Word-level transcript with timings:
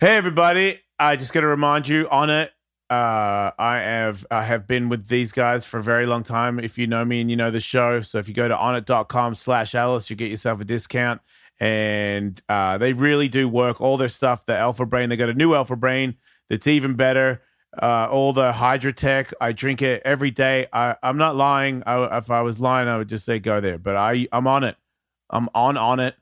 Hey 0.00 0.16
everybody! 0.16 0.80
I 0.98 1.16
just 1.16 1.30
got 1.30 1.40
to 1.40 1.46
remind 1.46 1.86
you 1.86 2.08
on 2.08 2.30
it. 2.30 2.52
Uh, 2.88 3.50
I 3.58 3.80
have 3.84 4.26
I 4.30 4.44
have 4.44 4.66
been 4.66 4.88
with 4.88 5.08
these 5.08 5.30
guys 5.30 5.66
for 5.66 5.78
a 5.78 5.82
very 5.82 6.06
long 6.06 6.22
time. 6.22 6.58
If 6.58 6.78
you 6.78 6.86
know 6.86 7.04
me 7.04 7.20
and 7.20 7.30
you 7.30 7.36
know 7.36 7.50
the 7.50 7.60
show, 7.60 8.00
so 8.00 8.16
if 8.16 8.26
you 8.26 8.32
go 8.32 8.48
to 8.48 8.56
onnit.com 8.56 9.34
slash 9.34 9.74
Ellis, 9.74 10.08
you 10.08 10.16
get 10.16 10.30
yourself 10.30 10.58
a 10.62 10.64
discount. 10.64 11.20
And 11.60 12.40
uh, 12.48 12.78
they 12.78 12.94
really 12.94 13.28
do 13.28 13.46
work 13.46 13.82
all 13.82 13.98
their 13.98 14.08
stuff. 14.08 14.46
The 14.46 14.56
Alpha 14.56 14.86
Brain, 14.86 15.10
they 15.10 15.18
got 15.18 15.28
a 15.28 15.34
new 15.34 15.52
Alpha 15.52 15.76
Brain 15.76 16.14
that's 16.48 16.66
even 16.66 16.94
better. 16.94 17.42
Uh, 17.76 18.08
all 18.10 18.32
the 18.32 18.52
Hydrotech, 18.52 19.34
I 19.38 19.52
drink 19.52 19.82
it 19.82 20.00
every 20.06 20.30
day. 20.30 20.66
I, 20.72 20.96
I'm 21.02 21.18
not 21.18 21.36
lying. 21.36 21.82
I, 21.84 22.16
if 22.16 22.30
I 22.30 22.40
was 22.40 22.58
lying, 22.58 22.88
I 22.88 22.96
would 22.96 23.10
just 23.10 23.26
say 23.26 23.38
go 23.38 23.60
there. 23.60 23.76
But 23.76 23.96
I 23.96 24.26
I'm 24.32 24.46
on 24.46 24.64
it. 24.64 24.76
I'm 25.28 25.50
on 25.54 25.76
on 25.76 26.00
it 26.00 26.16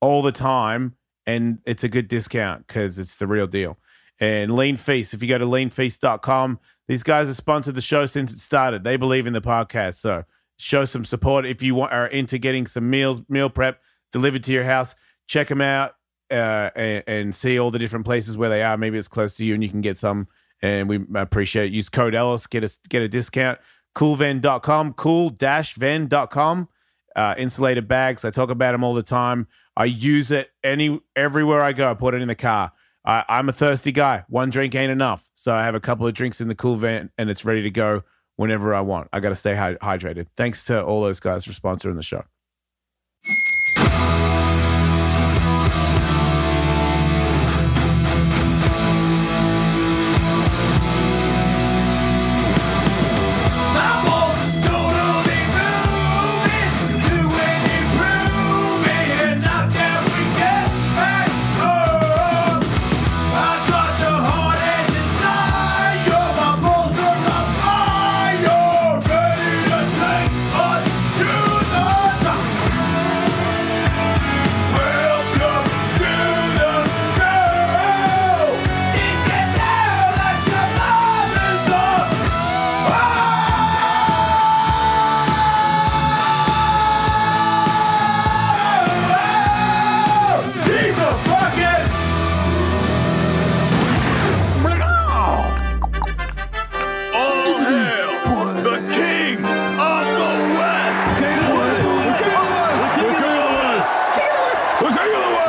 all 0.00 0.20
the 0.20 0.32
time, 0.32 0.96
and 1.34 1.58
it's 1.64 1.84
a 1.84 1.88
good 1.88 2.08
discount 2.08 2.66
because 2.66 2.98
it's 2.98 3.16
the 3.16 3.26
real 3.26 3.46
deal. 3.46 3.78
And 4.18 4.54
Lean 4.54 4.76
Feast, 4.76 5.14
if 5.14 5.22
you 5.22 5.28
go 5.28 5.38
to 5.38 5.46
leanfeast.com, 5.46 6.60
these 6.88 7.02
guys 7.02 7.28
have 7.28 7.36
sponsored 7.36 7.74
the 7.74 7.80
show 7.80 8.06
since 8.06 8.32
it 8.32 8.38
started. 8.38 8.84
They 8.84 8.96
believe 8.96 9.26
in 9.26 9.32
the 9.32 9.40
podcast, 9.40 9.94
so 9.94 10.24
show 10.58 10.84
some 10.84 11.04
support 11.04 11.46
if 11.46 11.62
you 11.62 11.74
want, 11.74 11.92
are 11.92 12.06
into 12.06 12.38
getting 12.38 12.66
some 12.66 12.90
meals, 12.90 13.22
meal 13.28 13.48
prep 13.48 13.80
delivered 14.12 14.44
to 14.44 14.52
your 14.52 14.64
house. 14.64 14.94
Check 15.26 15.48
them 15.48 15.60
out 15.60 15.94
uh, 16.30 16.70
and, 16.74 17.04
and 17.06 17.34
see 17.34 17.58
all 17.58 17.70
the 17.70 17.78
different 17.78 18.04
places 18.04 18.36
where 18.36 18.48
they 18.48 18.62
are. 18.62 18.76
Maybe 18.76 18.98
it's 18.98 19.08
close 19.08 19.34
to 19.36 19.44
you, 19.44 19.54
and 19.54 19.62
you 19.62 19.68
can 19.68 19.80
get 19.80 19.96
some. 19.96 20.28
And 20.62 20.88
we 20.88 21.00
appreciate 21.14 21.66
it. 21.66 21.72
Use 21.72 21.88
code 21.88 22.14
Ellis, 22.14 22.46
get 22.46 22.64
a 22.64 22.78
get 22.88 23.02
a 23.02 23.08
discount. 23.08 23.58
Coolven.com, 23.96 24.92
cool-ven.com. 24.94 26.68
Uh, 27.16 27.34
insulated 27.38 27.88
bags. 27.88 28.24
I 28.24 28.30
talk 28.30 28.50
about 28.50 28.72
them 28.72 28.84
all 28.84 28.94
the 28.94 29.02
time. 29.02 29.48
I 29.76 29.84
use 29.84 30.30
it 30.30 30.50
any 30.62 31.00
everywhere 31.16 31.62
I 31.62 31.72
go. 31.72 31.90
I 31.90 31.94
put 31.94 32.14
it 32.14 32.22
in 32.22 32.28
the 32.28 32.34
car. 32.34 32.72
I, 33.04 33.24
I'm 33.28 33.48
a 33.48 33.52
thirsty 33.52 33.92
guy. 33.92 34.24
One 34.28 34.50
drink 34.50 34.74
ain't 34.74 34.92
enough, 34.92 35.28
so 35.34 35.54
I 35.54 35.64
have 35.64 35.74
a 35.74 35.80
couple 35.80 36.06
of 36.06 36.14
drinks 36.14 36.40
in 36.40 36.48
the 36.48 36.54
Cool-Ven, 36.54 37.10
and 37.16 37.30
it's 37.30 37.44
ready 37.44 37.62
to 37.62 37.70
go 37.70 38.02
whenever 38.36 38.74
I 38.74 38.80
want. 38.80 39.08
I 39.12 39.20
got 39.20 39.30
to 39.30 39.34
stay 39.34 39.54
hy- 39.54 39.76
hydrated. 39.76 40.26
Thanks 40.36 40.64
to 40.64 40.84
all 40.84 41.02
those 41.02 41.20
guys 41.20 41.44
for 41.44 41.52
sponsoring 41.52 41.96
the 41.96 42.02
show. 42.02 42.24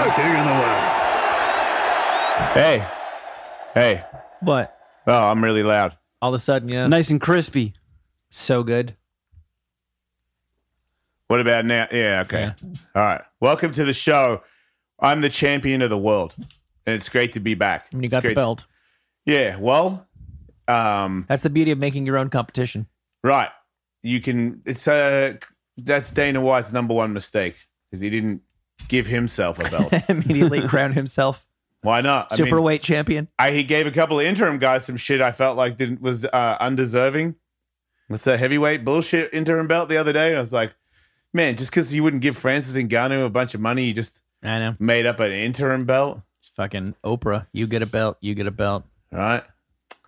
King 0.04 0.10
of 0.10 0.12
the 0.12 0.12
West! 0.12 0.12
The 0.12 0.22
king 0.22 0.36
of 0.36 0.46
the 0.46 0.52
West! 0.52 2.54
Hey, 2.54 2.86
hey. 3.74 4.04
What? 4.42 4.78
Oh, 5.08 5.24
I'm 5.28 5.44
really 5.44 5.64
loud. 5.64 5.98
All 6.22 6.34
of 6.34 6.40
a 6.40 6.44
sudden, 6.44 6.70
yeah. 6.70 6.88
Nice 6.88 7.10
and 7.10 7.20
crispy. 7.22 7.74
So 8.30 8.64
good. 8.64 8.96
What 11.28 11.40
about 11.40 11.66
now? 11.66 11.88
Yeah, 11.92 12.22
okay. 12.26 12.52
All 12.96 13.02
right. 13.02 13.22
Welcome 13.40 13.72
to 13.74 13.86
the 13.86 13.94
show. 13.94 14.44
I'm 15.00 15.22
the 15.22 15.30
champion 15.30 15.82
of 15.82 15.90
the 15.90 15.98
world, 15.98 16.36
and 16.86 16.96
it's 16.96 17.10
great 17.10 17.34
to 17.34 17.40
be 17.40 17.54
back. 17.54 17.88
When 17.92 18.04
you 18.04 18.08
It's 18.08 18.12
got 18.14 18.22
the 18.22 18.30
great- 18.30 18.36
belt. 18.36 18.66
Yeah. 19.26 19.56
Well, 19.58 20.08
um, 20.68 21.26
That's 21.30 21.44
the 21.44 21.50
beauty 21.50 21.72
of 21.72 21.78
making 21.78 22.06
your 22.06 22.18
own 22.18 22.30
competition. 22.30 22.88
right. 23.24 23.50
You 24.04 24.20
can. 24.20 24.64
It's 24.66 24.88
uh 24.88 25.36
That's 25.78 26.10
Dana 26.10 26.42
White's 26.42 26.72
number 26.74 26.96
one 26.96 27.14
mistake 27.14 27.68
because 27.90 28.02
he 28.02 28.10
didn't 28.10 28.42
give 28.88 29.08
himself 29.08 29.60
a 29.60 29.70
belt. 29.70 29.94
Immediately 30.10 30.68
crown 30.68 30.94
himself 30.94 31.48
Why 31.82 32.02
not? 32.02 32.28
I 32.32 32.38
mean, 32.38 32.52
superweight 32.52 32.82
champion. 32.82 33.28
I, 33.40 33.52
he 33.52 33.64
gave 33.64 33.88
a 33.88 33.92
couple 33.92 34.20
of 34.20 34.26
interim 34.26 34.60
guys 34.60 34.86
some 34.86 34.98
shit 34.98 35.22
I 35.22 35.32
felt 35.32 35.58
like 35.58 35.78
didn't 35.78 36.02
was 36.02 36.26
uh, 36.26 36.58
undeserving. 36.60 37.36
What's 38.08 38.26
that 38.26 38.40
heavyweight 38.40 38.84
bullshit 38.84 39.34
interim 39.34 39.68
belt 39.68 39.88
the 39.90 39.98
other 39.98 40.12
day? 40.14 40.30
And 40.30 40.38
I 40.38 40.42
was 40.42 40.52
like, 40.54 40.74
man, 41.34 41.56
just 41.56 41.72
because 41.72 41.94
you 41.94 42.04
wouldn't 42.04 42.22
give 42.22 42.38
Francis 42.38 42.76
Ngannou 42.76 43.26
a 43.26 43.30
bunch 43.30 43.54
of 43.54 43.62
money, 43.62 43.86
you 43.86 43.94
just 43.94 44.22
I 44.44 44.60
know. 44.60 44.76
made 44.80 45.06
up 45.06 45.20
an 45.22 45.32
interim 45.32 45.86
belt, 45.86 46.20
It's 46.40 46.50
fucking 46.50 46.96
Oprah. 47.06 47.48
You 47.54 47.68
get 47.68 47.82
a 47.82 47.86
belt. 47.86 48.18
You 48.20 48.36
get 48.36 48.48
a 48.48 48.52
belt. 48.52 48.84
right? 49.12 49.44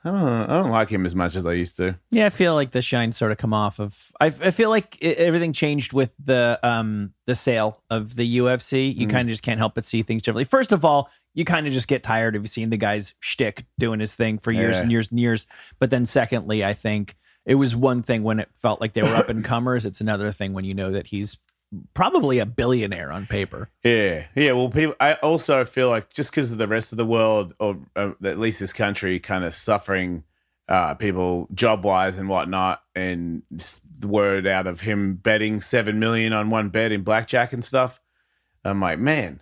I 0.06 0.10
don't, 0.12 0.22
I 0.22 0.48
don't 0.62 0.70
like 0.72 0.90
him 0.90 1.06
as 1.06 1.16
much 1.16 1.36
as 1.36 1.46
I 1.46 1.54
used 1.54 1.78
to. 1.78 1.98
Yeah, 2.12 2.26
I 2.26 2.30
feel 2.30 2.56
like 2.56 2.72
the 2.72 2.82
shine 2.82 3.12
sort 3.14 3.32
of 3.32 3.38
come 3.38 3.54
off 3.54 3.80
of. 3.80 3.98
I, 4.20 4.26
I 4.26 4.52
feel 4.52 4.70
like 4.70 4.98
i 5.02 5.06
everything 5.08 5.54
changed 5.54 5.94
with 5.94 6.14
the 6.24 6.60
um 6.62 7.14
the 7.26 7.36
sale 7.36 7.82
of 7.90 8.16
the 8.16 8.38
UFC. 8.38 8.94
You 8.94 9.08
kind 9.08 9.30
of 9.30 9.32
just 9.34 9.44
can't 9.44 9.60
help 9.60 9.76
but 9.76 9.86
see 9.86 10.04
things 10.04 10.22
differently. 10.22 10.44
First 10.44 10.72
of 10.74 10.84
all, 10.84 11.10
you 11.34 11.46
kind 11.46 11.68
of 11.68 11.74
just 11.74 11.88
get 11.88 12.04
tired 12.04 12.36
of 12.36 12.48
seeing 12.50 12.70
the 12.70 12.78
guy's 12.78 13.14
shtick 13.22 13.66
doing 13.80 14.00
his 14.02 14.14
thing 14.14 14.40
for 14.40 14.52
years 14.52 14.76
Yeah. 14.76 14.82
and 14.82 14.92
years 14.92 15.10
and 15.10 15.20
years. 15.20 15.48
But 15.80 15.90
then, 15.90 16.06
secondly, 16.06 16.66
I 16.66 16.74
think 16.74 17.16
it 17.46 17.56
was 17.56 17.76
one 17.76 18.04
thing 18.04 18.24
when 18.24 18.40
it 18.40 18.50
felt 18.62 18.82
like 18.82 18.94
they 18.94 19.02
were 19.02 19.16
up 19.16 19.30
and 19.30 19.44
comers. 19.54 19.86
It's 19.86 20.02
another 20.02 20.32
thing 20.32 20.54
when 20.54 20.66
you 20.66 20.74
know 20.74 20.92
that 20.92 21.08
he's 21.08 21.38
probably 21.94 22.40
a 22.40 22.46
billionaire 22.46 23.12
on 23.12 23.26
paper. 23.26 23.70
Yeah, 23.84 24.26
yeah. 24.36 24.52
Well, 24.54 24.70
people. 24.70 24.96
I 25.00 25.14
also 25.16 25.66
feel 25.66 25.90
like 25.90 26.12
just 26.12 26.32
because 26.32 26.52
of 26.52 26.58
the 26.58 26.68
rest 26.68 26.92
of 26.92 26.98
the 26.98 27.06
world, 27.06 27.54
or 27.60 27.78
uh, 27.96 28.12
at 28.24 28.40
least 28.40 28.60
this 28.60 28.74
country, 28.74 29.20
kind 29.20 29.44
of 29.44 29.54
suffering, 29.54 30.24
uh, 30.68 30.96
people 30.96 31.48
job 31.54 31.84
wise 31.84 32.18
and 32.18 32.30
whatnot, 32.30 32.82
and 32.96 33.44
the 34.00 34.08
word 34.08 34.48
out 34.48 34.68
of 34.68 34.82
him 34.82 35.16
betting 35.16 35.62
seven 35.62 36.00
million 36.00 36.34
on 36.34 36.50
one 36.50 36.70
bet 36.70 36.92
in 36.92 37.04
blackjack 37.04 37.54
and 37.54 37.64
stuff. 37.64 38.00
I'm 38.66 38.80
like, 38.80 39.00
man, 39.00 39.42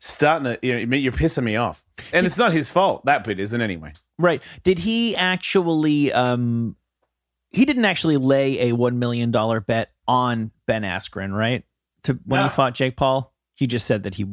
starting 0.00 0.44
to. 0.44 0.58
You 0.62 0.86
know, 0.86 0.96
you're 0.96 1.12
pissing 1.12 1.44
me 1.44 1.56
off, 1.56 1.84
and 2.12 2.26
it's 2.26 2.38
not 2.38 2.52
his 2.52 2.70
fault. 2.70 3.04
That 3.04 3.24
bit 3.24 3.40
isn't 3.40 3.60
anyway. 3.60 3.92
Right. 4.18 4.42
Did 4.62 4.78
he 4.78 5.14
actually 5.14 6.12
um 6.12 6.76
he 7.56 7.64
didn't 7.64 7.84
actually 7.84 8.16
lay 8.16 8.68
a 8.68 8.72
1 8.72 8.98
million 8.98 9.30
dollar 9.30 9.60
bet 9.60 9.90
on 10.06 10.50
Ben 10.66 10.82
Askren, 10.82 11.32
right? 11.36 11.64
To 12.04 12.18
when 12.24 12.40
No. 12.42 12.48
he 12.48 12.54
fought 12.54 12.74
Jake 12.74 12.96
Paul, 12.96 13.32
he 13.54 13.66
just 13.66 13.86
said 13.86 14.02
that 14.04 14.14
he 14.14 14.26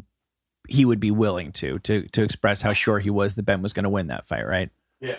he 0.69 0.85
would 0.85 0.99
be 0.99 1.11
willing 1.11 1.51
to 1.53 1.79
to 1.79 2.07
to 2.09 2.21
express 2.23 2.61
how 2.61 2.73
sure 2.73 2.99
he 2.99 3.09
was 3.09 3.35
that 3.35 3.43
Ben 3.43 3.61
was 3.61 3.73
going 3.73 3.83
to 3.83 3.89
win 3.89 4.07
that 4.07 4.27
fight, 4.27 4.45
right? 4.45 4.69
Yeah, 5.01 5.15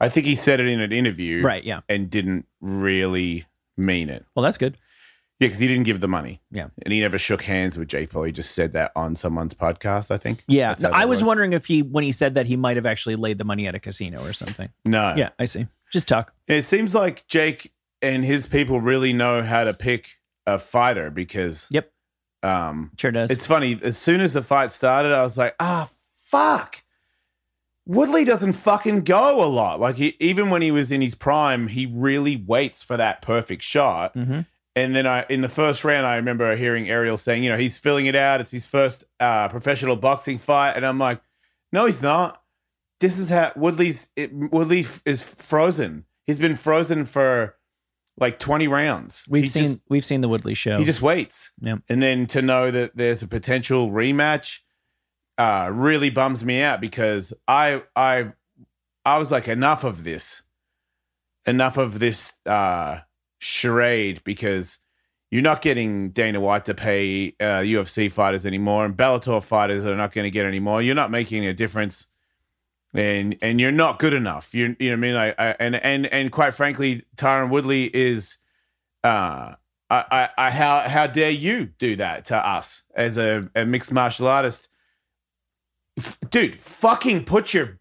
I 0.00 0.08
think 0.08 0.26
he 0.26 0.34
said 0.34 0.60
it 0.60 0.66
in 0.66 0.80
an 0.80 0.92
interview, 0.92 1.42
Right, 1.42 1.64
yeah. 1.64 1.80
and 1.88 2.10
didn't 2.10 2.46
really 2.60 3.46
mean 3.76 4.10
it. 4.10 4.24
Well, 4.34 4.42
that's 4.42 4.58
good. 4.58 4.76
Yeah, 5.38 5.48
because 5.48 5.60
he 5.60 5.68
didn't 5.68 5.84
give 5.84 6.00
the 6.00 6.08
money. 6.08 6.40
Yeah. 6.50 6.68
And 6.82 6.92
he 6.94 7.00
never 7.00 7.18
shook 7.18 7.42
hands 7.42 7.76
with 7.76 7.88
Jake 7.88 8.08
Paul. 8.08 8.22
He 8.22 8.32
just 8.32 8.52
said 8.52 8.72
that 8.72 8.90
on 8.96 9.14
someone's 9.16 9.52
podcast, 9.52 10.10
I 10.10 10.16
think. 10.16 10.42
Yeah. 10.48 10.74
No, 10.80 10.88
I 10.90 11.04
was 11.04 11.18
worked. 11.20 11.26
wondering 11.26 11.52
if 11.52 11.66
he 11.66 11.82
when 11.82 12.04
he 12.04 12.12
said 12.12 12.34
that 12.36 12.46
he 12.46 12.56
might 12.56 12.76
have 12.76 12.86
actually 12.86 13.16
laid 13.16 13.36
the 13.36 13.44
money 13.44 13.66
at 13.66 13.74
a 13.74 13.78
casino 13.78 14.22
or 14.24 14.32
something. 14.32 14.70
No. 14.86 15.14
Yeah, 15.14 15.30
I 15.38 15.44
see. 15.44 15.66
Just 15.92 16.08
talk. 16.08 16.32
It 16.48 16.64
seems 16.66 16.94
like 16.94 17.26
Jake 17.26 17.72
and 18.02 18.24
his 18.24 18.46
people 18.46 18.80
really 18.80 19.12
know 19.12 19.42
how 19.42 19.64
to 19.64 19.72
pick 19.74 20.18
a 20.46 20.58
fighter 20.58 21.10
because 21.10 21.66
Yep. 21.70 21.90
um 22.42 22.90
Sure 22.98 23.10
does. 23.10 23.30
it's 23.30 23.46
funny. 23.46 23.78
As 23.82 23.96
soon 23.98 24.20
as 24.20 24.32
the 24.32 24.42
fight 24.42 24.70
started, 24.72 25.12
I 25.12 25.22
was 25.22 25.36
like, 25.38 25.54
ah, 25.60 25.88
fuck. 26.16 26.82
Woodley 27.86 28.24
doesn't 28.24 28.54
fucking 28.54 29.02
go 29.04 29.44
a 29.44 29.46
lot. 29.46 29.78
Like 29.78 29.96
he, 29.96 30.16
even 30.18 30.50
when 30.50 30.60
he 30.60 30.70
was 30.72 30.90
in 30.90 31.00
his 31.00 31.14
prime, 31.14 31.68
he 31.68 31.86
really 31.86 32.36
waits 32.36 32.82
for 32.82 32.96
that 32.96 33.22
perfect 33.22 33.62
shot. 33.62 34.14
Mhm. 34.14 34.44
And 34.74 34.94
then 34.94 35.06
I, 35.06 35.24
in 35.30 35.40
the 35.40 35.48
first 35.48 35.84
round, 35.84 36.04
I 36.04 36.16
remember 36.16 36.54
hearing 36.56 36.90
Ariel 36.90 37.16
saying, 37.16 37.42
you 37.44 37.48
know, 37.48 37.56
he's 37.56 37.78
filling 37.78 38.06
it 38.06 38.14
out. 38.16 38.40
It's 38.40 38.50
his 38.50 38.66
first 38.66 39.04
uh, 39.20 39.48
professional 39.48 39.96
boxing 39.96 40.36
fight, 40.36 40.72
and 40.72 40.84
I'm 40.84 40.98
like, 40.98 41.20
no, 41.72 41.86
he's 41.86 42.02
not. 42.02 42.42
This 43.00 43.18
is 43.18 43.28
how 43.30 43.52
Woodley's. 43.56 44.08
It, 44.16 44.32
Woodley 44.34 44.80
f- 44.80 45.02
is 45.04 45.22
frozen. 45.22 46.04
He's 46.26 46.38
been 46.38 46.56
frozen 46.56 47.04
for 47.04 47.56
like 48.18 48.38
20 48.38 48.66
rounds. 48.68 49.24
we've 49.28 49.42
He 49.44 49.48
seen 49.50 49.62
just- 49.64 49.80
we've 49.90 50.04
seen 50.04 50.22
the 50.22 50.28
Woodley 50.28 50.54
show. 50.54 50.78
he 50.78 50.84
just 50.84 51.02
waits. 51.02 51.52
Yep. 51.60 51.80
And 51.88 52.02
then 52.02 52.26
to 52.28 52.40
know 52.42 52.70
that 52.70 52.96
there's 52.96 53.22
a 53.22 53.28
potential 53.28 53.90
rematch, 53.90 54.60
uh, 55.38 55.70
really 55.72 56.08
bums 56.08 56.42
me 56.44 56.62
out 56.62 56.80
because 56.80 57.34
I 57.46 57.82
I 57.94 58.32
I 59.04 59.18
was 59.18 59.30
like 59.30 59.46
enough 59.48 59.84
of 59.84 60.02
this, 60.04 60.42
enough 61.46 61.76
of 61.76 61.98
this 61.98 62.32
uh, 62.46 63.00
charade 63.38 64.22
because 64.24 64.78
you're 65.30 65.42
not 65.42 65.60
getting 65.60 66.10
Dana 66.10 66.40
White 66.40 66.64
to 66.64 66.74
pay 66.74 67.34
uh, 67.40 67.60
UFC 67.60 68.10
fighters 68.10 68.46
anymore, 68.46 68.84
and 68.86 68.96
Bellator 68.96 69.42
fighters 69.44 69.84
are 69.84 69.94
not 69.96 70.12
going 70.12 70.24
to 70.24 70.30
get 70.30 70.46
any 70.46 70.60
more. 70.60 70.80
You're 70.80 70.94
not 70.94 71.10
making 71.10 71.44
a 71.44 71.52
difference, 71.52 72.06
and 72.98 73.36
and 73.42 73.60
you're 73.60 73.72
not 73.72 73.98
good 73.98 74.12
enough. 74.12 74.54
You 74.54 74.76
you 74.78 74.90
know 74.90 75.08
what 75.08 75.18
I 75.18 75.28
mean? 75.28 75.34
I, 75.38 75.56
and 75.60 75.76
and 75.76 76.06
and 76.06 76.32
quite 76.32 76.54
frankly, 76.54 77.04
Tyron 77.16 77.50
Woodley 77.50 77.94
is. 77.94 78.38
Uh, 79.04 79.54
I, 79.88 80.04
I, 80.10 80.28
I, 80.46 80.50
how 80.50 80.80
how 80.88 81.06
dare 81.06 81.30
you 81.30 81.66
do 81.66 81.94
that 81.96 82.24
to 82.26 82.36
us 82.36 82.82
as 82.96 83.18
a, 83.18 83.48
a 83.54 83.64
mixed 83.64 83.92
martial 83.92 84.26
artist, 84.26 84.68
F- 85.96 86.18
dude? 86.28 86.60
Fucking 86.60 87.24
put 87.24 87.54
your 87.54 87.78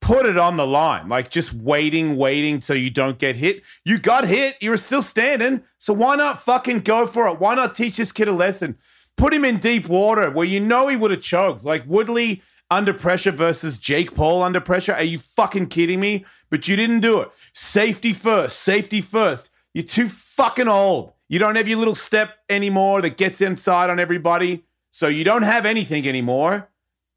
put 0.00 0.26
it 0.26 0.36
on 0.36 0.56
the 0.56 0.66
line, 0.66 1.08
like 1.08 1.30
just 1.30 1.52
waiting, 1.52 2.16
waiting 2.16 2.60
so 2.60 2.74
you 2.74 2.90
don't 2.90 3.18
get 3.18 3.36
hit. 3.36 3.62
You 3.84 3.98
got 3.98 4.26
hit, 4.26 4.56
you 4.60 4.70
were 4.70 4.76
still 4.76 5.02
standing, 5.02 5.62
so 5.78 5.92
why 5.92 6.16
not 6.16 6.42
fucking 6.42 6.80
go 6.80 7.06
for 7.06 7.28
it? 7.28 7.40
Why 7.40 7.54
not 7.54 7.74
teach 7.74 7.96
this 7.96 8.12
kid 8.12 8.28
a 8.28 8.32
lesson? 8.32 8.76
Put 9.16 9.32
him 9.32 9.44
in 9.44 9.58
deep 9.58 9.88
water 9.88 10.30
where 10.30 10.46
you 10.46 10.60
know 10.60 10.88
he 10.88 10.96
would 10.96 11.10
have 11.10 11.22
choked, 11.22 11.64
like 11.64 11.84
Woodley 11.86 12.42
under 12.70 12.92
pressure 12.92 13.30
versus 13.30 13.78
Jake 13.78 14.14
Paul 14.14 14.42
under 14.42 14.60
pressure. 14.60 14.94
Are 14.94 15.02
you 15.02 15.18
fucking 15.18 15.68
kidding 15.68 16.00
me? 16.00 16.24
But 16.50 16.68
you 16.68 16.76
didn't 16.76 17.00
do 17.00 17.20
it. 17.20 17.30
Safety 17.52 18.12
first, 18.12 18.60
safety 18.60 19.00
first. 19.00 19.50
You're 19.74 19.84
too 19.84 20.08
fucking 20.08 20.68
old. 20.68 21.12
You 21.28 21.38
don't 21.38 21.56
have 21.56 21.68
your 21.68 21.78
little 21.78 21.94
step 21.94 22.36
anymore 22.48 23.02
that 23.02 23.16
gets 23.16 23.40
inside 23.40 23.90
on 23.90 23.98
everybody. 23.98 24.64
So 24.90 25.08
you 25.08 25.24
don't 25.24 25.42
have 25.42 25.66
anything 25.66 26.08
anymore. 26.08 26.68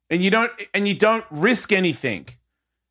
And 0.10 0.24
you 0.24 0.31
don't 0.31 0.51
and 0.74 0.88
you 0.88 0.96
don't 0.96 1.25
risk 1.30 1.72
anything. 1.72 2.28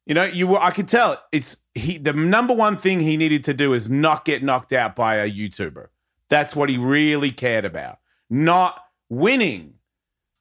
You 0.06 0.14
know, 0.14 0.25
you 0.25 0.46
were 0.46 0.62
I 0.62 0.70
could 0.70 0.88
tell 0.88 1.20
it's 1.32 1.56
he 1.75 1.99
the 1.99 2.12
number 2.12 2.55
one 2.55 2.76
thing 2.76 3.00
he 3.00 3.16
needed 3.16 3.44
to 3.44 3.55
do 3.55 3.75
is 3.75 3.90
not 3.90 4.25
get 4.25 4.43
knocked 4.43 4.72
out 4.72 4.94
by 4.94 5.16
a 5.16 5.31
YouTuber. 5.31 5.88
That's 6.31 6.55
what 6.55 6.69
he 6.69 6.78
really 6.78 7.32
cared 7.32 7.64
about. 7.64 7.99
Not 8.31 8.81
winning. 9.08 9.75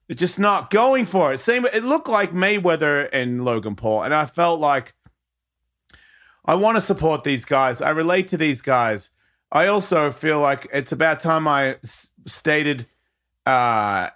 It's 0.10 0.20
just 0.20 0.40
not 0.40 0.70
going 0.70 1.06
for 1.06 1.34
it. 1.34 1.40
Same 1.40 1.66
it 1.66 1.84
looked 1.84 2.08
like 2.08 2.32
Mayweather 2.32 3.10
and 3.12 3.44
Logan 3.44 3.76
Paul. 3.76 4.04
And 4.04 4.14
I 4.14 4.26
felt 4.26 4.60
like 4.60 4.94
I 6.46 6.56
want 6.56 6.76
to 6.78 6.82
support 6.82 7.24
these 7.24 7.44
guys. 7.44 7.82
I 7.82 7.90
relate 7.90 8.30
to 8.30 8.38
these 8.38 8.62
guys. 8.62 9.10
I 9.52 9.68
also 9.68 10.12
feel 10.12 10.40
like 10.40 10.68
it's 10.74 10.92
about 10.92 11.20
time 11.20 11.48
I 11.48 11.76
s- 11.84 12.10
stated 12.26 12.86
uh, 13.46 14.10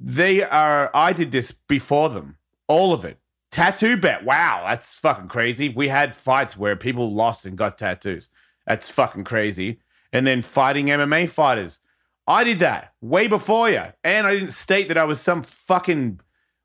they 0.00 0.42
are. 0.42 0.90
I 0.94 1.12
did 1.12 1.30
this 1.32 1.52
before 1.52 2.08
them, 2.10 2.36
all 2.68 2.92
of 2.92 3.04
it. 3.04 3.18
Tattoo 3.50 3.96
bet. 3.96 4.24
Wow, 4.24 4.64
that's 4.68 4.94
fucking 4.96 5.28
crazy. 5.28 5.68
We 5.68 5.88
had 5.88 6.14
fights 6.14 6.56
where 6.56 6.76
people 6.76 7.14
lost 7.14 7.46
and 7.46 7.56
got 7.56 7.78
tattoos. 7.78 8.28
That's 8.66 8.90
fucking 8.90 9.24
crazy. 9.24 9.80
And 10.12 10.26
then 10.26 10.42
fighting 10.42 10.86
MMA 10.86 11.28
fighters. 11.28 11.78
I 12.26 12.44
did 12.44 12.58
that 12.60 12.92
way 13.00 13.26
before 13.28 13.70
you. 13.70 13.82
And 14.02 14.26
I 14.26 14.34
didn't 14.34 14.52
state 14.52 14.88
that 14.88 14.98
I 14.98 15.04
was 15.04 15.20
some 15.20 15.42
fucking 15.42 16.20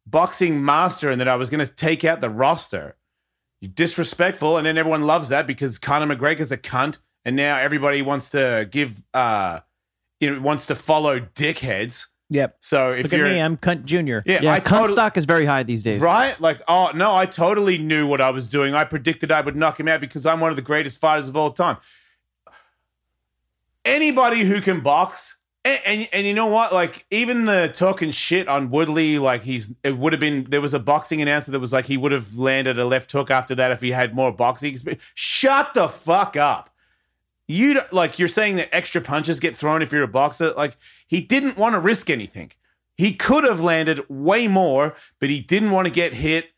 boxing 0.07 0.63
master 0.65 1.09
and 1.11 1.21
that 1.21 1.27
I 1.27 1.35
was 1.35 1.49
going 1.49 1.65
to 1.65 1.71
take 1.71 2.03
out 2.03 2.19
the 2.21 2.29
roster. 2.29 2.95
You're 3.59 3.71
disrespectful. 3.71 4.57
And 4.57 4.65
then 4.65 4.77
everyone 4.77 5.03
loves 5.03 5.29
that 5.29 5.45
because 5.45 5.77
Conor 5.77 6.15
McGregor's 6.15 6.51
a 6.51 6.57
cunt 6.57 6.97
and 7.23 7.35
now 7.35 7.57
everybody 7.57 8.01
wants 8.01 8.29
to 8.29 8.67
give 8.71 9.03
uh 9.13 9.59
you 10.19 10.33
know 10.33 10.41
wants 10.41 10.65
to 10.67 10.75
follow 10.75 11.19
dickheads 11.19 12.07
Yep. 12.33 12.57
so 12.61 12.89
if 12.89 13.03
Look 13.03 13.13
at 13.13 13.17
you're 13.19 13.27
me. 13.29 13.39
I'm 13.41 13.57
cunt 13.57 13.83
junior. 13.83 14.23
yeah, 14.25 14.39
Yeah, 14.41 14.53
I 14.53 14.59
cunt 14.61 14.69
totally, 14.69 14.93
stock 14.93 15.17
is 15.17 15.25
very 15.25 15.45
high 15.45 15.61
these 15.63 15.83
days. 15.83 15.99
right 16.01 16.39
like 16.41 16.61
oh 16.67 16.91
no 16.95 17.13
i 17.13 17.25
totally 17.27 17.77
knew 17.77 18.07
what 18.07 18.21
i 18.21 18.29
was 18.31 18.47
doing 18.47 18.73
i 18.73 18.83
predicted 18.85 19.31
i 19.31 19.41
would 19.41 19.55
knock 19.55 19.79
him 19.79 19.87
out 19.87 19.99
because 19.99 20.25
i'm 20.25 20.39
one 20.39 20.49
of 20.49 20.55
the 20.55 20.61
greatest 20.63 20.99
fighters 20.99 21.27
of 21.29 21.35
all 21.37 21.51
time 21.51 21.77
anybody 23.85 24.41
who 24.43 24.61
can 24.61 24.79
box 24.81 25.37
and, 25.63 25.79
and 25.85 26.09
and 26.11 26.27
you 26.27 26.33
know 26.33 26.47
what? 26.47 26.73
Like 26.73 27.05
even 27.11 27.45
the 27.45 27.71
talking 27.73 28.11
shit 28.11 28.47
on 28.47 28.69
woodley 28.71 29.19
like 29.19 29.43
he's 29.43 29.71
it 29.83 29.97
would 29.97 30.13
have 30.13 30.19
been 30.19 30.45
there 30.49 30.61
was 30.61 30.73
a 30.73 30.79
boxing 30.79 31.21
announcer 31.21 31.51
that 31.51 31.59
was 31.59 31.71
like 31.71 31.85
he 31.85 31.97
would 31.97 32.11
have 32.11 32.37
landed 32.37 32.79
a 32.79 32.85
left 32.85 33.11
hook 33.11 33.29
after 33.29 33.53
that 33.55 33.71
if 33.71 33.81
he 33.81 33.91
had 33.91 34.15
more 34.15 34.31
boxing 34.31 34.71
experience 34.71 35.03
shut 35.13 35.73
the 35.73 35.87
fuck 35.87 36.35
up. 36.35 36.69
You 37.47 37.81
like 37.91 38.17
you're 38.17 38.27
saying 38.27 38.55
that 38.55 38.73
extra 38.73 39.01
punches 39.01 39.39
get 39.39 39.55
thrown 39.55 39.81
if 39.81 39.91
you're 39.91 40.03
a 40.03 40.07
boxer 40.07 40.51
like 40.53 40.77
he 41.07 41.21
didn't 41.21 41.57
want 41.57 41.73
to 41.73 41.79
risk 41.79 42.09
anything. 42.09 42.51
He 42.97 43.13
could 43.13 43.43
have 43.43 43.59
landed 43.59 44.03
way 44.09 44.47
more 44.47 44.95
but 45.19 45.29
he 45.29 45.41
didn't 45.41 45.71
want 45.71 45.85
to 45.85 45.93
get 45.93 46.13
hit. 46.13 46.49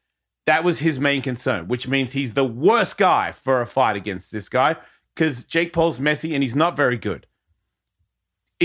That 0.46 0.64
was 0.64 0.80
his 0.80 0.98
main 0.98 1.22
concern 1.22 1.68
which 1.68 1.88
means 1.90 2.14
he's 2.14 2.36
the 2.36 2.46
worst 2.46 2.98
guy 2.98 3.34
for 3.34 3.62
a 3.62 3.68
fight 3.68 3.98
against 3.98 4.32
this 4.32 4.48
guy 4.50 4.78
because 5.16 5.46
jake 5.46 5.72
paul's 5.72 6.02
messy 6.02 6.34
and 6.34 6.44
he's 6.44 6.56
not 6.56 6.76
very 6.76 6.98
good 6.98 7.28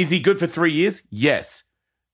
is 0.00 0.10
he 0.10 0.20
good 0.20 0.38
for 0.38 0.46
three 0.46 0.72
years 0.72 1.02
yes 1.10 1.64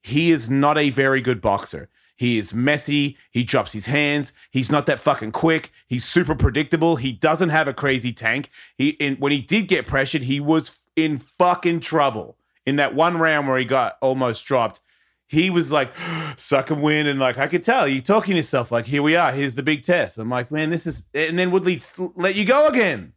he 0.02 0.30
is 0.30 0.50
not 0.50 0.76
a 0.78 0.90
very 0.90 1.20
good 1.20 1.40
boxer 1.40 1.88
he 2.16 2.38
is 2.38 2.54
messy. 2.54 3.16
He 3.32 3.42
drops 3.42 3.72
his 3.72 3.86
hands. 3.86 4.32
He's 4.52 4.70
not 4.70 4.86
that 4.86 5.00
fucking 5.00 5.32
quick. 5.32 5.72
He's 5.88 6.04
super 6.04 6.34
predictable. 6.34 6.96
He 6.96 7.12
doesn't 7.12 7.48
have 7.48 7.66
a 7.66 7.74
crazy 7.74 8.12
tank. 8.12 8.50
He 8.78 8.90
in, 8.90 9.16
when 9.16 9.32
he 9.32 9.40
did 9.40 9.66
get 9.66 9.86
pressured, 9.86 10.22
he 10.22 10.38
was 10.38 10.78
in 10.94 11.18
fucking 11.18 11.80
trouble. 11.80 12.38
In 12.66 12.76
that 12.76 12.94
one 12.94 13.18
round 13.18 13.48
where 13.48 13.58
he 13.58 13.64
got 13.64 13.96
almost 14.00 14.44
dropped, 14.46 14.80
he 15.26 15.50
was 15.50 15.72
like, 15.72 15.92
suck 16.36 16.70
and 16.70 16.82
win. 16.82 17.06
And 17.08 17.18
like, 17.18 17.36
I 17.36 17.48
could 17.48 17.64
tell 17.64 17.88
you 17.88 18.00
talking 18.00 18.32
to 18.34 18.36
yourself, 18.36 18.70
like, 18.70 18.86
here 18.86 19.02
we 19.02 19.16
are. 19.16 19.32
Here's 19.32 19.54
the 19.54 19.64
big 19.64 19.82
test. 19.84 20.16
I'm 20.16 20.30
like, 20.30 20.52
man, 20.52 20.70
this 20.70 20.86
is, 20.86 21.08
and 21.14 21.36
then 21.36 21.50
Woodley 21.50 21.82
let 22.14 22.36
you 22.36 22.44
go 22.44 22.68
again. 22.68 23.12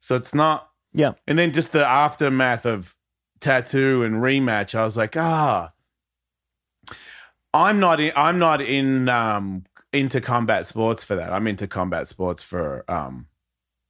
So 0.00 0.14
it's 0.16 0.34
not, 0.34 0.68
Yeah. 0.92 1.12
and 1.26 1.38
then 1.38 1.52
just 1.52 1.72
the 1.72 1.84
aftermath 1.84 2.66
of 2.66 2.94
tattoo 3.40 4.02
and 4.02 4.16
rematch, 4.16 4.74
I 4.74 4.84
was 4.84 4.96
like, 4.96 5.16
ah, 5.16 5.72
I'm 7.54 7.80
not 7.80 8.00
in. 8.00 8.12
I'm 8.14 8.38
not 8.38 8.60
in 8.60 9.08
um, 9.08 9.64
into 9.92 10.20
combat 10.20 10.66
sports 10.66 11.02
for 11.04 11.16
that. 11.16 11.32
I'm 11.32 11.46
into 11.46 11.66
combat 11.66 12.08
sports 12.08 12.42
for 12.42 12.84
um, 12.88 13.26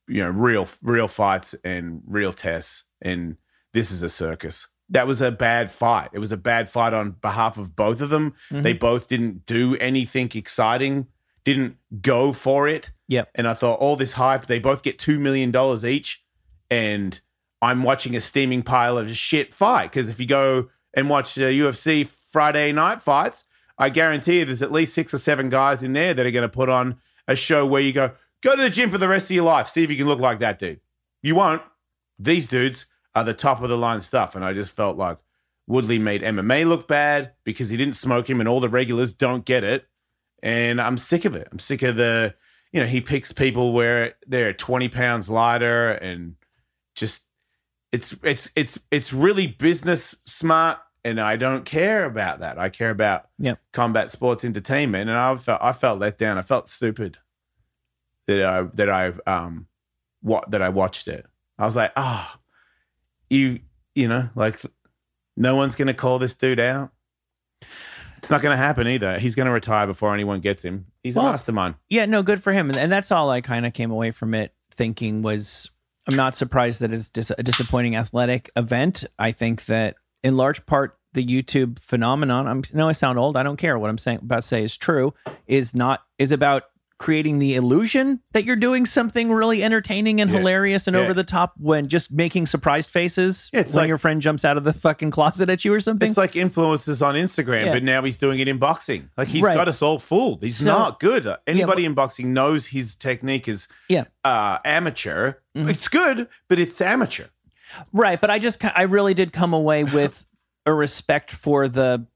you 0.06 0.22
know 0.22 0.30
real 0.30 0.68
real 0.82 1.08
fights 1.08 1.54
and 1.64 2.02
real 2.06 2.32
tests. 2.32 2.84
And 3.02 3.36
this 3.72 3.90
is 3.90 4.02
a 4.02 4.08
circus. 4.08 4.68
That 4.90 5.06
was 5.06 5.20
a 5.20 5.30
bad 5.30 5.70
fight. 5.70 6.10
It 6.12 6.18
was 6.18 6.32
a 6.32 6.36
bad 6.36 6.68
fight 6.68 6.94
on 6.94 7.10
behalf 7.10 7.58
of 7.58 7.76
both 7.76 8.00
of 8.00 8.08
them. 8.08 8.34
They 8.50 8.72
both 8.72 9.06
didn't 9.08 9.44
do 9.44 9.76
anything 9.76 10.30
exciting. 10.34 11.06
Didn't 11.44 11.76
go 12.00 12.32
for 12.32 12.66
it. 12.66 12.90
Yeah. 13.06 13.24
And 13.34 13.46
I 13.46 13.54
thought 13.54 13.80
all 13.80 13.96
this 13.96 14.12
hype. 14.12 14.46
They 14.46 14.58
both 14.58 14.82
get 14.82 14.98
two 14.98 15.18
million 15.18 15.50
dollars 15.50 15.84
each, 15.84 16.24
and 16.70 17.20
I'm 17.60 17.82
watching 17.82 18.14
a 18.14 18.20
steaming 18.20 18.62
pile 18.62 18.98
of 18.98 19.14
shit 19.16 19.52
fight. 19.52 19.90
Because 19.90 20.08
if 20.08 20.20
you 20.20 20.26
go 20.26 20.68
and 20.94 21.08
watch 21.08 21.34
the 21.34 21.42
UFC 21.42 22.06
Friday 22.06 22.72
night 22.72 23.02
fights, 23.02 23.44
I 23.78 23.90
guarantee 23.90 24.40
you 24.40 24.44
there's 24.44 24.62
at 24.62 24.72
least 24.72 24.94
six 24.94 25.14
or 25.14 25.18
seven 25.18 25.48
guys 25.48 25.82
in 25.82 25.92
there 25.92 26.14
that 26.14 26.26
are 26.26 26.30
going 26.30 26.42
to 26.42 26.48
put 26.48 26.68
on 26.68 26.96
a 27.26 27.36
show 27.36 27.66
where 27.66 27.82
you 27.82 27.92
go, 27.92 28.12
go 28.42 28.56
to 28.56 28.62
the 28.62 28.70
gym 28.70 28.90
for 28.90 28.98
the 28.98 29.08
rest 29.08 29.26
of 29.26 29.32
your 29.32 29.44
life, 29.44 29.68
see 29.68 29.84
if 29.84 29.90
you 29.90 29.96
can 29.96 30.06
look 30.06 30.20
like 30.20 30.40
that 30.40 30.58
dude. 30.58 30.80
You 31.22 31.34
won't. 31.34 31.62
These 32.18 32.46
dudes 32.46 32.86
are 33.14 33.24
the 33.24 33.34
top 33.34 33.62
of 33.62 33.68
the 33.68 33.76
line 33.76 34.00
stuff. 34.00 34.34
And 34.34 34.44
I 34.44 34.52
just 34.52 34.72
felt 34.72 34.96
like 34.96 35.18
Woodley 35.66 35.98
made 35.98 36.22
MMA 36.22 36.66
look 36.66 36.88
bad 36.88 37.32
because 37.44 37.68
he 37.68 37.76
didn't 37.76 37.96
smoke 37.96 38.28
him 38.28 38.40
and 38.40 38.48
all 38.48 38.60
the 38.60 38.68
regulars 38.68 39.12
don't 39.12 39.44
get 39.44 39.64
it. 39.64 39.86
And 40.42 40.80
I'm 40.80 40.98
sick 40.98 41.24
of 41.24 41.36
it. 41.36 41.48
I'm 41.50 41.58
sick 41.58 41.82
of 41.82 41.96
the, 41.96 42.34
you 42.72 42.80
know, 42.80 42.86
he 42.86 43.00
picks 43.00 43.32
people 43.32 43.72
where 43.72 44.14
they're 44.26 44.52
20 44.52 44.88
pounds 44.88 45.28
lighter 45.28 45.90
and 45.90 46.36
just 46.94 47.22
it's 47.92 48.14
it's 48.22 48.50
it's 48.54 48.78
it's 48.90 49.12
really 49.12 49.46
business 49.46 50.14
smart 50.26 50.78
and 51.04 51.20
I 51.20 51.36
don't 51.36 51.64
care 51.64 52.04
about 52.04 52.40
that. 52.40 52.58
I 52.58 52.68
care 52.68 52.90
about 52.90 53.28
Yep. 53.38 53.58
combat 53.72 54.10
sports 54.10 54.44
entertainment 54.44 55.08
and 55.08 55.18
I 55.18 55.34
felt 55.36 55.62
I 55.62 55.72
felt 55.72 55.98
let 55.98 56.18
down. 56.18 56.36
I 56.38 56.42
felt 56.42 56.68
stupid 56.68 57.18
that 58.26 58.44
I 58.44 58.62
that 58.74 58.90
I 58.90 59.12
um 59.26 59.66
what 60.20 60.50
that 60.50 60.60
I 60.62 60.68
watched 60.68 61.08
it. 61.08 61.24
I 61.58 61.64
was 61.64 61.76
like, 61.76 61.92
"Ah, 61.96 62.38
you 63.30 63.60
you 63.94 64.06
know, 64.08 64.28
like 64.34 64.60
no 65.36 65.56
one's 65.56 65.74
going 65.76 65.86
to 65.88 65.94
call 65.94 66.18
this 66.18 66.34
dude 66.34 66.60
out." 66.60 66.90
It's 68.18 68.30
not 68.30 68.42
going 68.42 68.50
to 68.52 68.62
happen 68.62 68.86
either. 68.88 69.18
He's 69.18 69.34
going 69.36 69.46
to 69.46 69.52
retire 69.52 69.86
before 69.86 70.12
anyone 70.12 70.40
gets 70.40 70.64
him. 70.64 70.86
He's 71.04 71.16
a 71.16 71.20
Well, 71.20 71.30
mastermind. 71.30 71.76
Yeah, 71.88 72.04
no, 72.06 72.22
good 72.24 72.42
for 72.42 72.52
him. 72.52 72.68
And, 72.68 72.76
and 72.76 72.90
that's 72.90 73.12
all 73.12 73.30
I 73.30 73.40
kind 73.40 73.64
of 73.64 73.72
came 73.72 73.92
away 73.92 74.10
from 74.10 74.34
it 74.34 74.52
thinking 74.74 75.22
was 75.22 75.70
I'm 76.08 76.16
not 76.16 76.34
surprised 76.34 76.80
that 76.80 76.92
it's 76.92 77.10
dis- 77.10 77.32
a 77.36 77.42
disappointing 77.42 77.94
athletic 77.94 78.50
event. 78.56 79.04
I 79.18 79.32
think 79.32 79.66
that 79.66 79.96
in 80.24 80.36
large 80.36 80.64
part 80.64 80.98
the 81.12 81.24
YouTube 81.24 81.78
phenomenon, 81.78 82.46
I'm 82.48 82.62
know 82.72 82.88
I 82.88 82.92
sound 82.92 83.18
old, 83.18 83.36
I 83.36 83.42
don't 83.42 83.56
care 83.56 83.78
what 83.78 83.90
I'm 83.90 83.98
saying 83.98 84.20
about 84.22 84.42
to 84.42 84.48
say 84.48 84.64
is 84.64 84.76
true, 84.76 85.12
is 85.46 85.74
not 85.74 86.00
is 86.18 86.32
about 86.32 86.64
creating 86.98 87.38
the 87.38 87.54
illusion 87.54 88.20
that 88.32 88.44
you're 88.44 88.56
doing 88.56 88.84
something 88.84 89.30
really 89.32 89.62
entertaining 89.62 90.20
and 90.20 90.30
Yeah. 90.30 90.38
hilarious 90.38 90.86
and 90.88 90.96
Yeah. 90.96 91.02
over 91.02 91.14
the 91.14 91.22
top 91.22 91.54
when 91.56 91.86
just 91.88 92.10
making 92.12 92.46
surprised 92.46 92.90
faces 92.90 93.48
Yeah, 93.52 93.60
it's 93.60 93.72
when 93.72 93.82
like- 93.82 93.88
your 93.88 93.98
friend 93.98 94.20
jumps 94.20 94.44
out 94.44 94.56
of 94.56 94.64
the 94.64 94.72
fucking 94.72 95.12
closet 95.12 95.48
at 95.48 95.64
you 95.64 95.72
or 95.72 95.80
something. 95.80 96.08
It's 96.08 96.18
like 96.18 96.32
influencers 96.32 97.06
on 97.06 97.14
Instagram, 97.14 97.72
but 97.72 97.84
now 97.84 98.02
he's 98.02 98.16
doing 98.16 98.40
it 98.40 98.48
in 98.48 98.58
boxing. 98.58 99.10
Like 99.16 99.28
he's 99.28 99.42
Right. 99.42 99.54
got 99.54 99.68
us 99.68 99.80
all 99.80 99.98
fooled. 100.00 100.42
He's 100.42 100.56
So- 100.58 100.64
not 100.66 100.98
good. 100.98 101.32
Anybody 101.46 101.82
but- 101.82 101.86
in 101.86 101.94
boxing 101.94 102.32
knows 102.32 102.66
his 102.66 102.96
technique 102.96 103.46
is 103.46 103.68
yeah. 103.88 104.04
uh, 104.24 104.58
amateur. 104.64 105.34
Mhm. 105.56 105.70
It's 105.70 105.86
good, 105.88 106.26
but 106.48 106.58
it's 106.58 106.80
amateur. 106.80 107.26
Right, 107.92 108.20
but 108.20 108.30
I 108.30 108.38
just 108.38 108.64
I 108.64 108.82
really 108.82 109.14
did 109.14 109.32
come 109.32 109.52
away 109.52 109.84
with 109.84 110.26
a 110.66 110.72
respect 110.72 111.30
for 111.30 111.68
the 111.68 112.06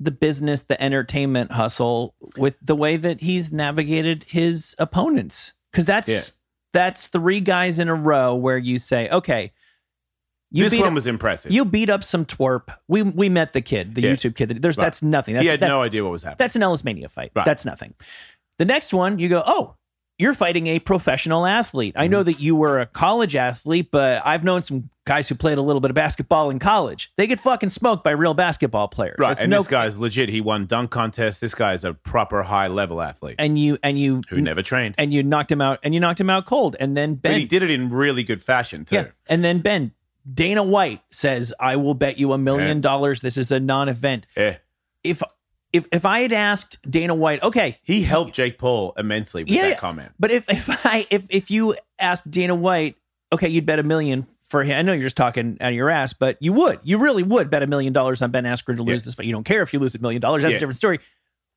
the 0.00 0.10
business, 0.10 0.62
the 0.62 0.80
entertainment 0.82 1.50
hustle 1.52 2.14
with 2.36 2.54
the 2.62 2.76
way 2.76 2.96
that 2.96 3.20
he's 3.20 3.52
navigated 3.52 4.24
his 4.28 4.74
opponents. 4.78 5.52
Cuz 5.72 5.86
that's 5.86 6.08
Yeah. 6.08 6.20
that's 6.72 7.06
three 7.06 7.40
guys 7.40 7.78
in 7.78 7.88
a 7.88 7.94
row 7.94 8.34
where 8.34 8.58
you 8.58 8.78
say, 8.78 9.08
"Okay, 9.10 9.52
you 10.50 10.64
this 10.64 10.72
beat 10.72 10.80
one 10.80 10.88
up, 10.90 10.94
was 10.94 11.06
impressive. 11.06 11.50
you 11.52 11.64
beat 11.64 11.90
up 11.90 12.04
some 12.04 12.24
twerp. 12.24 12.74
We 12.86 13.02
we 13.02 13.28
met 13.28 13.52
the 13.52 13.60
kid, 13.60 13.94
the 13.94 14.02
Yeah. 14.02 14.12
YouTube 14.12 14.34
kid. 14.36 14.62
There's 14.62 14.76
Right. 14.76 14.84
that's 14.84 15.02
nothing. 15.02 15.34
That's 15.34 15.42
he 15.42 15.48
had 15.48 15.60
that- 15.60 15.68
no 15.68 15.82
idea 15.82 16.02
what 16.04 16.12
was 16.12 16.22
happening. 16.22 16.36
that's 16.38 16.56
an 16.56 16.62
Ellis 16.62 16.84
Mania 16.84 17.08
fight. 17.08 17.32
Right. 17.34 17.44
That's 17.44 17.64
nothing. 17.64 17.94
The 18.58 18.64
next 18.64 18.92
one, 18.92 19.18
you 19.18 19.28
go, 19.28 19.42
oh, 19.46 19.76
you're 20.18 20.34
fighting 20.34 20.66
a 20.66 20.78
professional 20.80 21.46
athlete. 21.46 21.94
I 21.96 22.04
Mm-hmm. 22.04 22.12
know 22.12 22.22
that 22.24 22.40
you 22.40 22.56
were 22.56 22.80
a 22.80 22.86
college 22.86 23.36
athlete, 23.36 23.90
but 23.92 24.20
I've 24.26 24.42
known 24.44 24.62
some 24.62 24.90
guys 25.06 25.28
who 25.28 25.34
played 25.34 25.56
a 25.58 25.62
little 25.62 25.80
bit 25.80 25.90
of 25.90 25.94
basketball 25.94 26.50
in 26.50 26.58
college. 26.58 27.10
They 27.16 27.26
get 27.26 27.40
fucking 27.40 27.70
smoked 27.70 28.04
by 28.04 28.10
real 28.10 28.34
basketball 28.34 28.88
players. 28.88 29.16
Right, 29.18 29.28
That's 29.28 29.40
and 29.40 29.50
no- 29.50 29.58
this 29.58 29.68
guy's 29.68 29.96
legit. 29.98 30.28
He 30.28 30.40
won 30.40 30.66
dunk 30.66 30.90
contests. 30.90 31.40
This 31.40 31.54
guy's 31.54 31.84
a 31.84 31.94
proper 31.94 32.42
high 32.42 32.66
level 32.66 33.00
athlete 33.00 33.36
and 33.38 33.58
you 33.58 33.78
and 33.82 33.98
you 33.98 34.22
who 34.28 34.40
never 34.40 34.60
trained. 34.62 34.96
and 34.98 35.14
you 35.14 35.22
knocked 35.22 35.50
him 35.52 35.60
out 35.62 35.78
and 35.82 35.94
you 35.94 36.00
knocked 36.00 36.20
him 36.20 36.28
out 36.30 36.44
cold. 36.46 36.76
And 36.80 36.96
then 36.96 37.14
but 37.14 37.32
he 37.32 37.38
Ben, 37.44 37.48
did 37.48 37.62
it 37.62 37.70
in 37.70 37.88
really 37.90 38.22
good 38.24 38.42
fashion 38.42 38.84
too. 38.84 38.96
yeah, 38.96 39.06
and 39.28 39.42
then 39.44 39.60
Ben. 39.60 39.92
Dana 40.34 40.62
White 40.62 41.00
says, 41.10 41.54
"I 41.58 41.76
will 41.76 41.94
bet 41.94 42.18
you 42.18 42.34
a 42.34 42.38
million 42.38 42.82
dollars 42.82 43.22
this 43.22 43.38
is 43.38 43.50
a 43.50 43.58
non-event." 43.60 44.26
Yeah. 44.36 44.56
If 45.02 45.22
if 45.72 45.86
if 45.92 46.04
I 46.06 46.20
had 46.20 46.32
asked 46.32 46.78
Dana 46.90 47.14
White, 47.14 47.42
okay, 47.42 47.78
He 47.82 48.02
helped 48.02 48.34
Jake 48.34 48.58
Paul 48.58 48.94
immensely 48.96 49.44
with 49.44 49.52
Yeah, 49.52 49.68
that 49.70 49.78
comment. 49.78 50.12
But 50.18 50.30
if 50.30 50.44
if 50.48 50.68
I 50.86 51.06
if 51.10 51.24
if 51.28 51.50
you 51.50 51.76
asked 51.98 52.30
Dana 52.30 52.54
White, 52.54 52.96
okay, 53.32 53.48
you'd 53.48 53.66
bet 53.66 53.78
a 53.78 53.82
million 53.82 54.26
for 54.44 54.64
him. 54.64 54.78
I 54.78 54.82
know 54.82 54.92
you're 54.94 55.02
just 55.02 55.16
talking 55.16 55.58
out 55.60 55.68
of 55.70 55.74
your 55.74 55.90
ass, 55.90 56.14
but 56.14 56.38
you 56.40 56.54
would, 56.54 56.80
you 56.82 56.96
really 56.96 57.22
would 57.22 57.50
bet 57.50 57.62
a 57.62 57.66
million 57.66 57.92
dollars 57.92 58.22
on 58.22 58.30
Ben 58.30 58.44
Askren 58.44 58.76
to 58.76 58.82
lose 58.82 59.02
Yeah. 59.02 59.04
this 59.04 59.14
fight. 59.14 59.26
You 59.26 59.32
don't 59.32 59.44
care 59.44 59.60
if 59.62 59.74
you 59.74 59.78
lose 59.78 59.94
a 59.94 59.98
million 59.98 60.22
dollars. 60.22 60.42
That's 60.42 60.52
Yeah. 60.52 60.56
a 60.56 60.60
different 60.60 60.76
story. 60.78 61.00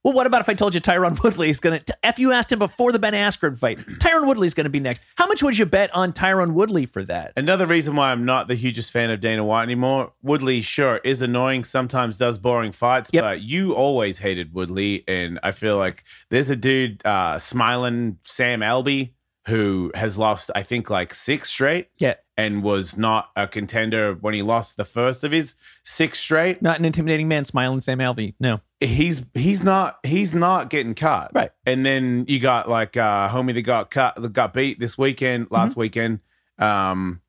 Well, 0.03 0.13
what 0.15 0.25
about 0.25 0.41
if 0.41 0.49
I 0.49 0.55
told 0.55 0.73
you 0.73 0.81
Tyron 0.81 1.21
Woodley 1.23 1.51
is 1.51 1.59
going 1.59 1.79
to? 1.79 1.97
If 2.03 2.17
you 2.17 2.31
asked 2.31 2.51
him 2.51 2.57
before 2.57 2.91
the 2.91 2.97
Ben 2.97 3.13
Askren 3.13 3.55
fight, 3.57 3.77
Tyron 3.99 4.25
Woodley 4.25 4.47
is 4.47 4.55
going 4.55 4.63
to 4.63 4.69
be 4.71 4.79
next. 4.79 5.03
How 5.15 5.27
much 5.27 5.43
would 5.43 5.55
you 5.57 5.67
bet 5.67 5.93
on 5.93 6.11
Tyron 6.11 6.53
Woodley 6.53 6.87
for 6.87 7.03
that? 7.05 7.33
Another 7.37 7.67
reason 7.67 7.95
why 7.95 8.11
I'm 8.11 8.25
not 8.25 8.47
the 8.47 8.55
hugest 8.55 8.91
fan 8.91 9.11
of 9.11 9.19
Dana 9.19 9.43
White 9.43 9.61
anymore. 9.63 10.11
Woodley, 10.23 10.61
sure, 10.61 10.97
is 11.03 11.21
annoying. 11.21 11.63
Sometimes 11.63 12.17
does 12.17 12.39
boring 12.39 12.71
fights, 12.71 13.11
Yep. 13.13 13.23
but 13.23 13.41
you 13.41 13.73
always 13.75 14.17
hated 14.17 14.55
Woodley, 14.55 15.03
and 15.07 15.39
I 15.43 15.51
feel 15.51 15.77
like 15.77 16.03
there's 16.29 16.49
a 16.49 16.55
dude, 16.55 17.05
uh, 17.05 17.37
smiling 17.37 18.17
Sam 18.23 18.61
Alvey, 18.61 19.11
who 19.47 19.91
has 19.95 20.17
lost, 20.17 20.51
I 20.53 20.61
think, 20.63 20.89
like 20.89 21.13
six 21.13 21.49
straight, 21.49 21.87
Yeah, 21.97 22.13
and 22.37 22.61
was 22.63 22.95
not 22.95 23.29
a 23.35 23.47
contender 23.47 24.13
when 24.13 24.33
he 24.35 24.41
lost 24.43 24.77
the 24.77 24.85
first 24.85 25.23
of 25.23 25.31
his 25.31 25.55
six 25.83 26.19
straight. 26.19 26.61
not 26.61 26.77
an 26.77 26.85
intimidating 26.85 27.27
man, 27.27 27.45
smiling 27.45 27.81
Sam 27.81 27.97
Alvey. 27.99 28.35
No, 28.39 28.61
He's 28.79 29.23
he's 29.33 29.63
not 29.63 29.97
he's 30.03 30.33
not 30.35 30.69
getting 30.69 30.93
cut. 30.95 31.31
Right. 31.33 31.51
And 31.65 31.85
then 31.85 32.25
you 32.27 32.39
got 32.39 32.69
like 32.69 32.97
uh 32.97 33.29
homie 33.29 33.53
that 33.55 33.61
got 33.63 33.89
cut 33.91 34.15
that 34.21 34.33
got 34.33 34.53
beat 34.53 34.79
this 34.79 34.97
weekend, 34.97 35.45
Mm-hmm. 35.45 35.55
last 35.55 35.75
weekend. 35.75 36.19
Um 36.59 37.21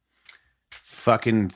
fucking 0.70 1.50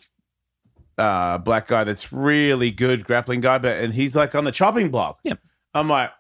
uh 0.99 1.39
black 1.39 1.69
guy 1.69 1.85
that's 1.85 2.13
really 2.13 2.71
good 2.71 3.05
grappling 3.05 3.41
guy, 3.41 3.59
but 3.59 3.77
and 3.79 3.93
he's 3.95 4.17
like 4.17 4.35
on 4.35 4.45
the 4.45 4.53
chopping 4.53 4.91
block. 4.91 5.21
Yeah. 5.23 5.35
I'm 5.75 5.89
like 5.89 6.11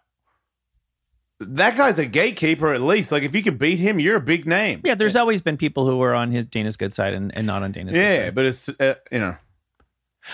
that 1.40 1.76
guy's 1.76 1.98
a 1.98 2.06
gatekeeper 2.06 2.72
at 2.72 2.80
least. 2.80 3.12
Like 3.12 3.22
if 3.22 3.34
you 3.34 3.42
can 3.42 3.56
beat 3.56 3.78
him, 3.78 3.98
you're 4.00 4.16
a 4.16 4.20
big 4.20 4.46
name. 4.46 4.80
yeah, 4.84 4.94
there's 4.94 5.16
always 5.16 5.40
been 5.42 5.56
people 5.56 5.86
who 5.86 5.98
were 5.98 6.14
on 6.14 6.30
his 6.30 6.46
Dana's 6.46 6.76
good 6.76 6.94
side 6.94 7.12
and, 7.14 7.34
and 7.36 7.46
not 7.46 7.62
on 7.62 7.72
Dana's. 7.72 7.94
good 7.94 8.00
Yeah, 8.00 8.30
but 8.30 8.44
it's 8.46 8.68
uh, 8.68 8.94
you 9.12 9.18
know 9.18 9.36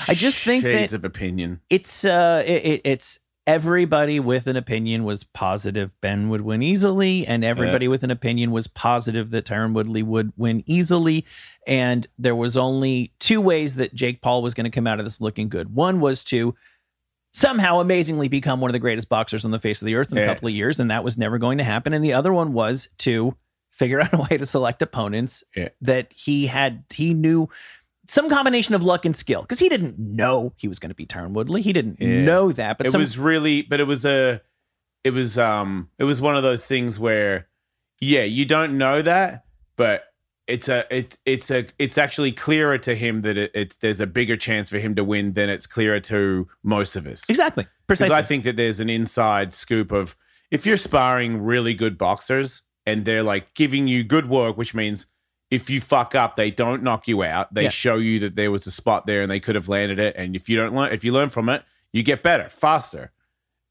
I 0.08 0.14
just 0.14 0.38
think 0.38 0.62
that- 0.64 0.70
shades 0.72 0.92
of 0.92 1.04
opinion. 1.04 1.60
it's 1.68 2.04
uh 2.04 2.42
it, 2.46 2.64
it- 2.64 2.80
it's 2.84 3.18
everybody 3.44 4.20
with 4.20 4.46
an 4.46 4.54
opinion 4.54 5.02
was 5.02 5.24
positive 5.24 5.90
Ben 6.00 6.28
would 6.28 6.42
win 6.42 6.62
easily 6.62 7.26
and 7.26 7.44
everybody 7.44 7.88
with 7.88 8.04
an 8.04 8.12
opinion 8.12 8.52
was 8.52 8.68
positive 8.68 9.30
that 9.30 9.44
Tyron 9.44 9.74
Woodley 9.74 10.04
would 10.04 10.32
win 10.36 10.62
easily 10.64 11.26
and 11.66 12.06
there 12.16 12.36
was 12.36 12.56
only 12.56 13.12
two 13.18 13.40
ways 13.40 13.74
that 13.74 13.94
Jake 13.94 14.22
Paul 14.22 14.42
was 14.42 14.54
going 14.54 14.62
to 14.64 14.70
come 14.70 14.86
out 14.86 15.00
of 15.00 15.04
this 15.06 15.20
looking 15.20 15.48
good. 15.48 15.74
One 15.74 15.98
was 15.98 16.22
to 16.26 16.54
somehow 17.32 17.80
amazingly 17.80 18.28
become 18.28 18.60
one 18.60 18.70
of 18.70 18.72
the 18.72 18.78
greatest 18.78 19.08
boxers 19.08 19.44
on 19.44 19.50
the 19.50 19.58
face 19.58 19.80
of 19.82 19.86
the 19.86 19.94
earth 19.94 20.12
in 20.12 20.18
a 20.18 20.26
couple 20.26 20.46
of 20.48 20.54
years 20.54 20.78
and 20.78 20.90
that 20.90 21.02
was 21.02 21.16
never 21.16 21.38
going 21.38 21.58
to 21.58 21.64
happen 21.64 21.92
and 21.94 22.04
the 22.04 22.12
other 22.12 22.32
one 22.32 22.52
was 22.52 22.88
to 22.98 23.34
figure 23.70 24.00
out 24.02 24.12
a 24.12 24.18
way 24.30 24.36
to 24.36 24.44
select 24.46 24.82
opponents 24.82 25.42
Yeah. 25.56 25.68
that 25.80 26.12
he 26.12 26.46
had 26.46 26.84
he 26.92 27.14
knew 27.14 27.48
some 28.08 28.28
combination 28.28 28.74
of 28.74 28.82
luck 28.82 29.06
and 29.06 29.16
skill 29.16 29.40
because 29.42 29.58
he 29.58 29.68
didn't 29.70 29.98
know 29.98 30.52
he 30.56 30.68
was 30.68 30.78
going 30.78 30.90
to 30.90 30.94
be 30.94 31.06
Tyron 31.06 31.30
Woodley. 31.32 31.62
He 31.62 31.72
didn't 31.72 31.98
Yeah. 32.00 32.22
know 32.24 32.52
that, 32.52 32.76
but 32.76 32.86
it 32.86 32.90
some, 32.90 33.00
was 33.00 33.16
really 33.16 33.62
but 33.62 33.80
it 33.80 33.84
was 33.86 34.04
a 34.04 34.42
it 35.04 35.12
was 35.12 35.38
um 35.38 35.88
it 35.98 36.04
was 36.04 36.20
one 36.20 36.36
of 36.36 36.42
those 36.42 36.66
things 36.66 36.98
where 36.98 37.48
yeah 38.00 38.24
you 38.24 38.44
don't 38.44 38.76
know 38.76 39.00
that 39.00 39.44
but 39.76 40.04
it's 40.48 40.68
a 40.68 40.84
it's 40.90 41.16
it's 41.24 41.50
a 41.50 41.66
it's 41.78 41.96
actually 41.98 42.32
clearer 42.32 42.76
to 42.78 42.94
him 42.94 43.22
that 43.22 43.36
it, 43.36 43.50
it's 43.54 43.76
there's 43.76 44.00
a 44.00 44.06
bigger 44.06 44.36
chance 44.36 44.68
for 44.68 44.78
him 44.78 44.94
to 44.96 45.04
win 45.04 45.34
than 45.34 45.48
it's 45.48 45.66
clearer 45.66 46.00
to 46.00 46.48
most 46.62 46.96
of 46.96 47.06
us. 47.06 47.28
Exactly. 47.28 47.66
Precisely. 47.86 48.14
i 48.16 48.22
think 48.22 48.44
that 48.44 48.56
there's 48.56 48.80
an 48.80 48.88
inside 48.90 49.52
scoop 49.54 49.92
of 49.92 50.16
if 50.50 50.64
you're 50.66 50.76
sparring 50.76 51.42
really 51.42 51.74
good 51.74 51.96
boxers 51.98 52.62
and 52.86 53.04
they're 53.04 53.22
like 53.22 53.54
giving 53.54 53.86
you 53.86 54.02
good 54.02 54.28
work 54.28 54.56
which 54.56 54.74
means 54.74 55.06
if 55.50 55.68
you 55.70 55.80
fuck 55.80 56.14
up 56.14 56.36
they 56.36 56.50
don't 56.50 56.82
knock 56.82 57.06
you 57.06 57.22
out. 57.22 57.52
They 57.54 57.64
Yeah. 57.64 57.68
show 57.70 57.96
you 57.96 58.18
that 58.20 58.36
there 58.36 58.50
was 58.50 58.66
a 58.66 58.70
spot 58.70 59.06
there 59.06 59.20
and 59.22 59.30
they 59.30 59.40
could 59.40 59.54
have 59.54 59.68
landed 59.68 59.98
it. 59.98 60.14
And 60.16 60.34
if 60.34 60.48
you 60.48 60.56
don't 60.56 60.74
learn 60.74 60.92
if 60.92 61.04
you 61.04 61.12
learn 61.12 61.28
from 61.28 61.48
it 61.48 61.62
you 61.92 62.02
get 62.02 62.22
better 62.22 62.48
faster. 62.48 63.12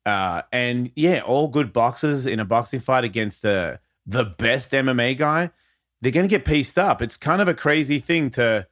Uh, 0.05 0.41
and 0.51 0.91
yeah, 0.95 1.19
all 1.21 1.47
good 1.47 1.73
boxers 1.73 2.25
in 2.25 2.39
a 2.39 2.45
boxing 2.45 2.79
fight 2.79 3.03
against 3.03 3.41
the 3.41 3.79
the 4.05 4.25
best 4.25 4.71
MMA 4.71 5.15
guy, 5.17 5.51
they're 6.01 6.11
going 6.11 6.27
to 6.27 6.29
get 6.29 6.45
pieced 6.45 6.77
up. 6.77 7.01
It's 7.01 7.17
kind 7.17 7.41
of 7.41 7.47
a 7.47 7.53
crazy 7.53 7.99
thing 7.99 8.29
to, 8.31 8.67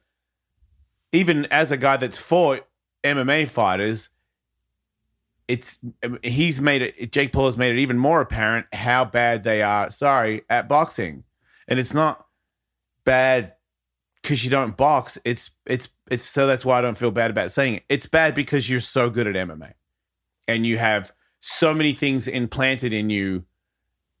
even 1.12 1.46
as 1.46 1.70
a 1.70 1.76
guy 1.76 1.96
that's 1.96 2.18
fought 2.18 2.66
MMA 3.04 3.48
fighters, 3.48 4.10
it's 5.48 5.78
um, 6.04 6.18
he's 6.22 6.60
made 6.60 6.82
it. 6.82 7.12
Jake 7.12 7.32
Paul 7.32 7.46
has 7.46 7.56
made 7.56 7.72
it 7.72 7.80
even 7.80 7.98
more 7.98 8.20
apparent 8.20 8.66
how 8.72 9.04
bad 9.04 9.42
they 9.42 9.62
are. 9.62 9.90
Sorry, 9.90 10.42
at 10.48 10.68
boxing, 10.68 11.24
and 11.66 11.80
it's 11.80 11.92
not 11.92 12.24
bad 13.04 13.54
because 14.22 14.44
you 14.44 14.50
don't 14.50 14.76
box. 14.76 15.18
It's 15.24 15.50
it's 15.66 15.88
it's 16.08 16.24
so 16.24 16.46
that's 16.46 16.64
why 16.64 16.78
I 16.78 16.82
don't 16.82 16.96
feel 16.96 17.10
bad 17.10 17.30
about 17.30 17.50
saying 17.50 17.76
it. 17.76 17.82
It's 17.88 18.06
bad 18.06 18.34
because 18.34 18.70
you're 18.70 18.80
so 18.80 19.10
good 19.10 19.26
at 19.26 19.34
MMA 19.34 19.72
and 20.46 20.64
you 20.64 20.78
have 20.78 21.12
so 21.40 21.74
many 21.74 21.94
things 21.94 22.28
implanted 22.28 22.92
in 22.92 23.10
you 23.10 23.44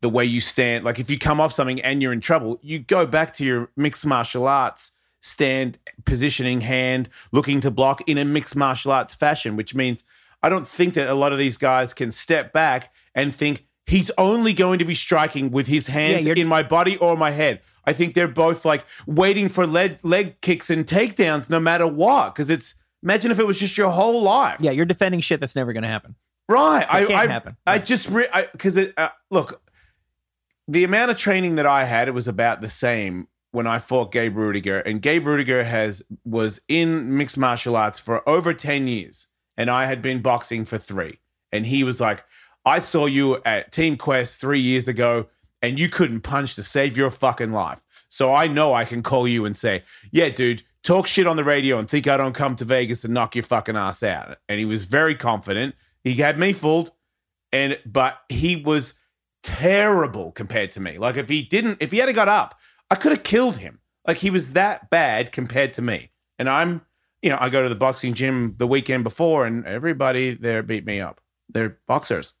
the 0.00 0.08
way 0.08 0.24
you 0.24 0.40
stand 0.40 0.84
like 0.84 0.98
if 0.98 1.10
you 1.10 1.18
come 1.18 1.40
off 1.40 1.52
something 1.52 1.80
and 1.82 2.02
you're 2.02 2.12
in 2.12 2.20
trouble 2.20 2.58
you 2.62 2.78
go 2.78 3.06
back 3.06 3.32
to 3.32 3.44
your 3.44 3.70
mixed 3.76 4.06
martial 4.06 4.46
arts 4.46 4.92
stand 5.20 5.78
positioning 6.04 6.60
hand 6.62 7.08
looking 7.32 7.60
to 7.60 7.70
block 7.70 8.00
in 8.08 8.16
a 8.18 8.24
mixed 8.24 8.56
martial 8.56 8.92
arts 8.92 9.14
fashion 9.14 9.56
which 9.56 9.74
means 9.74 10.02
i 10.42 10.48
don't 10.48 10.66
think 10.66 10.94
that 10.94 11.08
a 11.08 11.14
lot 11.14 11.32
of 11.32 11.38
these 11.38 11.56
guys 11.56 11.92
can 11.92 12.10
step 12.10 12.52
back 12.52 12.92
and 13.14 13.34
think 13.34 13.66
he's 13.86 14.10
only 14.16 14.52
going 14.52 14.78
to 14.78 14.84
be 14.84 14.94
striking 14.94 15.50
with 15.50 15.66
his 15.66 15.86
hands 15.86 16.26
you're- 16.26 16.40
in 16.40 16.46
my 16.46 16.62
body 16.62 16.96
or 16.98 17.16
my 17.16 17.30
head 17.30 17.60
i 17.84 17.92
think 17.92 18.14
they're 18.14 18.28
both 18.28 18.64
like 18.64 18.84
waiting 19.06 19.48
for 19.48 19.66
leg, 19.66 19.98
leg 20.02 20.40
kicks 20.40 20.70
and 20.70 20.86
takedowns 20.86 21.50
no 21.50 21.60
matter 21.60 21.86
what 21.86 22.34
because 22.34 22.48
it's 22.48 22.74
imagine 23.02 23.30
if 23.30 23.38
it 23.38 23.46
was 23.46 23.58
just 23.58 23.76
your 23.76 23.90
whole 23.90 24.22
life 24.22 24.56
yeah, 24.60 24.70
you're 24.70 24.86
defending 24.86 25.20
shit 25.20 25.40
that's 25.40 25.56
never 25.56 25.72
going 25.72 25.82
to 25.82 25.88
happen. 25.88 26.14
Right. 26.48 26.84
I, 26.90 27.06
can't 27.06 27.12
I, 27.12 27.26
happen. 27.28 27.56
I 27.64 27.78
just 27.78 28.12
because 28.12 28.76
it 28.76 28.92
uh, 28.96 29.10
look 29.30 29.62
the 30.70 30.84
amount 30.84 31.10
of 31.10 31.16
training 31.18 31.56
that 31.56 31.66
I 31.66 31.84
had 31.84 32.06
it 32.06 32.12
was 32.12 32.28
about 32.28 32.60
the 32.60 32.70
same 32.70 33.26
when 33.50 33.66
I 33.66 33.80
fought 33.80 34.12
Gabe 34.12 34.36
Ruediger, 34.36 34.80
and 34.86 35.02
Gabe 35.02 35.26
Ruediger 35.26 35.64
has 35.64 36.02
was 36.24 36.60
in 36.68 37.16
mixed 37.16 37.36
martial 37.36 37.74
arts 37.74 37.98
for 37.98 38.26
over 38.28 38.54
ten 38.54 38.86
years, 38.86 39.26
and 39.56 39.68
I 39.68 39.86
had 39.86 40.00
been 40.00 40.22
boxing 40.22 40.64
for 40.64 40.78
three, 40.78 41.18
and 41.50 41.66
he 41.66 41.82
was 41.82 42.00
like, 42.00 42.24
"I 42.64 42.78
saw 42.78 43.06
you 43.06 43.42
at 43.44 43.72
Team 43.72 43.96
Quest 43.96 44.40
three 44.40 44.60
years 44.60 44.86
ago, 44.86 45.26
and 45.60 45.78
you 45.78 45.88
couldn't 45.88 46.20
punch 46.20 46.54
to 46.54 46.62
save 46.62 46.96
your 46.96 47.10
fucking 47.10 47.50
life, 47.50 47.82
so 48.08 48.32
I 48.32 48.46
know 48.46 48.72
I 48.72 48.84
can 48.84 49.02
call 49.02 49.26
you 49.26 49.44
and 49.44 49.56
say, 49.56 49.82
yeah, 50.12 50.28
dude." 50.28 50.62
Talk 50.82 51.06
shit 51.06 51.26
on 51.26 51.36
the 51.36 51.44
radio 51.44 51.78
and 51.78 51.86
think 51.86 52.08
I 52.08 52.16
don't 52.16 52.32
come 52.32 52.56
to 52.56 52.64
Vegas 52.64 53.04
and 53.04 53.12
knock 53.12 53.34
your 53.36 53.42
fucking 53.42 53.76
ass 53.76 54.02
out. 54.02 54.38
And 54.48 54.58
he 54.58 54.64
was 54.64 54.84
very 54.84 55.14
confident. 55.14 55.74
He 56.04 56.14
had 56.14 56.38
me 56.38 56.54
fooled, 56.54 56.90
and 57.52 57.78
but 57.84 58.16
he 58.30 58.56
was 58.56 58.94
terrible 59.42 60.32
compared 60.32 60.72
to 60.72 60.80
me. 60.80 60.98
Like 60.98 61.16
if 61.16 61.28
he 61.28 61.42
didn't, 61.42 61.78
if 61.80 61.90
he 61.90 61.98
had 61.98 62.14
got 62.14 62.28
up, 62.28 62.58
I 62.90 62.94
could 62.94 63.12
have 63.12 63.22
killed 63.22 63.56
him. 63.58 63.80
Like 64.06 64.18
he 64.18 64.30
was 64.30 64.54
that 64.54 64.90
bad 64.90 65.32
compared 65.32 65.72
to 65.74 65.82
me. 65.82 66.10
And 66.38 66.48
I'm, 66.48 66.82
you 67.22 67.30
know, 67.30 67.38
I 67.38 67.50
go 67.50 67.62
to 67.62 67.68
the 67.68 67.74
boxing 67.74 68.14
gym 68.14 68.54
the 68.56 68.66
weekend 68.66 69.04
before, 69.04 69.46
and 69.46 69.66
everybody 69.66 70.34
there 70.34 70.62
beat 70.62 70.86
me 70.86 71.00
up. 71.00 71.20
They're 71.50 71.78
boxers. 71.86 72.32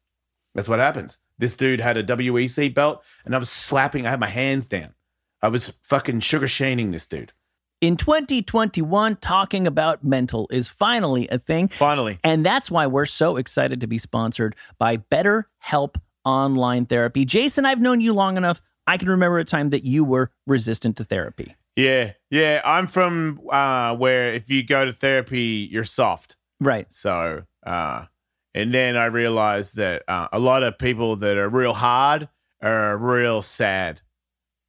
That's 0.54 0.68
what 0.68 0.78
happens. 0.78 1.18
This 1.38 1.54
dude 1.54 1.80
had 1.80 1.96
a 1.96 2.04
WEC 2.04 2.74
belt, 2.74 3.02
and 3.24 3.34
I 3.34 3.38
was 3.38 3.50
slapping. 3.50 4.06
I 4.06 4.10
had 4.10 4.20
my 4.20 4.26
hands 4.26 4.68
down. 4.68 4.94
I 5.42 5.48
was 5.48 5.72
fucking 5.84 6.20
sugar 6.20 6.48
shaning 6.48 6.90
this 6.90 7.06
dude. 7.06 7.32
In 7.80 7.96
2021, 7.96 9.16
talking 9.16 9.66
about 9.66 10.04
mental 10.04 10.48
is 10.50 10.68
finally 10.68 11.28
a 11.28 11.38
thing. 11.38 11.68
Finally, 11.68 12.18
And 12.22 12.44
that's 12.44 12.70
why 12.70 12.86
we're 12.86 13.06
so 13.06 13.36
excited 13.36 13.80
to 13.80 13.86
be 13.86 13.96
sponsored 13.96 14.54
by 14.78 14.98
BetterHelp 14.98 15.96
Online 16.24 16.86
Therapy. 16.86 17.24
Jason, 17.24 17.64
I've 17.64 17.80
known 17.80 18.00
you 18.00 18.12
long 18.12 18.36
enough. 18.36 18.60
I 18.86 18.96
can 18.96 19.08
remember 19.08 19.38
a 19.38 19.44
time 19.44 19.70
that 19.70 19.84
you 19.84 20.04
were 20.04 20.30
resistant 20.46 20.96
to 20.96 21.04
therapy. 21.04 21.54
yeah, 21.76 22.12
yeah. 22.30 22.60
I'm 22.64 22.86
from 22.86 23.40
uh, 23.50 23.96
where 23.96 24.32
if 24.34 24.50
you 24.50 24.62
go 24.64 24.84
to 24.84 24.92
therapy, 24.92 25.68
you're 25.70 25.84
soft. 25.84 26.36
Right. 26.60 26.92
So, 26.92 27.44
uh, 27.64 28.06
and 28.54 28.74
then 28.74 28.96
I 28.96 29.06
realized 29.06 29.76
that 29.76 30.02
uh, 30.08 30.28
a 30.32 30.38
lot 30.38 30.62
of 30.62 30.78
people 30.78 31.16
that 31.16 31.36
are 31.36 31.48
real 31.48 31.72
hard 31.74 32.28
are 32.60 32.98
real 32.98 33.42
sad 33.42 34.00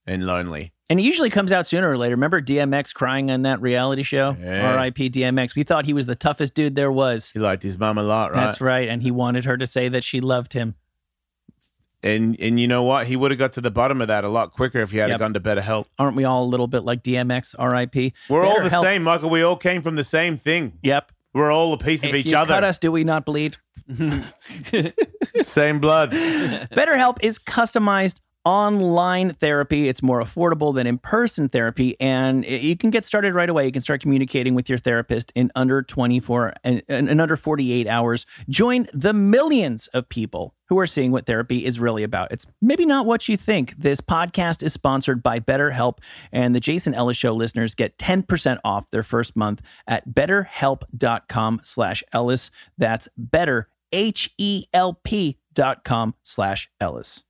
and 0.05 0.25
lonely. 0.25 0.73
And 0.89 0.99
it 0.99 1.03
usually 1.03 1.29
comes 1.29 1.51
out 1.51 1.67
sooner 1.67 1.89
or 1.89 1.97
later. 1.97 2.15
Remember 2.15 2.41
DMX 2.41 2.93
crying 2.93 3.31
on 3.31 3.43
that 3.43 3.61
reality 3.61 4.03
show? 4.03 4.35
Yeah. 4.39 4.75
RIP 4.75 4.97
DMX. 4.97 5.55
We 5.55 5.63
thought 5.63 5.85
he 5.85 5.93
was 5.93 6.05
the 6.05 6.15
toughest 6.15 6.53
dude 6.53 6.75
there 6.75 6.91
was. 6.91 7.31
He 7.31 7.39
liked 7.39 7.63
his 7.63 7.77
mom 7.79 7.97
a 7.97 8.03
lot, 8.03 8.33
right? 8.33 8.45
That's 8.45 8.59
right. 8.61 8.89
And 8.89 9.01
he 9.01 9.09
wanted 9.09 9.45
her 9.45 9.57
to 9.57 9.65
say 9.65 9.87
that 9.89 10.03
she 10.03 10.19
loved 10.19 10.51
him. 10.53 10.75
And 12.03 12.35
and 12.39 12.59
you 12.59 12.67
know 12.67 12.81
what? 12.83 13.05
He 13.07 13.15
would 13.15 13.29
have 13.31 13.37
got 13.37 13.53
to 13.53 13.61
the 13.61 13.69
bottom 13.71 14.01
of 14.01 14.07
that 14.07 14.23
a 14.23 14.27
lot 14.27 14.53
quicker 14.53 14.79
if 14.81 14.89
he 14.91 14.97
had 14.97 15.09
Yep. 15.09 15.19
gone 15.19 15.33
to 15.35 15.39
BetterHelp. 15.39 15.85
Aren't 15.99 16.15
we 16.15 16.23
all 16.23 16.43
a 16.43 16.49
little 16.49 16.67
bit 16.67 16.83
like 16.83 17.03
DMX? 17.03 17.53
RIP. 17.59 18.13
We're 18.27 18.43
all 18.43 18.61
the 18.61 18.69
BetterHelp- 18.69 18.81
same, 18.81 19.03
Michael. 19.03 19.29
We 19.29 19.43
all 19.43 19.55
came 19.55 19.81
from 19.83 19.95
the 19.95 20.03
same 20.03 20.35
thing. 20.37 20.73
Yep. 20.81 21.11
We're 21.33 21.51
all 21.51 21.73
a 21.73 21.77
piece 21.77 22.03
of 22.03 22.13
each 22.15 22.25
you 22.25 22.37
other. 22.37 22.53
cut 22.55 22.63
us, 22.63 22.77
do 22.79 22.91
we 22.91 23.03
not 23.03 23.23
bleed? 23.25 23.55
Same 25.43 25.79
blood. 25.79 26.11
BetterHelp 26.11 27.17
is 27.21 27.39
customized 27.39 28.15
online 28.43 29.33
therapy. 29.33 29.87
It's 29.87 30.01
more 30.01 30.21
affordable 30.21 30.73
than 30.73 30.87
in 30.87 30.97
person 30.97 31.49
therapy, 31.49 31.95
and 31.99 32.45
you 32.45 32.75
can 32.75 32.89
get 32.89 33.05
started 33.05 33.33
right 33.33 33.49
away. 33.49 33.65
You 33.65 33.71
can 33.71 33.81
start 33.81 34.01
communicating 34.01 34.55
with 34.55 34.69
your 34.69 34.77
therapist 34.77 35.31
in 35.35 35.51
under 35.55 35.81
24 35.81 36.53
and 36.63 36.81
in, 36.87 37.19
under 37.19 37.37
48 37.37 37.87
hours. 37.87 38.25
Join 38.49 38.87
the 38.93 39.13
millions 39.13 39.87
of 39.87 40.09
people 40.09 40.55
who 40.67 40.79
are 40.79 40.87
seeing 40.87 41.11
what 41.11 41.25
therapy 41.25 41.65
is 41.65 41.79
really 41.79 42.03
about. 42.03 42.31
It's 42.31 42.45
maybe 42.61 42.85
not 42.85 43.05
what 43.05 43.27
you 43.27 43.37
think. 43.37 43.75
This 43.77 44.01
podcast 44.01 44.63
is 44.63 44.73
sponsored 44.73 45.21
by 45.21 45.39
BetterHelp, 45.39 45.99
and 46.31 46.55
the 46.55 46.59
Jason 46.59 46.93
Ellis 46.93 47.17
Show 47.17 47.33
listeners 47.33 47.75
get 47.75 47.97
10% 47.97 48.57
off 48.63 48.89
their 48.89 49.03
first 49.03 49.35
month 49.35 49.61
at 49.87 50.07
betterhelp.com 50.09 51.61
slash 51.63 52.03
Ellis. 52.13 52.51
That's 52.77 53.07
better, 53.17 53.67
H-E-L-P 53.91 55.37
dot 55.53 55.83
com 55.83 56.15
slash 56.23 56.69
Ellis. 56.79 57.23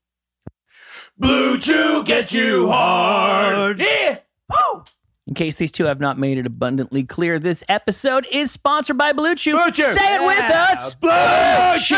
Blue 1.17 1.57
Chew 1.59 2.03
gets 2.03 2.33
you 2.33 2.69
hard. 2.69 3.79
Yeah. 3.79 4.19
Oh. 4.51 4.83
In 5.27 5.35
case 5.35 5.55
these 5.55 5.71
two 5.71 5.85
have 5.85 5.99
not 5.99 6.19
made 6.19 6.37
it 6.37 6.45
abundantly 6.45 7.03
clear, 7.03 7.39
this 7.39 7.63
episode 7.69 8.27
is 8.31 8.51
sponsored 8.51 8.97
by 8.97 9.13
Blue 9.13 9.35
Chew. 9.35 9.53
Blue 9.53 9.71
Chew. 9.71 9.93
Say 9.93 10.15
it 10.15 10.25
with 10.25 10.39
us. 10.39 10.95
Blue 10.95 11.79
Chew. 11.79 11.95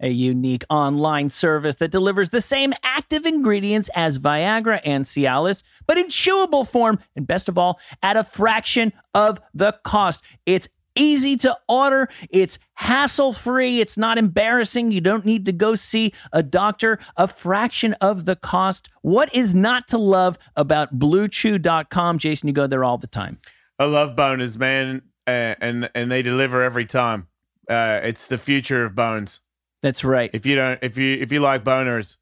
A 0.00 0.08
unique 0.08 0.64
online 0.70 1.28
service 1.28 1.76
that 1.76 1.90
delivers 1.90 2.30
the 2.30 2.40
same 2.40 2.72
active 2.84 3.26
ingredients 3.26 3.90
as 3.94 4.18
Viagra 4.18 4.80
and 4.84 5.04
Cialis, 5.04 5.62
but 5.86 5.98
in 5.98 6.06
chewable 6.06 6.68
form, 6.68 7.00
and 7.16 7.26
best 7.26 7.48
of 7.48 7.58
all, 7.58 7.80
at 8.02 8.16
a 8.16 8.22
fraction 8.22 8.92
of 9.14 9.40
the 9.52 9.72
cost. 9.84 10.22
It's 10.44 10.68
easy 10.96 11.36
to 11.38 11.56
order, 11.68 12.08
it's 12.30 12.58
hassle 12.74 13.32
free, 13.32 13.80
it's 13.80 13.96
not 13.96 14.18
embarrassing. 14.18 14.90
You 14.90 15.00
don't 15.00 15.24
need 15.24 15.46
to 15.46 15.52
go 15.52 15.74
see 15.74 16.12
a 16.32 16.42
doctor, 16.42 16.98
a 17.16 17.28
fraction 17.28 17.92
of 17.94 18.24
the 18.24 18.36
cost. 18.36 18.90
What 19.02 19.34
is 19.34 19.54
not 19.54 19.88
to 19.88 19.98
love 19.98 20.38
about 20.56 20.98
bluechew.com? 20.98 22.18
Jason, 22.18 22.48
you 22.48 22.52
go 22.52 22.66
there 22.66 22.84
all 22.84 22.98
the 22.98 23.06
time. 23.06 23.38
I 23.78 23.84
love 23.84 24.16
boners, 24.16 24.56
man, 24.58 25.02
uh, 25.26 25.54
and 25.60 25.90
and 25.94 26.10
they 26.10 26.22
deliver 26.22 26.62
every 26.62 26.86
time. 26.86 27.28
Uh, 27.68 28.00
it's 28.02 28.26
the 28.26 28.38
future 28.38 28.84
of 28.84 28.94
bones. 28.94 29.40
That's 29.82 30.02
right. 30.04 30.30
If 30.32 30.46
you 30.46 30.56
don't, 30.56 30.78
if 30.82 30.96
you 30.96 31.16
if 31.16 31.30
you 31.30 31.40
like 31.40 31.64
boners, 31.64 32.16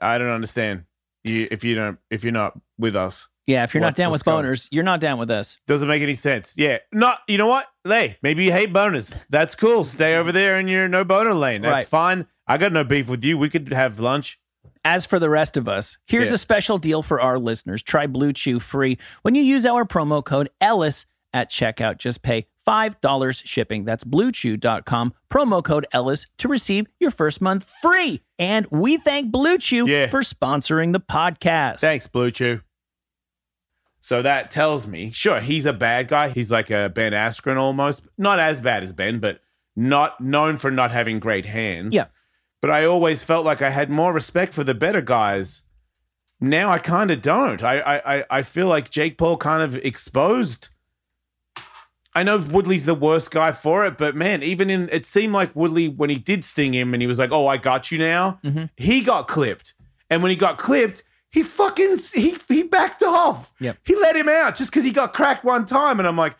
I 0.00 0.18
don't 0.18 0.28
understand. 0.28 0.84
You 1.24 1.48
if 1.50 1.64
you 1.64 1.74
don't 1.74 1.98
if 2.10 2.24
you're 2.24 2.32
not 2.32 2.58
with 2.78 2.94
us, 2.94 3.28
Yeah, 3.46 3.64
if 3.64 3.74
you're 3.74 3.80
not 3.80 3.88
What- 3.88 3.94
down 3.96 4.10
what's 4.12 4.20
with 4.20 4.32
going- 4.32 4.44
boners, 4.46 4.68
you're 4.70 4.84
not 4.84 5.00
down 5.00 5.18
with 5.18 5.30
us. 5.30 5.58
doesn't 5.66 5.88
make 5.88 6.02
any 6.02 6.14
sense. 6.14 6.54
Yeah, 6.56 6.78
not 6.92 7.18
you 7.26 7.38
know 7.38 7.48
what? 7.48 7.66
Hey, 7.84 8.16
maybe 8.22 8.44
you 8.44 8.52
hate 8.52 8.72
boners. 8.72 9.12
That's 9.30 9.54
cool. 9.54 9.84
Stay 9.84 10.16
over 10.16 10.30
there 10.32 10.58
in 10.60 10.68
your 10.68 10.86
no 10.88 11.02
boner 11.04 11.34
lane. 11.34 11.62
That's 11.62 11.72
Right. 11.72 11.86
fine. 11.88 12.26
I 12.46 12.56
got 12.58 12.72
no 12.72 12.84
beef 12.84 13.08
with 13.08 13.24
you. 13.24 13.36
We 13.38 13.48
could 13.50 13.72
have 13.72 13.98
lunch. 13.98 14.38
As 14.84 15.06
for 15.06 15.18
the 15.18 15.30
rest 15.30 15.56
of 15.56 15.68
us, 15.68 15.96
here's 16.06 16.28
Yeah. 16.28 16.34
a 16.34 16.38
special 16.38 16.76
deal 16.78 17.02
for 17.02 17.20
our 17.20 17.38
listeners. 17.38 17.82
Try 17.82 18.06
Blue 18.06 18.32
Chew 18.32 18.58
free 18.60 18.98
when 19.22 19.34
you 19.34 19.42
use 19.42 19.64
our 19.66 19.84
promo 19.84 20.24
code 20.24 20.48
Ellis 20.60 21.06
at 21.32 21.50
checkout. 21.50 21.98
Just 21.98 22.22
pay 22.22 22.46
$5 22.66 23.42
shipping. 23.44 23.84
That's 23.84 24.04
bluechew.com, 24.04 25.14
promo 25.32 25.64
code 25.64 25.86
Ellis 25.92 26.26
to 26.38 26.48
receive 26.48 26.86
your 27.00 27.10
first 27.10 27.40
month 27.40 27.68
free. 27.80 28.22
And 28.38 28.66
we 28.70 28.96
thank 28.98 29.30
Blue 29.30 29.58
Chew 29.58 29.88
Yeah. 29.88 30.06
for 30.08 30.20
sponsoring 30.20 30.92
the 30.92 31.00
podcast. 31.00 31.78
Thanks, 31.80 32.06
Blue 32.06 32.30
Chew. 32.30 32.60
So 34.04 34.20
that 34.20 34.50
tells 34.50 34.86
me, 34.86 35.12
sure, 35.12 35.38
he's 35.40 35.64
a 35.64 35.72
bad 35.72 36.08
guy. 36.08 36.28
He's 36.28 36.50
like 36.50 36.70
a 36.70 36.90
Ben 36.92 37.12
Askren 37.12 37.56
almost. 37.56 38.02
Not 38.18 38.40
as 38.40 38.60
bad 38.60 38.82
as 38.82 38.92
Ben, 38.92 39.20
but 39.20 39.38
not 39.76 40.20
known 40.20 40.58
for 40.58 40.70
not 40.72 40.90
having 40.90 41.20
great 41.20 41.46
hands. 41.46 41.94
Yeah. 41.94 42.06
But 42.60 42.70
I 42.70 42.84
always 42.84 43.22
felt 43.22 43.44
like 43.46 43.62
I 43.62 43.70
had 43.70 43.90
more 43.90 44.12
respect 44.12 44.54
for 44.54 44.64
the 44.64 44.74
better 44.74 45.00
guys. 45.02 45.62
Now 46.40 46.70
I 46.70 46.78
kind 46.78 47.12
of 47.12 47.22
don't. 47.22 47.62
I, 47.62 48.02
I 48.04 48.24
I 48.38 48.42
feel 48.42 48.66
like 48.66 48.90
Jake 48.90 49.16
Paul 49.18 49.36
kind 49.36 49.62
of 49.62 49.76
exposed. 49.76 50.68
I 52.14 52.24
know 52.24 52.38
Woodley's 52.38 52.84
the 52.84 52.94
worst 52.94 53.30
guy 53.30 53.52
for 53.52 53.86
it, 53.86 53.96
but 53.96 54.14
man, 54.16 54.42
even 54.42 54.68
in 54.68 54.88
it 54.90 55.06
seemed 55.06 55.32
like 55.32 55.54
Woodley 55.56 55.88
when 55.88 56.10
he 56.10 56.16
did 56.18 56.44
sting 56.44 56.74
him 56.74 56.92
and 56.92 57.00
he 57.00 57.06
was 57.06 57.18
like, 57.18 57.30
"Oh, 57.32 57.46
I 57.46 57.56
got 57.56 57.90
you 57.92 57.98
now," 57.98 58.38
Mhm. 58.44 58.68
he 58.76 59.00
got 59.00 59.28
clipped, 59.28 59.74
and 60.10 60.22
when 60.22 60.30
he 60.30 60.36
got 60.36 60.58
clipped, 60.58 61.04
he 61.32 61.42
fucking 61.42 61.98
he 62.12 62.36
he 62.46 62.62
backed 62.62 63.02
off. 63.02 63.52
Yep. 63.58 63.78
He 63.84 63.96
let 63.96 64.14
him 64.14 64.28
out 64.28 64.54
just 64.54 64.70
because 64.70 64.84
he 64.84 64.90
got 64.90 65.14
cracked 65.14 65.44
one 65.44 65.64
time, 65.64 65.98
and 65.98 66.06
I'm 66.06 66.16
like, 66.16 66.36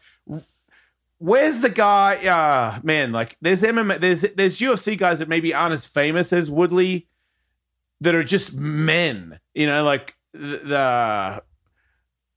where's 1.19 1.59
the 1.61 1.71
guy? 1.71 2.17
Uh 2.27 2.79
man, 2.83 3.11
like 3.11 3.37
there's 3.41 3.63
MMA, 3.63 4.01
there's 4.01 4.21
there's 4.37 4.59
UFC 4.59 4.97
guys 4.97 5.19
that 5.21 5.29
maybe 5.29 5.55
aren't 5.55 5.73
as 5.73 5.87
famous 5.87 6.33
as 6.33 6.51
Woodley, 6.51 7.09
that 8.03 8.15
are 8.15 8.23
just 8.23 8.53
men, 8.53 9.41
you 9.55 9.67
know, 9.67 9.83
like 9.83 10.15
the, 10.35 10.61
the 10.65 11.43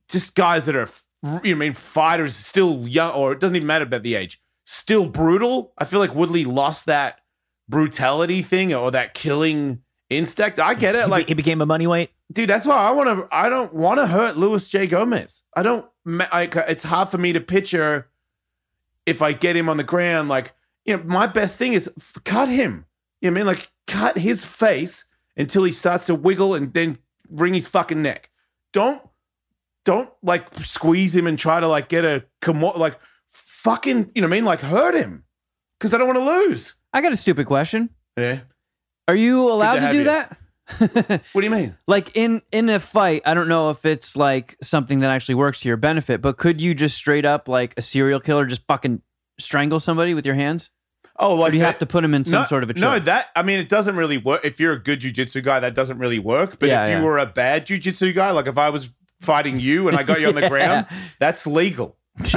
just 0.08 0.34
guys 0.34 0.66
that 0.68 0.78
are 0.78 0.90
you 1.44 1.54
know, 1.54 1.58
I 1.58 1.60
mean 1.60 1.74
fighters 1.74 2.38
still 2.38 2.88
young, 2.88 3.14
or 3.14 3.34
it 3.34 3.42
doesn't 3.42 3.56
even 3.58 3.68
matter 3.68 3.84
about 3.84 4.04
the 4.04 4.16
age, 4.16 4.42
still 4.64 5.08
brutal. 5.08 5.74
I 5.78 5.84
feel 5.84 6.00
like 6.00 6.16
Woodley 6.16 6.46
lost 6.46 6.86
that 6.86 7.20
brutality 7.68 8.44
thing 8.44 8.74
or 8.74 8.92
that 8.92 9.14
killing 9.14 9.82
instinct. 10.10 10.58
I 10.60 10.74
get 10.74 10.96
it, 10.96 11.10
like 11.10 11.28
he 11.28 11.34
became 11.34 11.60
a 11.62 11.66
money 11.66 11.86
weight. 11.88 12.12
Dude 12.34 12.50
that's 12.50 12.66
why 12.66 12.76
i 12.76 12.92
want 12.92 13.08
to 13.08 13.28
i 13.36 13.50
don't 13.50 13.74
want 13.74 14.00
to 14.00 14.08
hurt 14.08 14.36
Luis 14.36 14.68
J. 14.70 14.88
Gomez. 14.88 15.44
I 15.56 15.64
don't 15.64 15.86
I, 16.08 16.44
it's 16.68 16.84
hard 16.84 17.10
for 17.10 17.18
me 17.18 17.34
to 17.34 17.40
picture 17.40 18.08
if 19.06 19.22
i 19.22 19.32
get 19.34 19.56
him 19.56 19.70
on 19.70 19.78
the 19.78 19.84
ground 19.84 20.28
like 20.30 20.54
you 20.86 20.98
know 20.98 21.04
my 21.04 21.28
best 21.28 21.58
thing 21.58 21.74
is 21.74 21.90
f- 21.98 22.18
cut 22.24 22.50
him. 22.50 22.86
You 23.22 23.30
know 23.30 23.34
what 23.36 23.42
i 23.42 23.44
mean? 23.44 23.48
Like 23.48 23.72
cut 23.88 24.18
his 24.18 24.44
face 24.44 25.06
until 25.38 25.64
he 25.64 25.72
starts 25.72 26.08
to 26.08 26.16
wiggle 26.16 26.56
and 26.56 26.74
then 26.74 26.98
wring 27.30 27.54
his 27.54 27.68
fucking 27.68 28.02
neck. 28.02 28.30
Don't 28.74 29.02
don't 29.84 30.10
like 30.24 30.48
squeeze 30.64 31.16
him 31.16 31.28
and 31.28 31.38
try 31.38 31.60
to 31.60 31.68
like 31.68 31.90
get 31.90 32.06
a 32.06 32.26
commo- 32.42 32.76
like 32.78 33.00
fucking 33.30 34.12
you 34.16 34.22
know 34.22 34.28
what 34.28 34.34
i 34.34 34.38
mean? 34.38 34.46
Like 34.46 34.62
hurt 34.62 34.96
him 34.96 35.24
because 35.80 35.94
i 35.94 35.98
don't 35.98 36.08
want 36.08 36.20
to 36.20 36.26
lose. 36.26 36.74
I 36.94 37.02
got 37.02 37.12
a 37.12 37.18
stupid 37.18 37.46
question. 37.46 37.90
yeah. 38.18 38.40
Are 39.08 39.16
you 39.16 39.52
allowed 39.52 39.76
to 39.76 39.82
to, 39.82 39.92
do 39.92 39.98
you. 40.00 40.04
that? 40.06 40.36
what 40.80 41.22
do 41.36 41.42
you 41.44 41.50
mean 41.50 41.78
like 41.88 42.16
in 42.18 42.42
in 42.52 42.70
a 42.70 42.80
fight, 42.80 43.22
I 43.26 43.34
don't 43.36 43.48
know 43.48 43.70
if 43.70 43.86
it's 43.86 44.16
like 44.18 44.58
something 44.64 45.02
that 45.02 45.10
actually 45.12 45.36
works 45.36 45.60
to 45.62 45.68
your 45.68 45.78
benefit, 45.78 46.22
but 46.22 46.38
could 46.38 46.60
you 46.60 46.74
just 46.74 46.98
straight 46.98 47.26
up 47.26 47.48
like 47.48 47.74
a 47.78 47.82
serial 47.82 48.20
killer 48.20 48.46
just 48.48 48.64
fucking 48.68 49.02
strangle 49.40 49.80
somebody 49.80 50.14
with 50.14 50.26
your 50.26 50.36
hands? 50.36 50.72
oh 51.20 51.34
Or 51.34 51.38
like 51.38 51.52
do 51.52 51.58
you 51.58 51.64
that- 51.64 51.68
have 51.74 51.80
to 51.80 51.86
put 51.86 52.02
them 52.02 52.14
in 52.16 52.26
some 52.26 52.42
no, 52.42 52.46
sort 52.48 52.64
of 52.64 52.70
a 52.72 52.74
choke? 52.74 52.82
No, 52.82 53.00
that 53.00 53.28
I 53.36 53.44
mean, 53.44 53.60
it 53.60 53.70
doesn't 53.70 53.96
really 53.96 54.18
work. 54.18 54.44
If 54.44 54.60
you're 54.60 54.74
a 54.74 54.80
good 54.82 55.02
jujitsu 55.02 55.44
guy, 55.44 55.60
that 55.60 55.76
doesn't 55.76 55.98
really 56.00 56.20
work. 56.20 56.58
But 56.60 56.70
Yeah, 56.70 56.86
if 56.86 56.90
you 56.90 56.96
yeah. 56.98 57.04
were 57.04 57.20
a 57.20 57.26
bad 57.28 57.68
jujitsu 57.68 58.14
guy, 58.16 58.32
like 58.32 58.48
if 58.48 58.58
I 58.58 58.70
was 58.70 58.90
fighting 59.22 59.60
you 59.60 59.88
and 59.88 59.96
I 59.96 60.04
got 60.04 60.20
you 60.20 60.28
on 60.28 60.36
the 60.36 60.42
Yeah. 60.50 60.50
ground, 60.50 60.88
that's 61.20 61.46
legal. 61.48 61.98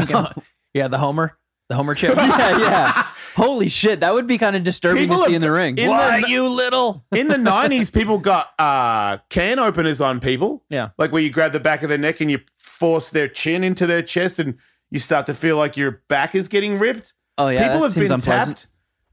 yeah, 0.75 0.89
the 0.89 0.99
Homer, 0.99 1.37
the 1.69 1.77
Homer 1.77 1.95
chip. 1.95 2.15
yeah, 2.17 2.59
yeah. 2.59 3.07
Holy 3.39 3.69
shit, 3.69 4.01
that 4.01 4.13
would 4.13 4.27
be 4.27 4.37
kind 4.37 4.57
of 4.57 4.65
disturbing 4.65 5.05
People 5.05 5.17
to 5.19 5.25
see 5.27 5.33
have- 5.33 5.43
in 5.43 5.43
the 5.43 5.53
ring. 5.53 5.79
in 5.79 5.89
Why 5.89 6.21
the- 6.21 6.29
you 6.29 6.49
little? 6.49 7.05
In 7.13 7.29
the 7.29 7.39
nineties, 7.39 7.89
people 7.91 8.19
got 8.19 8.49
uh, 8.59 9.19
can 9.31 9.59
openers 9.59 10.01
on 10.01 10.21
people. 10.21 10.65
Yeah. 10.69 10.91
like 10.99 11.13
where 11.13 11.23
you 11.23 11.31
grab 11.31 11.53
the 11.53 11.61
back 11.61 11.83
of 11.83 11.89
their 11.89 11.99
neck 11.99 12.21
and 12.21 12.31
you 12.31 12.41
force 12.59 13.09
their 13.11 13.29
chin 13.29 13.65
into 13.65 13.87
their 13.87 14.03
chest, 14.03 14.39
and 14.39 14.57
you 14.91 14.99
start 14.99 15.27
to 15.27 15.35
feel 15.35 15.57
like 15.57 15.77
your 15.77 16.03
back 16.09 16.35
is 16.35 16.49
getting 16.49 16.79
ripped. 16.79 17.15
oh 17.39 17.49
yeah, 17.49 17.63
people 17.63 17.79
that 17.81 17.85
have 17.87 17.93
seems 17.93 18.05
been 18.07 18.13
unpleasant. 18.13 18.57
tapped, 18.59 18.69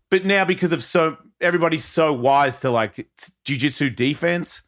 but 0.09 0.25
now 0.25 0.43
because 0.43 0.71
of 0.71 0.83
so 0.83 1.17
everybody's 1.41 1.85
so 1.85 2.11
wise 2.13 2.59
to 2.61 2.71
like 2.71 2.95
t- 2.95 3.05
jujitsu 3.45 3.95
defense 3.95 4.63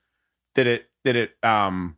that 0.55 0.67
it 0.67 0.89
that 1.03 1.15
it 1.15 1.31
um 1.43 1.97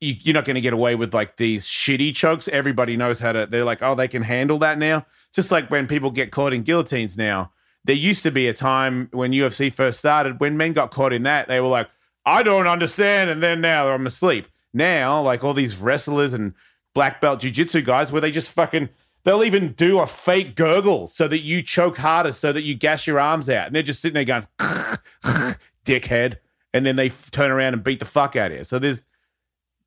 you, 0.00 0.14
you're 0.22 0.34
not 0.34 0.44
going 0.46 0.54
to 0.54 0.60
get 0.62 0.72
away 0.72 0.94
with 0.94 1.12
like 1.12 1.36
these 1.36 1.66
shitty 1.66 2.14
chokes. 2.14 2.48
Everybody 2.48 2.96
knows 2.96 3.18
how 3.20 3.32
to. 3.32 3.46
They're 3.46 3.66
like, 3.66 3.82
oh, 3.82 3.94
they 3.94 4.08
can 4.08 4.22
handle 4.22 4.58
that 4.60 4.78
now. 4.78 5.04
Just 5.34 5.50
like 5.50 5.70
when 5.70 5.86
people 5.86 6.10
get 6.10 6.32
caught 6.32 6.52
in 6.52 6.62
guillotines 6.62 7.16
now. 7.16 7.52
There 7.84 7.96
used 7.96 8.22
to 8.24 8.30
be 8.30 8.46
a 8.46 8.52
time 8.52 9.08
when 9.12 9.32
UFC 9.32 9.72
first 9.72 9.98
started 10.00 10.38
when 10.38 10.56
men 10.58 10.74
got 10.74 10.90
caught 10.90 11.14
in 11.14 11.22
that. 11.22 11.48
They 11.48 11.60
were 11.60 11.68
like, 11.68 11.88
I 12.26 12.42
don't 12.42 12.66
understand, 12.66 13.30
and 13.30 13.42
then 13.42 13.60
now 13.60 13.90
I'm 13.90 14.06
asleep. 14.06 14.46
Now, 14.72 15.22
like 15.22 15.42
all 15.42 15.54
these 15.54 15.76
wrestlers 15.76 16.34
and 16.34 16.52
black 16.94 17.20
belt 17.20 17.40
jujitsu 17.40 17.84
guys, 17.84 18.12
where 18.12 18.20
they 18.20 18.30
just 18.30 18.50
fucking 18.50 18.88
they'll 19.24 19.44
even 19.44 19.72
do 19.72 19.98
a 19.98 20.06
fake 20.06 20.56
gurgle 20.56 21.06
so 21.08 21.28
that 21.28 21.40
you 21.40 21.62
choke 21.62 21.96
harder, 21.96 22.32
so 22.32 22.52
that 22.52 22.62
you 22.62 22.74
gas 22.74 23.06
your 23.06 23.20
arms 23.20 23.48
out, 23.48 23.66
and 23.66 23.74
they're 23.74 23.82
just 23.82 24.00
sitting 24.00 24.14
there 24.14 24.24
going, 24.24 24.46
dickhead, 25.84 26.36
and 26.72 26.86
then 26.86 26.96
they 26.96 27.06
f- 27.06 27.30
turn 27.30 27.50
around 27.50 27.74
and 27.74 27.82
beat 27.82 27.98
the 27.98 28.04
fuck 28.04 28.36
out 28.36 28.52
of 28.52 28.58
you. 28.58 28.64
So 28.64 28.78
there's 28.78 29.02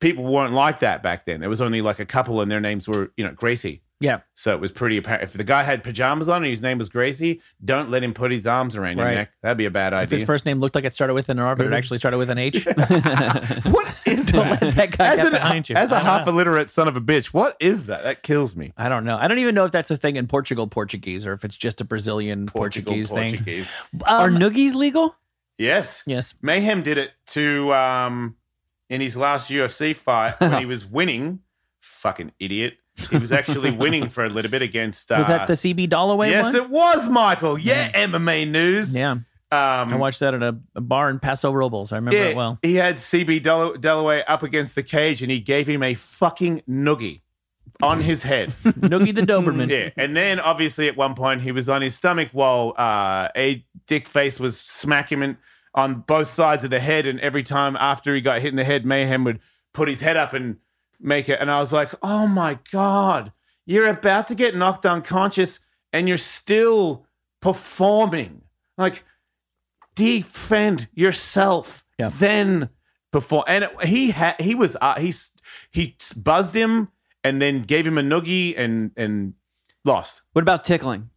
people 0.00 0.24
weren't 0.24 0.52
like 0.52 0.80
that 0.80 1.02
back 1.02 1.24
then. 1.24 1.40
There 1.40 1.48
was 1.48 1.60
only 1.60 1.80
like 1.80 1.98
a 1.98 2.06
couple, 2.06 2.40
and 2.40 2.50
their 2.50 2.60
names 2.60 2.88
were 2.88 3.12
you 3.16 3.24
know 3.24 3.32
Gracie. 3.32 3.82
Yeah. 4.00 4.20
So 4.34 4.52
it 4.52 4.60
was 4.60 4.72
pretty 4.72 4.96
apparent. 4.98 5.22
If 5.22 5.32
the 5.34 5.44
guy 5.44 5.62
had 5.62 5.82
pajamas 5.84 6.28
on 6.28 6.38
and 6.38 6.46
his 6.50 6.60
name 6.60 6.78
was 6.78 6.88
Gracie, 6.88 7.40
don't 7.64 7.90
let 7.90 8.02
him 8.02 8.12
put 8.12 8.32
his 8.32 8.46
arms 8.46 8.76
around 8.76 8.96
your 8.98 9.06
Right. 9.06 9.14
neck. 9.14 9.30
That'd 9.40 9.56
be 9.56 9.64
a 9.66 9.70
bad 9.70 9.94
idea. 9.94 10.02
If 10.04 10.10
his 10.10 10.24
first 10.24 10.44
name 10.44 10.58
looked 10.60 10.74
like 10.74 10.84
it 10.84 10.92
started 10.92 11.14
with 11.14 11.28
an 11.28 11.38
R, 11.38 11.54
but 11.56 11.66
it 11.66 11.72
actually 11.72 11.98
started 11.98 12.18
with 12.18 12.28
an 12.28 12.36
H. 12.36 12.64
what 12.66 13.94
is 14.04 14.26
that? 14.26 14.60
that 14.76 14.96
guy 14.98 15.12
as 15.12 15.16
get 15.16 15.26
an- 15.26 15.32
behind 15.32 15.68
you. 15.68 15.76
as 15.76 15.92
I 15.92 15.96
a 15.96 16.00
don't 16.00 16.06
half 16.06 16.26
know. 16.26 16.32
illiterate 16.32 16.70
son 16.70 16.88
of 16.88 16.96
a 16.96 17.00
bitch, 17.00 17.26
what 17.26 17.56
is 17.60 17.86
that? 17.86 18.02
That 18.02 18.22
kills 18.22 18.56
me. 18.56 18.72
I 18.76 18.88
don't 18.88 19.04
know. 19.04 19.16
I 19.16 19.28
don't 19.28 19.38
even 19.38 19.54
know 19.54 19.64
if 19.64 19.72
that's 19.72 19.90
a 19.90 19.96
thing 19.96 20.16
in 20.16 20.26
Portugal, 20.26 20.66
Portuguese, 20.66 21.26
or 21.26 21.32
if 21.32 21.44
it's 21.44 21.56
just 21.56 21.80
a 21.80 21.84
Brazilian 21.84 22.46
Portuguese 22.46 23.08
thing. 23.08 23.30
Portuguese. 23.30 23.68
Are 24.06 24.26
Um, 24.28 24.36
noogies 24.38 24.74
legal? 24.74 25.14
Yes. 25.56 26.02
yes. 26.06 26.34
Mayhem 26.42 26.82
did 26.82 26.98
it 26.98 27.12
to 27.28 27.72
um 27.72 28.36
in 28.90 29.00
his 29.00 29.16
last 29.16 29.50
UFC 29.50 29.94
fight 29.94 30.34
when 30.40 30.58
he 30.58 30.66
was 30.74 30.84
winning. 30.84 31.40
Fucking 31.80 32.32
idiot. 32.38 32.74
He 33.10 33.18
was 33.18 33.32
actually 33.32 33.70
winning 33.72 34.08
for 34.08 34.24
a 34.24 34.28
little 34.28 34.50
bit 34.50 34.62
against. 34.62 35.10
Uh, 35.10 35.16
Was 35.18 35.26
that 35.28 35.46
the 35.48 35.54
CB 35.54 35.88
Dollaway 35.90 36.30
Yes, 36.30 36.44
one? 36.44 36.56
it 36.56 36.70
was 36.70 37.08
Michael. 37.08 37.58
Yeah, 37.58 37.90
MMA 37.92 38.48
news. 38.50 38.94
yeah. 38.94 39.12
Um, 39.12 39.92
I 39.92 39.96
watched 39.96 40.20
that 40.20 40.34
at 40.34 40.42
a, 40.42 40.56
a 40.74 40.80
bar 40.80 41.10
in 41.10 41.20
Paso 41.20 41.52
Robles. 41.52 41.92
I 41.92 41.96
remember 41.96 42.16
yeah, 42.16 42.24
it 42.30 42.36
well. 42.36 42.58
He 42.62 42.74
had 42.74 42.96
CB 42.96 43.42
Del- 43.42 43.74
Dollaway 43.74 44.24
up 44.26 44.42
against 44.42 44.74
the 44.74 44.82
cage, 44.82 45.22
and 45.22 45.30
he 45.30 45.38
gave 45.38 45.66
him 45.68 45.82
a 45.82 45.94
fucking 45.94 46.62
noogie 46.68 47.20
on 47.82 48.00
his 48.00 48.22
head. 48.22 48.50
Noogie 48.64 49.14
the 49.14 49.22
Doberman. 49.22 49.70
Yeah, 49.70 49.90
and 49.96 50.16
then 50.16 50.40
obviously 50.40 50.88
at 50.88 50.96
one 50.96 51.14
point 51.14 51.42
he 51.42 51.52
was 51.52 51.68
on 51.68 51.82
his 51.82 51.94
stomach 51.94 52.30
while 52.32 52.74
uh, 52.76 53.28
a 53.36 53.64
dick 53.86 54.06
face 54.08 54.40
was 54.40 54.58
smacking 54.60 55.20
him 55.22 55.38
on 55.74 56.00
both 56.00 56.30
sides 56.32 56.64
of 56.64 56.70
the 56.70 56.80
head, 56.80 57.06
and 57.06 57.20
every 57.20 57.42
time 57.42 57.76
after 57.76 58.14
he 58.14 58.20
got 58.20 58.40
hit 58.40 58.50
in 58.50 58.56
the 58.56 58.64
head, 58.64 58.84
Mayhem 58.84 59.24
would 59.24 59.40
put 59.72 59.88
his 59.88 60.00
head 60.00 60.16
up 60.16 60.32
and 60.32 60.56
make 61.04 61.28
it. 61.28 61.38
And 61.40 61.50
I 61.50 61.60
was 61.60 61.72
like, 61.72 61.90
oh 62.02 62.26
my 62.26 62.58
god, 62.72 63.32
you're 63.66 63.88
about 63.88 64.26
to 64.28 64.34
get 64.34 64.56
knocked 64.56 64.86
unconscious, 64.86 65.60
and 65.92 66.08
you're 66.08 66.18
still 66.18 67.06
performing. 67.40 68.42
Like, 68.78 69.04
defend 69.94 70.88
yourself, 70.94 71.84
Yeah. 71.98 72.10
then 72.18 72.70
perform. 73.12 73.44
And 73.46 73.64
it- 73.64 73.84
he 73.84 74.10
had 74.10 74.40
he 74.40 74.54
was 74.54 74.76
uh, 74.80 74.98
he 74.98 75.12
he 75.70 75.96
buzzed 76.16 76.54
him 76.54 76.88
and 77.22 77.40
then 77.40 77.62
gave 77.62 77.86
him 77.86 77.98
a 77.98 78.02
noogie 78.02 78.54
and 78.58 78.90
and 78.96 79.34
lost. 79.84 80.22
What 80.32 80.42
about 80.42 80.64
tickling? 80.64 81.10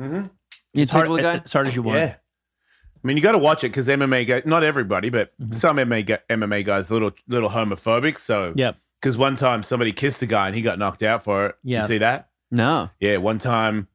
Mm-hmm. 0.00 0.26
You 0.72 0.82
As 0.82 0.90
hard, 0.90 1.04
tickle 1.04 1.16
a 1.16 1.22
guy? 1.22 1.36
as 1.44 1.52
hard 1.52 1.68
as 1.68 1.76
you 1.76 1.82
want. 1.82 1.98
Yeah. 2.00 2.14
I 2.16 3.06
mean, 3.06 3.16
you 3.18 3.22
got 3.22 3.32
to 3.32 3.38
watch 3.38 3.62
it 3.62 3.68
because 3.68 3.86
MMA 3.86 4.26
guys, 4.26 4.42
not 4.46 4.64
everybody, 4.64 5.10
but 5.10 5.32
Mhm. 5.40 5.54
some 5.54 5.76
MMA 5.78 6.02
gu- 6.06 6.16
MMA 6.30 6.64
guys, 6.64 6.90
a 6.90 6.92
little 6.94 7.12
little 7.28 7.50
homophobic. 7.50 8.18
So 8.18 8.52
Yep. 8.56 8.76
Because 9.04 9.18
one 9.18 9.36
time 9.36 9.62
somebody 9.62 9.92
kissed 9.92 10.22
a 10.22 10.26
guy 10.26 10.46
and 10.46 10.56
he 10.56 10.62
got 10.62 10.78
knocked 10.78 11.02
out 11.02 11.22
for 11.22 11.44
it. 11.44 11.56
Yeah. 11.62 11.82
You 11.82 11.88
see 11.88 11.98
that? 11.98 12.30
No. 12.50 12.88
Yeah. 12.98 13.18
One 13.18 13.36
time, 13.36 13.86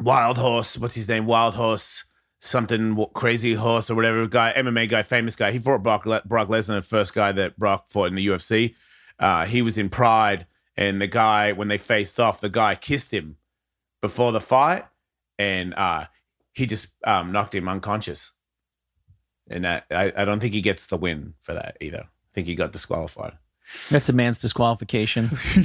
Wild 0.00 0.38
Horse, 0.38 0.78
what's 0.78 0.94
his 0.94 1.08
name? 1.08 1.26
Wild 1.26 1.56
Horse, 1.56 2.04
something 2.38 2.90
w- 2.90 3.10
crazy 3.12 3.54
horse 3.54 3.90
or 3.90 3.96
whatever. 3.96 4.24
Guy, 4.28 4.52
MMA 4.56 4.88
guy, 4.88 5.02
famous 5.02 5.34
guy. 5.34 5.50
He 5.50 5.58
fought 5.58 5.82
Brock, 5.82 6.06
Le- 6.06 6.22
Brock 6.24 6.46
Lesnar, 6.46 6.76
the 6.76 6.82
first 6.82 7.12
guy 7.12 7.32
that 7.32 7.58
Brock 7.58 7.88
fought 7.88 8.04
in 8.04 8.14
the 8.14 8.24
UFC. 8.24 8.76
Uh, 9.18 9.46
he 9.46 9.62
was 9.62 9.78
in 9.78 9.88
Pride, 9.88 10.46
and 10.76 11.02
the 11.02 11.08
guy 11.08 11.50
when 11.50 11.66
they 11.66 11.78
faced 11.78 12.20
off, 12.20 12.40
the 12.40 12.48
guy 12.48 12.76
kissed 12.76 13.12
him 13.12 13.38
before 14.00 14.30
the 14.30 14.40
fight, 14.40 14.84
and 15.40 15.74
uh, 15.74 16.04
he 16.52 16.66
just 16.66 16.86
um, 17.04 17.32
knocked 17.32 17.56
him 17.56 17.68
unconscious. 17.68 18.30
And 19.50 19.64
that, 19.64 19.86
I, 19.90 20.12
I 20.16 20.24
don't 20.24 20.38
think 20.38 20.54
he 20.54 20.60
gets 20.60 20.86
the 20.86 20.98
win 20.98 21.34
for 21.40 21.52
that 21.52 21.78
either. 21.80 22.02
I 22.02 22.28
think 22.32 22.46
he 22.46 22.54
got 22.54 22.70
disqualified. 22.70 23.32
That's 23.90 24.08
a 24.08 24.12
man's 24.12 24.38
disqualification. 24.38 25.28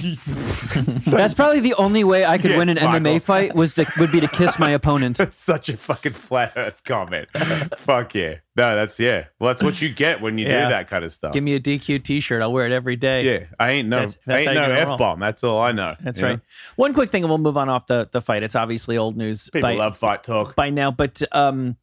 That's 1.05 1.33
probably 1.33 1.59
the 1.59 1.73
only 1.75 2.03
way 2.03 2.25
I 2.25 2.37
could 2.37 2.51
Yes, 2.51 2.57
win 2.57 2.69
an 2.69 2.75
Michael. 2.75 2.99
MMA 2.99 3.21
fight 3.21 3.55
was 3.55 3.73
to 3.75 3.85
would 3.99 4.11
be 4.11 4.19
to 4.19 4.27
kiss 4.27 4.57
my 4.59 4.71
opponent. 4.79 5.17
That's 5.17 5.39
such 5.39 5.69
a 5.69 5.77
fucking 5.77 6.13
flat 6.13 6.53
earth 6.55 6.83
comment. 6.83 7.29
Fuck 7.77 8.15
yeah. 8.15 8.35
No, 8.55 8.75
that's 8.75 8.99
yeah. 8.99 9.25
Well, 9.39 9.53
that's 9.53 9.63
what 9.63 9.81
you 9.81 9.89
get 9.89 10.19
when 10.21 10.37
you 10.37 10.45
Yeah. 10.47 10.63
do 10.65 10.69
that 10.71 10.87
kind 10.89 11.05
of 11.05 11.11
stuff. 11.13 11.33
Give 11.33 11.43
me 11.43 11.55
a 11.55 11.59
DQ 11.59 12.03
T-shirt. 12.03 12.41
I'll 12.41 12.51
wear 12.51 12.65
it 12.65 12.71
every 12.71 12.95
day. 12.95 13.23
yeah, 13.23 13.45
I 13.59 13.71
ain't 13.71 13.87
no, 13.87 13.97
That's- 13.97 14.17
that's 14.25 14.35
I 14.35 14.39
ain't 14.39 14.45
no 14.47 14.51
you're 14.53 14.75
gonna 14.75 14.83
roll. 14.85 14.93
f 14.93 14.97
bomb. 14.99 15.19
That's 15.19 15.43
all 15.43 15.61
I 15.61 15.71
know. 15.71 15.95
That's 16.01 16.17
you 16.17 16.23
know? 16.23 16.29
right. 16.31 16.39
One 16.75 16.93
quick 16.93 17.11
thing, 17.11 17.23
and 17.23 17.29
we'll 17.29 17.37
move 17.37 17.57
on 17.57 17.69
off 17.69 17.87
the 17.87 18.09
the 18.11 18.21
fight. 18.21 18.43
It's 18.43 18.55
obviously 18.55 18.97
old 18.97 19.15
news 19.15 19.49
People 19.51 19.69
by, 19.69 19.75
love 19.75 19.97
fight 19.97 20.23
talk. 20.23 20.55
by 20.55 20.69
now, 20.69 20.91
but 20.91 21.21
um, 21.31 21.77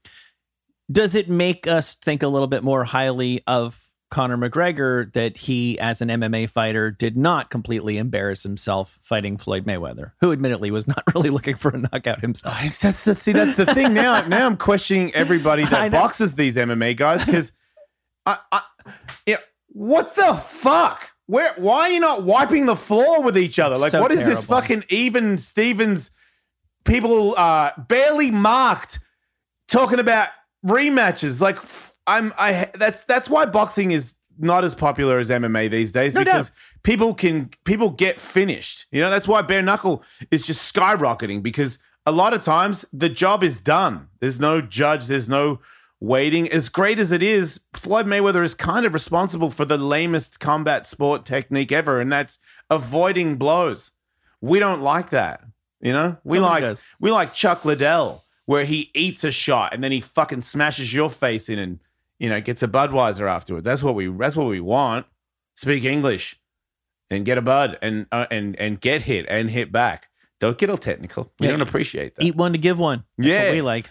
does 0.91 1.15
it 1.15 1.29
make 1.31 1.67
us 1.67 1.95
think 1.95 2.23
a 2.23 2.29
little 2.29 2.49
bit 2.49 2.63
more 2.65 2.85
highly 2.85 3.43
of 3.47 3.81
Conor 4.11 4.39
McGregor 4.39 5.13
that 5.13 5.37
he, 5.37 5.79
as 5.79 6.01
an 6.01 6.09
MMA 6.09 6.49
fighter, 6.49 6.91
did 6.91 7.17
not 7.17 7.51
completely 7.51 7.99
embarrass 7.99 8.43
himself 8.43 8.99
fighting 9.03 9.37
Floyd 9.37 9.67
Mayweather, 9.67 10.13
who 10.21 10.33
admittedly 10.33 10.71
was 10.71 10.87
not 10.89 11.03
really 11.15 11.31
looking 11.31 11.57
for 11.57 11.71
a 11.71 11.79
knockout 11.79 12.21
himself? 12.21 12.57
That's 12.81 12.99
see. 12.99 13.33
That's 13.33 13.57
the 13.57 13.67
thing. 13.67 13.93
Now, 13.93 14.21
now 14.23 14.47
I'm 14.47 14.57
questioning 14.57 15.15
everybody 15.15 15.65
that 15.67 15.93
boxes 15.93 16.35
these 16.35 16.57
MMA 16.57 16.97
guys 16.97 17.25
because, 17.25 17.53
I, 18.25 18.39
I, 18.51 18.63
yeah, 19.27 19.37
what 19.69 20.15
the 20.15 20.35
fuck? 20.35 21.11
Where? 21.27 21.53
Why 21.57 21.81
are 21.81 21.91
you 21.91 22.01
not 22.01 22.23
wiping 22.23 22.65
the 22.65 22.77
floor 22.77 23.23
with 23.23 23.37
each 23.37 23.59
other? 23.59 23.77
Like, 23.77 23.93
So 23.93 24.01
what 24.01 24.13
is 24.13 24.25
this 24.25 24.45
fucking 24.45 24.85
even 24.89 25.37
Stevens? 25.37 26.11
People 26.85 27.35
uh 27.37 27.73
barely 27.77 28.31
marked 28.31 28.99
talking 29.69 29.99
about 29.99 30.29
rematches. 30.65 31.43
Like, 31.43 31.61
I'm 32.09 32.33
I. 32.39 32.71
That's 32.75 33.03
that's 33.03 33.29
why 33.29 33.47
boxing 33.47 33.93
is 33.93 34.15
not 34.39 34.65
as 34.65 34.75
popular 34.75 35.19
as 35.19 35.31
MMA 35.31 35.71
these 35.71 35.93
days 35.93 36.15
No 36.15 36.23
doubt. 36.25 36.33
because 36.35 36.51
people 36.83 37.15
can 37.15 37.51
people 37.65 37.91
get 37.91 38.19
finished. 38.19 38.87
You 38.91 39.01
know, 39.03 39.11
that's 39.11 39.29
why 39.29 39.43
bare 39.43 39.63
knuckle 39.63 40.03
is 40.31 40.43
just 40.43 40.73
skyrocketing 40.75 41.43
because 41.43 41.79
a 42.07 42.13
lot 42.13 42.33
of 42.35 42.43
times 42.45 42.85
the 42.93 43.09
job 43.09 43.43
is 43.45 43.59
done. 43.59 44.09
There's 44.21 44.41
no 44.41 44.61
judge, 44.61 45.07
there's 45.07 45.29
no 45.29 45.61
waiting. 46.01 46.51
As 46.51 46.69
great 46.69 46.99
as 46.99 47.11
it 47.13 47.23
is, 47.23 47.61
Floyd 47.75 48.07
Mayweather 48.07 48.45
is 48.45 48.55
kind 48.55 48.87
of 48.87 48.95
responsible 48.95 49.51
for 49.51 49.65
the 49.65 49.77
lamest 49.77 50.39
combat 50.41 50.87
sport 50.87 51.25
technique 51.25 51.73
ever, 51.73 52.01
and 52.01 52.11
that's 52.11 52.39
avoiding 52.71 53.37
blows. 53.37 53.91
We 54.41 54.59
don't 54.61 54.81
like 54.83 55.11
that. 55.11 55.43
You 55.81 55.93
know? 55.93 56.17
We 56.25 56.39
Nobody 56.39 56.53
like 56.55 56.63
does. 56.65 56.85
we 57.01 57.11
like 57.11 57.35
Chuck 57.35 57.65
Liddell, 57.65 58.25
where 58.47 58.65
he 58.65 58.91
eats 58.95 59.25
a 59.25 59.31
shot 59.31 59.75
and 59.75 59.83
then 59.83 59.93
he 59.93 60.01
fucking 60.01 60.43
smashes 60.43 60.93
your 60.95 61.11
face 61.11 61.49
in 61.49 61.59
and 61.59 61.81
you 62.19 62.29
know 62.29 62.41
gets 62.41 62.63
a 62.63 62.69
Budweiser 62.69 63.29
afterward. 63.29 63.65
That's 63.65 63.83
what 63.83 63.95
we 63.95 64.09
that's 64.09 64.37
what 64.37 64.47
we 64.49 64.61
want. 64.61 65.07
Speak 65.57 65.85
English 65.85 66.39
and 67.11 67.25
get 67.25 67.39
a 67.39 67.43
bud 67.43 67.79
and 67.83 68.07
uh, 68.13 68.27
and 68.31 68.55
and 68.57 68.81
get 68.81 69.03
hit 69.03 69.27
and 69.29 69.51
hit 69.51 69.73
back. 69.73 70.09
Don't 70.41 70.57
get 70.59 70.71
all 70.71 70.79
technical. 70.79 71.33
We 71.41 71.47
Yeah. 71.47 71.53
don't 71.53 71.63
appreciate 71.63 72.15
that. 72.17 72.23
Eat 72.25 72.37
one 72.37 72.53
to 72.53 72.59
give 72.59 72.79
one. 72.79 73.05
That's 73.17 73.29
Yeah. 73.29 73.45
what 73.47 73.53
we 73.55 73.63
like. 73.63 73.91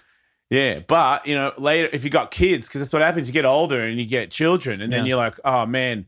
Yeah, 0.49 0.79
but 0.79 1.27
you 1.27 1.35
know, 1.35 1.51
later 1.57 1.89
if 1.91 2.05
you 2.05 2.09
got 2.09 2.31
kids, 2.31 2.67
because 2.67 2.79
that's 2.79 2.93
what 2.93 3.01
happens. 3.01 3.27
You 3.27 3.33
get 3.33 3.43
older 3.43 3.81
and 3.81 3.99
you 3.99 4.05
get 4.05 4.31
children, 4.31 4.79
and 4.81 4.93
then 4.93 5.01
Yeah. 5.03 5.09
you're 5.09 5.17
like, 5.17 5.37
oh 5.43 5.65
man, 5.65 6.05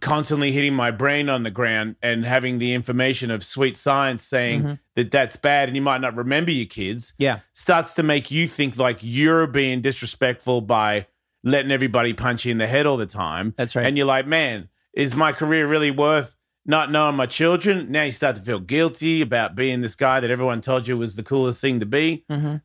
constantly 0.00 0.50
hitting 0.52 0.74
my 0.74 0.90
brain 0.90 1.28
on 1.28 1.44
the 1.44 1.50
ground 1.52 1.94
and 2.02 2.24
having 2.24 2.58
the 2.58 2.74
information 2.74 3.30
of 3.30 3.44
sweet 3.44 3.76
science 3.76 4.24
saying 4.24 4.62
Mhm. 4.62 4.78
that 4.96 5.10
that's 5.12 5.36
bad, 5.36 5.68
and 5.68 5.76
you 5.76 5.82
might 5.82 6.00
not 6.00 6.16
remember 6.16 6.50
your 6.50 6.66
kids. 6.66 7.12
Yeah. 7.16 7.40
Starts 7.52 7.94
to 7.94 8.02
make 8.02 8.30
you 8.30 8.48
think 8.48 8.76
like 8.76 8.98
you're 9.02 9.46
being 9.46 9.80
disrespectful 9.82 10.62
by 10.62 11.06
letting 11.44 11.70
everybody 11.70 12.12
punch 12.12 12.44
you 12.44 12.52
in 12.52 12.58
the 12.58 12.66
head 12.66 12.86
all 12.86 12.96
the 12.96 13.06
time. 13.06 13.54
That's 13.56 13.76
right. 13.76 13.86
And 13.86 13.96
you're 13.96 14.06
like, 14.06 14.26
man, 14.26 14.68
is 14.92 15.14
my 15.14 15.32
career 15.32 15.68
really 15.68 15.90
worth 15.90 16.34
not 16.68 16.90
knowing 16.90 17.14
my 17.14 17.26
children. 17.26 17.92
Now 17.92 18.02
you 18.02 18.12
start 18.12 18.34
to 18.36 18.42
feel 18.42 18.58
guilty 18.58 19.22
about 19.22 19.54
being 19.54 19.80
this 19.80 19.94
guy 19.94 20.18
that 20.18 20.30
everyone 20.30 20.60
told 20.60 20.88
you 20.88 20.96
was 20.96 21.14
the 21.14 21.22
coolest 21.22 21.60
thing 21.60 21.78
to 21.80 21.86
be. 21.86 22.24
Mhm. 22.30 22.62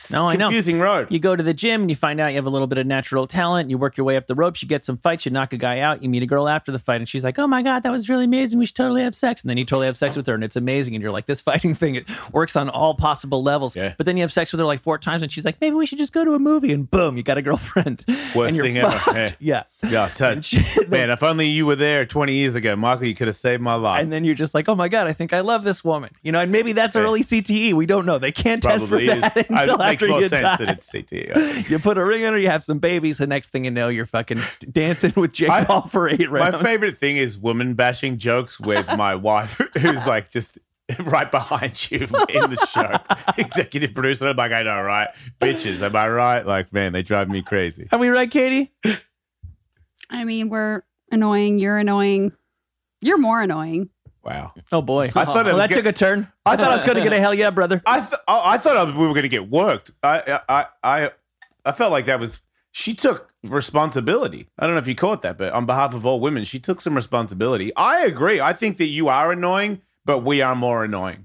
It's, 0.00 0.10
No, 0.12 0.28
I 0.28 0.36
know. 0.36 0.46
confusing 0.46 0.78
road. 0.78 1.08
You 1.10 1.18
go 1.18 1.34
to 1.34 1.42
the 1.42 1.52
gym 1.54 1.80
and 1.82 1.90
you 1.90 1.96
find 1.96 2.20
out 2.20 2.28
you 2.28 2.36
have 2.36 2.46
a 2.46 2.50
little 2.50 2.66
bit 2.68 2.78
of 2.78 2.86
natural 2.86 3.26
talent. 3.26 3.68
You 3.70 3.78
work 3.78 3.96
your 3.96 4.04
way 4.04 4.16
up 4.16 4.26
the 4.28 4.34
ropes. 4.34 4.62
You 4.62 4.68
get 4.68 4.84
some 4.84 4.96
fights. 4.96 5.26
You 5.26 5.32
knock 5.32 5.52
a 5.52 5.56
guy 5.56 5.80
out. 5.80 6.02
You 6.02 6.08
meet 6.08 6.22
a 6.22 6.26
girl 6.26 6.48
after 6.48 6.70
the 6.70 6.78
fight, 6.78 7.00
and 7.00 7.08
she's 7.08 7.24
like, 7.24 7.38
"Oh 7.38 7.46
my 7.46 7.62
god, 7.62 7.82
that 7.82 7.90
was 7.90 8.08
really 8.08 8.24
amazing. 8.24 8.58
We 8.58 8.66
should 8.66 8.76
totally 8.76 9.02
have 9.02 9.14
sex." 9.16 9.42
And 9.42 9.50
then 9.50 9.58
you 9.58 9.64
totally 9.64 9.86
have 9.86 9.96
sex 9.96 10.14
with 10.16 10.26
her, 10.28 10.34
and 10.34 10.44
it's 10.44 10.56
amazing. 10.56 10.94
And 10.94 11.02
you're 11.02 11.10
like, 11.10 11.26
"This 11.26 11.40
fighting 11.48 11.74
thing 11.74 11.96
it 11.96 12.06
works 12.32 12.54
on 12.56 12.68
all 12.68 12.94
possible 12.94 13.42
levels." 13.42 13.74
Yeah. 13.74 13.94
But 13.96 14.06
then 14.06 14.16
you 14.16 14.22
have 14.22 14.32
sex 14.32 14.52
with 14.52 14.60
her 14.60 14.66
like 14.66 14.80
four 14.80 14.98
times, 14.98 15.22
and 15.22 15.32
she's 15.32 15.44
like, 15.44 15.60
"Maybe 15.60 15.74
we 15.74 15.84
should 15.86 15.98
just 15.98 16.12
go 16.12 16.24
to 16.24 16.34
a 16.34 16.38
movie." 16.38 16.72
And 16.72 16.88
boom, 16.90 17.16
you 17.16 17.22
got 17.22 17.38
a 17.38 17.42
girlfriend. 17.42 18.04
Worst 18.34 18.58
thing 18.60 18.78
ever. 18.78 18.90
fucked. 18.98 19.36
Yeah. 19.40 19.64
yeah, 19.88 20.08
touch. 20.14 20.54
Man, 20.88 21.10
if 21.10 21.22
only 21.22 21.46
you 21.48 21.66
were 21.66 21.76
there 21.76 22.04
20 22.06 22.34
years 22.34 22.54
ago, 22.54 22.76
Michael, 22.76 23.06
you 23.06 23.14
could 23.14 23.26
have 23.28 23.36
saved 23.36 23.62
my 23.62 23.74
life. 23.74 24.02
And 24.02 24.12
then 24.12 24.24
you're 24.24 24.34
just 24.34 24.54
like, 24.54 24.68
"Oh 24.68 24.74
my 24.74 24.88
god, 24.88 25.06
I 25.06 25.12
think 25.12 25.32
I 25.32 25.40
love 25.40 25.64
this 25.64 25.82
woman." 25.84 26.10
You 26.22 26.32
know, 26.32 26.40
and 26.40 26.52
maybe 26.52 26.72
that's 26.72 26.94
Yeah. 26.94 27.02
early 27.02 27.22
CTE. 27.22 27.74
We 27.74 27.86
don't 27.86 28.06
know. 28.06 28.18
They 28.18 28.32
can't 28.32 28.62
test 28.62 28.84
for 28.84 28.90
Probably 28.98 29.08
is. 29.08 29.20
that 29.22 29.46
I- 29.50 29.87
until 29.90 30.08
makes 30.08 30.12
more 30.12 30.20
you 30.22 30.28
sense 30.28 30.42
die. 30.42 30.56
that 30.64 30.68
it's 30.78 30.90
CT. 30.90 31.36
I 31.36 31.64
you 31.68 31.78
put 31.78 31.98
a 31.98 32.04
ring 32.04 32.24
on 32.24 32.32
her, 32.32 32.38
you 32.38 32.48
have 32.48 32.64
some 32.64 32.78
babies. 32.78 33.18
The 33.18 33.26
next 33.26 33.50
thing 33.50 33.64
you 33.64 33.70
know, 33.70 33.88
you're 33.88 34.06
fucking 34.06 34.38
st- 34.38 34.72
dancing 34.72 35.12
with 35.16 35.32
Jake 35.32 35.50
I- 35.50 35.64
Paul 35.64 35.82
for 35.88 36.08
eight 36.08 36.30
rounds. 36.30 36.52
My 36.56 36.62
favorite 36.62 36.96
thing 36.96 37.16
is 37.16 37.38
woman 37.38 37.74
bashing 37.74 38.18
jokes 38.18 38.58
with 38.60 38.86
my 38.96 39.14
wife, 39.14 39.60
who's 39.78 40.06
like 40.06 40.30
just 40.30 40.58
right 41.04 41.30
behind 41.30 41.90
you 41.90 42.00
in 42.00 42.50
the 42.50 42.66
show. 42.66 42.92
Executive 43.36 43.92
producer. 43.94 44.28
I'm 44.28 44.36
like, 44.36 44.52
I 44.52 44.62
know, 44.62 44.80
right? 44.82 45.08
Bitches, 45.40 45.82
am 45.82 45.94
I 45.94 46.08
right? 46.08 46.46
Like, 46.46 46.72
man, 46.72 46.92
they 46.92 47.02
drive 47.02 47.28
me 47.28 47.42
crazy. 47.42 47.88
Are 47.92 47.98
we 47.98 48.08
right, 48.08 48.30
Katie? 48.30 48.72
I 50.10 50.24
mean, 50.24 50.48
we're 50.48 50.82
annoying. 51.12 51.58
You're 51.58 51.76
annoying. 51.78 52.32
You're 53.02 53.18
more 53.18 53.42
annoying. 53.42 53.90
Wow. 54.28 54.52
Oh 54.72 54.82
boy, 54.82 55.10
I 55.14 55.24
thought 55.24 55.46
it 55.46 55.50
well, 55.50 55.56
that 55.58 55.68
good- 55.70 55.76
took 55.76 55.86
a 55.86 55.92
turn. 55.92 56.30
I 56.44 56.56
thought 56.56 56.70
I 56.70 56.74
was 56.74 56.84
going 56.84 56.96
to 56.98 57.02
get 57.02 57.12
a 57.14 57.18
hell 57.20 57.32
yeah, 57.34 57.50
brother. 57.50 57.80
I 57.86 58.00
th- 58.00 58.20
I 58.28 58.54
I 58.54 58.58
thought 58.58 58.76
I 58.76 58.84
was- 58.84 58.94
we 58.94 59.00
were 59.06 59.14
going 59.14 59.22
to 59.22 59.28
get 59.28 59.48
worked. 59.50 59.90
I, 60.02 60.40
I 60.48 60.66
I 60.82 61.10
I 61.64 61.72
felt 61.72 61.92
like 61.92 62.06
that 62.06 62.20
was 62.20 62.40
she 62.72 62.94
took 62.94 63.30
responsibility. 63.44 64.48
I 64.58 64.66
don't 64.66 64.74
know 64.74 64.80
if 64.80 64.86
you 64.86 64.94
caught 64.94 65.22
that, 65.22 65.38
but 65.38 65.52
on 65.54 65.64
behalf 65.64 65.94
of 65.94 66.04
all 66.04 66.20
women, 66.20 66.44
she 66.44 66.58
took 66.58 66.80
some 66.80 66.94
responsibility. 66.94 67.74
I 67.76 68.04
agree. 68.04 68.40
I 68.40 68.52
think 68.52 68.76
that 68.78 68.86
you 68.88 69.08
are 69.08 69.32
annoying, 69.32 69.80
but 70.04 70.18
we 70.18 70.42
are 70.42 70.54
more 70.54 70.84
annoying. 70.84 71.24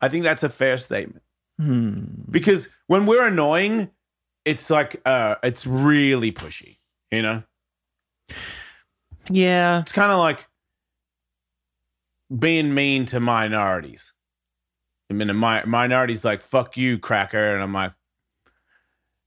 I 0.00 0.08
think 0.08 0.22
that's 0.22 0.42
a 0.44 0.48
fair 0.48 0.76
statement 0.78 1.22
Hmm. 1.58 2.04
because 2.30 2.68
when 2.86 3.04
we're 3.06 3.26
annoying, 3.26 3.90
it's 4.44 4.68
like 4.70 5.00
uh, 5.06 5.36
it's 5.42 5.66
really 5.66 6.30
pushy. 6.30 6.76
You 7.10 7.22
know, 7.22 7.42
Yeah, 9.30 9.80
it's 9.80 9.92
kind 9.92 10.12
of 10.12 10.18
like 10.18 10.46
being 12.36 12.74
mean 12.74 13.06
to 13.06 13.20
minorities. 13.20 14.12
I 15.10 15.14
mean, 15.14 15.28
the 15.28 15.34
mi- 15.34 15.64
minorities 15.66 16.24
like 16.24 16.42
"fuck 16.42 16.76
you, 16.76 16.98
cracker," 16.98 17.54
and 17.54 17.62
I'm 17.62 17.72
like, 17.72 17.92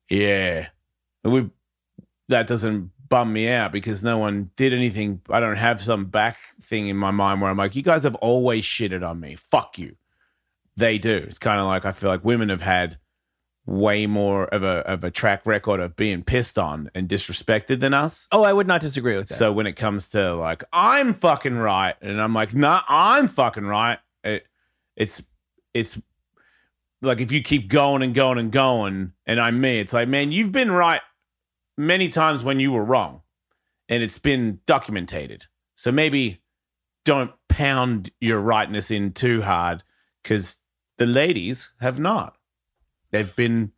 "Yeah, 0.09 0.67
we." 1.23 1.49
That 2.27 2.45
doesn't 2.45 2.91
bum 3.09 3.33
me 3.33 3.49
out 3.49 3.71
because 3.71 4.03
no 4.03 4.19
one 4.19 4.51
did 4.55 4.71
anything. 4.71 5.21
I 5.29 5.39
don't 5.39 5.55
have 5.55 5.81
some 5.81 6.05
back 6.05 6.37
thing 6.61 6.87
in 6.87 6.97
my 6.97 7.09
mind 7.11 7.41
where 7.41 7.49
I'm 7.49 7.57
like, 7.57 7.75
"You 7.75 7.81
guys 7.81 8.03
have 8.03 8.15
always 8.15 8.63
shitted 8.63 9.07
on 9.07 9.19
me. 9.19 9.35
Fuck 9.35 9.79
you." 9.79 9.95
They 10.77 10.97
do. 10.97 11.15
It's 11.15 11.39
kind 11.39 11.59
of 11.59 11.65
like 11.67 11.85
I 11.85 11.91
feel 11.91 12.09
like 12.09 12.23
women 12.23 12.49
have 12.49 12.61
had 12.61 12.99
way 13.69 14.07
more 14.07 14.45
of 14.47 14.63
a 14.63 14.87
of 14.87 15.03
a 15.03 15.11
track 15.11 15.45
record 15.45 15.79
of 15.79 15.95
being 15.95 16.23
pissed 16.23 16.57
on 16.57 16.89
and 16.95 17.07
disrespected 17.07 17.79
than 17.79 17.93
us. 17.93 18.27
Oh, 18.31 18.43
I 18.43 18.51
would 18.51 18.67
not 18.67 18.81
disagree 18.81 19.15
with 19.15 19.29
that. 19.29 19.35
So 19.35 19.51
when 19.51 19.67
it 19.67 19.73
comes 19.73 20.09
to 20.09 20.33
like 20.33 20.63
I'm 20.73 21.13
fucking 21.13 21.55
right, 21.55 21.95
and 22.01 22.19
I'm 22.19 22.33
like, 22.33 22.53
nah, 22.53 22.81
I'm 22.89 23.27
fucking 23.27 23.65
right. 23.65 23.99
It, 24.23 24.47
it's 24.95 25.21
it's 25.73 25.99
like 27.01 27.21
if 27.21 27.31
you 27.31 27.43
keep 27.43 27.69
going 27.69 28.01
and 28.01 28.13
going 28.13 28.39
and 28.39 28.51
going, 28.51 29.13
and 29.25 29.39
I'm 29.39 29.61
me, 29.61 29.79
it's 29.79 29.93
like, 29.93 30.09
man, 30.09 30.31
you've 30.31 30.51
been 30.51 30.71
right 30.71 31.01
many 31.77 32.09
times 32.09 32.43
when 32.43 32.59
you 32.59 32.71
were 32.71 32.83
wrong, 32.83 33.21
and 33.87 34.01
it's 34.01 34.17
been 34.17 34.59
documented. 34.65 35.45
So 35.75 35.91
maybe 35.91 36.41
don't 37.05 37.31
pound 37.47 38.09
your 38.19 38.39
rightness 38.39 38.89
in 38.91 39.13
too 39.13 39.43
hard, 39.43 39.83
because 40.23 40.57
the 40.97 41.05
ladies 41.05 41.69
have 41.79 41.99
not. 41.99 42.35
They've 43.11 43.35
been 43.35 43.71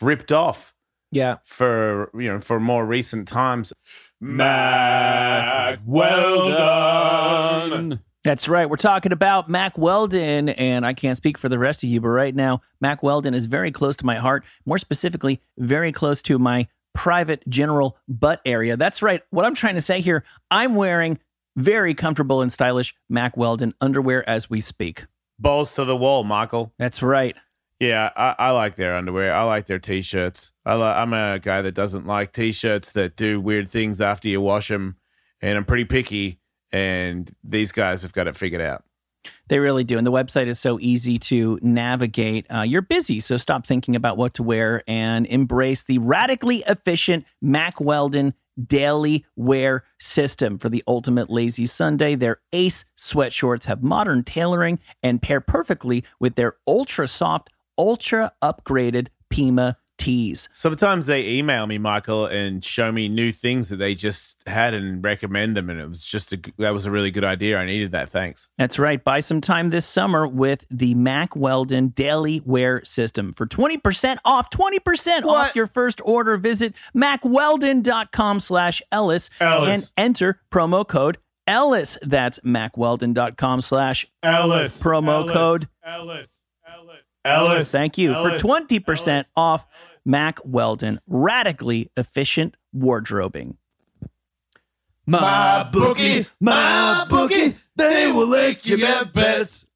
ripped 0.00 0.32
off 0.32 0.74
yeah, 1.10 1.36
for 1.44 2.10
you 2.14 2.32
know 2.32 2.40
for 2.40 2.60
more 2.60 2.86
recent 2.86 3.26
times. 3.26 3.72
Mac, 4.20 5.80
well 5.84 6.50
done. 6.50 8.00
that's 8.22 8.48
right. 8.48 8.68
We're 8.68 8.76
talking 8.76 9.12
about 9.12 9.48
Mack 9.48 9.76
Weldon, 9.76 10.50
and 10.50 10.86
I 10.86 10.92
can't 10.92 11.16
speak 11.16 11.38
for 11.38 11.48
the 11.48 11.58
rest 11.58 11.82
of 11.82 11.88
you, 11.88 12.00
but 12.00 12.08
right 12.08 12.34
now, 12.34 12.60
Mack 12.80 13.02
Weldon 13.02 13.34
is 13.34 13.46
very 13.46 13.72
close 13.72 13.96
to 13.96 14.06
my 14.06 14.16
heart. 14.16 14.44
More 14.66 14.78
specifically, 14.78 15.40
very 15.58 15.90
close 15.90 16.22
to 16.22 16.38
my 16.38 16.68
private 16.94 17.42
general 17.48 17.96
butt 18.08 18.40
area. 18.44 18.76
That's 18.76 19.02
right. 19.02 19.22
What 19.30 19.46
I'm 19.46 19.54
trying 19.54 19.76
to 19.76 19.80
say 19.80 20.00
here, 20.00 20.24
I'm 20.50 20.74
wearing 20.74 21.18
very 21.56 21.94
comfortable 21.94 22.42
and 22.42 22.52
stylish 22.52 22.94
Mac 23.08 23.36
Weldon 23.36 23.74
underwear 23.80 24.28
as 24.28 24.48
we 24.48 24.60
speak. 24.60 25.06
Balls 25.38 25.74
to 25.74 25.84
the 25.84 25.96
wall, 25.96 26.22
Michael. 26.22 26.72
That's 26.78 27.02
right. 27.02 27.34
Yeah, 27.80 28.10
I, 28.14 28.34
I 28.38 28.50
like 28.50 28.76
their 28.76 28.94
underwear. 28.94 29.34
I 29.34 29.42
like 29.44 29.64
their 29.66 29.78
t-shirts. 29.78 30.52
I 30.66 30.76
li- 30.76 30.82
I'm 30.82 31.14
a 31.14 31.38
guy 31.38 31.62
that 31.62 31.74
doesn't 31.74 32.06
like 32.06 32.32
t-shirts 32.32 32.92
that 32.92 33.16
do 33.16 33.40
weird 33.40 33.70
things 33.70 34.02
after 34.02 34.28
you 34.28 34.42
wash 34.42 34.68
them, 34.68 34.96
and 35.40 35.56
I'm 35.56 35.64
pretty 35.64 35.86
picky. 35.86 36.40
And 36.70 37.34
these 37.42 37.72
guys 37.72 38.02
have 38.02 38.12
got 38.12 38.28
it 38.28 38.36
figured 38.36 38.60
out. 38.60 38.84
They 39.48 39.58
really 39.58 39.82
do. 39.82 39.98
And 39.98 40.06
the 40.06 40.12
website 40.12 40.46
is 40.46 40.60
so 40.60 40.78
easy 40.80 41.18
to 41.18 41.58
navigate. 41.62 42.46
Uh, 42.52 42.62
you're 42.62 42.82
busy, 42.82 43.18
so 43.18 43.36
stop 43.36 43.66
thinking 43.66 43.96
about 43.96 44.16
what 44.16 44.34
to 44.34 44.42
wear 44.42 44.84
and 44.86 45.26
embrace 45.26 45.82
the 45.82 45.98
radically 45.98 46.62
efficient 46.68 47.24
Mack 47.42 47.80
Weldon 47.80 48.34
daily 48.66 49.24
wear 49.36 49.84
system 49.98 50.58
for 50.58 50.68
the 50.68 50.84
ultimate 50.86 51.30
lazy 51.30 51.66
Sunday. 51.66 52.14
Their 52.14 52.40
Ace 52.52 52.84
sweatshorts 52.96 53.64
have 53.64 53.82
modern 53.82 54.22
tailoring 54.22 54.78
and 55.02 55.20
pair 55.20 55.40
perfectly 55.40 56.04
with 56.20 56.34
their 56.34 56.56
ultra 56.66 57.08
soft, 57.08 57.50
ultra 57.80 58.32
upgraded 58.42 59.08
Pima 59.30 59.78
tees. 59.96 60.48
Sometimes 60.52 61.06
they 61.06 61.26
email 61.28 61.66
me, 61.66 61.78
Michael, 61.78 62.26
and 62.26 62.64
show 62.64 62.90
me 62.90 63.08
new 63.08 63.32
things 63.32 63.68
that 63.68 63.76
they 63.76 63.94
just 63.94 64.42
had 64.46 64.72
and 64.74 65.04
recommend 65.04 65.56
them, 65.56 65.70
and 65.70 65.80
it 65.80 65.88
was 65.88 66.04
just 66.04 66.32
a 66.32 66.40
that 66.58 66.70
was 66.74 66.84
a 66.86 66.90
really 66.90 67.10
good 67.10 67.24
idea. 67.24 67.58
I 67.58 67.64
needed 67.64 67.92
that. 67.92 68.10
Thanks. 68.10 68.48
That's 68.58 68.78
right. 68.78 69.02
Buy 69.02 69.20
some 69.20 69.40
time 69.40 69.70
this 69.70 69.86
summer 69.86 70.26
with 70.26 70.64
the 70.70 70.94
Mack 70.94 71.34
Weldon 71.36 71.88
Daily 71.88 72.40
Wear 72.44 72.84
System. 72.84 73.32
For 73.34 73.46
20% 73.46 74.18
off, 74.24 74.50
20% 74.50 75.24
off 75.24 75.54
your 75.54 75.66
first 75.66 76.00
order, 76.04 76.36
visit 76.36 76.74
mackweldon.com 76.96 78.40
slash 78.40 78.82
Ellis 78.92 79.30
Ellis. 79.40 79.68
and 79.68 79.92
enter 79.96 80.40
promo 80.50 80.86
code 80.86 81.18
Ellis. 81.46 81.98
That's 82.02 82.38
mackweldon.com 82.40 83.60
slash 83.60 84.06
Ellis 84.22 84.80
Promo 84.80 85.30
code. 85.30 85.68
Ellis 85.84 86.39
Ellis 87.24 87.50
Ellis. 87.52 87.70
Thank 87.70 87.98
you. 87.98 88.12
Ellis. 88.12 88.40
For 88.40 88.48
20% 88.48 89.08
Ellis. 89.08 89.26
off 89.36 89.66
Mack 90.04 90.38
Weldon. 90.44 91.00
Radically 91.06 91.90
efficient 91.96 92.56
wardrobing. 92.74 93.56
My 95.06 95.64
bookie, 95.72 96.26
my 96.40 97.04
bookie, 97.10 97.56
they 97.74 98.12
will 98.12 98.28
let 98.28 98.64
you 98.66 98.76
get 98.76 99.12
bets. 99.12 99.66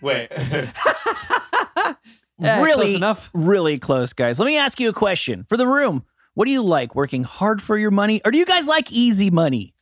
Wait. 0.00 0.28
Yeah, 0.30 0.74
really, 2.38 2.84
close 2.84 2.94
enough. 2.94 3.30
really 3.34 3.78
close, 3.78 4.12
guys. 4.12 4.38
Let 4.38 4.46
me 4.46 4.56
ask 4.56 4.78
you 4.78 4.88
a 4.88 4.92
question 4.92 5.44
for 5.48 5.56
the 5.56 5.66
room. 5.66 6.04
What 6.34 6.44
do 6.44 6.52
you 6.52 6.62
like, 6.62 6.94
working 6.94 7.24
hard 7.24 7.60
for 7.60 7.76
your 7.76 7.90
money, 7.90 8.20
or 8.24 8.30
do 8.30 8.38
you 8.38 8.46
guys 8.46 8.68
like 8.68 8.92
easy 8.92 9.30
money? 9.30 9.74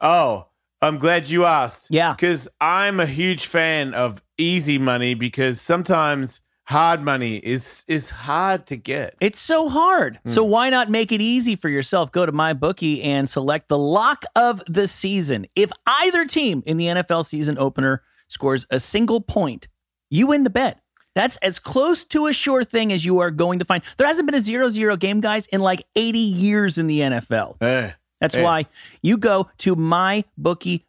Oh, 0.00 0.46
I'm 0.80 0.98
glad 0.98 1.28
you 1.28 1.44
asked. 1.44 1.88
Yeah. 1.90 2.12
Because 2.12 2.48
I'm 2.60 3.00
a 3.00 3.06
huge 3.06 3.46
fan 3.46 3.94
of 3.94 4.22
easy 4.36 4.78
money 4.78 5.14
because 5.14 5.60
sometimes 5.60 6.40
hard 6.64 7.02
money 7.02 7.36
is 7.38 7.84
is 7.88 8.10
hard 8.10 8.66
to 8.66 8.76
get. 8.76 9.14
It's 9.20 9.40
so 9.40 9.68
hard. 9.68 10.20
So 10.26 10.44
why 10.44 10.70
not 10.70 10.90
make 10.90 11.10
it 11.12 11.20
easy 11.20 11.56
for 11.56 11.68
yourself? 11.68 12.12
Go 12.12 12.26
to 12.26 12.32
my 12.32 12.52
bookie 12.52 13.02
and 13.02 13.28
select 13.28 13.68
the 13.68 13.78
lock 13.78 14.24
of 14.36 14.62
the 14.68 14.86
season. 14.86 15.46
If 15.56 15.70
either 15.86 16.26
team 16.26 16.62
in 16.66 16.76
the 16.76 16.86
NFL 16.86 17.26
season 17.26 17.58
opener 17.58 18.02
scores 18.28 18.66
a 18.70 18.78
single 18.78 19.20
point, 19.20 19.66
you 20.10 20.26
win 20.26 20.44
the 20.44 20.50
bet. 20.50 20.80
That's 21.14 21.36
as 21.38 21.58
close 21.58 22.04
to 22.06 22.26
a 22.26 22.32
sure 22.32 22.62
thing 22.64 22.92
as 22.92 23.04
you 23.04 23.18
are 23.18 23.32
going 23.32 23.58
to 23.58 23.64
find. 23.64 23.82
There 23.96 24.06
hasn't 24.06 24.30
been 24.30 24.36
a 24.36 24.44
0-0 24.44 24.98
game, 25.00 25.20
guys, 25.20 25.46
in 25.46 25.60
like 25.60 25.82
80 25.96 26.18
years 26.18 26.78
in 26.78 26.86
the 26.86 27.00
NFL. 27.00 27.60
Eh. 27.60 27.90
That's 28.20 28.34
Yeah. 28.34 28.42
why 28.44 28.66
you 29.02 29.16
go 29.16 29.48
to 29.58 29.76
mybookie.ag 29.76 30.84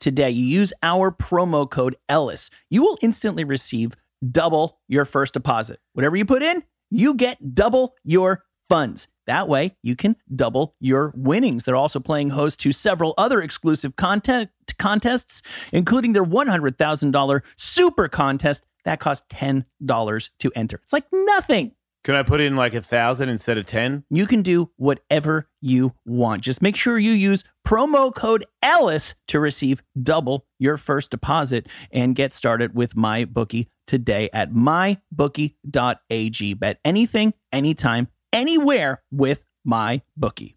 today. 0.00 0.30
You 0.30 0.46
use 0.46 0.72
our 0.82 1.10
promo 1.10 1.68
code 1.70 1.96
Ellis. 2.08 2.50
You 2.70 2.82
will 2.82 2.98
instantly 3.02 3.44
receive 3.44 3.94
double 4.30 4.78
your 4.88 5.04
first 5.04 5.34
deposit. 5.34 5.80
Whatever 5.92 6.16
you 6.16 6.24
put 6.24 6.42
in, 6.42 6.62
you 6.90 7.14
get 7.14 7.54
double 7.54 7.94
your 8.04 8.44
funds. 8.68 9.08
That 9.26 9.48
way, 9.48 9.76
you 9.82 9.94
can 9.94 10.16
double 10.34 10.74
your 10.80 11.12
winnings. 11.14 11.64
They're 11.64 11.76
also 11.76 12.00
playing 12.00 12.30
host 12.30 12.60
to 12.60 12.72
several 12.72 13.12
other 13.18 13.42
exclusive 13.42 13.96
content 13.96 14.48
contests, 14.78 15.42
including 15.72 16.14
their 16.14 16.24
$100,000 16.24 17.42
super 17.56 18.08
contest 18.08 18.64
that 18.84 19.00
costs 19.00 19.26
$10 19.28 20.30
to 20.38 20.52
enter. 20.54 20.80
It's 20.82 20.92
like 20.94 21.04
nothing. 21.12 21.72
Can 22.08 22.16
I 22.16 22.22
put 22.22 22.40
in 22.40 22.56
like 22.56 22.72
a 22.72 22.80
thousand 22.80 23.28
instead 23.28 23.58
of 23.58 23.66
ten? 23.66 24.02
You 24.08 24.26
can 24.26 24.40
do 24.40 24.70
whatever 24.76 25.46
you 25.60 25.92
want. 26.06 26.42
Just 26.42 26.62
make 26.62 26.74
sure 26.74 26.98
you 26.98 27.12
use 27.12 27.44
promo 27.66 28.14
code 28.14 28.46
Ellis 28.62 29.12
to 29.26 29.38
receive 29.38 29.82
double 30.02 30.46
your 30.58 30.78
first 30.78 31.10
deposit 31.10 31.68
and 31.92 32.16
get 32.16 32.32
started 32.32 32.74
with 32.74 32.96
my 32.96 33.26
bookie 33.26 33.68
today 33.86 34.30
at 34.32 34.54
mybookie.ag. 34.54 36.54
Bet 36.54 36.80
anything, 36.82 37.34
anytime, 37.52 38.08
anywhere 38.32 39.02
with 39.10 39.44
my 39.66 40.00
bookie. 40.16 40.56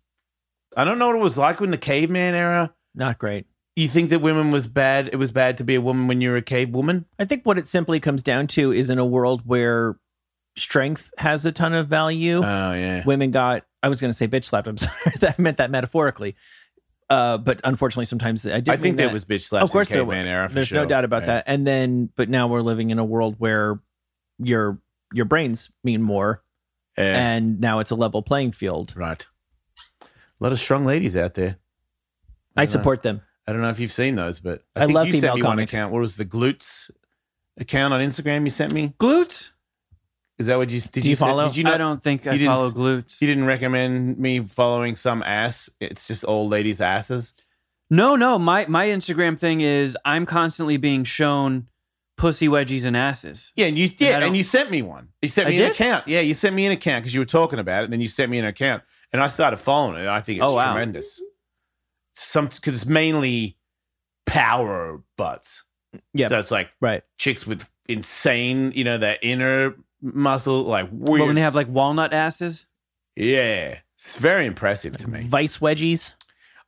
I 0.78 0.86
don't 0.86 1.00
know 1.00 1.08
what 1.08 1.18
it 1.18 1.22
was 1.22 1.38
like 1.38 1.60
in 1.60 1.72
the 1.72 1.78
caveman 1.78 2.34
era. 2.34 2.74
Not 2.96 3.20
great. 3.20 3.46
You 3.76 3.90
think 3.90 4.10
that 4.12 4.22
women 4.22 4.52
was 4.52 4.68
bad? 4.68 5.10
It 5.12 5.18
was 5.18 5.34
bad 5.34 5.58
to 5.58 5.66
be 5.66 5.76
a 5.76 5.82
woman 5.82 6.08
when 6.08 6.22
you're 6.22 6.38
a 6.38 6.42
cave 6.42 6.70
woman. 6.70 7.08
I 7.20 7.26
think 7.26 7.46
what 7.46 7.60
it 7.60 7.68
simply 7.68 8.00
comes 8.00 8.24
down 8.24 8.48
to 8.48 8.72
is 8.72 8.90
in 8.90 9.00
a 9.00 9.06
world 9.06 9.42
where 9.46 9.98
strength 10.58 11.12
has 11.18 11.46
a 11.46 11.52
ton 11.52 11.74
of 11.74 11.88
value. 11.88 12.38
Oh 12.40 12.74
yeah. 12.74 13.04
women 13.06 13.32
got 13.32 13.64
i 13.84 13.90
was 13.90 14.00
going 14.02 14.12
to 14.12 14.18
say 14.18 14.28
bitch 14.28 14.46
slapped 14.46 14.68
i'm 14.68 14.78
sorry 14.86 14.94
that 15.20 15.36
I 15.38 15.42
meant 15.42 15.58
that 15.58 15.72
metaphorically 15.72 16.36
uh, 17.10 17.38
but 17.38 17.60
unfortunately 17.64 18.06
sometimes 18.06 18.46
i, 18.46 18.60
did 18.60 18.70
I 18.70 18.78
think 18.78 18.98
there 18.98 19.08
that. 19.08 19.14
was 19.14 19.26
bitch 19.26 19.48
slaps 19.48 19.64
of 19.64 19.72
course 19.72 19.90
there 19.90 20.10
era. 20.12 20.50
There's 20.52 20.68
sure. 20.68 20.78
no 20.78 20.86
doubt 20.86 21.04
about 21.04 21.26
that 21.26 21.46
and 21.48 21.66
then 21.66 22.10
but 22.16 22.30
now 22.30 22.48
we're 22.48 22.62
living 22.62 22.90
in 22.90 23.00
a 23.00 23.06
world 23.06 23.36
where 23.38 23.82
your 24.40 24.80
your 25.14 25.26
brains 25.26 25.72
mean 25.84 26.02
more 26.02 26.44
Yeah. 26.98 27.34
and 27.36 27.60
now 27.60 27.80
it's 27.80 27.92
a 27.92 27.96
level 27.96 28.22
playing 28.22 28.52
field 28.52 28.94
right. 28.96 29.26
A 30.02 30.06
lot 30.44 30.52
of 30.52 30.60
strong 30.60 30.86
ladies 30.86 31.16
out 31.16 31.34
there. 31.36 31.58
i 32.56 32.62
know. 32.62 32.66
support 32.70 33.04
them 33.04 33.22
I 33.48 33.54
don't 33.54 33.62
know 33.64 33.70
if 33.70 33.80
you've 33.80 33.92
seen 33.92 34.16
those, 34.16 34.40
but 34.40 34.64
I 34.76 34.82
think 34.82 34.94
love 34.94 35.08
you 35.08 35.14
female 35.14 35.34
sent 35.34 35.36
me 35.38 35.42
one 35.42 35.52
comics. 35.54 35.74
account. 35.74 35.92
What 35.92 36.00
was 36.00 36.16
the 36.16 36.26
glutes 36.26 36.92
account 37.58 37.92
on 37.94 38.00
Instagram 38.00 38.44
you 38.44 38.52
sent 38.52 38.72
me? 38.72 38.94
Glutes? 39.00 39.50
Is 40.42 40.48
that 40.48 40.58
what 40.58 40.70
you 40.70 40.80
did? 40.82 40.92
Do 41.04 41.10
you 41.10 41.16
say- 41.16 41.20
follow? 41.26 41.48
Did 41.48 41.56
you 41.58 41.64
not? 41.64 41.76
I 41.76 41.78
don't 41.78 42.02
think 42.02 42.28
I 42.28 42.34
you 42.34 42.40
didn't- 42.40 42.56
follow 42.56 42.72
glutes. 42.72 43.22
You 43.22 43.28
didn't 43.28 43.46
recommend 43.46 44.18
me 44.18 44.40
following 44.42 44.96
some 44.96 45.24
ass. 45.24 45.70
It's 45.80 46.08
just 46.08 46.26
old 46.28 46.52
ladies' 46.52 46.82
asses. 46.82 47.34
No, 47.90 48.16
no. 48.16 48.38
My 48.40 48.66
my 48.68 48.88
Instagram 48.88 49.38
thing 49.38 49.62
is 49.62 49.98
I'm 50.06 50.26
constantly 50.26 50.78
being 50.78 51.04
shown 51.04 51.68
pussy 52.18 52.48
wedgies 52.48 52.86
and 52.86 52.96
asses. 52.96 53.52
Yeah, 53.56 53.66
and 53.68 53.78
you 53.78 53.86
I 53.88 53.94
yeah, 53.98 54.20
and 54.20 54.36
you 54.38 54.44
sent 54.44 54.70
me 54.72 54.82
one. 54.82 55.10
You 55.22 55.30
sent 55.30 55.48
I 55.48 55.50
me 55.52 55.58
an 55.58 55.64
did? 55.64 55.72
account. 55.72 56.08
Yeah, 56.08 56.20
you 56.22 56.34
sent 56.34 56.56
me 56.56 56.66
an 56.66 56.72
account 56.72 57.04
because 57.04 57.14
you 57.14 57.20
were 57.20 57.26
talking 57.26 57.60
about 57.60 57.82
it, 57.82 57.86
and 57.86 57.94
then 57.94 58.02
you 58.02 58.08
sent 58.10 58.30
me 58.32 58.40
an 58.40 58.46
account, 58.46 58.84
and 59.12 59.22
I 59.22 59.28
started 59.28 59.58
following 59.58 59.98
it. 59.98 60.02
And 60.02 60.10
I 60.10 60.22
think 60.22 60.40
it's 60.40 60.48
Oh, 60.48 60.56
wow. 60.56 60.72
tremendous. 60.74 61.22
Some 62.16 62.48
because 62.48 62.76
it's 62.76 62.86
mainly 62.86 63.58
power 64.26 65.02
butts. 65.18 65.64
Yeah. 66.14 66.30
so 66.30 66.40
it's 66.40 66.52
like 66.52 66.70
right 66.80 67.04
chicks 67.18 67.46
with 67.46 67.68
insane, 67.90 68.72
you 68.74 68.84
know, 68.86 68.98
that 68.98 69.20
inner 69.22 69.76
muscle, 70.02 70.64
like 70.64 70.90
weird. 70.92 71.20
But 71.20 71.26
when 71.28 71.36
they 71.36 71.42
have 71.42 71.56
like 71.56 71.68
walnut 71.70 72.14
asses, 72.14 72.66
yeah, 73.16 73.80
it's 73.96 74.18
very 74.18 74.46
impressive 74.46 74.98
to 74.98 75.10
me. 75.10 75.24
vice 75.24 75.58
wedgies 75.58 76.12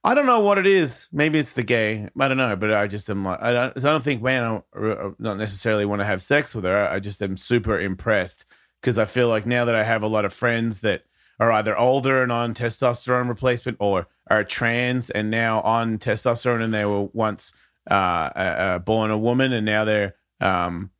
I 0.06 0.16
don't 0.16 0.26
know 0.26 0.42
what 0.42 0.58
it 0.58 0.66
is. 0.66 1.08
Maybe 1.14 1.40
it's 1.40 1.54
the 1.54 1.64
gay. 1.64 2.10
I 2.20 2.28
don't 2.28 2.36
know, 2.36 2.58
but 2.58 2.74
I 2.74 2.88
just 2.88 3.10
am 3.10 3.24
like, 3.24 3.42
I 3.42 3.54
don't, 3.54 3.78
I 3.78 3.80
don't 3.80 4.04
think 4.04 4.22
man, 4.22 4.44
I 4.44 4.48
don't- 4.82 5.20
not 5.20 5.38
necessarily 5.38 5.86
want 5.86 6.02
to 6.02 6.06
have 6.06 6.22
sex 6.22 6.54
with 6.54 6.66
her. 6.66 6.90
I 6.90 7.00
just 7.00 7.22
am 7.22 7.38
super 7.38 7.80
impressed 7.80 8.46
because 8.82 8.98
I 8.98 9.06
feel 9.06 9.30
like 9.30 9.46
now 9.46 9.64
that 9.64 9.76
I 9.76 9.84
have 9.84 10.04
a 10.04 10.08
lot 10.08 10.26
of 10.26 10.34
friends 10.34 10.82
that 10.82 11.04
are 11.40 11.54
either 11.54 11.78
older 11.78 12.22
and 12.22 12.34
on 12.34 12.54
testosterone 12.54 13.30
replacement 13.30 13.78
or 13.80 14.08
are 14.30 14.44
trans 14.44 15.10
and 15.10 15.32
now 15.32 15.62
on 15.62 15.98
testosterone 16.00 16.62
and 16.62 16.74
they 16.74 16.84
were 16.84 17.04
once 17.14 17.54
uh, 17.90 17.94
uh, 17.94 18.40
uh, 18.40 18.80
born 18.80 19.10
a 19.10 19.18
woman 19.18 19.54
and 19.54 19.66
now 19.66 19.86
they're 19.86 20.16
um, 20.42 20.92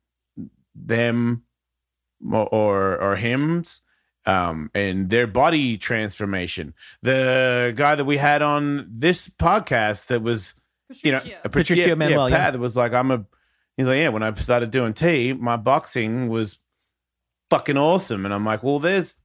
them 0.74 1.42
or 2.30 2.48
or, 2.52 3.00
or 3.00 3.16
hims 3.16 3.82
um, 4.26 4.70
and 4.74 5.10
their 5.10 5.26
body 5.26 5.76
transformation. 5.76 6.74
The 7.02 7.72
guy 7.76 7.94
that 7.94 8.04
we 8.04 8.16
had 8.16 8.42
on 8.42 8.88
this 8.90 9.28
podcast 9.28 10.06
that 10.06 10.22
was, 10.22 10.54
you 11.02 11.12
know, 11.12 11.20
a 11.44 11.48
Patricio 11.48 11.88
yeah, 11.88 11.94
Manuel, 11.94 12.28
yeah, 12.28 12.36
yeah. 12.36 12.44
Pat 12.44 12.52
that 12.54 12.58
was 12.58 12.76
like, 12.76 12.92
I'm 12.92 13.10
a, 13.10 13.24
he's 13.76 13.86
like, 13.86 13.98
yeah, 13.98 14.08
when 14.08 14.22
I 14.22 14.32
started 14.34 14.70
doing 14.70 14.94
tea, 14.94 15.32
my 15.32 15.56
boxing 15.56 16.28
was 16.28 16.58
fucking 17.50 17.76
awesome. 17.76 18.24
And 18.24 18.32
I'm 18.32 18.44
like, 18.44 18.62
well, 18.62 18.78
there's, 18.78 19.16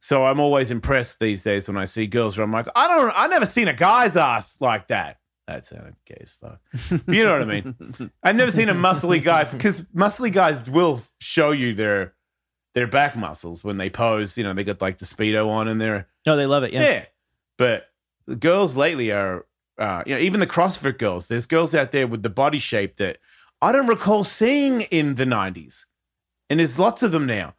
so 0.00 0.24
I'm 0.26 0.40
always 0.40 0.70
impressed 0.70 1.18
these 1.20 1.42
days 1.42 1.66
when 1.66 1.76
I 1.76 1.86
see 1.86 2.06
girls 2.06 2.36
where 2.36 2.44
I'm 2.44 2.52
like, 2.52 2.68
I 2.74 2.88
don't, 2.88 3.12
I 3.14 3.26
never 3.26 3.46
seen 3.46 3.68
a 3.68 3.74
guy's 3.74 4.16
ass 4.16 4.58
like 4.60 4.88
that. 4.88 5.18
That 5.46 5.66
sounded 5.66 5.96
gay 6.06 6.20
as 6.22 6.32
fuck. 6.32 6.58
You 7.06 7.24
know 7.24 7.38
what 7.38 7.42
I 7.42 7.44
mean? 7.44 8.10
I've 8.22 8.36
never 8.36 8.50
seen 8.50 8.70
a 8.70 8.74
muscly 8.74 9.22
guy 9.22 9.44
because 9.44 9.82
muscly 9.94 10.32
guys 10.32 10.68
will 10.70 11.02
show 11.20 11.50
you 11.50 11.74
their 11.74 12.13
their 12.74 12.86
back 12.86 13.16
muscles 13.16 13.64
when 13.64 13.78
they 13.78 13.88
pose. 13.88 14.36
You 14.36 14.44
know, 14.44 14.52
they 14.52 14.64
got 14.64 14.80
like 14.80 14.98
the 14.98 15.06
speedo 15.06 15.48
on 15.48 15.68
and 15.68 15.80
they're 15.80 16.08
no 16.26 16.36
they 16.36 16.46
love 16.46 16.62
it 16.64 16.72
yeah. 16.72 16.82
yeah, 16.82 17.04
But 17.56 17.88
the 18.26 18.36
girls 18.36 18.76
lately 18.76 19.10
are, 19.12 19.46
uh, 19.78 20.02
you 20.06 20.14
know, 20.14 20.20
even 20.20 20.40
the 20.40 20.46
CrossFit 20.46 20.98
girls. 20.98 21.28
There's 21.28 21.46
girls 21.46 21.74
out 21.74 21.92
there 21.92 22.06
with 22.06 22.22
the 22.22 22.30
body 22.30 22.58
shape 22.58 22.96
that 22.96 23.18
I 23.62 23.72
don't 23.72 23.86
recall 23.86 24.24
seeing 24.24 24.82
in 24.82 25.14
the 25.14 25.24
'90s, 25.24 25.84
and 26.50 26.60
there's 26.60 26.78
lots 26.78 27.02
of 27.02 27.12
them 27.12 27.26
now. 27.26 27.54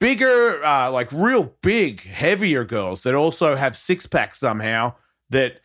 Bigger, 0.00 0.62
uh, 0.64 0.90
like 0.90 1.10
real 1.12 1.54
big, 1.62 2.02
heavier 2.02 2.64
girls 2.64 3.04
that 3.04 3.14
also 3.14 3.56
have 3.56 3.76
six 3.76 4.06
packs 4.06 4.38
somehow 4.38 4.94
that 5.30 5.60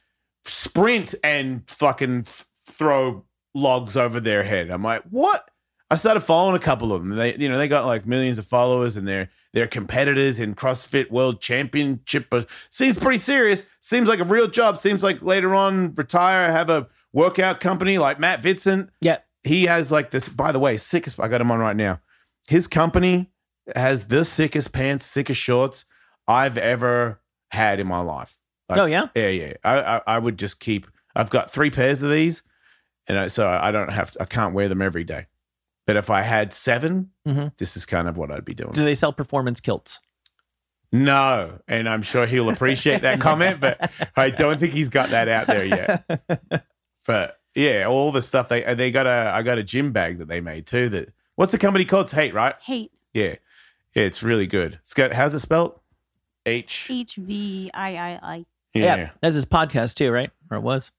sprint 0.46 1.16
and 1.24 1.64
fucking 1.70 2.24
th- 2.24 2.46
throw 2.66 3.26
logs 3.54 3.98
over 3.98 4.20
their 4.20 4.44
head. 4.44 4.70
I'm 4.70 4.84
like, 4.84 5.04
what? 5.10 5.49
I 5.92 5.96
started 5.96 6.22
following 6.22 6.56
a 6.56 6.60
couple 6.60 6.94
of 6.94 7.02
them. 7.02 7.16
They, 7.16 7.36
you 7.36 7.50
know, 7.50 7.58
they 7.58 7.68
got 7.68 7.86
like 7.86 8.06
millions 8.06 8.38
of 8.38 8.46
followers, 8.46 8.96
and 8.96 9.08
they're 9.08 9.30
they're 9.54 9.68
competitors 9.68 10.40
in 10.40 10.56
CrossFit 10.56 11.10
World 11.10 11.42
Championship. 11.42 12.32
Seems 12.70 13.00
pretty 13.00 13.18
serious. 13.18 13.66
Seems 13.82 14.08
like 14.08 14.20
a 14.20 14.24
real 14.24 14.48
job. 14.48 14.80
Seems 14.80 15.02
like 15.02 15.22
later 15.22 15.56
on 15.56 15.94
retire, 15.96 16.52
have 16.52 16.70
a 16.70 16.88
workout 17.12 17.60
company 17.60 17.98
like 17.98 18.20
Matt 18.20 18.42
Vincent. 18.42 18.90
yeah. 19.02 19.18
He 19.44 19.66
has 19.66 19.90
like 19.92 20.12
this. 20.12 20.28
By 20.28 20.52
the 20.52 20.60
way, 20.60 20.78
sickest. 20.78 21.20
I 21.20 21.28
got 21.30 21.42
him 21.42 21.50
on 21.50 21.60
right 21.60 21.76
now. 21.76 22.02
His 22.48 22.68
company 22.68 23.32
has 23.76 24.06
the 24.06 24.26
sickest 24.26 24.74
pants, 24.74 25.06
sickest 25.06 25.40
shorts 25.40 25.86
I've 26.28 26.58
ever 26.58 27.22
had 27.50 27.80
in 27.80 27.88
my 27.88 28.02
life. 28.02 28.38
Like, 28.68 28.80
oh 28.80 28.86
yeah 28.86 29.08
yeah, 29.16 29.30
yeah. 29.30 29.54
I, 29.64 29.80
I, 29.80 30.02
I 30.06 30.20
would 30.20 30.38
just 30.38 30.60
keep. 30.60 30.88
I've 31.16 31.30
got 31.30 31.50
three 31.50 31.72
pairs 31.72 32.04
of 32.04 32.12
these, 32.12 32.44
and 33.08 33.18
I, 33.18 33.28
so 33.28 33.48
I 33.48 33.72
don't 33.72 33.90
have. 33.92 34.12
To, 34.12 34.22
I 34.22 34.26
can't 34.26 34.54
wear 34.54 34.68
them 34.68 34.82
every 34.82 35.04
day. 35.04 35.26
But 35.90 35.98
if 35.98 36.12
I 36.12 36.22
had 36.22 36.54
7 36.54 37.10
Mhm. 37.28 37.58
this 37.58 37.76
is 37.76 37.84
kind 37.88 38.08
of 38.08 38.16
what 38.16 38.30
I'd 38.30 38.46
be 38.46 38.54
doing. 38.54 38.74
do 38.74 38.84
they 38.86 38.94
sell 38.94 39.12
performance 39.12 39.60
kilts 39.60 40.00
no, 40.92 41.60
and 41.68 41.88
I'm 41.88 42.02
sure 42.02 42.26
he'll 42.26 42.50
appreciate 42.50 43.02
that 43.04 43.20
comment, 43.30 43.60
but 43.60 43.92
I 44.16 44.30
don't 44.32 44.60
think 44.60 44.74
he's 44.74 44.90
got 44.90 45.10
that 45.10 45.28
out 45.28 45.48
there 45.48 45.66
yet. 45.66 46.66
But 47.06 47.40
yeah, 47.56 47.86
all 47.88 48.12
the 48.12 48.22
stuff 48.22 48.50
they 48.50 48.62
they 48.76 48.92
got 48.92 49.08
a 49.08 49.32
I 49.34 49.42
got 49.42 49.58
a 49.58 49.64
gym 49.64 49.92
bag 49.92 50.20
that 50.20 50.28
they 50.28 50.42
made 50.42 50.68
too. 50.68 50.90
That 50.90 51.12
what's 51.36 51.52
the 51.52 51.58
company 51.58 51.86
called? 51.86 52.06
It's 52.06 52.14
Hate, 52.14 52.34
right? 52.36 52.54
Hate. 52.62 52.92
Yeah, 53.14 53.36
yeah. 53.96 54.04
It's 54.04 54.22
really 54.22 54.46
good. 54.46 54.76
It's 54.82 54.94
got 54.94 55.14
how's 55.14 55.34
it 55.34 55.40
spelled? 55.40 55.80
H. 56.46 56.88
H 56.92 57.16
V 57.16 57.72
I 57.74 57.96
I 57.96 58.20
I. 58.36 58.46
Yeah. 58.76 59.10
that's 59.22 59.34
his 59.36 59.46
podcast 59.46 59.96
too 59.96 60.12
right 60.12 60.30
or 60.52 60.58
it 60.58 60.62
was 60.62 60.92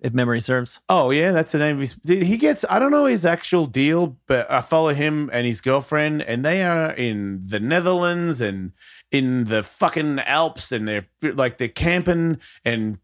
if 0.00 0.12
memory 0.12 0.40
serves 0.40 0.78
Oh 0.88 1.10
yeah, 1.10 1.32
that's 1.32 1.52
the 1.52 1.58
name 1.58 1.76
of 1.76 1.80
his. 1.80 1.98
He 2.06 2.36
gets? 2.36 2.64
I 2.68 2.78
don't 2.78 2.90
know 2.90 3.06
his 3.06 3.24
actual 3.24 3.66
deal, 3.66 4.16
but 4.26 4.50
I 4.50 4.60
follow 4.60 4.94
him 4.94 5.28
and 5.32 5.46
his 5.46 5.60
girlfriend, 5.60 6.22
and 6.22 6.44
they 6.44 6.62
are 6.62 6.90
in 6.92 7.42
the 7.46 7.60
Netherlands 7.60 8.40
and 8.40 8.72
in 9.10 9.44
the 9.44 9.62
fucking 9.62 10.20
Alps, 10.20 10.72
and 10.72 10.86
they're 10.86 11.06
like 11.22 11.58
they're 11.58 11.68
camping 11.68 12.38
and 12.64 12.98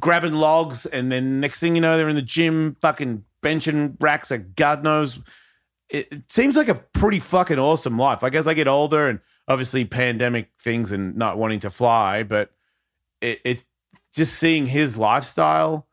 grabbing 0.00 0.34
logs, 0.34 0.86
and 0.86 1.10
then 1.10 1.40
next 1.40 1.60
thing 1.60 1.74
you 1.74 1.80
know, 1.80 1.96
they're 1.96 2.08
in 2.08 2.16
the 2.16 2.22
gym, 2.22 2.76
fucking 2.80 3.24
benching 3.42 3.96
racks 4.00 4.32
God 4.54 4.82
knows. 4.82 5.20
It, 5.88 6.08
it 6.10 6.32
seems 6.32 6.56
like 6.56 6.68
a 6.68 6.74
pretty 6.74 7.20
fucking 7.20 7.60
awesome 7.60 7.96
life. 7.96 8.22
Like 8.22 8.34
as 8.34 8.46
I 8.46 8.54
get 8.54 8.68
older, 8.68 9.08
and 9.08 9.20
obviously 9.48 9.84
pandemic 9.84 10.50
things 10.60 10.92
and 10.92 11.16
not 11.16 11.38
wanting 11.38 11.60
to 11.60 11.70
fly, 11.70 12.22
but 12.22 12.50
it, 13.20 13.40
it 13.44 13.62
just 14.14 14.34
seeing 14.34 14.66
his 14.66 14.96
lifestyle 14.96 15.85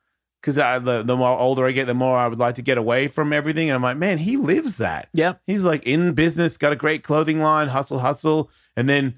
because 0.43 0.55
the, 0.55 1.03
the 1.05 1.15
more 1.15 1.39
older 1.39 1.65
I 1.65 1.71
get, 1.71 1.87
the 1.87 1.93
more 1.93 2.17
I 2.17 2.27
would 2.27 2.37
like 2.37 2.55
to 2.55 2.61
get 2.61 2.77
away 2.77 3.07
from 3.07 3.31
everything. 3.31 3.69
And 3.69 3.75
I'm 3.75 3.81
like, 3.81 3.95
man, 3.95 4.17
he 4.17 4.35
lives 4.35 4.77
that. 4.77 5.07
yeah 5.13 5.35
He's 5.47 5.63
like 5.63 5.83
in 5.83 6.11
business, 6.13 6.57
got 6.57 6.73
a 6.73 6.75
great 6.75 7.01
clothing 7.01 7.41
line, 7.41 7.69
hustle, 7.69 7.99
hustle, 7.99 8.51
and 8.75 8.89
then 8.89 9.17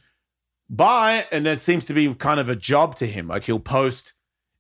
buy. 0.69 1.25
And 1.31 1.47
that 1.47 1.59
seems 1.59 1.85
to 1.85 1.93
be 1.93 2.13
kind 2.13 2.39
of 2.39 2.47
a 2.47 2.55
job 2.55 2.95
to 2.97 3.07
him. 3.07 3.27
Like 3.27 3.43
he'll 3.45 3.59
post, 3.59 4.13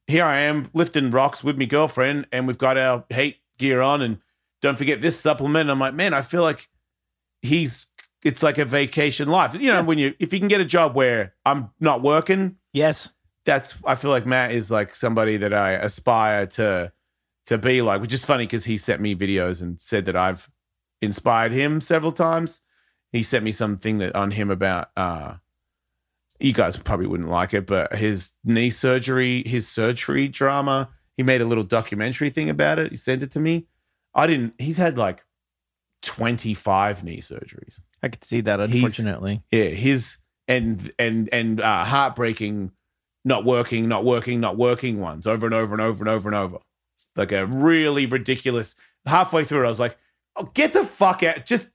here 0.07 0.25
I 0.25 0.39
am 0.39 0.71
lifting 0.73 1.11
rocks 1.11 1.43
with 1.43 1.55
my 1.55 1.65
girlfriend, 1.65 2.25
and 2.31 2.47
we've 2.47 2.57
got 2.57 2.77
our 2.79 3.05
hate 3.09 3.37
gear 3.59 3.81
on. 3.81 4.01
And 4.01 4.17
don't 4.59 4.77
forget 4.77 5.01
this 5.01 5.19
supplement. 5.19 5.69
I'm 5.69 5.79
like, 5.79 5.93
man, 5.93 6.15
I 6.15 6.23
feel 6.23 6.41
like 6.41 6.67
he's 7.43 7.85
it's 8.23 8.41
like 8.41 8.57
a 8.57 8.65
vacation 8.65 9.29
life. 9.29 9.53
You 9.53 9.71
know, 9.71 9.83
when 9.83 9.99
you 9.99 10.15
if 10.17 10.33
you 10.33 10.39
can 10.39 10.47
get 10.47 10.61
a 10.61 10.65
job 10.65 10.95
where 10.95 11.35
I'm 11.45 11.69
not 11.79 12.01
working, 12.01 12.55
Yes. 12.73 13.09
That's 13.45 13.73
I 13.85 13.95
feel 13.95 14.11
like 14.11 14.25
Matt 14.25 14.51
is 14.51 14.69
like 14.71 14.93
somebody 14.95 15.37
that 15.37 15.53
I 15.53 15.71
aspire 15.71 16.45
to 16.47 16.91
to 17.45 17.57
be 17.57 17.81
like, 17.81 18.01
which 18.01 18.13
is 18.13 18.25
funny 18.25 18.45
because 18.45 18.65
he 18.65 18.77
sent 18.77 19.01
me 19.01 19.15
videos 19.15 19.61
and 19.61 19.79
said 19.79 20.05
that 20.05 20.15
I've 20.15 20.49
inspired 21.01 21.51
him 21.51 21.79
several 21.81 22.11
times. 22.11 22.61
He 23.11 23.21
sent 23.23 23.43
me 23.43 23.51
something 23.51 23.99
that 23.99 24.15
on 24.15 24.31
him 24.31 24.49
about 24.51 24.89
uh 24.97 25.35
you 26.39 26.51
guys 26.53 26.75
probably 26.75 27.07
wouldn't 27.07 27.29
like 27.29 27.53
it, 27.53 27.65
but 27.65 27.95
his 27.95 28.31
knee 28.43 28.69
surgery, 28.69 29.41
his 29.45 29.69
surgery 29.69 30.27
drama, 30.27 30.89
he 31.15 31.23
made 31.23 31.39
a 31.39 31.45
little 31.45 31.63
documentary 31.63 32.29
thing 32.29 32.49
about 32.49 32.77
it. 32.77 32.91
He 32.91 32.97
sent 32.97 33.23
it 33.23 33.31
to 33.31 33.39
me. 33.39 33.67
I 34.13 34.27
didn't 34.27 34.53
he's 34.57 34.77
had 34.77 34.97
like 34.97 35.23
25 36.01 37.03
knee 37.03 37.19
surgeries. 37.19 37.79
I 38.03 38.09
could 38.09 38.23
see 38.23 38.41
that, 38.41 38.59
He's- 38.69 38.73
unfortunately. 38.83 39.43
Yeah, 39.51 39.65
his 39.65 40.17
and 40.47 40.91
and 40.99 41.29
and 41.33 41.59
uh, 41.61 41.83
heartbreaking, 41.85 42.71
not 43.25 43.43
working, 43.43 43.89
not 43.89 44.05
working, 44.05 44.39
not 44.39 44.55
working 44.55 44.99
ones 45.01 45.27
over 45.27 45.45
and 45.45 45.53
over 45.55 45.73
and 45.73 45.81
over 45.81 46.01
and 46.03 46.09
over 46.09 46.29
and 46.29 46.35
over. 46.37 46.57
It's 46.95 47.07
like 47.17 47.31
a 47.33 47.45
really 47.45 48.05
ridiculous. 48.05 48.75
Halfway 49.05 49.43
through 49.43 49.63
it, 49.63 49.65
I 49.65 49.69
was 49.69 49.79
like, 49.79 49.97
"Oh, 50.37 50.49
get 50.53 50.71
the 50.73 50.85
fuck 50.85 51.21
out!" 51.23 51.45
Just 51.45 51.67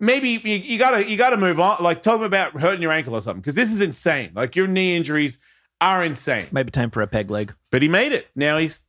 maybe 0.00 0.30
you, 0.30 0.38
you 0.56 0.78
gotta 0.78 1.08
you 1.08 1.16
gotta 1.16 1.36
move 1.36 1.60
on. 1.60 1.82
Like, 1.82 2.02
talk 2.02 2.20
about 2.22 2.52
hurting 2.58 2.82
your 2.82 2.92
ankle 2.92 3.14
or 3.14 3.22
something 3.22 3.40
because 3.40 3.54
this 3.54 3.70
is 3.72 3.80
insane. 3.80 4.32
Like 4.34 4.56
your 4.56 4.66
knee 4.66 4.96
injuries 4.96 5.38
are 5.80 6.04
insane. 6.04 6.46
Might 6.50 6.64
be 6.64 6.70
time 6.72 6.90
for 6.90 7.02
a 7.02 7.06
peg 7.06 7.30
leg. 7.30 7.54
But 7.70 7.82
he 7.82 7.88
made 7.88 8.12
it. 8.12 8.26
Now 8.34 8.58
he's 8.58 8.80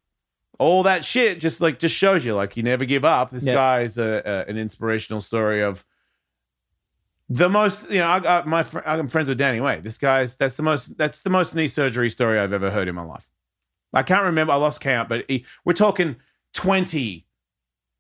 all 0.59 0.83
that 0.83 1.05
shit. 1.05 1.39
Just 1.39 1.61
like 1.61 1.77
just 1.79 1.93
shows 1.95 2.25
you, 2.25 2.33
like 2.33 2.57
you 2.57 2.63
never 2.63 2.85
give 2.85 3.05
up. 3.05 3.31
This 3.31 3.45
Yeah. 3.45 3.53
guy 3.53 3.81
is 3.81 3.97
a, 3.97 4.21
a, 4.25 4.49
an 4.49 4.57
inspirational 4.57 5.21
story 5.21 5.61
of 5.61 5.85
the 7.29 7.49
most. 7.49 7.89
You 7.89 7.99
know, 7.99 8.07
I, 8.07 8.39
I, 8.39 8.43
my 8.45 8.63
fr- 8.63 8.79
I'm 8.85 9.07
friends 9.07 9.29
with 9.29 9.37
Danny 9.37 9.61
Way. 9.61 9.79
This 9.79 9.97
guy's 9.97 10.35
that's 10.35 10.55
the 10.55 10.63
most 10.63 10.97
that's 10.97 11.21
the 11.21 11.29
most 11.29 11.55
knee 11.55 11.67
surgery 11.67 12.09
story 12.09 12.39
I've 12.39 12.53
ever 12.53 12.71
heard 12.71 12.87
in 12.87 12.95
my 12.95 13.03
life. 13.03 13.29
I 13.93 14.03
can't 14.03 14.23
remember. 14.23 14.53
I 14.53 14.57
lost 14.57 14.81
count, 14.81 15.09
but 15.09 15.25
he, 15.27 15.45
we're 15.65 15.73
talking 15.73 16.17
twenty. 16.53 17.25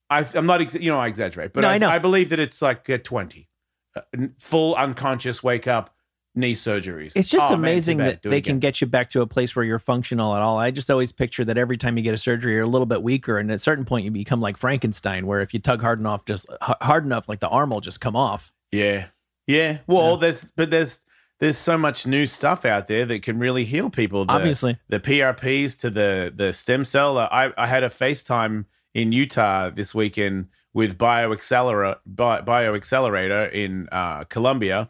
I, 0.09 0.25
I'm 0.33 0.45
not. 0.45 0.61
Ex- 0.61 0.75
you 0.75 0.89
know, 0.91 0.99
I 0.99 1.07
exaggerate, 1.07 1.53
but 1.53 1.61
No, 1.61 1.69
I, 1.69 1.95
I 1.95 1.99
believe 1.99 2.29
that 2.29 2.39
it's 2.39 2.61
like 2.61 2.89
uh, 2.89 2.97
twenty. 2.99 3.49
Uh, 3.95 4.01
full 4.39 4.75
unconscious 4.75 5.43
wake 5.43 5.67
up 5.67 5.93
knee 6.35 6.53
surgeries. 6.53 7.13
It's 7.15 7.29
just 7.29 7.45
Oh, 7.51 7.55
man, 7.57 7.71
amazing 7.71 7.97
bad. 7.97 8.19
that 8.21 8.29
they 8.29 8.41
can 8.41 8.59
get 8.59 8.79
you 8.79 8.85
back 8.85 9.09
to 9.09 9.21
a 9.21 9.27
place 9.27 9.55
where 9.55 9.65
you're 9.65 9.79
functional 9.79 10.35
at 10.35 10.41
all. 10.41 10.59
I 10.59 10.69
just 10.69 10.91
always 10.91 11.11
picture 11.11 11.43
that 11.43 11.57
every 11.57 11.77
time 11.77 11.97
you 11.97 12.03
get 12.03 12.13
a 12.13 12.17
surgery, 12.17 12.53
you're 12.53 12.63
a 12.63 12.67
little 12.67 12.85
bit 12.85 13.01
weaker, 13.01 13.39
and 13.39 13.49
at 13.49 13.55
a 13.55 13.59
certain 13.59 13.85
point, 13.85 14.05
you 14.05 14.11
become 14.11 14.39
like 14.39 14.55
Frankenstein, 14.55 15.25
where 15.25 15.41
if 15.41 15.51
you 15.53 15.59
tug 15.59 15.81
hard 15.81 15.99
enough, 15.99 16.25
just 16.25 16.45
hard 16.61 17.05
enough, 17.05 17.27
like 17.27 17.39
the 17.39 17.49
arm 17.49 17.71
will 17.71 17.81
just 17.81 17.99
come 17.99 18.15
off. 18.15 18.51
Yeah. 18.71 19.07
Yeah. 19.47 19.79
Well, 19.87 20.17
there's 20.17 20.43
but 20.55 20.69
there's 20.69 20.99
there's 21.39 21.57
so 21.57 21.77
much 21.77 22.05
new 22.05 22.27
stuff 22.27 22.65
out 22.65 22.87
there 22.87 23.05
that 23.05 23.21
can 23.23 23.39
really 23.39 23.63
heal 23.63 23.89
people. 23.89 24.25
The, 24.25 24.33
Obviously. 24.33 24.77
the 24.89 24.99
PRPs 24.99 25.79
to 25.79 25.89
the 25.89 26.31
the 26.35 26.53
stem 26.53 26.85
cell. 26.85 27.17
Uh, 27.17 27.29
I 27.31 27.53
I 27.57 27.67
had 27.67 27.83
a 27.83 27.89
FaceTime 27.89 28.65
in 28.93 29.11
Utah 29.11 29.69
this 29.69 29.95
weekend 29.95 30.47
with 30.73 30.97
BioAccelerator 30.97 31.97
Bi- 32.05 32.41
BioAccelerator 32.41 33.51
in 33.51 33.87
uh, 33.91 34.25
Colombia, 34.25 34.89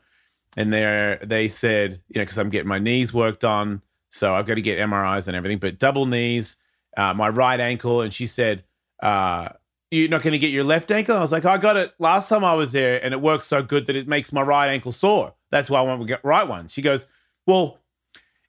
and 0.56 0.74
they 0.74 1.18
they 1.22 1.48
said 1.48 2.02
you 2.10 2.20
know 2.20 2.24
because 2.24 2.38
I'm 2.38 2.50
getting 2.50 2.68
my 2.68 2.80
knees 2.80 3.14
worked 3.14 3.44
on, 3.44 3.82
so 4.10 4.34
I've 4.34 4.48
got 4.48 4.56
to 4.56 4.62
get 4.62 4.80
MRIs 4.80 5.28
and 5.28 5.36
everything, 5.36 5.60
but 5.60 5.78
double 5.78 6.08
knees, 6.08 6.56
uh, 6.98 7.14
my 7.14 7.30
right 7.30 7.60
ankle, 7.60 8.02
and 8.02 8.14
she 8.14 8.28
said. 8.28 8.64
Uh, 9.02 9.50
you're 9.92 10.10
not 10.10 10.22
going 10.22 10.34
to 10.34 10.40
get 10.40 10.52
your 10.52 10.64
left 10.64 10.92
ankle? 10.92 11.16
I 11.16 11.22
was 11.22 11.32
like, 11.32 11.46
I 11.46 11.58
got 11.58 11.78
it 11.78 11.94
last 12.00 12.30
time 12.30 12.44
I 12.44 12.54
was 12.54 12.72
there 12.72 13.04
and 13.04 13.14
it 13.14 13.22
works 13.22 13.48
so 13.48 13.62
good 13.62 13.86
that 13.88 13.96
it 13.96 14.08
makes 14.08 14.34
my 14.34 14.42
right 14.42 14.68
ankle 14.68 14.92
sore. 14.92 15.34
That's 15.52 15.70
why 15.70 15.80
I 15.80 15.84
want 15.84 16.02
to 16.02 16.08
get 16.08 16.24
right 16.24 16.48
one. 16.48 16.68
She 16.68 16.82
goes, 16.82 17.06
Well, 17.46 17.80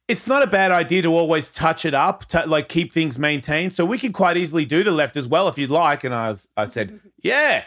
it's 0.09 0.26
not 0.26 0.43
a 0.43 0.47
bad 0.47 0.70
idea 0.70 1.03
to 1.03 1.09
always 1.09 1.51
touch 1.51 1.84
it 1.84 1.95
up, 1.95 2.24
to 2.26 2.45
like 2.47 2.68
keep 2.68 2.93
things 2.93 3.18
maintained. 3.18 3.72
So 3.72 3.84
we 3.84 3.99
can 3.99 4.12
quite 4.12 4.36
easily 4.36 4.64
do 4.64 4.82
the 4.82 4.91
left 4.91 5.16
as 5.16 5.28
well 5.28 5.49
if 5.49 5.59
you'd 5.59 5.70
like. 5.70 6.03
And 6.03 6.14
I 6.14 6.30
was, 6.30 6.49
I 6.57 6.64
said, 6.64 6.99
Yeah, 7.22 7.64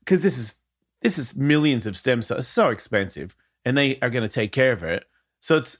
because 0.00 0.22
this 0.22 0.38
is 0.38 0.54
this 1.02 1.18
is 1.18 1.36
millions 1.36 1.86
of 1.86 1.96
stem 1.96 2.22
cells, 2.22 2.40
it's 2.40 2.48
so 2.48 2.70
expensive, 2.70 3.36
and 3.64 3.76
they 3.76 3.98
are 4.00 4.10
going 4.10 4.22
to 4.22 4.28
take 4.28 4.52
care 4.52 4.72
of 4.72 4.82
it. 4.82 5.04
So 5.40 5.56
it's 5.56 5.78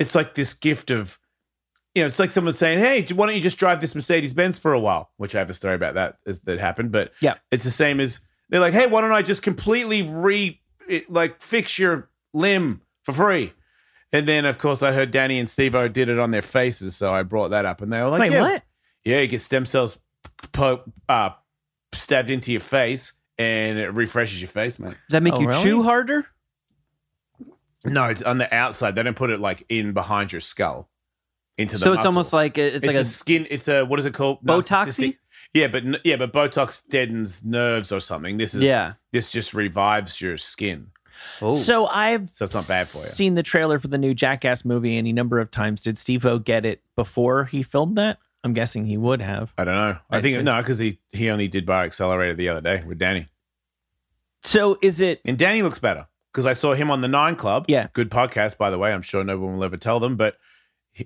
it's 0.00 0.14
like 0.14 0.34
this 0.34 0.54
gift 0.54 0.90
of 0.90 1.18
you 1.98 2.02
know, 2.04 2.06
it's 2.06 2.18
like 2.18 2.30
someone 2.30 2.54
saying, 2.54 2.78
"Hey, 2.78 3.02
why 3.14 3.26
don't 3.26 3.34
you 3.34 3.40
just 3.42 3.58
drive 3.58 3.80
this 3.80 3.94
Mercedes 3.94 4.32
Benz 4.32 4.58
for 4.58 4.72
a 4.72 4.78
while?" 4.80 5.10
Which 5.16 5.34
I 5.34 5.38
have 5.38 5.50
a 5.50 5.54
story 5.54 5.74
about 5.74 5.94
that 5.94 6.16
as, 6.26 6.40
that 6.40 6.58
happened, 6.58 6.92
but 6.92 7.12
Yeah. 7.20 7.34
it's 7.50 7.64
the 7.64 7.70
same 7.70 8.00
as 8.00 8.20
they're 8.48 8.60
like, 8.60 8.72
"Hey, 8.72 8.86
why 8.86 9.00
don't 9.00 9.12
I 9.12 9.22
just 9.22 9.42
completely 9.42 10.02
re 10.02 10.60
it- 10.88 11.10
like 11.10 11.42
fix 11.42 11.78
your 11.78 12.08
limb 12.32 12.80
for 13.04 13.12
free?" 13.12 13.52
And 14.12 14.26
then, 14.26 14.46
of 14.46 14.56
course, 14.58 14.82
I 14.82 14.92
heard 14.92 15.10
Danny 15.10 15.38
and 15.38 15.50
Steve 15.50 15.74
O 15.74 15.86
did 15.88 16.08
it 16.08 16.18
on 16.18 16.30
their 16.30 16.40
faces, 16.42 16.96
so 16.96 17.12
I 17.12 17.22
brought 17.24 17.48
that 17.48 17.66
up, 17.66 17.82
and 17.82 17.92
they 17.92 18.00
were 18.02 18.08
like, 18.08 18.20
Wait, 18.20 18.32
yeah, 18.32 18.40
what? 18.40 18.62
Yeah, 19.04 19.20
you 19.20 19.26
get 19.26 19.42
stem 19.42 19.66
cells 19.66 19.98
po- 20.52 20.82
uh, 21.10 21.30
stabbed 21.92 22.30
into 22.30 22.50
your 22.50 22.62
face, 22.62 23.12
and 23.36 23.78
it 23.78 23.92
refreshes 23.92 24.40
your 24.40 24.48
face, 24.48 24.78
man. 24.78 24.92
Does 24.92 24.98
that 25.10 25.22
make 25.22 25.34
Oh, 25.34 25.40
you 25.40 25.48
really? 25.48 25.62
chew 25.62 25.82
harder? 25.82 26.26
No, 27.84 28.04
it's 28.06 28.22
on 28.22 28.38
the 28.38 28.52
outside. 28.54 28.94
They 28.94 29.02
don't 29.02 29.14
put 29.16 29.30
it 29.30 29.40
like 29.40 29.64
in 29.68 29.92
behind 29.92 30.32
your 30.32 30.40
skull 30.40 30.88
into 31.58 31.76
the. 31.76 31.82
So 31.82 31.92
it's 31.92 31.98
muscle. 31.98 32.08
almost 32.08 32.32
like 32.32 32.56
a, 32.56 32.66
it's, 32.66 32.76
it's, 32.76 32.86
like 32.86 32.96
a, 32.96 33.00
a, 33.00 33.04
skin. 33.04 33.46
It's 33.50 33.68
a 33.68 33.84
what 33.84 34.00
is 34.00 34.06
it 34.06 34.14
called? 34.14 34.42
Botox. 34.42 35.14
Yeah, 35.54 35.68
but 35.68 36.04
yeah, 36.04 36.16
but 36.16 36.32
Botox 36.32 36.82
deadens 36.88 37.44
nerves 37.44 37.90
or 37.92 38.00
something. 38.00 38.36
This 38.36 38.54
is 38.54 38.62
yeah. 38.62 38.94
This 39.12 39.30
just 39.30 39.54
revives 39.54 40.20
your 40.20 40.36
skin. 40.36 40.88
Oh. 41.42 41.56
So 41.58 41.86
I've 41.86 42.32
So 42.32 42.44
it's 42.44 42.54
not 42.54 42.68
bad 42.68 42.86
for 42.86 42.98
you. 42.98 43.04
Seen 43.08 43.34
the 43.34 43.42
trailer 43.42 43.78
for 43.78 43.88
the 43.88 43.98
new 43.98 44.14
Jackass 44.14 44.64
movie 44.64 44.96
any 44.96 45.12
number 45.12 45.40
of 45.40 45.50
times. 45.50 45.80
Did 45.80 45.98
Steve 45.98 46.24
O 46.26 46.38
get 46.38 46.64
it 46.64 46.80
before 46.96 47.44
he 47.46 47.62
filmed 47.62 47.98
that? 47.98 48.18
I'm 48.44 48.52
guessing 48.52 48.86
he 48.86 48.96
would 48.96 49.20
have. 49.20 49.52
I 49.58 49.64
don't 49.64 49.74
know. 49.74 49.98
I 50.10 50.18
I- 50.18 50.20
think 50.20 50.36
is- 50.36 50.44
no, 50.44 50.56
because 50.58 50.78
he 50.78 51.00
he 51.10 51.28
only 51.30 51.48
did 51.48 51.66
Bio 51.66 51.84
Accelerator 51.84 52.34
the 52.34 52.48
other 52.50 52.60
day 52.60 52.84
with 52.86 52.98
Danny, 52.98 53.26
So 54.42 54.78
is 54.82 55.00
it? 55.00 55.20
and 55.24 55.38
Danny 55.38 55.62
looks 55.62 55.78
better 55.78 56.06
because 56.32 56.46
I 56.46 56.52
saw 56.52 56.74
him 56.74 56.90
on 56.90 57.00
the 57.00 57.08
Nine 57.08 57.36
Club. 57.36 57.64
Yeah. 57.68 57.88
good 57.94 58.10
podcast 58.10 58.58
by 58.58 58.70
the 58.70 58.78
way. 58.78 58.92
I'm 58.92 59.02
sure 59.02 59.24
no 59.24 59.38
one 59.38 59.56
will 59.56 59.64
ever 59.64 59.76
tell 59.76 59.98
them, 59.98 60.16
but 60.16 60.36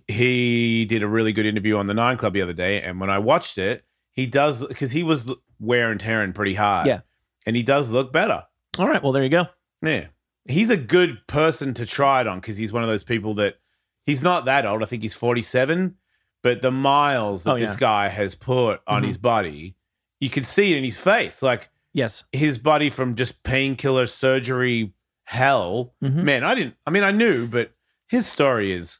he, 0.08 0.84
did 0.84 1.02
a 1.02 1.08
really 1.08 1.32
good 1.32 1.46
interview 1.46 1.76
on 1.76 1.86
the 1.86 1.94
Nine 1.94 2.16
Club 2.16 2.32
the 2.34 2.42
other 2.42 2.52
day, 2.52 2.80
and 2.82 3.00
when 3.00 3.10
I 3.10 3.18
watched 3.18 3.58
it, 3.58 3.84
he 4.12 4.26
does 4.26 4.64
because 4.66 4.92
he 4.92 5.02
was 5.02 5.30
wear 5.58 5.90
and 5.90 6.00
tearing 6.00 6.32
pretty 6.32 6.54
hard. 6.54 6.86
Yeah. 6.86 7.00
and 7.46 7.56
he 7.56 7.62
does 7.62 7.90
look 7.90 8.12
better. 8.12 8.44
All 8.78 8.88
right. 8.88 9.02
Well, 9.02 9.12
there 9.12 9.22
you 9.22 9.28
go. 9.28 9.46
Yeah. 9.82 10.06
He's 10.48 10.70
a 10.70 10.76
good 10.76 11.18
person 11.26 11.74
to 11.74 11.86
try 11.86 12.20
it 12.20 12.26
on 12.26 12.40
because 12.40 12.56
he's 12.56 12.72
one 12.72 12.82
of 12.82 12.88
those 12.88 13.04
people 13.04 13.34
that 13.34 13.56
he's 14.04 14.22
not 14.22 14.44
that 14.46 14.64
old. 14.66 14.82
I 14.82 14.86
think 14.86 15.02
he's 15.02 15.14
47, 15.14 15.96
but 16.42 16.62
the 16.62 16.70
miles 16.70 17.44
that 17.44 17.52
Oh, 17.54 17.58
this 17.58 17.76
guy 17.76 18.08
has 18.08 18.34
put 18.34 18.80
on 18.86 19.02
Mhm. 19.02 19.06
his 19.06 19.16
body, 19.18 19.76
you 20.20 20.30
can 20.30 20.44
see 20.44 20.72
it 20.72 20.78
in 20.78 20.84
his 20.84 20.98
face. 20.98 21.42
Like 21.42 21.70
Yes. 21.92 22.24
his 22.32 22.58
body 22.58 22.90
from 22.90 23.14
just 23.16 23.42
painkiller 23.44 24.06
surgery 24.06 24.92
hell. 25.24 25.94
Mhm. 26.02 26.22
Man, 26.24 26.44
I 26.44 26.54
didn't, 26.54 26.74
I 26.86 26.90
mean, 26.90 27.04
I 27.04 27.10
knew, 27.12 27.46
but 27.46 27.72
his 28.08 28.26
story 28.26 28.72
is. 28.72 28.98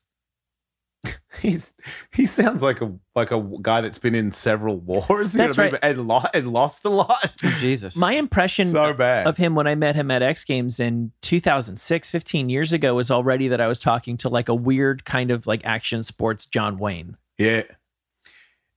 He's 1.40 1.72
he 2.12 2.26
sounds 2.26 2.62
like 2.62 2.80
a 2.80 2.92
like 3.14 3.32
a 3.32 3.40
guy 3.60 3.80
that's 3.80 3.98
been 3.98 4.14
in 4.14 4.32
several 4.32 4.78
wars, 4.78 5.34
you 5.34 5.38
know 5.38 5.46
That's 5.46 5.56
what 5.56 5.62
I 5.62 5.66
mean? 5.66 5.72
right. 5.74 5.82
and, 5.82 6.08
lo- 6.08 6.24
and 6.32 6.52
lost 6.52 6.84
a 6.84 6.90
lot. 6.90 7.32
Oh, 7.42 7.50
Jesus. 7.58 7.96
My 7.96 8.12
impression 8.12 8.68
so 8.68 8.94
bad. 8.94 9.26
of 9.26 9.36
him 9.36 9.54
when 9.54 9.66
I 9.66 9.74
met 9.74 9.96
him 9.96 10.10
at 10.10 10.22
X 10.22 10.44
Games 10.44 10.78
in 10.78 11.10
2006, 11.22 12.10
15 12.10 12.48
years 12.48 12.72
ago, 12.72 12.94
was 12.94 13.10
already 13.10 13.48
that 13.48 13.60
I 13.60 13.66
was 13.66 13.80
talking 13.80 14.16
to 14.18 14.28
like 14.28 14.48
a 14.48 14.54
weird 14.54 15.04
kind 15.04 15.30
of 15.30 15.46
like 15.46 15.64
action 15.64 16.02
sports 16.02 16.46
John 16.46 16.78
Wayne. 16.78 17.16
Yeah. 17.38 17.62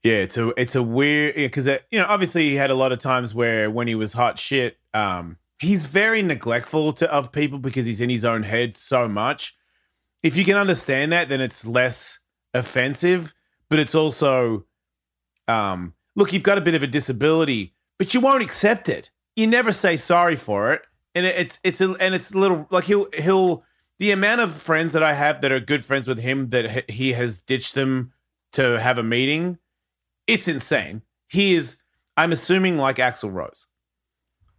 Yeah, 0.03 0.17
it's 0.17 0.37
a 0.37 0.53
it's 0.59 0.75
a 0.75 0.83
weird 0.83 1.35
because 1.35 1.65
you 1.65 1.99
know 1.99 2.05
obviously 2.07 2.49
he 2.49 2.55
had 2.55 2.69
a 2.69 2.75
lot 2.75 2.91
of 2.91 2.99
times 2.99 3.33
where 3.33 3.71
when 3.71 3.87
he 3.87 3.95
was 3.95 4.13
hot 4.13 4.37
shit, 4.37 4.77
um, 4.93 5.37
he's 5.59 5.85
very 5.85 6.21
neglectful 6.21 6.93
to 6.93 7.11
of 7.11 7.31
people 7.31 7.57
because 7.57 7.87
he's 7.87 8.01
in 8.01 8.11
his 8.11 8.23
own 8.23 8.43
head 8.43 8.75
so 8.75 9.07
much. 9.07 9.55
If 10.25 10.35
you 10.35 10.43
can 10.43 10.57
understand 10.57 11.11
that, 11.11 11.29
then 11.29 11.39
it's 11.39 11.67
less 11.67 12.17
offensive, 12.55 13.31
but 13.69 13.77
it's 13.77 13.93
also, 13.93 14.65
um, 15.47 15.93
look, 16.15 16.33
you've 16.33 16.41
got 16.41 16.57
a 16.57 16.61
bit 16.61 16.73
of 16.73 16.81
a 16.81 16.87
disability, 16.87 17.75
but 17.99 18.11
you 18.15 18.21
won't 18.21 18.41
accept 18.41 18.89
it. 18.89 19.11
You 19.35 19.45
never 19.45 19.71
say 19.71 19.97
sorry 19.97 20.35
for 20.35 20.73
it, 20.73 20.81
and 21.13 21.27
it's 21.27 21.59
it's 21.63 21.79
a, 21.79 21.91
and 21.99 22.15
it's 22.15 22.31
a 22.31 22.39
little 22.39 22.65
like 22.71 22.85
he'll 22.85 23.07
he'll 23.13 23.63
the 23.99 24.09
amount 24.09 24.41
of 24.41 24.51
friends 24.51 24.93
that 24.93 25.03
I 25.03 25.13
have 25.13 25.41
that 25.41 25.51
are 25.51 25.59
good 25.59 25.85
friends 25.85 26.07
with 26.07 26.17
him 26.17 26.49
that 26.49 26.89
he- 26.89 27.13
has 27.13 27.39
ditched 27.39 27.75
them 27.75 28.11
to 28.53 28.79
have 28.79 28.97
a 28.97 29.03
meeting, 29.03 29.59
it's 30.25 30.47
insane. 30.47 31.03
He 31.27 31.53
is, 31.53 31.77
I'm 32.17 32.31
assuming, 32.31 32.77
like 32.77 32.95
Axl 32.95 33.31
Rose. 33.31 33.67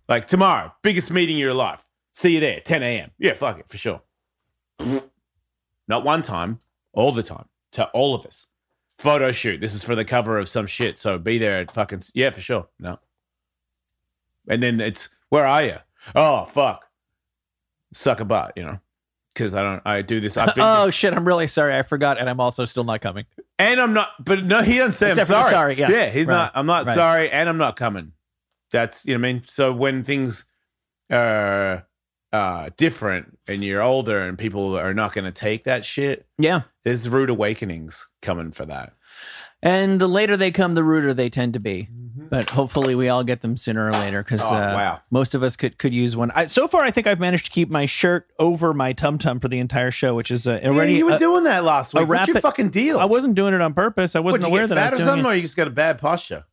Like 0.08 0.28
tomorrow, 0.28 0.72
biggest 0.84 1.10
meeting 1.10 1.36
of 1.38 1.40
your 1.40 1.54
life. 1.54 1.84
See 2.12 2.34
you 2.34 2.40
there, 2.40 2.60
10 2.60 2.84
a.m. 2.84 3.10
Yeah, 3.18 3.34
fuck 3.34 3.58
it, 3.58 3.68
for 3.68 3.78
sure. 3.78 4.02
Not 5.88 6.04
one 6.04 6.22
time, 6.22 6.60
all 6.92 7.12
the 7.12 7.22
time, 7.22 7.46
to 7.72 7.86
all 7.88 8.14
of 8.14 8.24
us. 8.26 8.46
Photo 8.98 9.30
shoot. 9.32 9.60
This 9.60 9.74
is 9.74 9.84
for 9.84 9.94
the 9.94 10.04
cover 10.04 10.38
of 10.38 10.48
some 10.48 10.66
shit. 10.66 10.98
So 10.98 11.18
be 11.18 11.38
there 11.38 11.58
at 11.58 11.70
fucking, 11.70 12.02
yeah, 12.14 12.30
for 12.30 12.40
sure. 12.40 12.66
No. 12.78 12.98
And 14.48 14.62
then 14.62 14.80
it's, 14.80 15.08
where 15.28 15.46
are 15.46 15.62
you? 15.64 15.76
Oh, 16.14 16.44
fuck. 16.44 16.84
suck 17.92 18.20
a 18.20 18.24
butt, 18.24 18.52
you 18.56 18.62
know, 18.64 18.78
because 19.34 19.54
I 19.54 19.62
don't. 19.62 19.82
I 19.84 20.02
do 20.02 20.20
this. 20.20 20.36
I've 20.36 20.54
been, 20.54 20.64
oh 20.64 20.90
shit! 20.90 21.12
I'm 21.14 21.26
really 21.26 21.46
sorry. 21.48 21.76
I 21.76 21.82
forgot, 21.82 22.18
and 22.18 22.30
I'm 22.30 22.40
also 22.40 22.64
still 22.64 22.84
not 22.84 23.00
coming. 23.00 23.24
and 23.58 23.80
I'm 23.80 23.92
not. 23.92 24.10
But 24.24 24.44
no, 24.44 24.62
he 24.62 24.78
doesn't 24.78 24.94
say 24.94 25.08
Except 25.08 25.30
I'm 25.30 25.34
the 25.36 25.42
sorry. 25.42 25.52
sorry, 25.52 25.78
yeah. 25.80 25.90
yeah, 25.90 26.10
he's 26.10 26.26
Right, 26.26 26.34
not. 26.34 26.52
I'm 26.54 26.66
not 26.66 26.86
right. 26.86 26.94
sorry, 26.94 27.30
and 27.30 27.48
I'm 27.48 27.58
not 27.58 27.74
coming. 27.76 28.12
That's 28.70 29.04
you 29.04 29.14
know 29.18 29.20
what 29.22 29.28
I 29.28 29.32
mean. 29.34 29.42
So 29.46 29.72
when 29.72 30.04
things 30.04 30.44
are 31.10 31.86
uh 32.32 32.70
different, 32.76 33.38
and 33.48 33.62
you're 33.64 33.82
older, 33.82 34.20
and 34.20 34.36
people 34.38 34.76
are 34.78 34.94
not 34.94 35.12
going 35.12 35.24
to 35.24 35.30
take 35.32 35.64
that 35.64 35.84
shit, 35.84 36.26
Yeah, 36.38 36.62
there's 36.84 37.08
rude 37.08 37.30
awakenings 37.30 38.08
coming 38.22 38.50
for 38.52 38.64
that. 38.66 38.94
and 39.62 40.00
the 40.00 40.06
later 40.08 40.36
they 40.36 40.50
come, 40.50 40.74
the 40.74 40.84
ruder 40.84 41.14
they 41.14 41.28
tend 41.30 41.52
to 41.54 41.60
be. 41.60 41.88
But 42.28 42.50
hopefully, 42.50 42.96
we 42.96 43.08
all 43.08 43.22
get 43.22 43.40
them 43.42 43.56
sooner 43.56 43.86
or 43.86 43.92
later 43.92 44.20
because 44.24 44.40
Mm-hmm. 44.40 44.54
Oh, 44.54 44.58
uh, 44.70 44.74
wow. 44.74 45.00
most 45.12 45.34
of 45.36 45.44
us 45.44 45.54
could 45.54 45.78
could 45.78 45.94
use 45.94 46.16
one. 46.16 46.32
I, 46.32 46.46
so 46.46 46.66
far, 46.66 46.82
I 46.82 46.90
think 46.90 47.06
I've 47.06 47.20
managed 47.20 47.44
to 47.44 47.50
keep 47.52 47.70
my 47.70 47.86
shirt 47.86 48.26
over 48.40 48.74
my 48.74 48.92
tum 48.94 49.18
tum 49.18 49.38
for 49.38 49.46
the 49.48 49.60
entire 49.60 49.92
show, 49.92 50.14
which 50.16 50.32
is 50.32 50.44
uh, 50.44 50.58
already. 50.64 50.92
yeah, 50.92 50.98
you 50.98 51.06
were 51.06 51.12
uh, 51.12 51.18
doing 51.18 51.44
that 51.44 51.62
last 51.62 51.94
week. 51.94 52.08
What's 52.08 52.26
your 52.26 52.40
fucking 52.40 52.70
deal? 52.70 52.98
I 52.98 53.04
wasn't 53.04 53.36
doing 53.36 53.54
it 53.54 53.60
on 53.60 53.74
purpose. 53.74 54.16
I 54.16 54.20
wasn't 54.20 54.42
you 54.44 54.48
aware 54.48 54.66
that 54.66 54.76
I 54.76 54.80
fat 54.80 54.90
was 54.90 54.92
or 54.94 54.96
doing 54.96 55.06
something, 55.06 55.24
it. 55.26 55.28
or 55.28 55.34
you 55.36 55.42
just 55.42 55.56
got 55.56 55.68
a 55.68 55.70
bad 55.70 55.98
posture? 55.98 56.44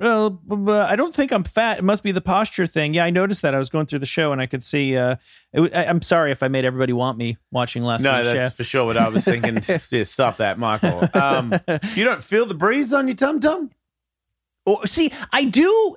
Well, 0.00 0.40
I 0.70 0.96
don't 0.96 1.14
think 1.14 1.30
I'm 1.30 1.44
fat. 1.44 1.78
It 1.78 1.84
must 1.84 2.02
be 2.02 2.10
the 2.10 2.22
posture 2.22 2.66
thing. 2.66 2.94
Yeah, 2.94 3.04
I 3.04 3.10
noticed 3.10 3.42
that. 3.42 3.54
I 3.54 3.58
was 3.58 3.68
going 3.68 3.84
through 3.84 3.98
the 3.98 4.06
show 4.06 4.32
and 4.32 4.40
I 4.40 4.46
could 4.46 4.64
see. 4.64 4.96
Uh, 4.96 5.16
it, 5.52 5.56
w- 5.56 5.74
I, 5.74 5.84
am 5.84 6.00
sorry 6.00 6.32
if 6.32 6.42
I 6.42 6.48
made 6.48 6.64
everybody 6.64 6.94
want 6.94 7.18
me 7.18 7.36
watching 7.50 7.82
last 7.82 8.00
No, 8.00 8.24
that's 8.24 8.54
show. 8.54 8.56
for 8.56 8.64
sure 8.64 8.86
what 8.86 8.96
I 8.96 9.08
was 9.08 9.24
thinking. 9.24 9.60
stop 10.04 10.38
that, 10.38 10.58
Michael. 10.58 11.06
Um, 11.12 11.52
you 11.94 12.04
don't 12.04 12.22
feel 12.22 12.46
the 12.46 12.54
breeze 12.54 12.94
on 12.94 13.08
your 13.08 13.16
tum 13.16 13.40
tum? 13.40 13.70
See, 14.86 15.12
I 15.32 15.44
do. 15.44 15.96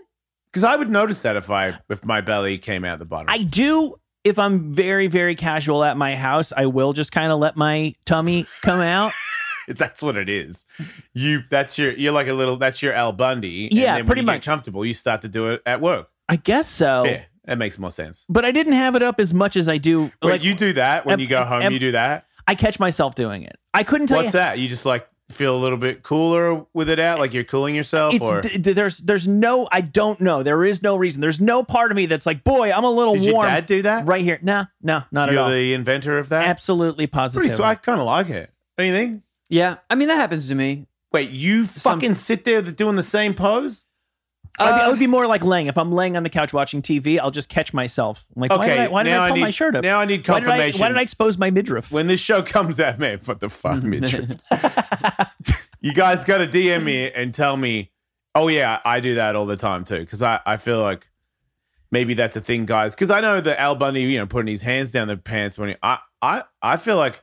Because 0.51 0.65
I 0.65 0.75
would 0.75 0.89
notice 0.89 1.21
that 1.21 1.35
if 1.37 1.49
I 1.49 1.79
if 1.89 2.03
my 2.03 2.19
belly 2.19 2.57
came 2.57 2.83
out 2.83 2.99
the 2.99 3.05
bottom. 3.05 3.27
I 3.29 3.39
do. 3.43 3.95
If 4.25 4.37
I'm 4.39 4.71
very, 4.73 5.07
very 5.07 5.35
casual 5.35 5.83
at 5.83 5.97
my 5.97 6.15
house, 6.15 6.53
I 6.55 6.65
will 6.65 6.93
just 6.93 7.11
kind 7.11 7.31
of 7.31 7.39
let 7.39 7.57
my 7.57 7.95
tummy 8.05 8.45
come 8.61 8.79
out. 8.79 9.11
that's 9.67 10.01
what 10.01 10.17
it 10.17 10.29
is. 10.29 10.65
You 11.13 11.43
that's 11.49 11.77
your 11.77 11.91
you're 11.93 12.11
like 12.13 12.27
a 12.27 12.33
little 12.33 12.57
that's 12.57 12.81
your 12.81 12.93
Al 12.93 13.11
Bundy. 13.11 13.65
and 13.67 13.73
Yeah, 13.73 14.01
pretty 14.03 14.21
you 14.21 14.25
get 14.27 14.33
much. 14.33 14.45
comfortable. 14.45 14.85
You 14.85 14.93
start 14.93 15.21
to 15.21 15.27
do 15.27 15.47
it 15.51 15.61
at 15.65 15.81
work. 15.81 16.09
I 16.29 16.35
guess 16.37 16.67
so. 16.67 17.03
Yeah, 17.05 17.23
that 17.45 17.57
makes 17.57 17.77
more 17.77 17.91
sense. 17.91 18.25
But 18.29 18.45
I 18.45 18.51
didn't 18.51 18.73
have 18.73 18.95
it 18.95 19.03
up 19.03 19.19
as 19.19 19.33
much 19.33 19.55
as 19.57 19.67
I 19.67 19.77
do. 19.77 20.03
Wait, 20.03 20.13
like, 20.23 20.43
you 20.43 20.53
do 20.55 20.73
that 20.73 21.05
when 21.05 21.19
you 21.19 21.27
go 21.27 21.43
home. 21.43 21.71
you 21.71 21.79
do 21.79 21.91
that. 21.93 22.25
I 22.47 22.55
catch 22.55 22.79
myself 22.79 23.15
doing 23.15 23.43
it. 23.43 23.57
I 23.73 23.83
couldn't 23.83 24.07
tell 24.07 24.17
you. 24.19 24.23
What's 24.25 24.33
you. 24.33 24.39
that? 24.39 24.59
You 24.59 24.67
just 24.67 24.85
like 24.85 25.07
feel 25.29 25.55
a 25.55 25.57
little 25.57 25.77
bit 25.77 26.03
cooler 26.03 26.63
with 26.73 26.89
it 26.89 26.99
out, 26.99 27.17
like 27.17 27.33
you're 27.33 27.45
cooling 27.45 27.73
yourself, 27.73 28.13
or 28.21 28.41
d- 28.41 28.57
there's 28.73 28.99
there's 28.99 29.27
no 29.27 29.67
I 29.71 29.81
don't 29.81 30.19
know. 30.21 30.43
There 30.43 30.63
is 30.65 30.83
no 30.83 30.95
reason. 30.95 31.21
There's 31.21 31.39
no 31.41 31.63
part 31.63 31.89
of 31.91 31.95
me 31.95 32.05
that's 32.05 32.25
like, 32.25 32.43
boy, 32.43 32.71
I'm 32.71 32.83
a 32.83 32.91
little 32.91 33.15
did 33.15 33.23
your 33.23 33.33
warm 33.35 33.47
dad 33.47 33.65
do 33.65 33.81
that? 33.83 34.05
right 34.05 34.21
here. 34.23 34.37
No, 34.43 34.65
no, 34.81 35.03
not 35.11 35.29
at 35.29 35.33
You're 35.33 35.43
all. 35.43 35.49
the 35.49 35.73
inventor 35.73 36.19
of 36.19 36.29
that. 36.29 36.47
Absolutely 36.49 37.07
positive. 37.07 37.49
So 37.55 37.63
I 37.63 37.75
kind 37.75 37.99
of 37.99 38.05
like 38.05 38.29
it. 38.29 38.51
Think? 38.77 39.22
Yeah, 39.49 39.77
I 39.89 39.95
mean 39.95 40.07
that 40.07 40.15
happens 40.15 40.47
to 40.47 40.55
me. 40.55 40.87
Wait, 41.11 41.29
you 41.29 41.65
Some- 41.67 41.99
fucking 41.99 42.15
sit 42.15 42.45
there 42.45 42.61
doing 42.61 42.95
the 42.95 43.03
same 43.03 43.33
pose? 43.33 43.85
I'd 44.59 44.65
be, 44.65 44.71
I 44.81 44.85
Uh, 44.85 44.89
would 44.91 44.99
be 44.99 45.07
more 45.07 45.25
like 45.25 45.43
laying. 45.43 45.65
If 45.65 45.77
I'm 45.79 45.91
laying 45.91 46.15
on 46.15 46.21
the 46.21 46.29
couch 46.29 46.53
watching 46.53 46.81
TV, 46.83 47.19
I'll 47.19 47.31
just 47.31 47.49
catch 47.49 47.73
myself. 47.73 48.23
I'm 48.35 48.41
like, 48.41 48.51
why 48.51 48.67
did 48.69 48.77
I, 48.79 48.87
why 48.87 49.01
did 49.03 49.09
now 49.09 49.23
I 49.23 49.29
pull 49.29 49.35
need, 49.37 49.41
my 49.41 49.49
shirt 49.49 49.75
up? 49.75 49.83
Now 49.83 49.99
I 49.99 50.05
need 50.05 50.27
why 50.27 50.39
did 50.39 50.47
I, 50.49 50.51
confirmation. 50.51 50.79
why 50.81 50.87
did 50.89 50.97
I 50.97 51.01
expose 51.01 51.37
my 51.39 51.49
midriff? 51.49 51.91
when 51.91 52.05
this 52.05 52.19
show 52.19 52.43
comes 52.43 52.79
out, 52.79 52.99
man, 52.99 53.19
what 53.25 53.39
the 53.39 53.49
fuck, 53.49 53.81
midriff? 53.83 54.37
you 55.81 55.91
guys 55.93 56.23
got 56.23 56.37
to 56.37 56.47
DM 56.47 56.83
me 56.83 57.11
and 57.11 57.33
tell 57.33 57.57
me, 57.57 57.91
oh, 58.35 58.47
yeah, 58.47 58.79
I 58.85 58.99
do 58.99 59.15
that 59.15 59.35
all 59.35 59.47
the 59.47 59.57
time 59.57 59.83
too. 59.85 59.99
Because 59.99 60.21
I, 60.21 60.39
I 60.45 60.57
feel 60.57 60.81
like 60.81 61.07
maybe 61.89 62.13
that's 62.13 62.35
a 62.35 62.41
thing, 62.41 62.65
guys. 62.67 62.93
Because 62.93 63.09
I 63.09 63.21
know 63.21 63.41
that 63.41 63.59
Al 63.59 63.75
Bundy, 63.75 64.01
you 64.03 64.19
know, 64.19 64.27
putting 64.27 64.51
his 64.51 64.61
hands 64.61 64.91
down 64.91 65.07
the 65.07 65.17
pants 65.17 65.57
when 65.57 65.69
he, 65.69 65.75
I, 65.81 65.97
I, 66.21 66.43
I 66.61 66.77
feel 66.77 66.97
like 66.97 67.22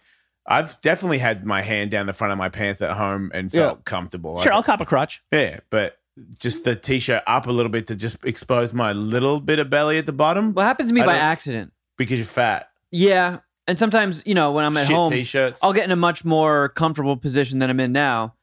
I've 0.50 0.80
definitely 0.80 1.18
had 1.18 1.46
my 1.46 1.62
hand 1.62 1.90
down 1.92 2.06
the 2.06 2.12
front 2.12 2.32
of 2.32 2.38
my 2.38 2.48
pants 2.48 2.82
at 2.82 2.96
home 2.96 3.30
and 3.32 3.50
felt 3.50 3.84
comfortable. 3.84 4.34
sure, 4.42 4.50
Like, 4.50 4.54
I'll 4.56 4.62
cop 4.62 4.80
a 4.80 4.84
crotch. 4.84 5.22
yeah, 5.32 5.60
but 5.70 5.96
just 6.38 6.64
the 6.64 6.74
t-shirt 6.76 7.22
up 7.26 7.46
a 7.46 7.52
little 7.52 7.70
bit 7.70 7.86
to 7.86 7.94
just 7.94 8.16
expose 8.24 8.72
my 8.74 8.92
little 8.92 9.40
bit 9.40 9.58
of 9.60 9.70
belly 9.70 9.96
at 9.96 10.04
the 10.04 10.12
bottom 10.12 10.52
what 10.52 10.64
happens 10.66 10.90
to 10.90 10.94
me 10.94 11.00
I 11.00 11.06
by 11.06 11.16
accident? 11.16 11.72
because 11.96 12.18
you're 12.18 12.26
fat. 12.26 12.68
Yeah, 12.90 13.38
and 13.66 13.78
sometimes 13.78 14.22
you 14.26 14.34
know 14.34 14.50
when 14.52 14.64
I'm 14.64 14.76
at 14.76 14.88
Shit 14.88 14.96
home, 14.96 15.12
t-shirts. 15.12 15.60
I'll 15.62 15.72
get 15.72 15.84
in 15.84 15.92
a 15.92 15.96
much 15.96 16.24
more 16.24 16.68
comfortable 16.70 17.16
position 17.16 17.60
than 17.60 17.70
I'm 17.70 17.78
in 17.80 17.92
now, 17.92 18.34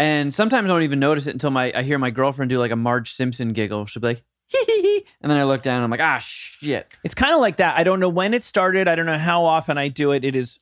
and 0.00 0.34
sometimes 0.34 0.68
I 0.68 0.72
don't 0.74 0.82
even 0.82 0.98
notice 0.98 1.26
it 1.28 1.30
until 1.30 1.50
my 1.50 1.72
I 1.74 1.82
hear 1.82 1.98
my 1.98 2.10
girlfriend 2.10 2.50
do 2.50 2.58
like 2.58 2.72
a 2.72 2.76
Marge 2.76 3.12
Simpson 3.12 3.52
giggle. 3.52 3.86
She'll 3.86 4.02
be 4.02 4.08
like, 4.08 4.24
hee 4.48 4.64
hee 4.66 4.82
hee, 4.82 5.06
and 5.22 5.30
then 5.30 5.38
I 5.38 5.44
look 5.44 5.62
down 5.62 5.76
and 5.76 5.84
I'm 5.84 5.90
like, 5.90 6.00
ah 6.00 6.18
shit. 6.18 6.92
It's 7.04 7.14
kind 7.14 7.32
of 7.32 7.40
like 7.40 7.58
that. 7.58 7.78
I 7.78 7.84
don't 7.84 8.00
know 8.00 8.08
when 8.08 8.34
it 8.34 8.42
started. 8.42 8.88
I 8.88 8.96
don't 8.96 9.06
know 9.06 9.18
how 9.18 9.44
often 9.44 9.78
I 9.78 9.86
do 9.88 10.10
it. 10.10 10.24
It 10.24 10.34
is 10.34 10.58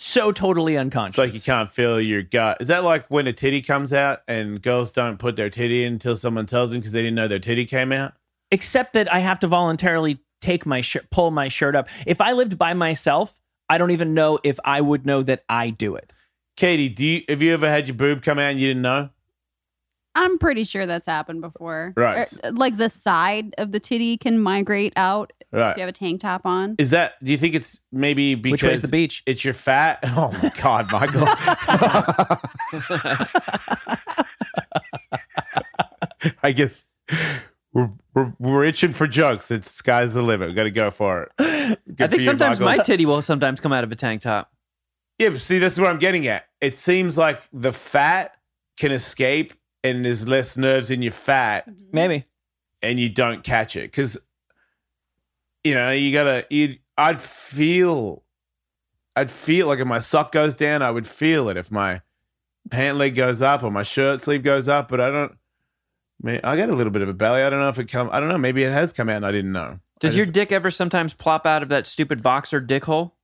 so 0.00 0.32
totally 0.32 0.76
unconscious. 0.76 1.18
It's 1.18 1.18
like 1.18 1.34
you 1.34 1.40
can't 1.40 1.70
feel 1.70 2.00
your 2.00 2.22
gut. 2.22 2.58
Is 2.60 2.68
that 2.68 2.84
like 2.84 3.06
when 3.08 3.26
a 3.26 3.32
titty 3.32 3.62
comes 3.62 3.92
out 3.92 4.20
and 4.28 4.60
girls 4.60 4.92
don't 4.92 5.18
put 5.18 5.36
their 5.36 5.50
titty 5.50 5.84
in 5.84 5.94
until 5.94 6.16
someone 6.16 6.46
tells 6.46 6.70
them 6.70 6.80
because 6.80 6.92
they 6.92 7.02
didn't 7.02 7.16
know 7.16 7.28
their 7.28 7.38
titty 7.38 7.64
came 7.64 7.92
out? 7.92 8.14
Except 8.50 8.94
that 8.94 9.12
I 9.12 9.18
have 9.18 9.38
to 9.40 9.46
voluntarily 9.46 10.20
take 10.40 10.64
my 10.64 10.80
shirt, 10.80 11.10
pull 11.10 11.30
my 11.30 11.48
shirt 11.48 11.76
up. 11.76 11.88
If 12.06 12.20
I 12.20 12.32
lived 12.32 12.56
by 12.56 12.74
myself, 12.74 13.38
I 13.68 13.78
don't 13.78 13.90
even 13.90 14.14
know 14.14 14.38
if 14.44 14.58
I 14.64 14.80
would 14.80 15.04
know 15.04 15.22
that 15.22 15.44
I 15.48 15.70
do 15.70 15.96
it. 15.96 16.12
Katie, 16.56 16.88
do 16.88 17.04
you 17.04 17.22
have 17.28 17.42
you 17.42 17.52
ever 17.52 17.68
had 17.68 17.86
your 17.86 17.96
boob 17.96 18.22
come 18.22 18.38
out 18.38 18.50
and 18.50 18.60
you 18.60 18.68
didn't 18.68 18.82
know? 18.82 19.10
I'm 20.20 20.36
pretty 20.38 20.64
sure 20.64 20.84
that's 20.84 21.06
happened 21.06 21.40
before. 21.42 21.94
Er, 21.96 22.00
right. 22.00 22.26
Or, 22.44 22.50
like 22.50 22.76
the 22.76 22.88
side 22.88 23.54
of 23.56 23.70
the 23.72 23.78
titty 23.78 24.16
can 24.16 24.40
migrate 24.40 24.92
out 24.96 25.32
if 25.40 25.46
Right. 25.52 25.76
you 25.76 25.80
have 25.82 25.88
a 25.88 25.92
tank 25.92 26.20
top 26.20 26.44
on. 26.44 26.74
Is 26.78 26.90
that? 26.90 27.22
Do 27.24 27.30
you 27.32 27.38
think 27.38 27.54
it's 27.54 27.80
maybe 27.92 28.34
Which 28.34 28.50
way's 28.50 28.60
because 28.60 28.82
the 28.82 28.88
beach? 28.88 29.22
it's 29.26 29.44
your 29.44 29.54
fat? 29.54 30.00
Oh 30.16 30.32
my 30.42 30.52
god, 30.60 30.90
Michael! 30.90 31.26
I 36.42 36.52
guess 36.52 36.84
we're, 37.72 37.90
we're 38.14 38.32
we're 38.38 38.64
itching 38.64 38.92
for 38.92 39.06
jokes. 39.06 39.50
It's 39.50 39.70
sky's 39.70 40.14
the 40.14 40.22
limit. 40.22 40.48
We 40.48 40.54
got 40.54 40.64
to 40.64 40.70
go 40.70 40.90
for 40.90 41.22
it. 41.24 41.32
Good 41.38 42.02
I 42.02 42.08
think 42.08 42.22
you, 42.22 42.26
sometimes 42.26 42.58
Michael. 42.60 42.78
my 42.78 42.84
titty 42.84 43.06
will 43.06 43.22
sometimes 43.22 43.60
come 43.60 43.72
out 43.72 43.84
of 43.84 43.92
a 43.92 43.96
tank 43.96 44.22
top. 44.22 44.50
Yeah, 45.18 45.30
but 45.30 45.40
see, 45.40 45.58
that's 45.58 45.78
what 45.78 45.88
I'm 45.88 45.98
getting 45.98 46.26
at. 46.26 46.46
It 46.60 46.76
seems 46.76 47.16
like 47.18 47.42
the 47.52 47.72
fat 47.72 48.32
can 48.76 48.92
escape 48.92 49.54
and 49.84 50.04
there's 50.04 50.26
less 50.26 50.56
nerves 50.56 50.90
in 50.90 51.02
your 51.02 51.12
fat 51.12 51.68
mm-hmm. 51.68 51.86
Maybe. 51.92 52.26
and 52.82 52.98
you 52.98 53.08
don't 53.08 53.42
catch 53.42 53.76
it. 53.76 53.92
Cause 53.92 54.18
you 55.64 55.74
know, 55.74 55.90
you 55.90 56.12
gotta 56.12 56.46
you 56.50 56.76
I'd 56.96 57.20
feel 57.20 58.22
I'd 59.16 59.30
feel 59.30 59.66
like 59.66 59.78
if 59.78 59.86
my 59.86 59.98
sock 59.98 60.32
goes 60.32 60.54
down, 60.54 60.82
I 60.82 60.90
would 60.90 61.06
feel 61.06 61.48
it. 61.48 61.56
If 61.56 61.70
my 61.70 62.02
pant 62.70 62.98
leg 62.98 63.14
goes 63.14 63.42
up 63.42 63.62
or 63.62 63.70
my 63.70 63.82
shirt 63.82 64.22
sleeve 64.22 64.42
goes 64.42 64.68
up, 64.68 64.88
but 64.88 65.00
I 65.00 65.10
don't 65.10 65.36
man, 66.22 66.40
I 66.44 66.56
got 66.56 66.70
a 66.70 66.74
little 66.74 66.92
bit 66.92 67.02
of 67.02 67.08
a 67.08 67.14
belly. 67.14 67.42
I 67.42 67.50
don't 67.50 67.60
know 67.60 67.68
if 67.68 67.78
it 67.78 67.88
come 67.88 68.08
I 68.12 68.20
don't 68.20 68.28
know, 68.28 68.38
maybe 68.38 68.64
it 68.64 68.72
has 68.72 68.92
come 68.92 69.08
out 69.08 69.16
and 69.16 69.26
I 69.26 69.32
didn't 69.32 69.52
know. 69.52 69.80
Does 70.00 70.14
I 70.14 70.18
your 70.18 70.26
just- 70.26 70.34
dick 70.34 70.52
ever 70.52 70.70
sometimes 70.70 71.12
plop 71.12 71.46
out 71.46 71.62
of 71.62 71.68
that 71.70 71.86
stupid 71.86 72.22
boxer 72.22 72.60
dick 72.60 72.84
hole? 72.84 73.16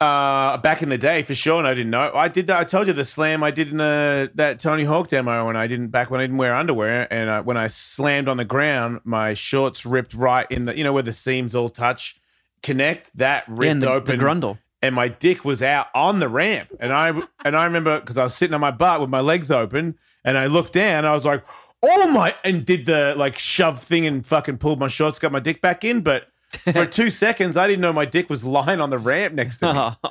Uh, 0.00 0.58
back 0.58 0.82
in 0.82 0.88
the 0.88 0.98
day, 0.98 1.22
for 1.22 1.34
sure, 1.34 1.56
and 1.58 1.66
I 1.66 1.72
didn't 1.72 1.90
know. 1.90 2.10
I 2.14 2.28
did 2.28 2.48
that. 2.48 2.58
I 2.60 2.64
told 2.64 2.88
you 2.88 2.92
the 2.92 3.04
slam 3.04 3.42
I 3.42 3.50
did 3.52 3.70
in 3.70 3.76
the, 3.78 4.30
that 4.34 4.58
Tony 4.58 4.84
Hawk 4.84 5.08
demo 5.08 5.46
when 5.46 5.56
I 5.56 5.66
didn't 5.66 5.88
back 5.88 6.10
when 6.10 6.20
I 6.20 6.24
didn't 6.24 6.36
wear 6.36 6.54
underwear, 6.54 7.10
and 7.12 7.30
uh, 7.30 7.42
when 7.42 7.56
I 7.56 7.68
slammed 7.68 8.28
on 8.28 8.36
the 8.36 8.44
ground, 8.44 9.00
my 9.04 9.34
shorts 9.34 9.86
ripped 9.86 10.12
right 10.12 10.46
in 10.50 10.64
the 10.66 10.76
you 10.76 10.82
know 10.84 10.92
where 10.92 11.04
the 11.04 11.12
seams 11.12 11.54
all 11.54 11.70
touch, 11.70 12.20
connect 12.62 13.16
that 13.16 13.44
ripped 13.48 13.60
Yeah, 13.60 13.74
the, 13.74 13.86
the 13.86 13.92
open, 13.92 14.20
grundle. 14.20 14.58
and 14.82 14.94
my 14.96 15.08
dick 15.08 15.44
was 15.44 15.62
out 15.62 15.86
on 15.94 16.18
the 16.18 16.28
ramp, 16.28 16.70
and 16.80 16.92
I 16.92 17.12
and 17.44 17.56
I 17.56 17.64
remember 17.64 18.00
because 18.00 18.18
I 18.18 18.24
was 18.24 18.34
sitting 18.34 18.52
on 18.54 18.60
my 18.60 18.72
butt 18.72 19.00
with 19.00 19.10
my 19.10 19.20
legs 19.20 19.50
open, 19.50 19.96
and 20.24 20.36
I 20.36 20.46
looked 20.46 20.72
down, 20.74 21.04
I 21.06 21.12
was 21.12 21.24
like, 21.24 21.44
oh 21.82 22.08
my, 22.08 22.34
and 22.42 22.66
did 22.66 22.84
the 22.84 23.14
like 23.16 23.38
shove 23.38 23.80
thing 23.82 24.04
and 24.06 24.26
fucking 24.26 24.58
pulled 24.58 24.80
my 24.80 24.88
shorts, 24.88 25.20
got 25.20 25.30
my 25.32 25.40
dick 25.40 25.62
back 25.62 25.84
in, 25.84 26.00
but. 26.02 26.24
For 26.58 26.86
two 26.86 27.10
seconds, 27.10 27.56
I 27.56 27.66
didn't 27.66 27.80
know 27.80 27.92
my 27.92 28.04
dick 28.04 28.30
was 28.30 28.44
lying 28.44 28.80
on 28.80 28.90
the 28.90 28.98
ramp 28.98 29.34
next 29.34 29.58
to 29.58 30.04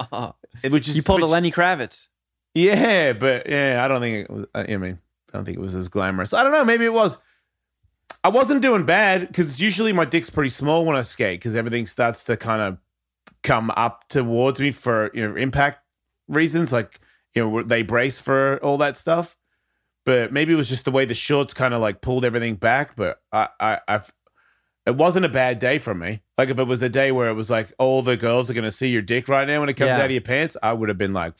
me. 0.63 0.69
Which 0.69 0.87
is 0.87 0.95
you 0.95 1.03
pulled 1.03 1.21
a 1.21 1.25
Lenny 1.25 1.51
Kravitz. 1.51 2.07
Yeah, 2.53 3.13
but 3.13 3.49
yeah, 3.49 3.83
I 3.83 3.87
don't 3.87 4.01
think 4.01 4.29
it 4.29 4.33
was. 4.33 4.45
I 4.53 4.77
mean, 4.77 4.99
I 5.33 5.37
don't 5.37 5.45
think 5.45 5.57
it 5.57 5.61
was 5.61 5.73
as 5.75 5.87
glamorous. 5.87 6.33
I 6.33 6.43
don't 6.43 6.51
know. 6.51 6.63
Maybe 6.63 6.85
it 6.85 6.93
was. 6.93 7.17
I 8.23 8.29
wasn't 8.29 8.61
doing 8.61 8.85
bad 8.85 9.27
because 9.27 9.59
usually 9.59 9.91
my 9.91 10.05
dick's 10.05 10.29
pretty 10.29 10.51
small 10.51 10.85
when 10.85 10.95
I 10.95 11.01
skate 11.01 11.39
because 11.39 11.55
everything 11.55 11.87
starts 11.87 12.23
to 12.25 12.37
kind 12.37 12.61
of 12.61 12.77
come 13.41 13.71
up 13.71 14.07
towards 14.07 14.59
me 14.59 14.71
for 14.71 15.11
you 15.13 15.27
know 15.27 15.35
impact 15.35 15.79
reasons. 16.27 16.71
Like 16.71 16.99
you 17.33 17.43
know 17.43 17.63
they 17.63 17.81
brace 17.81 18.19
for 18.19 18.63
all 18.63 18.77
that 18.77 18.97
stuff. 18.97 19.35
But 20.05 20.33
maybe 20.33 20.53
it 20.53 20.57
was 20.57 20.69
just 20.69 20.85
the 20.85 20.91
way 20.91 21.05
the 21.05 21.13
shorts 21.13 21.53
kind 21.53 21.73
of 21.73 21.81
like 21.81 22.01
pulled 22.01 22.25
everything 22.25 22.55
back. 22.55 22.95
But 22.95 23.21
I, 23.31 23.47
I, 23.59 23.79
I've. 23.87 24.11
It 24.85 24.95
wasn't 24.95 25.25
a 25.25 25.29
bad 25.29 25.59
day 25.59 25.77
for 25.77 25.93
me. 25.93 26.21
Like 26.37 26.49
if 26.49 26.59
it 26.59 26.65
was 26.65 26.81
a 26.83 26.89
day 26.89 27.11
where 27.11 27.29
it 27.29 27.33
was 27.33 27.49
like 27.49 27.71
all 27.79 28.01
the 28.01 28.17
girls 28.17 28.49
are 28.49 28.53
going 28.53 28.63
to 28.65 28.71
see 28.71 28.89
your 28.89 29.01
dick 29.01 29.27
right 29.29 29.47
now 29.47 29.59
when 29.61 29.69
it 29.69 29.75
comes 29.75 29.87
Yeah. 29.89 29.99
out 29.99 30.05
of 30.05 30.11
your 30.11 30.21
pants, 30.21 30.57
I 30.61 30.73
would 30.73 30.89
have 30.89 30.97
been 30.97 31.13
like, 31.13 31.33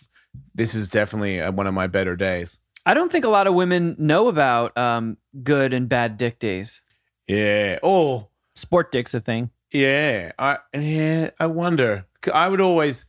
this 0.55 0.73
is 0.73 0.87
definitely 0.87 1.41
uh, 1.41 1.51
one 1.51 1.67
of 1.67 1.73
my 1.73 1.87
better 1.87 2.15
days. 2.15 2.59
I 2.85 2.93
don't 2.93 3.11
think 3.11 3.25
a 3.25 3.29
lot 3.29 3.47
of 3.47 3.53
women 3.53 3.95
know 3.97 4.27
about 4.27 4.77
um, 4.77 5.17
good 5.43 5.73
and 5.73 5.87
bad 5.89 6.17
dick 6.17 6.39
days. 6.39 6.81
Yeah. 7.27 7.79
Oh, 7.83 8.29
Sport 8.55 8.91
dick's 8.91 9.13
a 9.13 9.19
thing. 9.19 9.49
Yeah, 9.71 10.31
I 10.37 10.59
yeah, 10.73 11.31
I 11.39 11.47
wonder. 11.47 12.05
I 12.31 12.47
would 12.47 12.61
always 12.61 13.05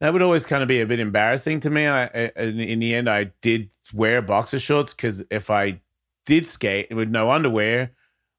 that 0.00 0.12
would 0.12 0.20
always 0.20 0.44
kind 0.44 0.62
of 0.62 0.68
be 0.68 0.80
a 0.80 0.86
bit 0.86 1.00
embarrassing 1.00 1.60
to 1.60 1.70
me. 1.70 1.86
I, 1.86 2.04
I 2.04 2.32
in, 2.36 2.60
in 2.60 2.78
the 2.80 2.94
end, 2.94 3.08
I 3.08 3.30
did 3.40 3.70
wear 3.94 4.20
boxer 4.20 4.58
shorts 4.58 4.92
because 4.92 5.22
if 5.30 5.48
I 5.48 5.80
did 6.26 6.46
skate 6.46 6.94
with 6.94 7.08
no 7.08 7.30
underwear, 7.30 7.92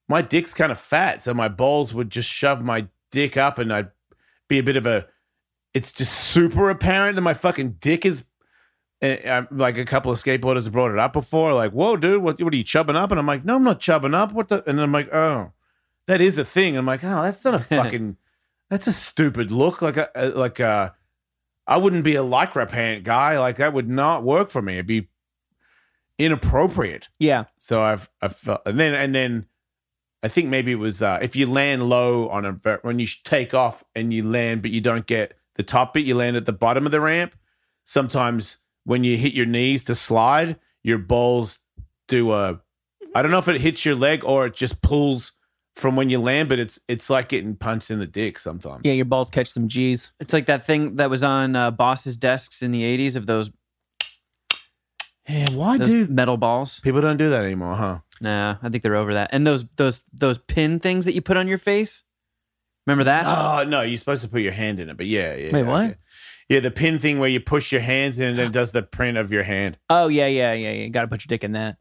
my 0.08 0.22
dick's 0.22 0.54
kind 0.54 0.72
of 0.72 0.80
fat, 0.80 1.22
so 1.22 1.34
my 1.34 1.48
balls 1.48 1.94
would 1.94 2.10
just 2.10 2.30
shove 2.30 2.62
my 2.62 2.88
dick 3.12 3.38
up, 3.38 3.58
and 3.60 3.72
I'd 3.74 3.92
be 4.48 4.60
a 4.60 4.64
bit 4.64 4.76
of 4.78 4.86
a. 4.86 5.08
It's 5.74 5.92
just 5.92 6.14
super 6.14 6.70
apparent 6.70 7.16
that 7.16 7.22
my 7.22 7.34
fucking 7.34 7.78
dick 7.80 8.06
is. 8.06 8.26
Eh, 9.02 9.18
eh, 9.24 9.30
I'm- 9.32 9.48
Like 9.52 9.78
a 9.78 9.86
couple 9.86 10.12
of 10.12 10.22
skateboarders 10.22 10.64
have 10.66 10.74
brought 10.74 10.92
it 10.92 11.00
up 11.00 11.14
before, 11.14 11.54
like, 11.54 11.72
"Whoa, 11.72 11.98
dude, 11.98 12.22
what, 12.22 12.42
what 12.42 12.54
are 12.54 12.58
you 12.58 12.64
chubbing 12.64 12.96
up?" 12.96 13.12
And 13.12 13.20
I'm 13.20 13.26
like, 13.28 13.44
"No, 13.46 13.56
I'm 13.56 13.64
not 13.64 13.80
chubbing 13.80 14.14
up. 14.14 14.32
What 14.34 14.50
the?" 14.50 14.64
And 14.70 14.80
I'm 14.80 14.92
like, 14.92 15.14
"Oh, 15.14 15.52
that 16.08 16.22
is 16.22 16.38
a 16.38 16.46
thing." 16.46 16.70
And 16.70 16.80
I'm 16.80 16.86
like, 16.86 17.04
"Oh, 17.04 17.22
that's 17.24 17.44
not 17.44 17.56
a 17.56 17.60
fucking. 17.60 18.18
that's 18.70 18.88
a 18.88 18.94
stupid 18.94 19.52
look. 19.52 19.82
Like 19.82 19.98
a 19.98 20.10
a- 20.16 20.30
like 20.30 20.60
a. 20.60 20.96
I 21.66 21.78
wouldn't 21.78 22.04
be 22.04 22.16
a 22.16 22.24
lycra 22.24 22.68
pant 22.70 23.04
guy. 23.04 23.40
Like 23.40 23.56
that 23.58 23.74
would 23.74 23.90
not 23.90 24.24
work 24.24 24.50
for 24.50 24.62
me. 24.62 24.74
It'd 24.76 24.86
be 24.88 25.10
inappropriate." 26.20 27.10
Yeah. 27.20 27.46
So 27.58 27.82
I've 27.82 28.10
I've 28.22 28.36
felt, 28.36 28.62
and 28.66 28.80
then 28.80 28.94
and 28.94 29.14
then 29.16 29.46
I 30.24 30.30
think 30.30 30.48
maybe 30.50 30.72
it 30.72 30.76
was 30.80 31.02
uh, 31.02 31.20
if 31.22 31.36
you 31.36 31.46
land 31.46 31.90
low 31.90 32.30
on 32.30 32.46
a 32.46 32.54
ver- 32.54 32.80
when 32.82 32.98
you 33.00 33.08
take 33.24 33.54
off 33.54 33.84
and 33.94 34.14
you 34.14 34.24
land, 34.28 34.62
but 34.62 34.72
you 34.72 34.80
don't 34.82 35.06
get 35.06 35.38
the 35.56 35.64
top 35.64 35.94
bit, 35.94 36.06
you 36.06 36.16
land 36.16 36.38
at 36.38 36.46
the 36.46 36.54
bottom 36.54 36.86
of 36.86 36.92
the 36.94 37.02
ramp. 37.02 37.36
Sometimes 37.84 38.58
when 38.86 39.04
you 39.04 39.18
hit 39.18 39.34
your 39.34 39.46
knees 39.46 39.84
to 39.84 39.96
slide, 39.96 40.58
your 40.82 40.98
balls 40.98 41.60
do 42.08 42.32
a. 42.32 42.62
I 43.14 43.22
don't 43.22 43.32
know 43.32 43.38
if 43.38 43.48
it 43.50 43.60
hits 43.62 43.86
your 43.86 43.96
leg 43.96 44.24
or 44.24 44.46
it 44.48 44.56
just 44.56 44.82
pulls 44.82 45.34
from 45.76 45.96
when 45.96 46.10
you 46.10 46.20
land, 46.20 46.50
but 46.50 46.58
it's 46.60 46.80
it's 46.88 47.10
like 47.10 47.28
getting 47.30 47.56
punched 47.56 47.92
in 47.92 48.00
the 48.00 48.08
dick 48.08 48.40
sometimes. 48.40 48.82
Yeah, 48.86 48.94
your 48.94 49.06
balls 49.06 49.30
catch 49.30 49.50
some 49.50 49.68
G's. 49.68 50.12
It's 50.20 50.32
like 50.34 50.46
that 50.46 50.64
thing 50.66 50.96
that 50.96 51.10
was 51.10 51.24
on 51.24 51.56
uh, 51.56 51.72
Boss's 51.72 52.16
desks 52.16 52.62
in 52.62 52.72
the 52.72 52.82
80s 52.84 53.16
of 53.16 53.26
those, 53.26 53.52
Yeah, 55.28 55.50
why 55.52 55.78
those 55.78 55.88
do 55.88 56.08
metal 56.08 56.38
balls. 56.38 56.80
people 56.82 57.02
don't 57.02 57.18
do 57.18 57.30
that 57.30 57.44
anymore, 57.46 57.76
huh? 57.76 58.00
Nah, 58.22 58.58
I 58.62 58.70
think 58.70 58.84
they're 58.84 58.96
over 58.96 59.14
that. 59.16 59.30
And 59.34 59.46
those 59.46 59.66
those 59.76 60.02
those 60.14 60.38
pin 60.38 60.80
things 60.80 61.06
that 61.06 61.14
you 61.14 61.22
put 61.22 61.38
on 61.38 61.48
your 61.48 61.58
face. 61.58 62.04
Remember 62.86 63.06
that? 63.06 63.26
Oh 63.26 63.64
no, 63.68 63.82
you're 63.82 63.98
supposed 63.98 64.24
to 64.24 64.28
put 64.30 64.42
your 64.42 64.52
hand 64.52 64.80
in 64.80 64.90
it, 64.90 64.98
but 64.98 65.06
yeah, 65.06 65.36
yeah. 65.36 65.52
Wait, 65.54 65.64
what? 65.64 65.86
okay. 65.86 65.96
Yeah, 66.50 66.60
the 66.60 66.72
pin 66.72 67.00
thing 67.00 67.20
where 67.20 67.30
you 67.30 67.40
push 67.40 67.72
your 67.72 67.82
hands 67.82 68.20
in 68.20 68.28
and 68.30 68.38
then 68.38 68.48
it 68.48 68.52
does 68.54 68.72
the 68.72 68.84
print 68.84 69.18
of 69.18 69.32
your 69.32 69.44
hand. 69.44 69.78
Oh 69.90 70.08
yeah, 70.10 70.28
yeah, 70.28 70.54
yeah, 70.54 70.72
You 70.72 70.90
Got 70.90 71.02
to 71.04 71.08
put 71.08 71.22
your 71.24 71.30
dick 71.30 71.44
in 71.44 71.54
that. 71.54 71.78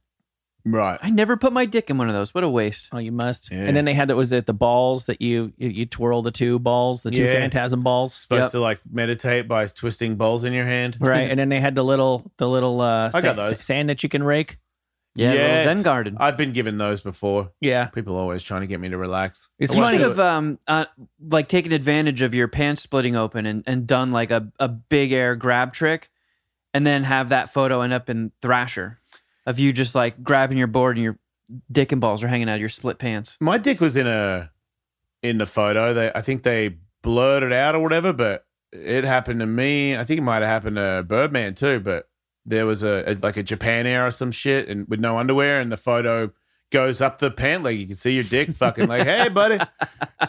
Right. 0.65 0.97
I 1.03 1.11
never 1.11 1.37
put 1.37 1.53
my 1.53 1.67
dick 1.67 1.91
in 1.91 1.99
one 1.99 2.09
of 2.09 2.15
those. 2.15 2.33
What 2.33 2.45
a 2.45 2.49
waste. 2.49 2.89
Oh, 2.93 2.99
you 2.99 3.11
must. 3.11 3.51
Yeah. 3.51 3.65
And 3.65 3.77
then 3.77 3.85
they 3.85 3.95
had 3.95 4.07
that 4.09 4.15
was 4.17 4.31
it 4.31 4.47
the 4.47 4.55
balls 4.55 5.07
that 5.07 5.21
you 5.21 5.53
you, 5.57 5.69
you 5.71 5.87
twirl 5.87 6.23
the 6.23 6.31
two 6.31 6.61
balls, 6.61 7.03
the 7.03 7.11
two 7.11 7.23
Yeah. 7.25 7.35
phantasm 7.35 7.83
balls, 7.83 8.15
Supposed 8.15 8.43
Yep. 8.45 8.51
to 8.53 8.61
like 8.61 8.81
meditate 8.89 9.49
by 9.49 9.67
twisting 9.67 10.15
balls 10.15 10.45
in 10.45 10.53
your 10.53 10.65
hand. 10.65 10.97
right? 11.01 11.29
and 11.31 11.39
then 11.39 11.49
they 11.49 11.59
had 11.59 11.75
the 11.75 11.83
little 11.83 12.31
the 12.37 12.49
little 12.49 12.81
uh, 12.81 13.11
I 13.13 13.21
got 13.21 13.35
those. 13.35 13.61
sand 13.61 13.89
that 13.89 14.05
you 14.05 14.09
can 14.09 14.23
rake. 14.23 14.59
Yeah, 15.15 15.33
Yes. 15.35 15.59
little 15.67 15.75
Zen 15.75 15.83
garden. 15.83 16.17
I've 16.19 16.37
been 16.39 16.53
given 16.53 16.79
those 16.79 17.03
before. 17.03 17.53
Yeah, 17.61 17.87
People 17.87 18.15
are 18.17 18.21
always 18.21 18.43
trying 18.43 18.63
to 18.63 18.67
get 18.67 18.81
me 18.81 18.89
to 18.89 18.97
relax. 18.97 19.49
it's 19.59 19.73
kind 19.75 19.79
of 19.79 19.83
want 19.83 19.93
funny. 19.93 19.99
should 19.99 20.17
to- 20.17 20.23
have 20.23 20.35
um 20.37 20.59
uh, 20.67 20.85
like 21.29 21.49
taking 21.49 21.73
advantage 21.73 22.23
of 22.23 22.35
your 22.35 22.49
pants 22.49 22.81
splitting 22.83 23.15
open 23.17 23.45
and, 23.47 23.63
and 23.67 23.87
done 23.87 24.11
like 24.11 24.31
a, 24.31 24.49
a 24.59 24.69
big 24.69 25.13
air 25.13 25.37
grab 25.37 25.73
trick 25.75 26.11
and 26.73 26.87
then 26.87 27.05
have 27.05 27.29
that 27.31 27.53
photo 27.53 27.83
end 27.83 27.93
up 27.93 28.09
in 28.09 28.33
Thrasher 28.41 28.99
of 29.45 29.59
you 29.59 29.73
just 29.73 29.95
like 29.95 30.23
grabbing 30.23 30.57
your 30.57 30.67
board 30.69 30.97
and 30.97 31.05
your 31.05 31.19
dick 31.71 31.93
and 31.93 32.01
balls 32.01 32.23
are 32.23 32.29
hanging 32.29 32.49
out 32.49 32.55
of 32.55 32.61
your 32.61 32.69
split 32.71 32.99
pants. 32.99 33.37
My 33.41 33.59
dick 33.59 33.81
was 33.81 33.97
in 33.97 34.07
a 34.07 34.51
in 35.23 35.37
the 35.39 35.47
photo. 35.47 35.93
They 35.93 36.11
I 36.15 36.23
think 36.23 36.43
they 36.43 36.77
blurred 37.03 37.43
it 37.43 37.53
out 37.53 37.75
or 37.75 37.81
whatever, 37.81 38.13
but 38.15 38.47
it 38.73 39.05
happened 39.05 39.41
to 39.41 39.47
me. 39.47 39.95
I 39.97 40.05
think 40.05 40.19
it 40.19 40.23
might 40.23 40.37
have 40.41 40.49
happened 40.49 40.77
to 40.77 41.05
Birdman 41.07 41.55
too, 41.55 41.81
but 41.81 42.09
there 42.45 42.67
was 42.67 42.83
a, 42.83 43.05
a 43.07 43.15
like 43.23 43.37
a 43.37 43.43
Japan 43.43 43.87
Air 43.87 44.07
or 44.07 44.11
some 44.11 44.33
shit 44.33 44.69
and 44.69 44.87
with 44.89 45.01
no 45.01 45.19
underwear 45.19 45.61
and 45.61 45.71
the 45.71 45.77
photo 45.77 46.33
goes 46.71 47.01
up 47.03 47.19
the 47.19 47.31
pant 47.31 47.63
leg. 47.63 47.79
You 47.79 47.87
can 47.87 47.97
see 47.97 48.13
your 48.13 48.25
dick 48.25 48.55
fucking 48.57 48.89
like, 48.89 49.05
hey 49.05 49.29
buddy. 49.29 49.59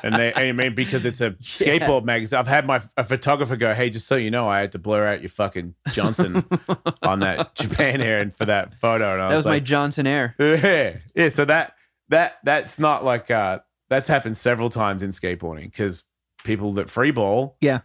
And 0.04 0.16
they 0.16 0.34
and 0.34 0.50
I 0.50 0.52
mean 0.52 0.76
because 0.76 1.06
it's 1.06 1.22
a 1.22 1.32
skateboard 1.42 2.04
magazine. 2.04 2.38
I've 2.38 2.48
had 2.48 2.68
my 2.68 2.82
a 2.98 3.04
photographer 3.04 3.56
go, 3.56 3.74
Hey, 3.74 3.90
just 3.90 4.08
so 4.08 4.16
you 4.16 4.30
know, 4.30 4.48
I 4.50 4.60
had 4.60 4.74
to 4.74 4.80
blur 4.80 5.08
out 5.08 5.22
your 5.22 5.30
fucking 5.30 5.74
Johnson 5.92 6.46
on 7.02 7.22
that 7.22 7.56
Japan 7.56 8.02
Air 8.02 8.20
and 8.20 8.36
for 8.36 8.46
that 8.46 8.74
photo. 8.74 9.14
And 9.14 9.22
I 9.22 9.30
That 9.30 9.36
was 9.38 9.46
my 9.46 9.52
like, 9.52 9.64
Johnson 9.64 10.06
Air. 10.06 10.36
yeah, 10.40 10.98
yeah. 11.16 11.30
So 11.30 11.46
that 11.46 11.74
that 12.10 12.38
that's 12.44 12.78
not 12.78 13.04
like 13.06 13.32
uh 13.32 13.60
that's 13.90 14.10
happened 14.10 14.38
several 14.38 14.70
times 14.70 15.02
in 15.02 15.12
skateboarding 15.12 15.66
because 15.66 16.04
people 16.44 16.74
that 16.74 16.88
freeball, 16.88 17.54
Yeah. 17.62 17.82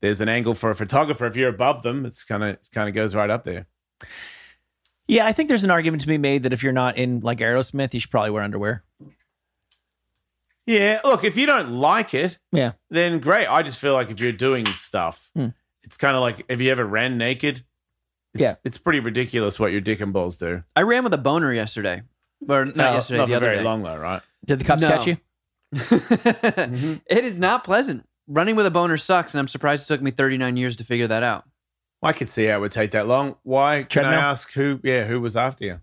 There's 0.00 0.20
an 0.20 0.28
angle 0.28 0.54
for 0.54 0.70
a 0.70 0.74
photographer. 0.74 1.26
If 1.26 1.36
you're 1.36 1.48
above 1.48 1.82
them, 1.82 2.04
it's 2.06 2.24
kind 2.24 2.42
of 2.42 2.48
it 2.50 2.68
kind 2.72 2.88
of 2.88 2.94
goes 2.94 3.14
right 3.14 3.30
up 3.30 3.44
there. 3.44 3.66
Yeah, 5.06 5.26
I 5.26 5.32
think 5.32 5.48
there's 5.48 5.64
an 5.64 5.70
argument 5.70 6.00
to 6.02 6.06
be 6.08 6.16
made 6.18 6.42
that 6.44 6.52
if 6.52 6.62
you're 6.62 6.72
not 6.72 6.96
in 6.96 7.20
like 7.20 7.38
Aerosmith, 7.38 7.92
you 7.94 8.00
should 8.00 8.10
probably 8.10 8.30
wear 8.30 8.42
underwear. 8.42 8.84
Yeah, 10.66 11.00
look, 11.04 11.24
if 11.24 11.36
you 11.36 11.44
don't 11.46 11.72
like 11.72 12.14
it, 12.14 12.38
Yeah. 12.52 12.72
then 12.90 13.18
great. 13.20 13.46
I 13.46 13.62
just 13.62 13.78
feel 13.78 13.92
like 13.92 14.10
if 14.10 14.18
you're 14.18 14.32
doing 14.32 14.64
stuff, 14.66 15.30
Hmm. 15.34 15.48
it's 15.82 15.98
kind 15.98 16.16
of 16.16 16.22
like 16.22 16.44
if 16.48 16.60
you 16.60 16.70
ever 16.70 16.84
ran 16.86 17.18
naked. 17.18 17.64
It's, 18.32 18.40
Yeah. 18.40 18.54
it's 18.64 18.78
pretty 18.78 18.98
ridiculous 19.00 19.60
what 19.60 19.72
your 19.72 19.82
dick 19.82 20.00
and 20.00 20.12
balls 20.12 20.38
do. 20.38 20.64
I 20.74 20.82
ran 20.82 21.04
with 21.04 21.12
a 21.14 21.18
boner 21.18 21.52
yesterday. 21.52 22.02
Or 22.48 22.64
not 22.64 22.76
No, 22.76 22.92
yesterday, 22.94 23.18
not 23.18 23.26
the 23.26 23.32
for 23.32 23.36
other 23.36 23.46
very 23.46 23.56
day. 23.58 23.62
long 23.62 23.82
though, 23.82 23.96
right? 23.96 24.22
Did 24.46 24.58
the 24.60 24.64
cops 24.64 24.82
No. 24.82 24.88
catch 24.88 25.06
you? 25.06 25.16
It 27.06 27.24
is 27.24 27.38
not 27.38 27.64
pleasant. 27.64 28.06
Running 28.26 28.56
with 28.56 28.66
a 28.66 28.70
boner 28.70 28.96
sucks, 28.96 29.34
and 29.34 29.40
I'm 29.40 29.48
surprised 29.48 29.84
it 29.84 29.88
took 29.94 30.02
me 30.02 30.10
39 30.10 30.56
years 30.56 30.76
to 30.76 30.84
figure 30.84 31.06
that 31.08 31.22
out. 31.22 31.44
I 32.02 32.12
could 32.12 32.30
see 32.30 32.44
how 32.46 32.58
it 32.58 32.60
would 32.60 32.72
take 32.72 32.92
that 32.92 33.06
long. 33.06 33.36
Why? 33.42 33.82
Can 33.84 34.04
I 34.04 34.14
ask 34.14 34.52
who? 34.52 34.80
Yeah, 34.82 35.04
who 35.04 35.20
was 35.20 35.36
after 35.36 35.64
you? 35.64 35.80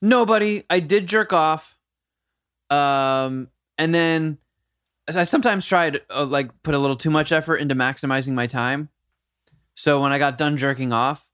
Nobody. 0.00 0.64
I 0.70 0.80
did 0.80 1.06
jerk 1.06 1.32
off. 1.32 1.78
Um, 2.70 3.48
and 3.76 3.94
then 3.94 4.38
I 5.14 5.24
sometimes 5.24 5.66
tried 5.66 6.00
uh, 6.10 6.24
like 6.24 6.50
put 6.62 6.74
a 6.74 6.78
little 6.78 6.96
too 6.96 7.10
much 7.10 7.32
effort 7.32 7.56
into 7.56 7.74
maximizing 7.74 8.32
my 8.32 8.46
time. 8.46 8.88
So 9.74 10.00
when 10.00 10.12
I 10.12 10.18
got 10.18 10.38
done 10.38 10.56
jerking 10.56 10.92
off, 10.92 11.26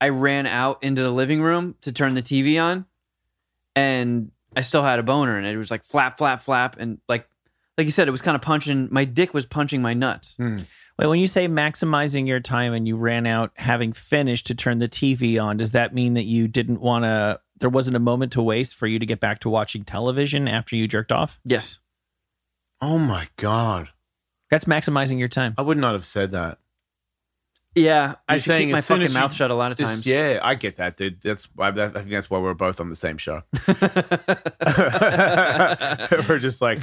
I 0.00 0.10
ran 0.10 0.46
out 0.46 0.82
into 0.82 1.02
the 1.02 1.10
living 1.10 1.40
room 1.40 1.76
to 1.82 1.92
turn 1.92 2.14
the 2.14 2.22
TV 2.22 2.62
on, 2.62 2.86
and 3.74 4.30
I 4.56 4.60
still 4.60 4.82
had 4.82 4.98
a 4.98 5.02
boner, 5.02 5.36
and 5.38 5.46
it 5.46 5.56
was 5.56 5.70
like 5.70 5.84
flap, 5.84 6.18
flap, 6.18 6.40
flap, 6.40 6.76
and 6.78 6.98
like 7.08 7.28
like 7.78 7.86
you 7.86 7.92
said, 7.92 8.08
it 8.08 8.12
was 8.12 8.22
kind 8.22 8.34
of 8.34 8.42
punching. 8.42 8.88
My 8.90 9.04
dick 9.04 9.34
was 9.34 9.46
punching 9.46 9.82
my 9.82 9.94
nuts. 9.94 10.34
Hmm. 10.36 10.60
Wait, 10.98 11.06
when 11.08 11.18
you 11.18 11.26
say 11.26 11.48
maximizing 11.48 12.26
your 12.28 12.38
time 12.38 12.72
and 12.72 12.86
you 12.86 12.96
ran 12.96 13.26
out 13.26 13.50
having 13.56 13.92
finished 13.92 14.46
to 14.46 14.54
turn 14.54 14.78
the 14.78 14.88
TV 14.88 15.42
on, 15.42 15.56
does 15.56 15.72
that 15.72 15.92
mean 15.92 16.14
that 16.14 16.22
you 16.24 16.46
didn't 16.46 16.80
want 16.80 17.04
to? 17.04 17.40
There 17.58 17.70
wasn't 17.70 17.96
a 17.96 18.00
moment 18.00 18.32
to 18.32 18.42
waste 18.42 18.76
for 18.76 18.86
you 18.86 18.98
to 19.00 19.06
get 19.06 19.18
back 19.20 19.40
to 19.40 19.48
watching 19.48 19.84
television 19.84 20.46
after 20.46 20.76
you 20.76 20.86
jerked 20.86 21.10
off. 21.12 21.40
Yes. 21.44 21.78
Oh 22.80 22.98
my 22.98 23.28
god, 23.36 23.88
That's 24.50 24.66
maximizing 24.66 25.18
your 25.18 25.28
time. 25.28 25.54
I 25.56 25.62
would 25.62 25.78
not 25.78 25.94
have 25.94 26.04
said 26.04 26.32
that. 26.32 26.58
Yeah, 27.76 28.16
I 28.28 28.34
You're 28.34 28.40
should 28.40 28.46
saying 28.48 28.66
keep 28.68 28.72
my 28.72 28.80
fucking 28.82 29.02
as 29.04 29.12
you- 29.12 29.18
mouth 29.18 29.32
shut 29.32 29.50
a 29.50 29.54
lot 29.54 29.72
of 29.72 29.78
times. 29.78 30.06
yeah, 30.06 30.38
I 30.42 30.54
get 30.54 30.76
that, 30.76 30.96
dude. 30.96 31.20
That's 31.22 31.44
why 31.56 31.68
I 31.70 31.88
think 31.88 32.10
that's 32.10 32.30
why 32.30 32.38
we're 32.38 32.54
both 32.54 32.80
on 32.80 32.88
the 32.90 32.94
same 32.96 33.16
show. 33.18 33.42
we're 36.28 36.38
just 36.38 36.60
like, 36.60 36.80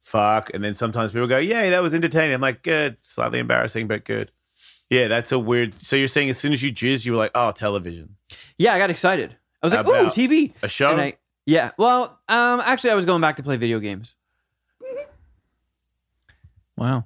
fuck. 0.00 0.50
And 0.54 0.62
then 0.64 0.74
sometimes 0.74 1.12
people 1.12 1.26
go, 1.26 1.38
"Yeah, 1.38 1.70
that 1.70 1.82
was 1.82 1.94
entertaining." 1.94 2.34
I'm 2.34 2.40
like, 2.40 2.62
"Good, 2.62 2.96
slightly 3.02 3.38
embarrassing, 3.38 3.86
but 3.88 4.04
good." 4.04 4.30
Yeah, 4.88 5.06
that's 5.08 5.30
a 5.32 5.38
weird. 5.38 5.74
So 5.74 5.94
you're 5.96 6.08
saying 6.08 6.30
as 6.30 6.38
soon 6.38 6.52
as 6.52 6.62
you 6.62 6.72
jizz, 6.72 7.04
you 7.06 7.12
were 7.12 7.18
like, 7.18 7.30
"Oh, 7.34 7.52
television, 7.52 8.16
Yeah, 8.58 8.74
I 8.74 8.78
got 8.78 8.90
excited. 8.90 9.36
I 9.62 9.66
was 9.66 9.72
like, 9.72 9.86
"Ooh, 9.86 9.90
About- 9.92 10.12
TV!" 10.14 10.52
a 10.62 10.68
show." 10.68 10.90
And 10.92 11.00
I, 11.00 11.14
yeah. 11.46 11.70
Well, 11.78 12.18
um, 12.28 12.60
actually, 12.60 12.90
I 12.90 12.94
was 12.94 13.04
going 13.04 13.20
back 13.20 13.36
to 13.36 13.42
play 13.42 13.56
video 13.56 13.78
games. 13.78 14.16
Wow. 16.76 17.04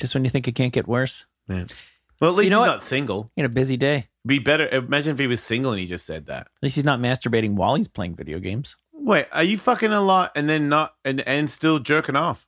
Just 0.00 0.14
when 0.14 0.24
you 0.24 0.30
think 0.30 0.48
it 0.48 0.52
can't 0.52 0.72
get 0.72 0.88
worse, 0.88 1.26
well, 1.48 1.60
at 2.22 2.34
least 2.34 2.44
You 2.44 2.50
know 2.50 2.58
he's 2.58 2.60
what? 2.60 2.66
not 2.66 2.82
single. 2.82 3.30
you 3.36 3.42
had 3.42 3.50
a 3.50 3.54
busy 3.54 3.76
day. 3.76 4.08
Be 4.24 4.38
better. 4.38 4.68
Imagine 4.68 5.12
if 5.12 5.18
he 5.18 5.26
was 5.26 5.42
single 5.42 5.72
and 5.72 5.80
he 5.80 5.86
just 5.86 6.06
said 6.06 6.26
that. 6.26 6.42
At 6.46 6.62
least 6.62 6.76
he's 6.76 6.84
not 6.84 6.98
masturbating 7.00 7.54
while 7.54 7.74
he's 7.74 7.88
playing 7.88 8.14
video 8.16 8.38
games. 8.38 8.76
Wait, 9.04 9.26
are 9.32 9.42
you 9.42 9.58
fucking 9.58 9.92
a 9.92 10.00
lot 10.00 10.32
and 10.36 10.48
then 10.48 10.68
not 10.68 10.94
and 11.04 11.20
and 11.22 11.48
still 11.50 11.78
jerking 11.78 12.16
off? 12.16 12.46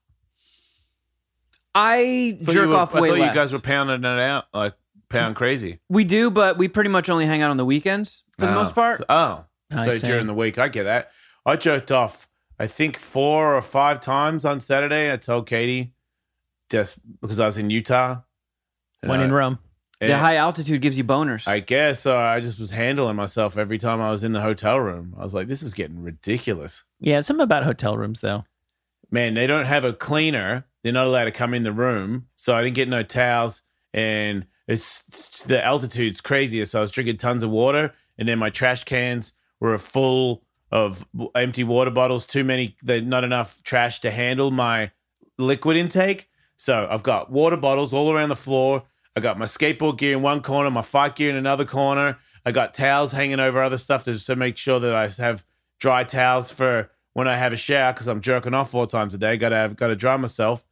I 1.74 2.38
Thought 2.42 2.52
jerk 2.52 2.68
were- 2.68 2.76
off 2.76 2.94
I 2.94 3.00
way 3.00 3.08
thought 3.10 3.18
less. 3.18 3.28
you 3.34 3.34
guys 3.40 3.52
were 3.52 3.58
pounding 3.58 3.98
it 4.04 4.20
out 4.20 4.44
like 4.54 4.74
pound 5.08 5.36
crazy 5.36 5.78
we 5.88 6.04
do, 6.04 6.30
but 6.30 6.56
we 6.58 6.68
pretty 6.68 6.90
much 6.90 7.08
only 7.08 7.26
hang 7.26 7.42
out 7.42 7.50
on 7.50 7.56
the 7.56 7.64
weekends 7.64 8.22
for 8.38 8.46
the 8.46 8.52
Oh. 8.52 8.54
most 8.54 8.74
part. 8.74 9.02
Oh, 9.08 9.44
I 9.70 9.84
so 9.86 9.92
see. 9.98 10.06
during 10.06 10.26
the 10.26 10.34
week, 10.34 10.58
I 10.58 10.68
get 10.68 10.84
that. 10.84 11.10
I 11.46 11.56
jerked 11.56 11.90
off, 11.92 12.28
I 12.58 12.66
think 12.66 12.98
four 12.98 13.54
or 13.54 13.60
five 13.62 14.00
times 14.00 14.44
on 14.44 14.60
Saturday. 14.60 15.12
I 15.12 15.16
told 15.16 15.46
Katie 15.46 15.92
just 16.70 16.96
because 17.20 17.38
I 17.40 17.46
was 17.46 17.58
in 17.58 17.70
Utah. 17.70 18.22
And 19.02 19.10
When 19.10 19.20
in 19.20 19.30
I- 19.30 19.34
Rome. 20.00 20.10
The 20.10 20.18
high 20.18 20.36
altitude 20.36 20.82
gives 20.82 20.98
you 20.98 21.04
boners. 21.04 21.46
I 21.46 21.60
guess 21.60 22.04
uh, 22.04 22.16
I 22.16 22.40
just 22.40 22.58
was 22.58 22.70
handling 22.70 23.16
myself 23.16 23.56
every 23.56 23.78
time 23.78 24.00
I 24.00 24.10
was 24.10 24.24
in 24.24 24.32
the 24.32 24.40
hotel 24.40 24.80
room. 24.80 25.14
I 25.18 25.22
was 25.22 25.34
like, 25.34 25.48
this 25.48 25.62
is 25.62 25.72
getting 25.72 26.02
ridiculous. 26.02 26.84
Yeah, 27.00 27.20
something 27.20 27.44
about 27.44 27.64
hotel 27.64 27.96
rooms 27.96 28.20
though. 28.20 28.44
Man, 29.10 29.34
they 29.34 29.46
don't 29.46 29.66
have 29.66 29.84
a 29.84 29.92
cleaner 29.92 30.66
they're 30.84 30.92
not 30.92 31.06
allowed 31.06 31.24
to 31.24 31.32
come 31.32 31.54
in 31.54 31.64
the 31.64 31.72
room. 31.72 32.26
So 32.36 32.54
I 32.54 32.62
didn't 32.62 32.76
get 32.76 32.88
no 32.88 33.02
towels, 33.02 33.62
and 33.92 34.46
it's 34.68 35.42
the 35.46 35.64
altitude's 35.64 36.20
crazier. 36.20 36.66
So 36.66 36.78
I 36.78 36.82
was 36.82 36.90
drinking 36.90 37.16
tons 37.16 37.42
of 37.42 37.50
water, 37.50 37.92
and 38.18 38.28
then 38.28 38.38
my 38.38 38.50
trash 38.50 38.84
cans 38.84 39.32
were 39.60 39.76
full 39.78 40.44
of 40.70 41.06
empty 41.34 41.64
water 41.64 41.90
bottles. 41.90 42.26
Too 42.26 42.44
many, 42.44 42.76
there's 42.82 43.02
not 43.02 43.24
enough 43.24 43.62
trash 43.62 44.00
to 44.00 44.10
handle 44.10 44.50
my 44.50 44.90
liquid 45.38 45.78
intake. 45.78 46.28
So 46.56 46.86
I've 46.88 47.02
got 47.02 47.32
water 47.32 47.56
bottles 47.56 47.94
all 47.94 48.12
around 48.12 48.28
the 48.28 48.36
floor. 48.36 48.84
I 49.16 49.20
got 49.20 49.38
my 49.38 49.44
skateboard 49.44 49.98
gear 49.98 50.16
in 50.16 50.22
one 50.22 50.42
corner, 50.42 50.70
my 50.70 50.82
fight 50.82 51.16
gear 51.16 51.30
in 51.30 51.36
another 51.36 51.64
corner. 51.64 52.18
I 52.44 52.52
got 52.52 52.74
towels 52.74 53.12
hanging 53.12 53.40
over 53.40 53.62
other 53.62 53.78
stuff 53.78 54.04
to, 54.04 54.22
to 54.24 54.36
make 54.36 54.56
sure 54.56 54.80
that 54.80 54.94
I 54.94 55.08
have 55.22 55.44
dry 55.78 56.04
towels 56.04 56.50
for 56.50 56.90
when 57.12 57.28
I 57.28 57.36
have 57.36 57.52
a 57.52 57.56
shower 57.56 57.92
because 57.92 58.08
I'm 58.08 58.20
jerking 58.20 58.54
off 58.54 58.70
four 58.70 58.86
times 58.86 59.14
a 59.14 59.18
day. 59.18 59.36
Got 59.36 59.50
to 59.50 59.56
have 59.56 59.76
got 59.76 59.88
to 59.88 59.96
dry 59.96 60.16
myself. 60.16 60.64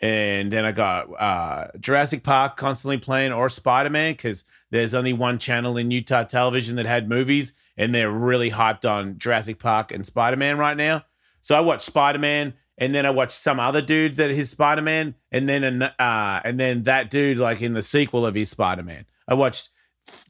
And 0.00 0.52
then 0.52 0.64
I 0.64 0.70
got 0.70 1.08
uh, 1.20 1.68
Jurassic 1.80 2.22
Park 2.22 2.56
constantly 2.56 2.98
playing 2.98 3.32
or 3.32 3.48
Spider 3.48 3.90
Man 3.90 4.12
because 4.12 4.44
there's 4.70 4.94
only 4.94 5.12
one 5.12 5.38
channel 5.38 5.76
in 5.76 5.90
Utah 5.90 6.22
television 6.22 6.76
that 6.76 6.86
had 6.86 7.08
movies, 7.08 7.52
and 7.76 7.92
they're 7.92 8.10
really 8.10 8.50
hyped 8.50 8.88
on 8.88 9.18
Jurassic 9.18 9.58
Park 9.58 9.90
and 9.90 10.06
Spider 10.06 10.36
Man 10.36 10.56
right 10.56 10.76
now. 10.76 11.04
So 11.40 11.56
I 11.56 11.60
watched 11.60 11.82
Spider 11.82 12.18
Man, 12.18 12.54
and 12.78 12.94
then 12.94 13.04
I 13.04 13.10
watched 13.10 13.40
some 13.40 13.60
other 13.60 13.82
dude 13.82 14.16
that 14.16 14.30
his 14.30 14.50
Spider 14.50 14.82
Man, 14.82 15.14
and 15.32 15.48
then 15.48 15.64
an, 15.64 15.82
uh, 15.82 16.40
and 16.44 16.58
then 16.58 16.84
that 16.84 17.10
dude 17.10 17.38
like 17.38 17.60
in 17.60 17.74
the 17.74 17.82
sequel 17.82 18.24
of 18.24 18.34
his 18.34 18.48
Spider 18.50 18.82
Man. 18.82 19.04
I 19.26 19.34
watched 19.34 19.70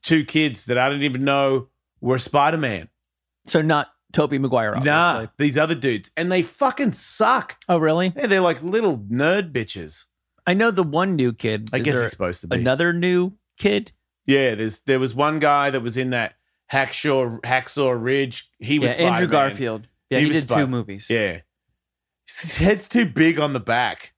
two 0.03 0.25
kids 0.25 0.65
that 0.67 0.77
I 0.79 0.89
didn't 0.89 1.05
even 1.05 1.25
know 1.25 1.69
were 2.01 2.19
Spider 2.19 2.57
Man. 2.59 2.89
So 3.47 3.63
not 3.63 3.89
Tobey 4.13 4.39
Maguire. 4.39 4.71
Obviously. 4.77 4.91
Nah, 4.91 5.27
these 5.39 5.57
other 5.59 5.75
dudes, 5.75 6.11
and 6.17 6.31
they 6.33 6.43
fucking 6.43 6.93
suck. 6.93 7.57
Oh, 7.69 7.79
really? 7.79 8.13
Yeah, 8.17 8.27
they're 8.27 8.41
like 8.41 8.63
little 8.63 8.99
nerd 8.99 9.53
bitches. 9.53 10.05
I 10.47 10.55
know 10.55 10.71
the 10.71 10.83
one 10.83 11.15
new 11.17 11.33
kid. 11.33 11.69
I 11.73 11.79
Is 11.79 11.85
guess 11.85 12.01
he's 12.01 12.11
supposed 12.11 12.41
to 12.41 12.47
be. 12.49 12.57
another 12.57 12.93
new 12.93 13.33
kid. 13.59 13.93
Yeah, 14.27 14.55
there's 14.55 14.81
there 14.81 14.99
was 15.01 15.15
one 15.15 15.39
guy 15.39 15.71
that 15.71 15.81
was 15.83 15.97
in 15.97 16.11
that 16.11 16.35
Hacksaw 16.73 17.41
Hacksaw 17.43 17.97
Ridge. 18.03 18.51
He 18.59 18.79
was 18.79 18.97
Yeah, 18.97 19.11
Andrew 19.11 19.27
Garfield. 19.27 19.89
Yeah, 20.11 20.19
He 20.21 20.27
he, 20.27 20.33
did 20.33 20.43
Spider- 20.45 20.63
two 20.63 20.67
movies. 20.67 21.07
Yeah, 21.11 21.41
his 22.41 22.57
head's 22.59 22.89
too 22.89 23.05
big 23.07 23.39
on 23.41 23.53
the 23.53 23.61
back. 23.61 24.13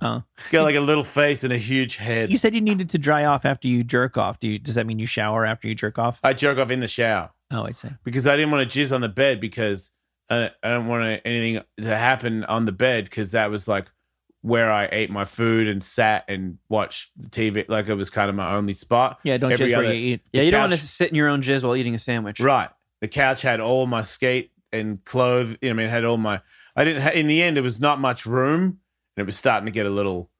Oh, 0.00 0.24
He's 0.36 0.48
got 0.48 0.62
like 0.64 0.74
a 0.74 0.80
little 0.80 1.04
face 1.04 1.44
and 1.44 1.52
a 1.52 1.58
huge 1.58 1.96
head. 1.96 2.30
you 2.30 2.38
said 2.38 2.54
you 2.54 2.60
needed 2.60 2.90
to 2.90 2.98
dry 2.98 3.24
off 3.24 3.44
after 3.44 3.68
you 3.68 3.84
jerk 3.84 4.18
off. 4.18 4.40
Do 4.40 4.48
you? 4.48 4.58
Does 4.58 4.74
that 4.74 4.86
mean 4.86 4.98
you 4.98 5.06
shower 5.06 5.44
after 5.44 5.68
you 5.68 5.74
jerk 5.74 5.98
off? 5.98 6.18
I 6.24 6.32
jerk 6.32 6.58
off 6.58 6.70
in 6.70 6.80
the 6.80 6.88
shower 6.88 7.30
Oh, 7.52 7.64
I 7.66 7.70
see. 7.70 7.88
because 8.02 8.26
I 8.26 8.36
didn't 8.36 8.50
want 8.50 8.68
to 8.68 8.78
jizz 8.80 8.92
on 8.92 9.00
the 9.00 9.08
bed 9.08 9.40
because 9.40 9.90
I, 10.28 10.50
I 10.62 10.70
don't 10.70 10.86
want 10.88 11.20
anything 11.24 11.62
to 11.80 11.96
happen 11.96 12.42
on 12.44 12.64
the 12.64 12.72
bed 12.72 13.04
because 13.04 13.32
that 13.32 13.50
was 13.50 13.68
like 13.68 13.90
where 14.40 14.72
I 14.72 14.88
ate 14.90 15.08
my 15.10 15.24
food 15.24 15.68
and 15.68 15.80
sat 15.84 16.24
and 16.26 16.58
watched 16.68 17.10
the 17.16 17.28
TV. 17.28 17.68
Like 17.68 17.86
it 17.88 17.94
was 17.94 18.10
kind 18.10 18.28
of 18.28 18.34
my 18.34 18.54
only 18.54 18.74
spot. 18.74 19.20
Yeah, 19.22 19.36
don't 19.36 19.52
Every 19.52 19.66
just 19.66 19.76
where 19.76 19.84
other- 19.86 19.94
you 19.94 20.14
eat. 20.14 20.22
Yeah, 20.32 20.40
The 20.40 20.44
you 20.46 20.50
don't 20.50 20.60
want 20.70 20.72
to 20.72 20.78
sit 20.84 21.10
in 21.10 21.14
your 21.14 21.28
own 21.28 21.42
jizz 21.42 21.62
while 21.62 21.76
eating 21.76 21.94
a 21.94 21.98
sandwich. 22.00 22.40
Right. 22.40 22.70
The 23.02 23.08
couch 23.08 23.42
had 23.42 23.60
all 23.60 23.86
my 23.86 24.02
skate 24.02 24.50
and 24.72 25.04
clothes. 25.04 25.56
You 25.60 25.68
know, 25.68 25.70
I 25.70 25.72
mean, 25.74 25.86
it 25.86 25.90
had 25.90 26.04
all 26.04 26.16
my. 26.16 26.40
I 26.76 26.84
didn't. 26.84 27.02
Ha- 27.02 27.10
in 27.10 27.26
the 27.26 27.42
end, 27.42 27.58
it 27.58 27.62
was 27.62 27.80
not 27.80 28.00
much 28.00 28.26
room, 28.26 28.62
and 29.16 29.22
it 29.22 29.26
was 29.26 29.36
starting 29.36 29.66
to 29.66 29.72
get 29.72 29.86
a 29.86 29.90
little 29.90 30.30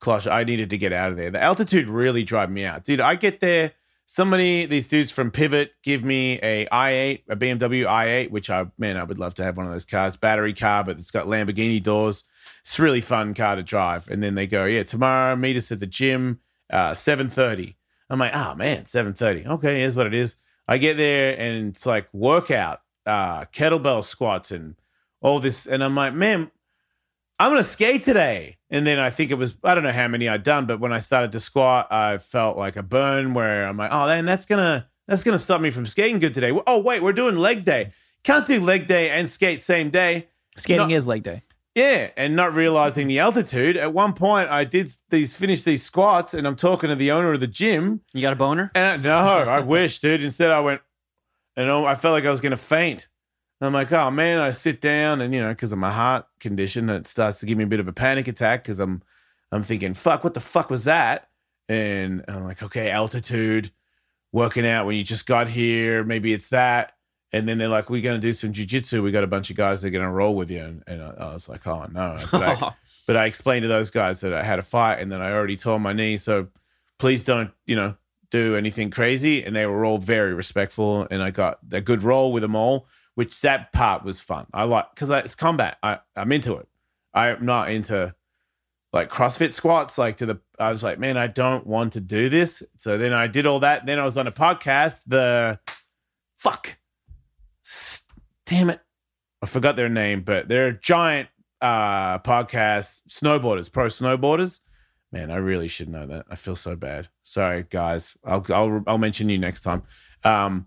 closh. 0.00 0.26
I 0.26 0.44
needed 0.44 0.70
to 0.70 0.78
get 0.78 0.92
out 0.92 1.10
of 1.10 1.16
there. 1.16 1.30
The 1.30 1.42
altitude 1.42 1.88
really 1.88 2.24
drove 2.24 2.50
me 2.50 2.64
out, 2.64 2.84
dude. 2.84 3.00
I 3.00 3.14
get 3.14 3.40
there. 3.40 3.72
Somebody, 4.08 4.66
these 4.66 4.86
dudes 4.86 5.10
from 5.10 5.32
Pivot, 5.32 5.72
give 5.82 6.04
me 6.04 6.38
a 6.40 6.66
i8, 6.66 7.22
a 7.28 7.34
BMW 7.34 7.84
i8, 7.86 8.30
which 8.30 8.48
I 8.48 8.66
man, 8.78 8.96
I 8.96 9.02
would 9.02 9.18
love 9.18 9.34
to 9.34 9.44
have 9.44 9.56
one 9.56 9.66
of 9.66 9.72
those 9.72 9.84
cars, 9.84 10.14
battery 10.14 10.54
car, 10.54 10.84
but 10.84 10.98
it's 10.98 11.10
got 11.10 11.26
Lamborghini 11.26 11.82
doors. 11.82 12.22
It's 12.60 12.78
a 12.78 12.82
really 12.82 13.00
fun 13.00 13.34
car 13.34 13.56
to 13.56 13.64
drive. 13.64 14.06
And 14.08 14.22
then 14.22 14.36
they 14.36 14.46
go, 14.46 14.64
yeah, 14.64 14.84
tomorrow 14.84 15.34
meet 15.34 15.56
us 15.56 15.72
at 15.72 15.80
the 15.80 15.86
gym, 15.86 16.38
uh, 16.70 16.94
seven 16.94 17.28
thirty. 17.28 17.76
I'm 18.08 18.20
like, 18.20 18.34
oh 18.34 18.54
man, 18.54 18.86
seven 18.86 19.12
thirty. 19.12 19.44
Okay, 19.44 19.80
here's 19.80 19.96
what 19.96 20.06
it 20.06 20.14
is. 20.14 20.36
I 20.68 20.78
get 20.78 20.96
there 20.96 21.36
and 21.38 21.70
it's 21.70 21.84
like 21.84 22.08
workout, 22.12 22.82
uh, 23.06 23.46
kettlebell 23.46 24.04
squats 24.04 24.52
and 24.52 24.76
all 25.20 25.40
this, 25.40 25.66
and 25.66 25.82
I'm 25.82 25.94
like, 25.94 26.14
man, 26.14 26.50
I'm 27.38 27.50
gonna 27.50 27.64
skate 27.64 28.02
today. 28.04 28.56
And 28.70 28.86
then 28.86 28.98
I 28.98 29.10
think 29.10 29.30
it 29.30 29.34
was 29.34 29.56
I 29.62 29.74
don't 29.74 29.84
know 29.84 29.92
how 29.92 30.08
many 30.08 30.28
I'd 30.28 30.42
done, 30.42 30.66
but 30.66 30.80
when 30.80 30.92
I 30.92 30.98
started 31.00 31.32
to 31.32 31.40
squat, 31.40 31.90
I 31.92 32.18
felt 32.18 32.56
like 32.56 32.76
a 32.76 32.82
burn 32.82 33.34
where 33.34 33.64
I'm 33.66 33.76
like, 33.76 33.90
oh, 33.92 34.06
then 34.06 34.24
that's 34.26 34.46
gonna 34.46 34.88
that's 35.06 35.22
gonna 35.22 35.38
stop 35.38 35.60
me 35.60 35.70
from 35.70 35.86
skating 35.86 36.18
good 36.18 36.34
today. 36.34 36.52
Oh 36.66 36.78
wait, 36.80 37.02
we're 37.02 37.12
doing 37.12 37.36
leg 37.36 37.64
day. 37.64 37.92
Can't 38.24 38.46
do 38.46 38.58
leg 38.60 38.86
day 38.88 39.10
and 39.10 39.28
skate 39.30 39.62
same 39.62 39.90
day. 39.90 40.28
Skating 40.56 40.88
No. 40.88 40.94
is 40.96 41.06
leg 41.06 41.22
day. 41.22 41.42
Yeah, 41.76 42.08
and 42.16 42.34
not 42.34 42.54
realizing 42.54 43.06
the 43.06 43.18
altitude. 43.18 43.76
At 43.76 43.92
one 43.92 44.14
point, 44.14 44.48
I 44.48 44.64
did 44.64 44.90
these 45.10 45.36
finish 45.36 45.62
these 45.62 45.82
squats, 45.84 46.32
and 46.32 46.46
I'm 46.46 46.56
talking 46.56 46.88
to 46.88 46.96
the 46.96 47.10
owner 47.10 47.32
of 47.34 47.40
the 47.40 47.46
gym, 47.46 48.00
You 48.14 48.22
got 48.22 48.32
a 48.32 48.36
boner? 48.36 48.72
and 48.74 49.02
no, 49.02 49.14
I 49.14 49.60
wish, 49.74 49.98
dude. 49.98 50.22
Instead, 50.22 50.50
I 50.50 50.60
went, 50.60 50.80
and 51.54 51.70
I 51.70 51.94
felt 51.94 52.12
like 52.12 52.24
I 52.24 52.30
was 52.30 52.40
gonna 52.40 52.56
faint. 52.56 53.08
I'm 53.60 53.72
like, 53.72 53.92
oh 53.92 54.10
man, 54.10 54.38
I 54.38 54.52
sit 54.52 54.80
down, 54.80 55.20
and 55.20 55.32
you 55.34 55.40
know, 55.40 55.48
because 55.48 55.72
of 55.72 55.78
my 55.78 55.90
heart 55.90 56.26
condition, 56.40 56.90
it 56.90 57.06
starts 57.06 57.40
to 57.40 57.46
give 57.46 57.56
me 57.56 57.64
a 57.64 57.68
bit 57.68 57.80
of 57.80 57.88
a 57.88 57.92
panic 57.92 58.28
attack 58.28 58.64
because 58.64 58.80
I'm, 58.80 59.02
I'm 59.50 59.62
thinking, 59.62 59.94
fuck, 59.94 60.24
what 60.24 60.34
the 60.34 60.40
fuck 60.40 60.68
was 60.68 60.84
that? 60.84 61.28
And 61.68 62.24
I'm 62.28 62.44
like, 62.44 62.62
okay, 62.62 62.90
altitude, 62.90 63.70
working 64.32 64.66
out 64.66 64.86
when 64.86 64.96
you 64.96 65.04
just 65.04 65.26
got 65.26 65.48
here, 65.48 66.04
maybe 66.04 66.32
it's 66.32 66.48
that. 66.48 66.92
And 67.32 67.48
then 67.48 67.58
they're 67.58 67.68
like, 67.68 67.90
we're 67.90 68.02
gonna 68.02 68.18
do 68.18 68.32
some 68.32 68.52
jujitsu. 68.52 69.02
We 69.02 69.10
got 69.10 69.24
a 69.24 69.28
bunch 69.28 69.50
of 69.50 69.56
guys 69.56 69.82
that 69.82 69.88
are 69.88 69.90
gonna 69.90 70.12
roll 70.12 70.34
with 70.34 70.50
you, 70.50 70.62
and, 70.62 70.82
and 70.86 71.02
I, 71.02 71.14
I 71.18 71.32
was 71.32 71.48
like, 71.48 71.66
oh 71.66 71.86
no. 71.90 72.18
But 72.30 72.42
I, 72.42 72.74
but 73.06 73.16
I 73.16 73.26
explained 73.26 73.62
to 73.62 73.68
those 73.68 73.90
guys 73.90 74.20
that 74.20 74.34
I 74.34 74.42
had 74.42 74.58
a 74.58 74.62
fight 74.62 74.98
and 74.98 75.10
then 75.10 75.22
I 75.22 75.32
already 75.32 75.56
tore 75.56 75.78
my 75.78 75.92
knee. 75.92 76.16
So 76.16 76.48
please 76.98 77.24
don't, 77.24 77.52
you 77.64 77.76
know, 77.76 77.96
do 78.30 78.56
anything 78.56 78.90
crazy. 78.90 79.44
And 79.44 79.54
they 79.54 79.64
were 79.66 79.84
all 79.84 79.98
very 79.98 80.34
respectful. 80.34 81.06
And 81.10 81.22
I 81.22 81.30
got 81.30 81.60
a 81.70 81.80
good 81.80 82.02
roll 82.02 82.32
with 82.32 82.42
them 82.42 82.56
all, 82.56 82.88
which 83.16 83.40
that 83.40 83.72
part 83.72 84.04
was 84.04 84.20
fun. 84.20 84.46
I 84.54 84.64
like, 84.64 84.94
because 84.94 85.10
it's 85.10 85.34
combat. 85.34 85.78
I, 85.82 85.98
I'm 86.14 86.30
into 86.32 86.54
it. 86.56 86.68
I'm 87.12 87.44
not 87.44 87.70
into 87.70 88.14
like 88.92 89.10
CrossFit 89.10 89.54
squats. 89.54 89.96
Like 89.98 90.18
to 90.18 90.26
the, 90.26 90.40
I 90.58 90.70
was 90.70 90.82
like, 90.82 90.98
man, 90.98 91.16
I 91.16 91.26
don't 91.26 91.66
want 91.66 91.94
to 91.94 92.00
do 92.00 92.28
this. 92.28 92.62
So 92.76 92.98
then 92.98 93.14
I 93.14 93.26
did 93.26 93.46
all 93.46 93.60
that. 93.60 93.86
Then 93.86 93.98
I 93.98 94.04
was 94.04 94.18
on 94.18 94.26
a 94.26 94.32
podcast. 94.32 95.00
The 95.06 95.58
fuck, 96.38 96.76
damn 98.44 98.70
it. 98.70 98.80
I 99.42 99.46
forgot 99.46 99.76
their 99.76 99.88
name, 99.88 100.20
but 100.20 100.48
they're 100.48 100.68
a 100.68 100.78
giant 100.78 101.28
uh 101.62 102.18
podcast 102.18 103.00
snowboarders 103.08 103.72
pro 103.72 103.86
snowboarders 103.86 104.60
man 105.10 105.30
i 105.30 105.36
really 105.36 105.68
should 105.68 105.88
know 105.88 106.04
that 106.04 106.26
i 106.30 106.34
feel 106.34 106.54
so 106.54 106.76
bad 106.76 107.08
sorry 107.22 107.64
guys 107.70 108.14
i'll 108.24 108.44
i'll, 108.50 108.84
I'll 108.86 108.98
mention 108.98 109.30
you 109.30 109.38
next 109.38 109.62
time 109.62 109.82
um 110.22 110.66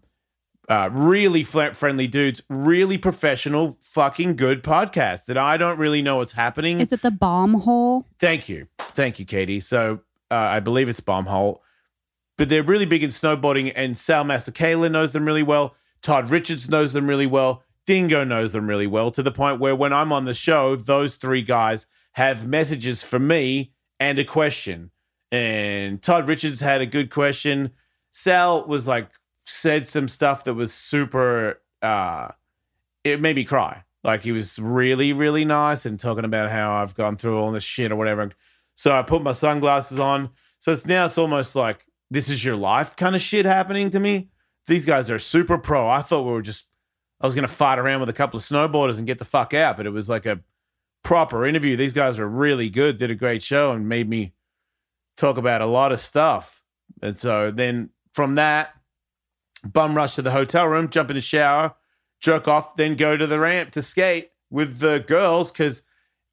uh 0.70 0.90
really 0.92 1.44
fl- 1.44 1.72
friendly 1.74 2.08
dudes 2.08 2.42
really 2.50 2.98
professional 2.98 3.76
fucking 3.82 4.36
good 4.36 4.64
podcast 4.64 5.26
that 5.26 5.38
i 5.38 5.58
don't 5.58 5.78
really 5.78 6.02
know 6.02 6.18
what's 6.18 6.34
happening 6.34 6.80
Is 6.80 6.92
it 6.92 7.02
the 7.02 7.12
bomb 7.12 7.56
hole? 7.56 8.06
Thank 8.20 8.48
you. 8.48 8.68
Thank 8.94 9.20
you, 9.20 9.26
Katie. 9.26 9.60
So 9.60 10.00
uh, 10.32 10.36
I 10.36 10.60
believe 10.60 10.88
it's 10.90 11.00
bomb 11.00 11.26
hole, 11.26 11.64
But 12.38 12.50
they're 12.50 12.64
really 12.64 12.86
big 12.86 13.04
in 13.04 13.10
snowboarding, 13.10 13.72
and 13.76 13.98
Sal 13.98 14.24
Masekela 14.24 14.92
knows 14.92 15.12
them 15.14 15.26
really 15.26 15.44
well. 15.44 15.76
Todd 16.02 16.30
Richards 16.30 16.70
knows 16.70 16.94
them 16.94 17.08
really 17.08 17.26
well. 17.28 17.64
Dingo 17.86 18.24
knows 18.24 18.52
them 18.52 18.68
really 18.68 18.88
well 18.88 19.10
to 19.12 19.24
the 19.24 19.32
point 19.32 19.60
where 19.60 19.76
when 19.76 19.92
I'm 19.92 20.12
on 20.14 20.26
the 20.26 20.34
show, 20.34 20.76
those 20.76 21.16
three 21.16 21.42
guys 21.42 21.88
have 22.14 22.46
messages 22.48 23.02
for 23.04 23.18
me 23.20 23.74
and 24.00 24.20
a 24.20 24.24
question. 24.24 24.92
And 25.32 26.02
Todd 26.02 26.28
Richards 26.28 26.60
had 26.60 26.82
a 26.82 26.86
good 26.86 27.10
question. 27.10 27.72
Sal 28.12 28.66
was 28.68 28.88
like, 28.88 29.10
said 29.50 29.88
some 29.88 30.08
stuff 30.08 30.44
that 30.44 30.54
was 30.54 30.74
super, 30.74 31.62
uh, 31.82 32.30
it 33.04 33.22
made 33.22 33.36
me 33.36 33.44
cry. 33.44 33.84
Like 34.04 34.24
he 34.24 34.32
was 34.32 34.58
really, 34.60 35.14
really 35.14 35.46
nice 35.46 35.86
and 35.86 36.00
talking 36.00 36.26
about 36.26 36.52
how 36.52 36.72
I've 36.74 36.96
gone 36.96 37.18
through 37.18 37.38
all 37.38 37.52
this 37.52 37.64
shit 37.64 37.92
or 37.92 37.96
whatever. 37.96 38.32
So 38.76 38.92
I 38.92 39.02
put 39.02 39.22
my 39.22 39.34
sunglasses 39.34 40.00
on. 40.00 40.30
So 40.60 40.72
it's 40.72 40.86
now 40.86 41.06
it's 41.06 41.18
almost 41.18 41.56
like 41.56 41.86
this 42.10 42.30
is 42.30 42.44
your 42.44 42.56
life 42.56 42.96
kind 42.96 43.16
of 43.16 43.22
shit 43.22 43.46
happening 43.46 43.90
to 43.90 44.00
me. 44.00 44.30
These 44.68 44.86
guys 44.86 45.10
are 45.10 45.20
super 45.20 45.58
pro. 45.58 45.90
I 45.90 46.02
thought 46.02 46.24
we 46.24 46.32
were 46.32 46.42
just 46.42 46.70
I 47.20 47.26
was 47.26 47.36
gonna 47.36 47.48
fight 47.48 47.80
around 47.80 48.00
with 48.00 48.10
a 48.10 48.14
couple 48.14 48.38
of 48.38 48.46
snowboarders 48.46 48.98
and 48.98 49.08
get 49.08 49.20
the 49.20 49.26
fuck 49.26 49.54
out, 49.54 49.76
but 49.76 49.86
it 49.86 49.92
was 49.92 50.08
like 50.08 50.26
a 50.26 50.40
proper 51.04 51.46
interview. 51.46 51.76
These 51.76 51.94
guys 51.94 52.18
were 52.18 52.28
really 52.28 52.70
good, 52.70 52.98
did 52.98 53.12
a 53.12 53.16
great 53.16 53.42
show, 53.42 53.72
and 53.72 53.90
made 53.90 54.08
me 54.08 54.34
talk 55.18 55.38
about 55.38 55.62
a 55.62 55.66
lot 55.66 55.92
of 55.92 56.00
stuff. 56.00 56.64
And 57.02 57.18
so 57.18 57.52
then 57.52 57.90
from 58.14 58.36
that, 58.36 58.74
bum 59.64 59.96
rush 59.96 60.16
to 60.16 60.22
the 60.22 60.32
hotel 60.32 60.66
room, 60.68 60.90
jump 60.90 61.10
in 61.10 61.16
the 61.16 61.22
shower, 61.22 61.76
jerk 62.20 62.48
off, 62.48 62.76
then 62.76 62.96
go 62.96 63.18
to 63.18 63.28
the 63.28 63.40
ramp 63.40 63.72
to 63.72 63.82
skate 63.82 64.32
with 64.50 64.80
the 64.80 65.04
girls 65.08 65.52
because 65.52 65.82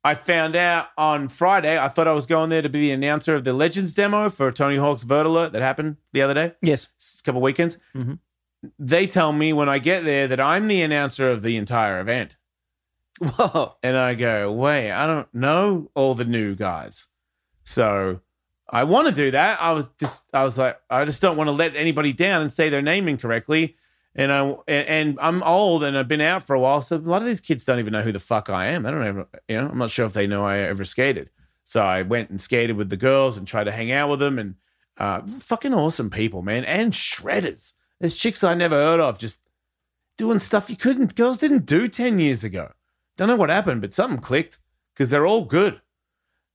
I 0.05 0.14
found 0.14 0.55
out 0.57 0.87
on 0.97 1.29
Friday. 1.29 1.79
I 1.79 1.89
thought 1.89 2.07
I 2.07 2.12
was 2.12 2.27
going 2.27 2.49
there 2.51 2.62
to 2.62 2.68
be 2.68 2.81
the 2.81 2.93
announcer 2.93 3.35
of 3.35 3.45
the 3.45 3.53
Legends 3.53 3.93
demo 3.95 4.31
for 4.31 4.53
Tony 4.53 4.77
Hawk's 4.77 5.03
Vert 5.03 5.27
Alert 5.27 5.53
that 5.53 5.62
happened 5.62 5.97
the 6.12 6.22
other 6.22 6.35
day, 6.35 6.55
Yes. 6.62 6.87
a 7.18 7.22
couple 7.24 7.41
weekends. 7.41 7.77
Mhm. 7.95 8.20
They 8.79 9.07
tell 9.07 9.33
me 9.33 9.53
when 9.53 9.68
I 9.68 9.79
get 9.79 10.05
there 10.05 10.27
that 10.29 10.41
I'm 10.41 10.66
the 10.68 10.83
announcer 10.83 11.31
of 11.31 11.43
the 11.43 11.57
entire 11.57 12.01
event. 12.01 12.37
Whoa. 13.20 13.77
And 13.83 13.97
I 13.97 14.14
go, 14.14 14.53
wait, 14.53 14.93
I 14.93 15.07
don't 15.07 15.33
know 15.35 15.91
all 15.95 16.14
the 16.14 16.24
new 16.24 16.55
guys. 16.55 17.07
So 17.64 18.20
I 18.69 18.85
want 18.85 19.09
to 19.09 19.14
do 19.14 19.31
that. 19.31 19.61
I 19.62 19.73
was 19.73 19.89
just, 20.01 20.23
I 20.33 20.45
was 20.45 20.59
like, 20.59 20.81
I 20.91 21.05
just 21.05 21.23
don't 21.23 21.37
want 21.37 21.49
to 21.49 21.53
let 21.53 21.77
anybody 21.77 22.12
down 22.12 22.43
and 22.43 22.53
say 22.53 22.69
their 22.69 22.83
name 22.83 23.09
incorrectly. 23.09 23.77
And 24.19 24.33
I 24.33 24.57
and, 24.67 25.19
I'm 25.21 25.43
old 25.43 25.85
and 25.85 25.97
I've 25.97 26.09
been 26.09 26.23
out 26.23 26.43
for 26.43 26.57
a 26.57 26.61
while, 26.61 26.81
so 26.81 26.97
a 26.97 26.99
lot 26.99 27.21
of 27.21 27.29
these 27.29 27.41
kids 27.43 27.67
don't 27.67 27.79
even 27.79 27.93
know 27.93 28.01
who 28.01 28.12
the 28.12 28.19
fuck 28.19 28.49
I 28.49 28.69
am. 28.69 28.87
I 28.87 28.91
don't 28.91 29.05
ever, 29.05 29.29
you 29.47 29.61
know, 29.61 29.69
I'm 29.69 29.77
not 29.77 29.91
sure 29.91 30.07
if 30.07 30.14
they 30.14 30.27
know 30.27 30.43
I 30.43 30.57
ever 30.59 30.87
skated. 30.87 31.29
So 31.64 31.83
I 31.83 32.01
went 32.01 32.31
and 32.31 32.41
skated 32.41 32.77
with 32.77 32.89
the 32.89 32.97
girls 32.97 33.37
and 33.37 33.47
tried 33.47 33.64
to 33.64 33.73
hang 33.73 33.93
out 33.93 34.09
with 34.09 34.21
them, 34.21 34.39
and 34.39 34.55
uh, 34.97 35.21
fucking 35.27 35.75
awesome 35.75 36.09
people, 36.09 36.41
man, 36.41 36.64
and 36.64 36.95
shredders. 36.95 37.75
There's 38.01 38.17
chicks 38.17 38.43
I 38.43 38.55
never 38.55 38.77
heard 38.77 39.01
of 39.01 39.19
just 39.19 39.39
doing 40.17 40.39
stuff 40.39 40.71
you 40.71 40.77
couldn't, 40.77 41.14
girls 41.14 41.37
didn't 41.37 41.67
do 41.67 41.87
ten 41.87 42.19
years 42.19 42.43
ago. 42.43 42.73
Don't 43.19 43.29
know 43.29 43.37
what 43.37 43.51
happened, 43.51 43.83
but 43.83 43.93
something 43.93 44.19
clicked 44.19 44.59
because 44.95 45.11
they're 45.11 45.27
all 45.27 45.45
good. 45.45 45.79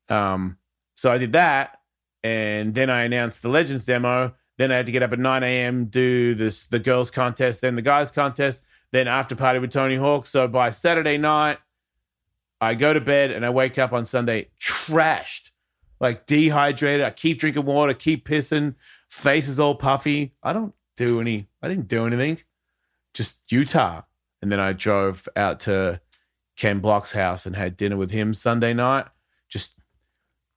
Um, 0.09 0.57
so 0.95 1.12
I 1.12 1.20
did 1.20 1.34
that, 1.34 1.80
and 2.24 2.74
then 2.74 2.89
I 2.89 3.03
announced 3.03 3.41
the 3.41 3.49
Legends 3.49 3.86
demo. 3.86 4.34
Then 4.57 4.72
I 4.72 4.76
had 4.76 4.86
to 4.86 4.91
get 4.91 5.03
up 5.03 5.11
at 5.11 5.19
9 5.19 5.43
a.m. 5.43 5.86
do 5.86 6.36
this 6.36 6.65
the 6.65 6.80
girls 6.80 7.09
contest, 7.09 7.61
then 7.61 7.76
the 7.76 7.82
guys 7.82 8.11
contest, 8.11 8.63
then 8.91 9.07
after 9.07 9.36
party 9.36 9.59
with 9.59 9.72
Tony 9.72 9.95
Hawk. 9.95 10.26
So 10.26 10.47
by 10.47 10.69
Saturday 10.72 11.17
night, 11.17 11.57
I 12.59 12.76
go 12.76 12.93
to 12.93 13.01
bed 13.01 13.32
and 13.32 13.45
I 13.45 13.49
wake 13.49 13.80
up 13.80 13.91
on 13.91 14.05
Sunday 14.05 14.49
trashed, 14.61 15.51
like 15.99 16.28
dehydrated. 16.28 17.03
I 17.03 17.09
keep 17.09 17.39
drinking 17.39 17.65
water, 17.65 17.93
keep 17.93 18.28
pissing, 18.28 18.76
face 19.09 19.47
is 19.47 19.59
all 19.59 19.74
puffy. 19.74 20.36
I 20.43 20.53
don't 20.53 20.74
do 20.95 21.19
any. 21.19 21.47
I 21.61 21.67
didn't 21.67 21.88
do 21.88 22.05
anything. 22.05 22.39
Just 23.13 23.39
Utah, 23.49 24.03
and 24.41 24.51
then 24.51 24.59
I 24.59 24.74
drove 24.74 25.28
out 25.36 25.59
to 25.61 25.99
Ken 26.55 26.80
Block's 26.80 27.11
house 27.11 27.45
and 27.45 27.55
had 27.55 27.76
dinner 27.76 27.97
with 27.97 28.11
him 28.11 28.34
Sunday 28.34 28.74
night. 28.74 29.07
Just, 29.49 29.80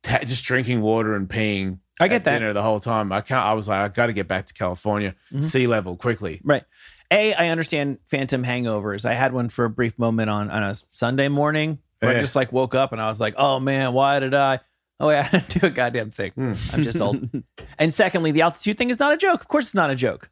ta- 0.05 0.21
just 0.25 0.45
drinking 0.45 0.81
water 0.81 1.15
and 1.15 1.29
peeing. 1.29 1.79
I 2.01 2.09
get 2.09 2.17
at 2.17 2.25
that. 2.25 2.33
dinner 2.39 2.53
the 2.53 2.63
whole 2.63 2.81
time. 2.81 3.13
I 3.13 3.21
can't. 3.21 3.45
I 3.45 3.53
was 3.53 3.69
like, 3.69 3.81
I 3.81 3.89
got 3.89 4.07
to 4.07 4.13
get 4.13 4.27
back 4.29 4.47
to 4.47 4.55
California, 4.55 5.15
Mhm. 5.33 5.43
sea 5.43 5.67
level 5.67 5.97
quickly. 5.97 6.41
Right. 6.45 6.65
A, 7.11 7.35
I 7.35 7.49
understand 7.49 7.99
phantom 8.09 8.43
hangovers. 8.45 9.05
I 9.05 9.15
had 9.15 9.33
one 9.33 9.49
for 9.49 9.65
a 9.65 9.71
brief 9.71 9.99
moment 9.99 10.31
on, 10.31 10.51
on 10.51 10.63
a 10.63 10.75
Sunday 10.91 11.29
morning 11.29 11.79
where 12.01 12.17
I 12.17 12.21
just 12.21 12.35
like 12.35 12.51
woke 12.53 12.75
up 12.75 12.93
and 12.93 13.01
I 13.01 13.09
was 13.09 13.21
like, 13.21 13.35
oh 13.37 13.61
man, 13.61 13.93
why 13.93 14.19
did 14.21 14.35
I? 14.35 14.61
Oh, 15.01 15.11
yeah, 15.11 15.29
I 15.33 15.39
didn't 15.39 15.61
do 15.61 15.67
a 15.67 15.71
goddamn 15.71 16.11
thing. 16.11 16.31
Hmm. 16.33 16.55
I'm 16.73 16.83
just 16.83 17.01
old. 17.01 17.29
and 17.79 17.93
secondly, 17.95 18.31
the 18.33 18.43
altitude 18.43 18.79
thing 18.79 18.91
is 18.91 18.99
not 18.99 19.13
a 19.13 19.17
joke. 19.17 19.41
Of 19.41 19.49
course, 19.49 19.67
it's 19.67 19.75
not 19.75 19.91
a 19.91 19.95
joke. 19.95 20.31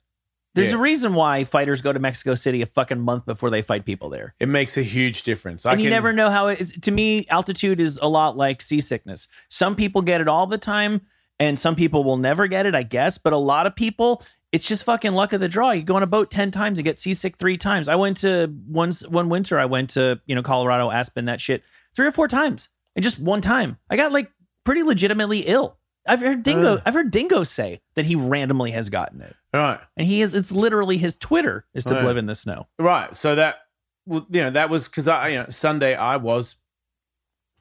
There's 0.54 0.68
Yeah. 0.68 0.74
a 0.76 0.78
reason 0.80 1.14
why 1.14 1.44
fighters 1.44 1.80
go 1.80 1.92
to 1.92 1.98
Mexico 1.98 2.34
City 2.34 2.60
a 2.62 2.66
fucking 2.66 3.00
month 3.00 3.24
before 3.24 3.48
they 3.48 3.62
fight 3.62 3.84
people 3.86 4.10
there. 4.10 4.34
It 4.38 4.48
makes 4.48 4.76
a 4.76 4.82
huge 4.82 5.22
difference. 5.22 5.64
I 5.64 5.72
and 5.72 5.80
you 5.80 5.86
can- 5.86 5.92
never 5.92 6.12
know 6.12 6.28
how 6.30 6.48
it 6.48 6.60
is. 6.60 6.72
To 6.82 6.90
me, 6.90 7.26
altitude 7.28 7.80
is 7.80 7.98
a 8.02 8.08
lot 8.08 8.36
like 8.36 8.60
seasickness. 8.60 9.28
Some 9.48 9.74
people 9.76 10.02
get 10.02 10.20
it 10.20 10.28
all 10.28 10.46
the 10.46 10.58
time, 10.58 11.00
and 11.40 11.58
some 11.58 11.74
people 11.74 12.04
will 12.04 12.18
never 12.18 12.46
get 12.46 12.66
it, 12.66 12.74
I 12.74 12.82
guess. 12.82 13.16
But 13.18 13.32
a 13.32 13.38
lot 13.38 13.66
of 13.66 13.74
people, 13.74 14.22
it's 14.52 14.66
just 14.68 14.84
fucking 14.84 15.12
luck 15.12 15.32
of 15.32 15.40
the 15.40 15.48
draw. 15.48 15.70
You 15.70 15.82
go 15.82 15.96
on 15.96 16.02
a 16.02 16.06
boat 16.06 16.30
ten 16.30 16.50
times, 16.50 16.78
you 16.78 16.84
get 16.84 16.98
seasick 16.98 17.38
three 17.38 17.56
times. 17.56 17.88
I 17.88 17.94
went 17.94 18.18
to 18.18 18.52
once 18.68 19.06
one 19.08 19.30
winter. 19.30 19.58
I 19.58 19.64
went 19.64 19.88
to 19.90 20.20
you 20.26 20.34
know 20.34 20.42
Colorado, 20.42 20.90
Aspen, 20.90 21.24
that 21.24 21.40
shit, 21.40 21.62
three 21.96 22.06
or 22.06 22.12
four 22.12 22.28
times, 22.28 22.68
and 22.94 23.02
just 23.02 23.18
one 23.18 23.40
time, 23.40 23.78
I 23.88 23.96
got 23.96 24.12
like 24.12 24.30
pretty 24.64 24.82
legitimately 24.82 25.40
ill. 25.46 25.78
I've 26.06 26.20
heard 26.20 26.42
Dingo. 26.42 26.74
Uh. 26.74 26.80
I've 26.84 26.94
heard 26.94 27.10
Dingo 27.10 27.44
say 27.44 27.80
that 27.94 28.06
he 28.06 28.16
randomly 28.16 28.72
has 28.72 28.88
gotten 28.88 29.20
it, 29.20 29.36
right. 29.54 29.80
and 29.96 30.06
he 30.06 30.22
is. 30.22 30.34
It's 30.34 30.50
literally 30.52 30.98
his 30.98 31.16
Twitter 31.16 31.64
is 31.74 31.84
to 31.84 31.94
yeah. 31.94 32.04
live 32.04 32.16
in 32.16 32.26
the 32.26 32.34
snow. 32.34 32.66
Right. 32.78 33.14
So 33.14 33.34
that, 33.36 33.58
well, 34.06 34.26
you 34.30 34.42
know, 34.42 34.50
that 34.50 34.70
was 34.70 34.88
because 34.88 35.06
I, 35.08 35.28
you 35.28 35.38
know, 35.38 35.46
Sunday 35.48 35.94
I 35.94 36.16
was 36.16 36.56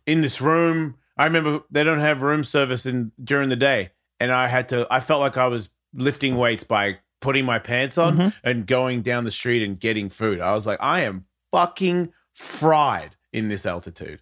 in 0.06 0.22
this 0.22 0.42
room. 0.42 0.96
I 1.18 1.26
remember 1.26 1.62
they 1.70 1.84
don't 1.84 2.00
have 2.00 2.22
room 2.22 2.44
service 2.44 2.86
in 2.86 3.12
during 3.24 3.50
the 3.50 3.56
day, 3.56 3.92
and 4.20 4.32
I 4.32 4.48
had 4.48 4.70
to. 4.70 4.88
I 4.90 5.00
felt 5.00 5.22
like 5.22 5.38
I 5.38 5.48
was 5.48 5.70
lifting 5.94 6.38
weights 6.38 6.64
by 6.64 6.98
putting 7.20 7.46
my 7.46 7.60
pants 7.60 7.98
on 8.00 8.18
Mhm. 8.18 8.34
and 8.44 8.66
going 8.66 9.02
down 9.04 9.26
the 9.26 9.32
street 9.32 9.64
and 9.64 9.80
getting 9.80 10.10
food. 10.10 10.40
I 10.40 10.56
was 10.56 10.66
like, 10.66 10.80
I 10.82 11.02
am 11.02 11.26
fucking 11.52 12.12
fried 12.34 13.16
in 13.32 13.48
this 13.50 13.66
altitude. 13.66 14.22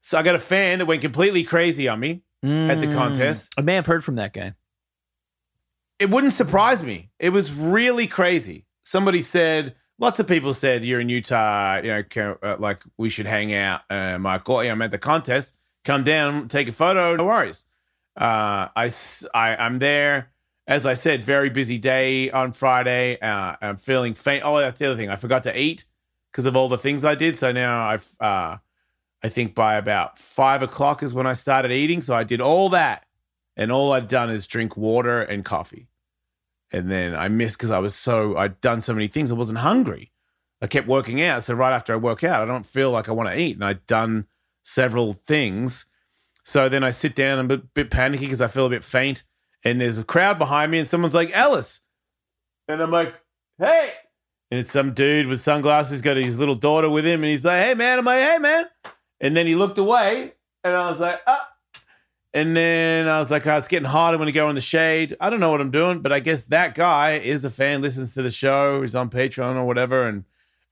So 0.00 0.16
I 0.16 0.22
got 0.22 0.36
a 0.36 0.38
fan 0.38 0.78
that 0.78 0.86
went 0.86 1.02
completely 1.02 1.42
crazy 1.42 1.88
on 1.88 1.98
me 1.98 2.22
at 2.42 2.80
the 2.80 2.86
Mm. 2.86 2.94
contest. 2.94 3.52
I 3.58 3.60
may 3.62 3.74
have 3.74 3.86
heard 3.86 4.04
from 4.04 4.16
that 4.16 4.32
guy. 4.32 4.54
it 5.98 6.08
wouldn't 6.08 6.32
surprise 6.32 6.82
me. 6.82 7.10
It 7.18 7.28
was 7.28 7.52
really 7.52 8.06
crazy. 8.06 8.64
Somebody 8.84 9.20
said, 9.20 9.74
lots 9.98 10.18
of 10.18 10.26
people 10.26 10.54
said, 10.54 10.82
"You're 10.82 11.00
in 11.00 11.10
Utah, 11.10 11.76
you 11.76 11.90
know, 11.90 12.02
can, 12.02 12.36
uh, 12.42 12.56
like 12.58 12.82
we 12.96 13.10
should 13.10 13.26
hang 13.26 13.52
out." 13.52 13.82
Uh, 13.90 14.18
Michael, 14.18 14.64
yeah, 14.64 14.72
I'm 14.72 14.80
at 14.80 14.92
the 14.92 14.98
contest. 14.98 15.56
Come 15.84 16.02
down, 16.02 16.48
take 16.48 16.68
a 16.68 16.72
photo. 16.72 17.16
No 17.16 17.26
worries. 17.26 17.66
Uh, 18.16 18.68
I, 18.74 18.90
I, 19.34 19.66
am 19.66 19.78
there. 19.78 20.30
As 20.66 20.86
I 20.86 20.94
said, 20.94 21.22
very 21.22 21.50
busy 21.50 21.76
day 21.76 22.30
on 22.30 22.52
Friday. 22.52 23.18
Uh, 23.20 23.56
I'm 23.60 23.76
feeling 23.76 24.14
faint. 24.14 24.42
Oh, 24.42 24.58
that's 24.58 24.78
the 24.78 24.86
other 24.86 24.96
thing. 24.96 25.10
I 25.10 25.16
forgot 25.16 25.42
to 25.42 25.58
eat 25.58 25.84
because 26.32 26.46
of 26.46 26.56
all 26.56 26.70
the 26.70 26.78
things 26.78 27.04
I 27.04 27.14
did. 27.14 27.36
So 27.36 27.52
now 27.52 27.86
I've, 27.88 28.08
uh, 28.20 28.56
I 29.22 29.28
think 29.28 29.54
by 29.54 29.74
about 29.74 30.18
five 30.18 30.62
o'clock 30.62 31.02
is 31.02 31.12
when 31.12 31.26
I 31.26 31.34
started 31.34 31.72
eating. 31.72 32.00
So 32.00 32.14
I 32.14 32.24
did 32.24 32.40
all 32.40 32.68
that, 32.70 33.06
and 33.56 33.70
all 33.70 33.92
I'd 33.92 34.08
done 34.08 34.30
is 34.30 34.46
drink 34.46 34.76
water 34.76 35.20
and 35.20 35.44
coffee. 35.44 35.88
And 36.72 36.90
then 36.90 37.14
I 37.14 37.28
missed 37.28 37.58
because 37.58 37.70
I 37.70 37.80
was 37.80 37.94
so 37.94 38.36
I'd 38.36 38.60
done 38.60 38.80
so 38.80 38.94
many 38.94 39.08
things. 39.08 39.30
I 39.30 39.34
wasn't 39.34 39.58
hungry. 39.58 40.12
I 40.62 40.66
kept 40.66 40.86
working 40.86 41.22
out, 41.22 41.44
so 41.44 41.54
right 41.54 41.74
after 41.74 41.94
I 41.94 41.96
work 41.96 42.22
out, 42.22 42.42
I 42.42 42.44
don't 42.44 42.66
feel 42.66 42.90
like 42.90 43.08
I 43.08 43.12
want 43.12 43.30
to 43.30 43.38
eat, 43.38 43.56
and 43.56 43.64
I'd 43.64 43.86
done 43.86 44.26
several 44.62 45.14
things. 45.14 45.86
So 46.44 46.68
then 46.68 46.84
I 46.84 46.90
sit 46.90 47.14
down, 47.14 47.38
I'm 47.38 47.50
a 47.50 47.56
bit, 47.56 47.90
panicky 47.90 48.26
because 48.26 48.42
I 48.42 48.48
feel 48.48 48.66
a 48.66 48.70
bit 48.70 48.84
faint, 48.84 49.24
and 49.64 49.80
there's 49.80 49.96
a 49.96 50.04
crowd 50.04 50.38
behind 50.38 50.70
me, 50.70 50.78
and 50.78 50.88
someone's 50.88 51.14
like 51.14 51.30
Ellis, 51.32 51.80
and 52.68 52.82
I'm 52.82 52.90
like, 52.90 53.14
hey, 53.58 53.90
and 54.50 54.60
it's 54.60 54.70
some 54.70 54.92
dude 54.92 55.28
with 55.28 55.40
sunglasses, 55.40 56.02
got 56.02 56.18
his 56.18 56.38
little 56.38 56.54
daughter 56.54 56.90
with 56.90 57.06
him, 57.06 57.22
and 57.22 57.30
he's 57.30 57.46
like, 57.46 57.64
hey 57.64 57.74
man, 57.74 57.98
I'm 57.98 58.04
like, 58.04 58.20
hey 58.22 58.38
man, 58.38 58.66
and 59.20 59.36
then 59.36 59.46
he 59.46 59.54
looked 59.54 59.78
away, 59.78 60.32
and 60.64 60.76
I 60.76 60.90
was 60.90 61.00
like, 61.00 61.20
ah. 61.26 61.48
And 62.32 62.56
then 62.56 63.08
I 63.08 63.18
was 63.18 63.30
like, 63.30 63.46
oh, 63.46 63.56
it's 63.56 63.66
getting 63.66 63.88
harder 63.88 64.16
when 64.16 64.26
to 64.26 64.32
go 64.32 64.48
in 64.48 64.54
the 64.54 64.60
shade. 64.60 65.16
I 65.20 65.30
don't 65.30 65.40
know 65.40 65.50
what 65.50 65.60
I'm 65.60 65.72
doing, 65.72 66.00
but 66.00 66.12
I 66.12 66.20
guess 66.20 66.44
that 66.44 66.76
guy 66.76 67.16
is 67.16 67.44
a 67.44 67.50
fan, 67.50 67.82
listens 67.82 68.14
to 68.14 68.22
the 68.22 68.30
show, 68.30 68.82
he's 68.82 68.94
on 68.94 69.10
Patreon 69.10 69.56
or 69.56 69.64
whatever. 69.64 70.06
And 70.06 70.24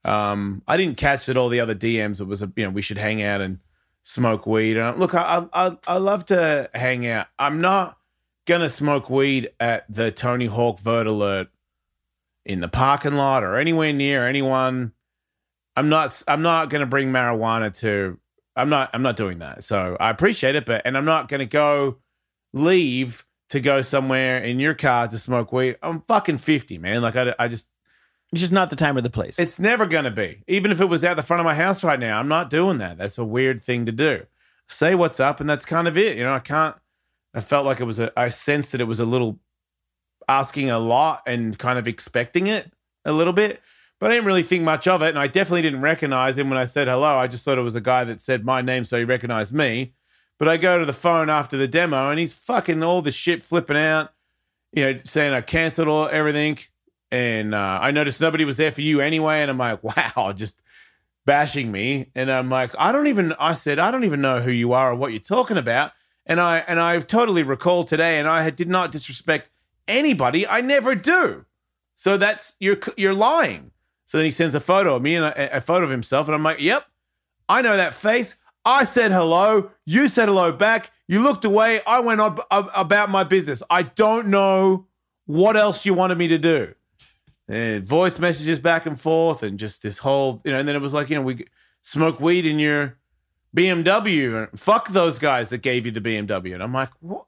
um, 0.05 0.63
I 0.69 0.77
didn't 0.77 0.99
catch 0.99 1.27
that 1.27 1.37
all 1.37 1.49
the 1.49 1.59
other 1.59 1.75
DMs. 1.75 2.21
It 2.21 2.25
was, 2.25 2.43
a, 2.43 2.53
you 2.55 2.65
know, 2.65 2.71
we 2.71 2.83
should 2.83 2.99
hang 2.99 3.23
out 3.23 3.41
and 3.41 3.59
smoke 4.05 4.47
weed. 4.47 4.77
And 4.77 5.01
look, 5.01 5.15
I, 5.15 5.47
I, 5.53 5.77
I 5.87 5.99
love 5.99 6.25
to 6.27 6.71
hang 6.75 7.07
out. 7.09 7.27
I'm 7.41 7.61
not 7.61 7.99
going 8.47 8.61
to 8.61 8.71
smoke 8.71 9.11
weed 9.11 9.51
at 9.59 9.85
the 9.93 10.13
Tony 10.13 10.47
Hawk 10.47 10.79
Vert 10.79 11.09
Alert 11.09 11.49
in 12.47 12.61
the 12.61 12.69
parking 12.69 13.15
lot 13.15 13.43
or 13.43 13.57
anywhere 13.57 13.93
near 13.93 14.27
anyone. 14.27 14.93
I'm 15.77 15.89
not, 15.89 16.23
I'm 16.29 16.43
not 16.43 16.71
going 16.71 16.81
to 16.81 16.87
bring 16.87 17.13
marijuana 17.13 17.77
to 17.81 18.19
I'm 18.59 18.69
not 18.69 18.91
I'm 18.93 19.03
not 19.03 19.17
doing 19.17 19.39
that. 19.39 19.65
So 19.65 19.97
I 19.99 20.11
appreciate 20.11 20.55
it, 20.57 20.67
but 20.67 20.83
and 20.85 20.97
I'm 20.97 21.05
not 21.05 21.29
gonna 21.29 21.47
go 21.47 21.99
leave 22.53 23.25
to 23.51 23.61
go 23.61 23.83
somewhere 23.83 24.39
in 24.39 24.61
your 24.61 24.75
car 24.75 25.09
to 25.09 25.19
smoke 25.19 25.53
weed. 25.53 25.77
I'm 25.83 26.03
fucking 26.03 26.39
50, 26.39 26.79
man. 26.79 27.01
Like 27.01 27.17
I, 27.17 27.35
I 27.39 27.49
just 27.49 27.67
It's 28.33 28.41
just 28.41 28.53
not 28.53 28.69
the 28.71 28.77
time 28.77 28.97
or 28.97 29.01
the 29.01 29.11
place. 29.11 29.39
it's 29.39 29.59
never 29.59 29.87
gonna 29.87 30.11
be. 30.11 30.43
Even 30.49 30.71
if 30.71 30.81
it 30.81 30.87
was 30.87 31.05
out 31.05 31.17
the 31.17 31.23
front 31.23 31.41
of 31.41 31.45
my 31.45 31.55
house 31.55 31.83
right 31.83 31.99
now, 31.99 32.19
I'm 32.19 32.29
not 32.29 32.51
doing 32.51 32.79
that. 32.79 32.99
That's 32.99 33.19
a 33.19 33.25
weird 33.25 33.63
thing 33.63 33.87
to 33.87 33.93
do. 33.93 34.27
Say 34.69 34.95
what's 34.95 35.19
up, 35.19 35.41
and 35.41 35.49
that's 35.49 35.65
kind 35.65 35.89
of 35.89 35.97
it. 35.97 36.17
You 36.19 36.25
know, 36.25 36.35
I 36.35 36.41
can't 36.41 36.77
I 37.35 37.41
felt 37.41 37.65
like 37.65 37.81
it 37.81 37.85
was 37.85 37.99
a 37.99 38.13
I 38.19 38.29
sensed 38.31 38.73
that 38.73 38.81
it 38.81 38.85
was 38.85 39.01
a 39.01 39.07
little 39.07 39.39
asking 40.29 40.69
a 40.71 40.79
lot 40.79 41.23
and 41.27 41.59
kind 41.59 41.79
of 41.79 41.89
expecting 41.89 42.47
it 42.49 42.73
a 43.05 43.13
little 43.13 43.33
bit. 43.33 43.63
But 43.99 44.11
I 44.11 44.15
didn't 44.15 44.27
really 44.27 44.45
think 44.45 44.63
much 44.63 44.87
of 44.87 45.03
it, 45.03 45.09
and 45.09 45.19
I 45.19 45.27
definitely 45.27 45.63
didn't 45.63 45.81
recognize 45.81 46.39
him 46.39 46.49
when 46.51 46.59
I 46.59 46.67
said 46.67 46.87
hello. 46.87 47.17
I 47.17 47.27
just 47.27 47.45
thought 47.45 47.59
it 47.59 47.63
was 47.63 47.75
a 47.75 47.81
guy 47.81 48.05
that 48.05 48.21
said 48.21 48.45
my 48.45 48.63
name, 48.63 48.85
so 48.85 48.97
he 48.99 49.05
recognized 49.05 49.53
me. 49.53 49.95
But 50.39 50.49
I 50.49 50.57
go 50.57 50.79
to 50.79 50.85
the 50.85 50.93
phone 50.93 51.29
after 51.29 51.57
the 51.57 51.67
demo, 51.67 52.11
and 52.11 52.19
he's 52.19 52.33
fucking 52.33 52.83
all 52.83 53.03
the 53.03 53.11
shit 53.11 53.43
flipping 53.43 53.77
out, 53.77 54.13
you 54.73 54.85
know, 54.85 55.01
saying 55.05 55.33
I 55.33 55.41
canceled 55.41 55.89
all 55.89 56.09
everything, 56.09 56.59
and 57.11 57.55
uh, 57.55 57.81
I 57.83 57.91
noticed 57.91 58.21
nobody 58.21 58.45
was 58.45 58.57
there 58.57 58.71
for 58.71 58.83
you 58.83 59.01
anyway. 59.01 59.43
And 59.43 59.51
I'm 59.51 59.59
like, 59.59 59.83
wow, 60.17 60.33
just 60.33 60.63
bashing 61.27 61.73
me. 61.73 62.11
And 62.15 62.31
I'm 62.31 62.51
like, 62.51 62.73
I 62.79 62.93
don't 62.93 63.09
even. 63.09 63.33
I 63.33 63.55
said, 63.55 63.81
I 63.81 63.91
don't 63.91 64.05
even 64.05 64.21
know 64.21 64.41
who 64.41 64.53
you 64.53 64.75
are 64.75 64.93
or 64.93 64.95
what 64.95 65.11
you're 65.11 65.21
talking 65.21 65.57
about. 65.57 65.93
And 66.25 66.41
I 66.41 66.59
and 66.59 66.79
I 66.79 67.01
totally 67.01 67.43
recall 67.43 67.83
today, 67.83 68.21
and 68.21 68.29
I 68.29 68.49
did 68.51 68.69
not 68.69 68.93
disrespect 68.93 69.51
anybody. 69.89 70.47
I 70.47 70.61
never 70.61 70.95
do. 70.95 71.47
So 71.97 72.17
that's 72.17 72.55
you're 72.61 72.79
you're 72.97 73.15
lying. 73.15 73.73
So 74.09 74.17
then 74.17 74.25
he 74.25 74.31
sends 74.31 74.55
a 74.55 74.61
photo 74.61 74.97
of 74.97 75.03
me 75.03 75.17
and 75.17 75.27
a, 75.27 75.59
a 75.59 75.61
photo 75.61 75.85
of 75.85 75.91
himself, 75.91 76.29
and 76.29 76.35
I'm 76.35 76.43
like, 76.43 76.61
yep, 76.61 76.87
I 77.47 77.61
know 77.61 77.77
that 77.77 77.93
face. 77.93 78.37
I 78.65 78.85
said 78.85 79.13
hello. 79.13 79.71
You 79.85 80.09
said 80.09 80.29
hello 80.29 80.51
back. 80.51 80.91
You 81.09 81.23
looked 81.23 81.45
away. 81.45 81.83
I 81.87 82.01
went 82.01 82.23
up, 82.23 82.47
up 82.51 82.71
about 82.75 83.11
my 83.11 83.23
business. 83.23 83.63
I 83.69 83.83
don't 83.83 84.29
know 84.29 84.87
what 85.27 85.59
else 85.59 85.85
you 85.85 85.93
wanted 85.93 86.17
me 86.17 86.27
to 86.29 86.39
do. 86.39 86.75
And 87.49 87.85
voice 87.85 88.19
messages 88.19 88.59
back 88.59 88.87
and 88.87 88.99
forth, 88.99 89.43
and 89.43 89.59
just 89.59 89.83
this 89.83 89.99
whole, 89.99 90.41
you 90.43 90.53
know. 90.53 90.59
And 90.59 90.67
then 90.67 90.75
it 90.75 90.81
was 90.81 90.95
like, 90.95 91.11
you 91.11 91.17
know, 91.17 91.23
we 91.23 91.45
smoke 91.83 92.19
weed 92.19 92.47
in 92.47 92.59
your 92.59 92.97
BMW. 93.55 94.49
And 94.49 94.59
fuck 94.59 94.89
those 94.89 95.19
guys 95.19 95.51
that 95.51 95.59
gave 95.59 95.85
you 95.85 95.93
the 95.93 96.01
BMW. 96.01 96.55
And 96.55 96.63
I'm 96.63 96.73
like, 96.73 96.91
what? 97.01 97.27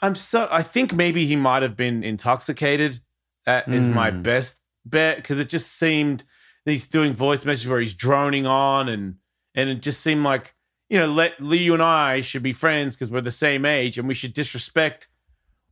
I'm 0.00 0.16
so. 0.16 0.48
I 0.50 0.64
think 0.64 0.92
maybe 0.92 1.26
he 1.26 1.36
might 1.36 1.62
have 1.62 1.76
been 1.76 2.02
intoxicated. 2.02 2.98
That 3.46 3.68
is 3.68 3.86
my 3.88 4.10
Mm. 4.10 4.22
best 4.24 4.59
bet 4.84 5.16
because 5.16 5.38
it 5.38 5.48
just 5.48 5.72
seemed 5.78 6.24
he's 6.64 6.86
doing 6.86 7.14
voice 7.14 7.44
messages 7.44 7.68
where 7.68 7.80
he's 7.80 7.94
droning 7.94 8.46
on 8.46 8.88
and 8.88 9.16
and 9.54 9.68
it 9.68 9.82
just 9.82 10.00
seemed 10.00 10.24
like 10.24 10.54
you 10.88 10.98
know 10.98 11.10
let 11.10 11.40
Lee 11.40 11.58
you 11.58 11.74
and 11.74 11.82
I 11.82 12.20
should 12.20 12.42
be 12.42 12.52
friends 12.52 12.96
because 12.96 13.10
we're 13.10 13.20
the 13.20 13.30
same 13.30 13.64
age 13.64 13.98
and 13.98 14.08
we 14.08 14.14
should 14.14 14.32
disrespect 14.32 15.08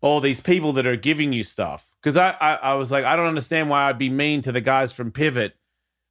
all 0.00 0.20
these 0.20 0.40
people 0.40 0.72
that 0.74 0.86
are 0.86 0.96
giving 0.96 1.32
you 1.32 1.42
stuff 1.42 1.94
because 2.02 2.16
I, 2.16 2.30
I 2.40 2.54
I 2.54 2.74
was 2.74 2.90
like 2.90 3.04
I 3.04 3.16
don't 3.16 3.26
understand 3.26 3.70
why 3.70 3.88
I'd 3.88 3.98
be 3.98 4.10
mean 4.10 4.42
to 4.42 4.52
the 4.52 4.60
guys 4.60 4.92
from 4.92 5.10
Pivot 5.10 5.54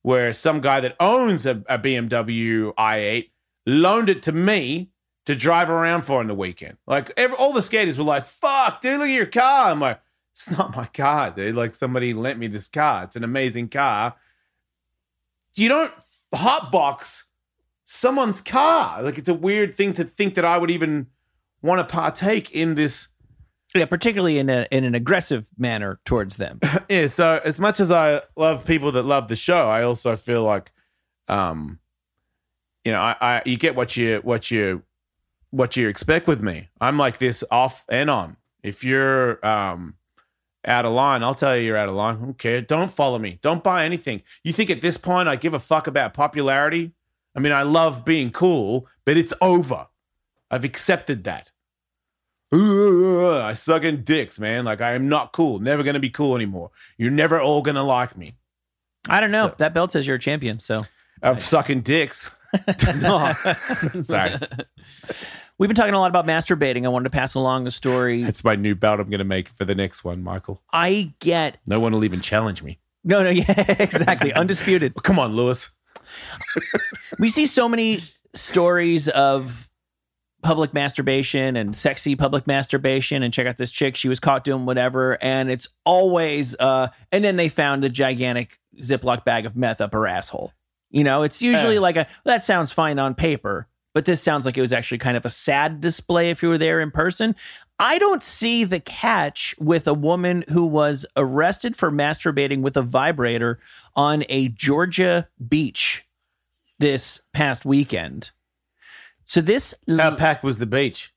where 0.01 0.31
some 0.33 0.61
guy 0.61 0.79
that 0.79 0.95
owns 0.99 1.45
a, 1.45 1.63
a 1.67 1.77
BMW 1.77 2.73
i8 2.75 3.29
loaned 3.65 4.09
it 4.09 4.21
to 4.23 4.31
me 4.31 4.89
to 5.25 5.35
drive 5.35 5.69
around 5.69 6.03
for 6.03 6.21
on 6.21 6.27
the 6.27 6.33
weekend. 6.33 6.77
Like 6.87 7.11
every, 7.17 7.35
all 7.35 7.51
the 7.51 7.61
skaters 7.61 7.97
were 7.97 8.05
like, 8.05 8.25
"Fuck, 8.25 8.81
dude, 8.81 8.99
look 8.99 9.09
at 9.09 9.13
your 9.13 9.25
car." 9.25 9.69
I'm 9.69 9.81
like, 9.81 9.99
"It's 10.37 10.51
not 10.57 10.75
my 10.75 10.85
car, 10.85 11.31
dude. 11.31 11.55
Like 11.55 11.73
somebody 11.73 12.13
lent 12.13 12.37
me 12.37 12.47
this 12.47 12.67
car. 12.67 13.05
It's 13.05 13.15
an 13.15 13.23
amazing 13.23 13.69
car. 13.69 14.15
You 15.55 15.69
don't 15.69 15.91
hotbox 16.33 17.23
someone's 17.85 18.41
car. 18.41 19.01
Like 19.01 19.17
it's 19.17 19.29
a 19.29 19.33
weird 19.33 19.73
thing 19.73 19.93
to 19.93 20.03
think 20.03 20.35
that 20.35 20.45
I 20.45 20.57
would 20.59 20.69
even 20.69 21.07
want 21.61 21.79
to 21.79 21.91
partake 21.91 22.51
in 22.51 22.75
this." 22.75 23.07
Yeah, 23.73 23.85
particularly 23.85 24.37
in 24.37 24.49
a 24.49 24.67
in 24.71 24.83
an 24.83 24.93
aggressive 24.93 25.47
manner 25.57 25.99
towards 26.05 26.37
them. 26.37 26.59
yeah 26.89 27.07
so 27.07 27.41
as 27.43 27.59
much 27.59 27.79
as 27.79 27.91
i 27.91 28.21
love 28.35 28.65
people 28.65 28.91
that 28.93 29.03
love 29.03 29.27
the 29.27 29.35
show 29.35 29.67
i 29.67 29.83
also 29.83 30.15
feel 30.15 30.43
like 30.43 30.71
um 31.27 31.79
you 32.85 32.91
know 32.91 33.01
i, 33.01 33.15
I 33.19 33.41
you 33.45 33.57
get 33.57 33.75
what 33.75 33.97
you 33.97 34.19
what 34.23 34.49
you 34.49 34.83
what 35.51 35.75
you 35.75 35.89
expect 35.89 36.27
with 36.27 36.41
me 36.41 36.69
i'm 36.79 36.97
like 36.97 37.17
this 37.17 37.43
off 37.51 37.85
and 37.89 38.09
on 38.09 38.37
if 38.63 38.83
you're 38.83 39.45
um 39.45 39.95
out 40.67 40.85
of 40.85 40.91
line 40.93 41.23
i'll 41.23 41.33
tell 41.35 41.57
you 41.57 41.63
you're 41.65 41.77
out 41.77 41.89
of 41.89 41.95
line 41.95 42.17
okay 42.29 42.61
don't 42.61 42.91
follow 42.91 43.17
me 43.17 43.39
don't 43.41 43.63
buy 43.63 43.85
anything 43.85 44.21
you 44.43 44.53
think 44.53 44.69
at 44.69 44.81
this 44.81 44.97
point 44.97 45.27
i 45.27 45.35
give 45.35 45.53
a 45.53 45.59
fuck 45.59 45.87
about 45.87 46.13
popularity 46.13 46.91
i 47.35 47.39
mean 47.39 47.51
i 47.53 47.63
love 47.63 48.03
being 48.05 48.29
cool 48.29 48.85
but 49.05 49.17
it's 49.17 49.33
over 49.41 49.87
i've 50.51 50.63
accepted 50.65 51.23
that 51.23 51.51
I 52.49 53.53
suck 53.57 53.83
in 53.83 54.03
dicks, 54.03 54.39
man. 54.39 54.63
Like 54.63 54.79
I 54.79 54.93
am 54.93 55.09
not 55.09 55.33
cool. 55.33 55.59
Never 55.59 55.83
gonna 55.83 55.99
be 55.99 56.09
cool 56.09 56.33
anymore. 56.33 56.71
You're 56.97 57.11
never 57.11 57.41
all 57.41 57.61
gonna 57.61 57.83
like 57.83 58.15
me. 58.17 58.35
I 59.09 59.19
don't 59.19 59.31
know. 59.31 59.49
So- 59.49 59.55
that 59.57 59.73
belt 59.73 59.91
says 59.91 60.07
you're 60.07 60.15
a 60.15 60.19
champion, 60.19 60.59
so 60.61 60.85
Of 61.21 61.43
sucking 61.43 61.81
dicks. 61.81 62.29
Sorry, 64.01 64.35
we've 65.57 65.67
been 65.67 65.75
talking 65.75 65.93
a 65.93 65.99
lot 65.99 66.09
about 66.09 66.25
masturbating. 66.25 66.85
I 66.85 66.89
wanted 66.89 67.05
to 67.05 67.09
pass 67.09 67.33
along 67.35 67.63
the 67.63 67.71
story. 67.71 68.23
that's 68.23 68.43
my 68.43 68.55
new 68.55 68.75
belt. 68.75 68.99
I'm 68.99 69.09
gonna 69.09 69.23
make 69.23 69.49
for 69.49 69.65
the 69.65 69.75
next 69.75 70.03
one, 70.03 70.23
Michael. 70.23 70.61
I 70.73 71.13
get 71.19 71.57
No 71.65 71.79
one 71.79 71.93
will 71.93 72.03
even 72.03 72.21
challenge 72.21 72.63
me. 72.63 72.79
no, 73.03 73.23
no, 73.23 73.29
yeah, 73.31 73.75
exactly, 73.79 74.33
undisputed. 74.35 74.93
Come 75.03 75.19
on, 75.19 75.35
Lewis. 75.35 75.69
we 77.19 77.29
see 77.29 77.45
so 77.45 77.67
many 77.67 78.01
stories 78.33 79.07
of 79.09 79.69
public 80.43 80.73
masturbation 80.73 81.55
and 81.57 81.75
sexy 81.75 82.15
public 82.15 82.45
masturbation 82.47 83.23
and 83.23 83.33
check 83.33 83.47
out 83.47 83.57
this 83.57 83.71
chick 83.71 83.95
she 83.95 84.07
was 84.07 84.19
caught 84.19 84.43
doing 84.43 84.65
whatever 84.65 85.21
and 85.21 85.49
it's 85.49 85.67
always 85.83 86.55
uh 86.59 86.87
and 87.11 87.23
then 87.23 87.35
they 87.37 87.49
found 87.49 87.81
the 87.83 87.89
gigantic 87.89 88.59
ziploc 88.79 89.25
bag 89.25 89.45
of 89.47 89.55
meth 89.57 89.81
up 89.81 89.91
her 89.93 90.05
asshole 90.05 90.53
you 90.91 91.03
know 91.03 91.23
it's 91.23 91.41
usually 91.41 91.73
Yeah. 91.73 91.79
like 91.81 91.95
a 91.95 92.07
that 92.23 92.43
sounds 92.43 92.71
fine 92.71 92.99
on 92.99 93.15
paper 93.15 93.67
but 93.97 94.05
this 94.05 94.21
sounds 94.21 94.45
like 94.45 94.55
it 94.55 94.61
was 94.61 94.73
actually 94.73 94.99
kind 94.99 95.17
of 95.17 95.25
a 95.25 95.29
sad 95.31 95.81
display 95.81 96.29
if 96.29 96.43
you 96.43 96.49
were 96.49 96.57
there 96.59 96.79
in 96.79 96.91
person 96.91 97.35
I 97.79 97.97
don't 97.97 98.21
see 98.21 98.63
the 98.63 98.79
catch 98.79 99.55
with 99.57 99.87
a 99.87 99.93
woman 99.95 100.45
who 100.49 100.67
was 100.67 101.03
arrested 101.15 101.75
for 101.75 101.89
masturbating 101.89 102.61
with 102.61 102.77
a 102.77 102.83
vibrator 102.83 103.59
on 103.95 104.23
a 104.29 104.49
Georgia 104.49 105.27
beach 105.47 106.05
this 106.77 107.21
past 107.33 107.65
weekend. 107.65 108.29
So 109.25 109.41
this 109.41 109.73
How 109.87 110.15
packed 110.15 110.43
was 110.43 110.59
the 110.59 110.67
beach? 110.67 111.11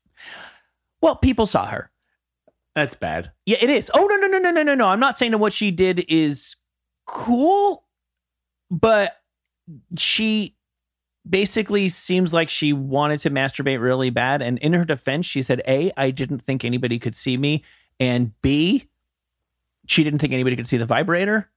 well, 1.03 1.15
people 1.15 1.45
saw 1.45 1.67
her. 1.67 1.91
That's 2.73 2.95
bad. 2.95 3.31
Yeah, 3.45 3.57
it 3.61 3.69
is. 3.69 3.91
Oh 3.93 4.07
no, 4.07 4.15
no, 4.15 4.25
no, 4.25 4.39
no, 4.39 4.49
no, 4.49 4.63
no, 4.63 4.73
no. 4.73 4.87
I'm 4.87 4.99
not 4.99 5.19
saying 5.19 5.33
that 5.33 5.37
what 5.37 5.53
she 5.53 5.69
did 5.69 6.03
is 6.09 6.55
cool, 7.05 7.85
but 8.71 9.17
she 9.97 10.55
basically 11.29 11.89
seems 11.89 12.33
like 12.33 12.49
she 12.49 12.73
wanted 12.73 13.19
to 13.21 13.29
masturbate 13.29 13.81
really 13.81 14.09
bad. 14.09 14.41
And 14.41 14.57
in 14.59 14.73
her 14.73 14.85
defense, 14.85 15.25
she 15.25 15.41
said, 15.41 15.61
A, 15.67 15.91
I 15.97 16.11
didn't 16.11 16.39
think 16.39 16.65
anybody 16.65 16.99
could 16.99 17.15
see 17.15 17.37
me. 17.37 17.63
And 17.99 18.31
B, 18.41 18.89
she 19.85 20.03
didn't 20.03 20.19
think 20.19 20.33
anybody 20.33 20.55
could 20.55 20.67
see 20.67 20.77
the 20.77 20.85
vibrator. 20.85 21.49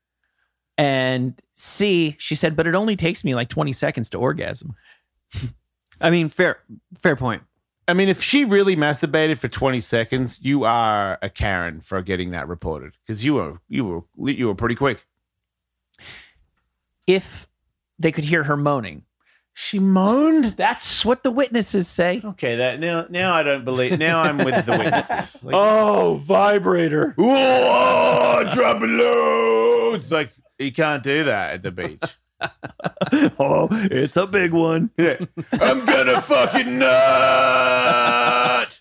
And 0.77 1.41
C, 1.55 2.17
she 2.19 2.35
said, 2.35 2.57
but 2.57 2.67
it 2.67 2.75
only 2.75 2.97
takes 2.97 3.25
me 3.25 3.35
like 3.35 3.49
20 3.49 3.73
seconds 3.73 4.11
to 4.11 4.19
orgasm. 4.19 4.75
I 6.01 6.11
mean, 6.11 6.29
fair, 6.29 6.59
fair 6.99 7.17
point. 7.17 7.43
I 7.87 7.93
mean, 7.93 8.09
if 8.09 8.23
she 8.23 8.45
really 8.45 8.77
masturbated 8.77 9.39
for 9.39 9.49
20 9.49 9.81
seconds, 9.81 10.39
you 10.43 10.65
are 10.65 11.19
a 11.23 11.29
Karen 11.29 11.81
for 11.81 12.01
getting 12.03 12.31
that 12.31 12.49
reported 12.49 12.97
because 13.03 13.25
you 13.25 13.35
were 13.35 13.61
you 13.69 13.85
were 14.17 14.31
you 14.31 14.47
were 14.47 14.55
pretty 14.55 14.75
quick. 14.75 15.07
If 17.07 17.47
they 17.99 18.11
could 18.11 18.25
hear 18.25 18.43
her 18.45 18.57
moaning, 18.57 19.03
She 19.57 19.79
moaned. 19.79 20.57
that's 20.57 21.05
what 21.05 21.23
the 21.23 21.31
witnesses 21.31 21.87
say. 21.87 22.21
Okay, 22.25 22.57
that 22.57 22.81
now 22.81 23.07
now 23.09 23.33
I 23.33 23.45
don't 23.45 23.65
believe. 23.65 24.01
Now 24.01 24.21
I'm 24.21 24.39
with 24.39 24.67
the 24.67 24.73
witnesses. 24.73 25.41
Like, 25.45 25.55
Oh, 25.55 26.17
vibrator. 26.17 27.15
Oh, 27.17 28.51
drop 28.53 28.83
it 28.83 28.89
low. 28.89 29.95
It's 29.95 30.11
like 30.11 30.33
you 30.59 30.73
can't 30.73 31.05
do 31.05 31.23
that 31.25 31.55
at 31.55 31.63
the 31.63 31.71
beach. 31.71 32.03
oh, 33.39 33.69
it's 33.71 34.17
a 34.17 34.27
big 34.27 34.53
one. 34.53 34.91
Yeah. 34.99 35.19
I'm 35.53 35.85
gonna 35.87 36.21
fucking 36.21 36.77
nut. 36.79 38.81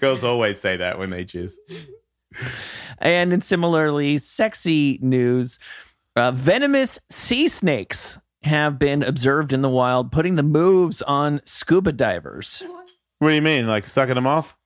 Girls 0.00 0.24
always 0.24 0.60
say 0.60 0.76
that 0.76 0.98
when 0.98 1.10
they 1.10 1.24
choose. 1.24 1.56
And 2.98 3.32
in 3.32 3.42
similarly 3.42 4.18
sexy 4.18 4.98
news, 5.02 5.60
uh, 6.18 6.32
venomous 6.32 6.98
sea 7.10 7.48
snakes 7.48 8.18
have 8.42 8.78
been 8.78 9.02
observed 9.02 9.52
in 9.52 9.62
the 9.62 9.68
wild, 9.68 10.12
putting 10.12 10.36
the 10.36 10.42
moves 10.42 11.02
on 11.02 11.40
scuba 11.44 11.92
divers. 11.92 12.62
What 13.18 13.30
do 13.30 13.34
you 13.34 13.42
mean? 13.42 13.66
Like 13.66 13.86
sucking 13.86 14.14
them 14.14 14.26
off? 14.26 14.56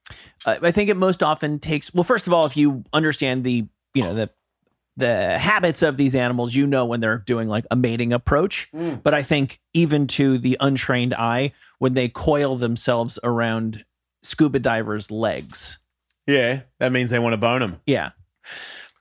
Uh, 0.45 0.57
I 0.61 0.71
think 0.71 0.89
it 0.89 0.97
most 0.97 1.23
often 1.23 1.59
takes. 1.59 1.93
Well, 1.93 2.03
first 2.03 2.27
of 2.27 2.33
all, 2.33 2.45
if 2.45 2.55
you 2.55 2.83
understand 2.93 3.43
the 3.43 3.65
you 3.93 4.03
know 4.03 4.13
the 4.13 4.29
the 4.95 5.39
habits 5.39 5.81
of 5.81 5.97
these 5.97 6.13
animals, 6.13 6.53
you 6.53 6.67
know 6.67 6.85
when 6.85 6.99
they're 6.99 7.17
doing 7.17 7.47
like 7.47 7.65
a 7.71 7.75
mating 7.75 8.13
approach. 8.13 8.69
Mm. 8.75 9.01
But 9.01 9.15
I 9.15 9.23
think 9.23 9.59
even 9.73 10.05
to 10.07 10.37
the 10.37 10.55
untrained 10.59 11.15
eye, 11.15 11.53
when 11.79 11.95
they 11.95 12.09
coil 12.09 12.57
themselves 12.57 13.17
around 13.23 13.83
scuba 14.21 14.59
divers' 14.59 15.09
legs, 15.09 15.79
Yeah, 16.27 16.61
that 16.79 16.91
means 16.91 17.09
they 17.09 17.17
want 17.17 17.33
to 17.33 17.37
bone 17.37 17.61
them. 17.61 17.81
yeah, 17.87 18.11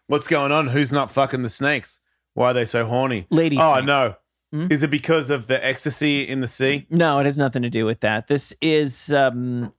What's 0.07 0.26
going 0.28 0.50
on? 0.50 0.68
Who's 0.68 0.90
not 0.92 1.11
fucking 1.11 1.42
the 1.42 1.48
snakes? 1.50 2.00
Why 2.34 2.50
are 2.50 2.54
they 2.54 2.64
so 2.64 2.86
horny? 2.86 3.26
lady. 3.30 3.58
Oh 3.58 3.80
no. 3.80 4.16
Hmm? 4.52 4.66
Is 4.70 4.82
it 4.82 4.90
because 4.90 5.30
of 5.30 5.46
the 5.46 5.64
ecstasy 5.64 6.28
in 6.28 6.40
the 6.40 6.48
sea? 6.48 6.86
No, 6.90 7.18
it 7.18 7.26
has 7.26 7.38
nothing 7.38 7.62
to 7.62 7.70
do 7.70 7.86
with 7.86 8.00
that. 8.00 8.28
This 8.28 8.52
is 8.60 9.12
um 9.12 9.72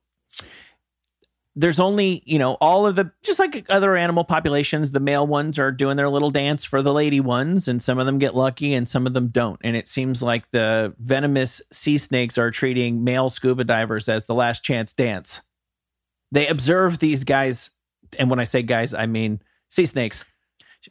there's 1.56 1.78
only, 1.78 2.20
you 2.26 2.36
know, 2.36 2.54
all 2.54 2.84
of 2.84 2.96
the 2.96 3.12
just 3.22 3.38
like 3.38 3.64
other 3.68 3.96
animal 3.96 4.24
populations, 4.24 4.90
the 4.90 4.98
male 4.98 5.26
ones 5.26 5.56
are 5.58 5.70
doing 5.70 5.96
their 5.96 6.08
little 6.08 6.32
dance 6.32 6.64
for 6.64 6.82
the 6.82 6.92
lady 6.92 7.20
ones 7.20 7.68
and 7.68 7.80
some 7.80 7.98
of 7.98 8.06
them 8.06 8.18
get 8.18 8.34
lucky 8.34 8.74
and 8.74 8.88
some 8.88 9.06
of 9.06 9.12
them 9.14 9.28
don't. 9.28 9.60
And 9.62 9.76
it 9.76 9.86
seems 9.86 10.20
like 10.20 10.50
the 10.50 10.92
venomous 10.98 11.62
sea 11.72 11.98
snakes 11.98 12.38
are 12.38 12.50
treating 12.50 13.04
male 13.04 13.30
scuba 13.30 13.62
divers 13.62 14.08
as 14.08 14.24
the 14.24 14.34
last 14.34 14.64
chance 14.64 14.92
dance. 14.92 15.42
They 16.32 16.48
observe 16.48 16.98
these 16.98 17.22
guys 17.22 17.70
and 18.18 18.28
when 18.30 18.40
I 18.40 18.44
say 18.44 18.62
guys, 18.62 18.92
I 18.92 19.06
mean 19.06 19.40
sea 19.70 19.86
snakes, 19.86 20.24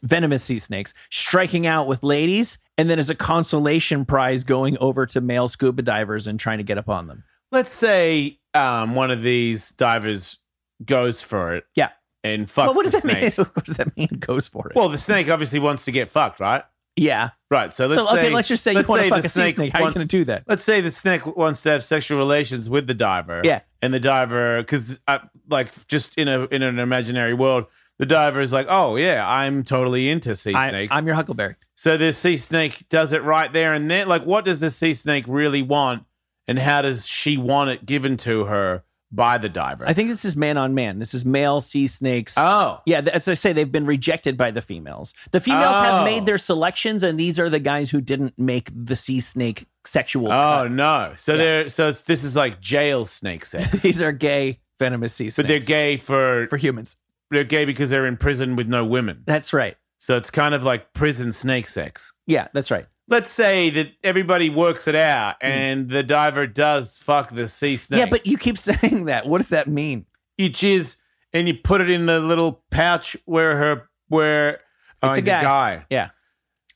venomous 0.02 0.44
sea 0.44 0.58
snakes 0.58 0.94
striking 1.10 1.66
out 1.66 1.86
with 1.86 2.02
ladies 2.02 2.58
and 2.78 2.90
then 2.90 2.98
as 2.98 3.10
a 3.10 3.14
consolation 3.14 4.04
prize 4.04 4.44
going 4.44 4.76
over 4.78 5.06
to 5.06 5.20
male 5.20 5.48
scuba 5.48 5.82
divers 5.82 6.26
and 6.26 6.38
trying 6.40 6.58
to 6.58 6.64
get 6.64 6.78
up 6.78 6.88
on 6.88 7.06
them. 7.06 7.24
Let's 7.52 7.72
say 7.72 8.38
um, 8.54 8.94
one 8.94 9.10
of 9.10 9.22
these 9.22 9.70
divers 9.72 10.38
goes 10.84 11.20
for 11.20 11.54
it. 11.54 11.64
Yeah. 11.74 11.90
And 12.22 12.46
fucks 12.46 12.66
well, 12.66 12.74
what 12.74 12.84
does 12.84 12.92
the 12.92 13.00
that 13.00 13.06
mean? 13.06 13.32
snake. 13.32 13.36
what 13.54 13.64
does 13.64 13.76
that 13.76 13.96
mean? 13.96 14.08
Goes 14.18 14.48
for 14.48 14.68
it. 14.68 14.76
Well, 14.76 14.88
the 14.88 14.98
snake 14.98 15.28
obviously 15.28 15.58
wants 15.58 15.84
to 15.84 15.92
get 15.92 16.08
fucked, 16.08 16.40
right? 16.40 16.64
yeah. 16.96 17.30
Right. 17.50 17.72
So 17.72 17.86
let's 17.86 18.02
so 18.02 18.14
okay, 18.14 18.28
say 18.28 18.34
let's 18.34 18.48
just 18.48 18.62
say 18.62 18.72
you 18.72 18.82
want 18.82 19.02
to 19.02 19.08
fuck 19.08 19.24
a 19.24 19.28
sea 19.28 19.52
snake. 19.52 19.72
How 19.72 19.80
are 19.80 19.88
you 19.88 19.94
going 19.94 20.06
to 20.06 20.16
do 20.16 20.24
that? 20.26 20.44
Let's 20.46 20.64
say 20.64 20.80
the 20.80 20.90
snake 20.90 21.24
wants 21.36 21.62
to 21.62 21.70
have 21.70 21.84
sexual 21.84 22.18
relations 22.18 22.70
with 22.70 22.86
the 22.86 22.94
diver. 22.94 23.42
Yeah. 23.44 23.60
And 23.82 23.92
the 23.92 24.00
diver, 24.00 24.58
because 24.58 25.00
uh, 25.06 25.18
like 25.48 25.86
just 25.86 26.16
in 26.16 26.28
a 26.28 26.44
in 26.46 26.62
an 26.62 26.78
imaginary 26.78 27.34
world, 27.34 27.66
the 27.98 28.06
diver 28.06 28.40
is 28.40 28.52
like, 28.52 28.66
"Oh 28.68 28.96
yeah, 28.96 29.24
I'm 29.28 29.62
totally 29.64 30.08
into 30.10 30.34
sea 30.36 30.54
I, 30.54 30.70
snakes." 30.70 30.92
I'm 30.94 31.06
your 31.06 31.14
Huckleberry. 31.16 31.56
so 31.74 31.96
the 31.96 32.12
sea 32.12 32.36
snake 32.36 32.88
does 32.88 33.12
it 33.12 33.22
right 33.22 33.52
there 33.52 33.72
and 33.74 33.90
then. 33.90 34.08
Like, 34.08 34.24
what 34.24 34.44
does 34.44 34.60
the 34.60 34.70
sea 34.70 34.94
snake 34.94 35.24
really 35.28 35.62
want, 35.62 36.04
and 36.48 36.58
how 36.58 36.82
does 36.82 37.06
she 37.06 37.36
want 37.36 37.70
it 37.70 37.86
given 37.86 38.16
to 38.18 38.44
her 38.44 38.82
by 39.12 39.38
the 39.38 39.48
diver? 39.48 39.86
I 39.86 39.92
think 39.92 40.08
this 40.08 40.24
is 40.24 40.34
man 40.34 40.56
on 40.58 40.74
man. 40.74 40.98
This 40.98 41.14
is 41.14 41.24
male 41.24 41.60
sea 41.60 41.86
snakes. 41.86 42.34
oh, 42.36 42.80
Yeah, 42.84 43.00
th- 43.00 43.14
as 43.14 43.28
I 43.28 43.34
say, 43.34 43.52
they've 43.52 43.70
been 43.70 43.86
rejected 43.86 44.36
by 44.36 44.50
the 44.50 44.60
females. 44.60 45.14
The 45.30 45.40
females 45.40 45.76
Oh. 45.78 45.82
have 45.82 46.04
made 46.04 46.26
their 46.26 46.38
selections, 46.38 47.04
and 47.04 47.18
these 47.18 47.38
are 47.38 47.48
the 47.48 47.60
guys 47.60 47.90
who 47.90 48.00
didn't 48.00 48.34
make 48.36 48.70
the 48.74 48.96
sea 48.96 49.20
snake 49.20 49.66
sexual. 49.86 50.28
oh 50.28 50.30
cut. 50.64 50.72
no. 50.72 51.12
So 51.16 51.36
they're 51.36 51.68
so 51.68 51.90
it's, 51.90 52.02
this 52.02 52.24
is 52.24 52.34
like 52.34 52.60
jail 52.60 53.06
snake 53.06 53.44
sex, 53.46 53.80
these 53.82 54.00
are 54.02 54.10
gay 54.12 54.58
venomous 54.80 55.12
sea 55.14 55.26
snakes 55.30 55.36
but 55.36 55.46
they're 55.46 55.60
gay 55.60 55.96
for 55.96 56.48
for 56.50 56.56
humans. 56.56 56.96
They're 57.30 57.44
gay 57.44 57.64
because 57.64 57.90
they're 57.90 58.06
in 58.06 58.16
prison 58.16 58.56
with 58.56 58.68
no 58.68 58.84
women. 58.84 59.22
That's 59.26 59.52
right. 59.52 59.76
So 59.98 60.16
it's 60.16 60.30
kind 60.30 60.54
of 60.54 60.62
like 60.62 60.92
prison 60.92 61.32
snake 61.32 61.66
sex. 61.68 62.12
Yeah, 62.26 62.48
that's 62.52 62.70
right. 62.70 62.86
Let's 63.08 63.30
say 63.32 63.70
that 63.70 63.88
everybody 64.02 64.48
works 64.50 64.88
it 64.88 64.94
out 64.94 65.36
and 65.40 65.88
the 65.88 66.02
diver 66.02 66.46
does 66.46 66.96
fuck 66.98 67.30
the 67.34 67.48
sea 67.48 67.76
snake. 67.76 67.98
Hmm. 68.00 68.06
Yeah, 68.06 68.10
but 68.10 68.26
you 68.26 68.36
keep 68.38 68.58
saying 68.58 69.06
that. 69.06 69.26
What 69.26 69.38
does 69.38 69.50
that 69.50 69.68
mean? 69.68 70.06
you 70.36 70.50
jizz 70.50 70.96
and 71.32 71.46
you 71.46 71.54
put 71.54 71.80
it 71.80 71.88
in 71.90 72.06
the 72.06 72.18
little 72.20 72.64
pouch 72.70 73.16
where 73.24 73.56
her 73.56 73.88
where 74.08 74.60
oh, 75.02 75.08
It's 75.10 75.18
a 75.18 75.20
he's 75.20 75.24
guy. 75.26 75.42
guy. 75.42 75.86
Yeah. 75.90 76.10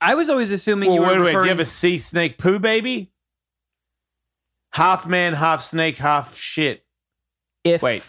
I 0.00 0.14
was 0.14 0.28
always 0.28 0.50
assuming 0.52 0.90
Well, 0.90 0.96
you 0.96 1.00
were 1.02 1.06
wait, 1.08 1.12
wait, 1.14 1.18
do 1.18 1.26
referring. 1.26 1.44
you 1.46 1.50
have 1.50 1.60
a 1.60 1.64
sea 1.64 1.98
snake 1.98 2.38
poo 2.38 2.58
baby? 2.60 3.10
Half 4.72 5.06
man, 5.06 5.34
half 5.34 5.62
snake, 5.62 5.96
half 5.96 6.36
shit. 6.36 6.84
If 7.64 7.82
Wait. 7.82 8.02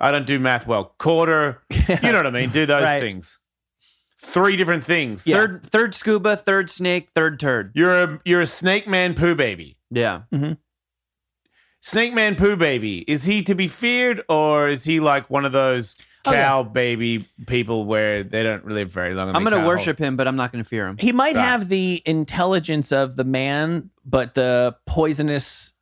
I 0.00 0.10
don't 0.10 0.26
do 0.26 0.38
math 0.38 0.66
well. 0.66 0.94
Quarter, 0.98 1.62
you 1.70 1.96
know 2.02 2.12
what 2.18 2.26
I 2.26 2.30
mean? 2.30 2.50
Do 2.50 2.64
those 2.66 2.82
Right. 2.82 3.00
things. 3.00 3.38
Three 4.22 4.56
different 4.56 4.84
things. 4.84 5.26
Yeah. 5.26 5.36
third, 5.36 5.62
third 5.66 5.94
scuba, 5.94 6.36
third 6.36 6.70
snake, 6.70 7.08
third 7.14 7.38
turd. 7.40 7.72
You're 7.74 8.02
a 8.02 8.20
you're 8.24 8.40
a 8.42 8.46
snake 8.46 8.86
man 8.88 9.14
poo 9.14 9.34
baby. 9.34 9.76
Yeah. 9.90 10.22
Mm-hmm. 10.32 10.52
Snake 11.82 12.12
man 12.12 12.36
poo 12.36 12.56
baby. 12.56 12.98
Is 13.10 13.24
he 13.24 13.42
to 13.44 13.54
be 13.54 13.66
feared 13.66 14.22
or 14.28 14.68
is 14.68 14.84
he 14.84 15.00
like 15.00 15.30
one 15.30 15.44
of 15.44 15.52
those 15.52 15.96
Oh, 16.26 16.32
yeah. 16.32 16.48
cow 16.48 16.62
baby 16.64 17.24
people 17.46 17.86
where 17.86 18.22
they 18.22 18.42
don't 18.42 18.66
live 18.66 18.90
very 18.90 19.14
long? 19.14 19.34
I'm 19.34 19.42
going 19.42 19.58
to 19.58 19.66
worship 19.66 19.98
him, 19.98 20.16
but 20.18 20.28
I'm 20.28 20.36
not 20.36 20.52
going 20.52 20.62
to 20.62 20.68
fear 20.68 20.86
him. 20.86 20.98
he 20.98 21.12
might 21.12 21.34
Right. 21.34 21.42
have 21.42 21.70
the 21.70 22.02
intelligence 22.04 22.92
of 22.92 23.16
the 23.16 23.24
man, 23.24 23.88
but 24.04 24.34
the 24.34 24.76
poisonous 24.86 25.72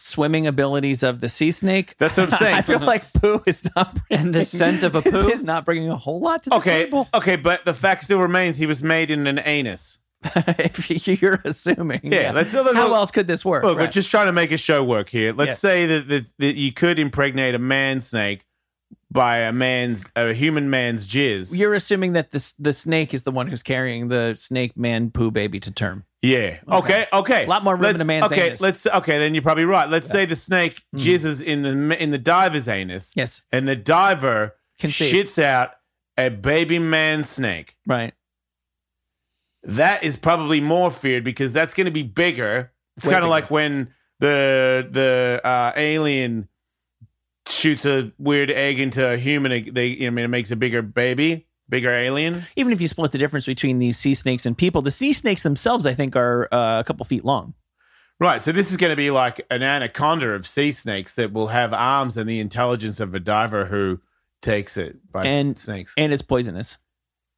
swimming 0.00 0.46
abilities 0.46 1.02
of 1.02 1.20
the 1.20 1.28
sea 1.28 1.50
snake. 1.50 1.94
That's 1.98 2.16
what 2.16 2.32
I'm 2.32 2.38
saying. 2.44 2.54
I 2.54 2.62
feel 2.62 2.78
like 2.80 3.12
poo 3.12 3.42
is 3.46 3.62
not 3.76 3.94
bringing, 4.08 4.26
And 4.26 4.34
the 4.34 4.44
scent 4.44 4.82
of 4.82 4.94
a 4.94 5.02
poo? 5.10 5.28
is 5.28 5.42
not 5.42 5.64
bringing 5.64 5.90
a 5.90 5.96
whole 5.96 6.20
lot 6.20 6.42
to 6.44 6.50
the 6.50 6.56
Okay, 6.56 6.84
table. 6.84 7.08
okay, 7.14 7.36
but 7.36 7.64
the 7.64 7.74
fact 7.74 8.04
still 8.04 8.20
remains 8.20 8.56
he 8.58 8.66
was 8.66 8.82
made 8.82 9.10
in 9.10 9.26
an 9.26 9.38
anus. 9.40 9.98
if 10.34 10.90
you're 11.22 11.40
assuming, 11.44 12.00
Yeah, 12.02 12.32
let's- 12.32 12.52
let's- 12.52 12.74
how 12.76 12.92
else 12.94 13.10
could 13.12 13.26
this 13.28 13.44
work? 13.44 13.62
Look, 13.62 13.78
we're 13.78 13.86
just 13.86 14.10
trying 14.10 14.26
to 14.26 14.32
make 14.32 14.50
a 14.50 14.56
show 14.56 14.82
work 14.82 15.08
here. 15.08 15.32
Let's 15.32 15.48
Yeah. 15.50 15.54
say 15.54 15.86
that, 15.86 16.08
that 16.08 16.26
that 16.38 16.56
you 16.56 16.72
could 16.72 16.98
impregnate 16.98 17.54
a 17.54 17.58
man 17.60 18.00
snake 18.00 18.44
by 19.12 19.38
a 19.38 19.52
man's 19.52 20.04
a 20.16 20.32
human 20.34 20.70
man's 20.70 21.06
jizz. 21.06 21.56
You're 21.56 21.74
assuming 21.74 22.14
that 22.14 22.32
this 22.32 22.52
the 22.58 22.72
snake 22.72 23.14
is 23.14 23.22
the 23.22 23.30
one 23.30 23.46
who's 23.46 23.62
carrying 23.62 24.08
the 24.08 24.34
snake 24.34 24.76
man 24.76 25.10
poo 25.12 25.30
baby 25.30 25.60
to 25.60 25.70
term. 25.70 26.02
Yeah. 26.22 26.58
Okay. 26.68 27.06
Okay. 27.12 27.44
A 27.44 27.48
lot 27.48 27.62
more 27.64 27.74
room 27.74 27.82
Let's- 27.82 27.94
in 27.96 28.00
a 28.00 28.04
man's 28.04 28.32
Okay. 28.32 28.48
anus. 28.48 28.60
Let's. 28.60 28.86
Okay. 28.86 29.18
Then 29.18 29.34
you're 29.34 29.42
probably 29.42 29.64
right. 29.64 29.88
Let's 29.88 30.08
say 30.10 30.24
the 30.26 30.36
snake 30.36 30.82
Mhm. 30.94 31.00
jizzes 31.00 31.42
in 31.42 31.62
the 31.62 32.02
in 32.02 32.10
the 32.10 32.18
diver's 32.18 32.68
anus, 32.68 33.12
Yes, 33.14 33.42
and 33.52 33.68
the 33.68 33.76
diver 33.76 34.56
Conceives. 34.78 35.36
shits 35.36 35.42
out 35.42 35.72
a 36.16 36.28
baby 36.30 36.78
man 36.78 37.24
snake. 37.24 37.76
right. 37.86 38.14
that 39.64 40.02
is 40.04 40.16
probably 40.16 40.60
more 40.60 40.90
feared 40.90 41.24
because 41.24 41.52
that's 41.52 41.74
going 41.74 41.84
to 41.86 41.90
be 41.90 42.02
bigger. 42.04 42.72
It's 42.96 43.06
kind 43.08 43.24
of 43.24 43.28
like 43.28 43.50
when 43.50 43.92
the 44.20 44.86
the 44.90 45.40
uh, 45.44 45.72
alien 45.76 46.48
shoots 47.48 47.84
a 47.84 48.12
weird 48.18 48.50
egg 48.50 48.78
into 48.80 49.06
a 49.06 49.16
human. 49.16 49.74
They, 49.74 50.06
I 50.06 50.10
mean, 50.10 50.24
it 50.24 50.28
makes 50.28 50.50
a 50.52 50.56
bigger 50.56 50.80
baby, 50.80 51.47
bigger 51.68 51.92
alien. 51.92 52.44
Even 52.56 52.72
if 52.72 52.80
you 52.80 52.88
split 52.88 53.12
the 53.12 53.18
difference 53.18 53.46
between 53.46 53.78
these 53.78 53.98
sea 53.98 54.14
snakes 54.14 54.46
and 54.46 54.56
people, 54.56 54.82
the 54.82 54.90
sea 54.90 55.12
snakes 55.12 55.42
themselves, 55.42 55.86
I 55.86 55.94
think, 55.94 56.16
are 56.16 56.48
uh, 56.52 56.80
a 56.80 56.84
couple 56.84 57.04
feet 57.04 57.24
long. 57.24 57.54
Right. 58.20 58.42
So 58.42 58.50
this 58.52 58.70
is 58.70 58.76
going 58.76 58.90
to 58.90 58.96
be 58.96 59.10
like 59.10 59.44
an 59.50 59.62
anaconda 59.62 60.30
of 60.30 60.46
sea 60.46 60.72
snakes 60.72 61.14
that 61.14 61.32
will 61.32 61.48
have 61.48 61.72
arms 61.72 62.16
and 62.16 62.28
the 62.28 62.40
intelligence 62.40 62.98
of 63.00 63.14
a 63.14 63.20
diver 63.20 63.66
who 63.66 64.00
takes 64.42 64.76
it 64.76 64.96
by 65.12 65.24
And- 65.24 65.56
snakes 65.58 65.94
and 65.96 66.12
it's 66.12 66.22
poisonous. 66.22 66.76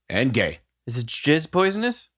and 0.09 0.33
gay. 0.33 0.61
Is 0.87 0.97
it 0.97 1.07
jizz 1.07 1.51
poisonous? 1.51 2.09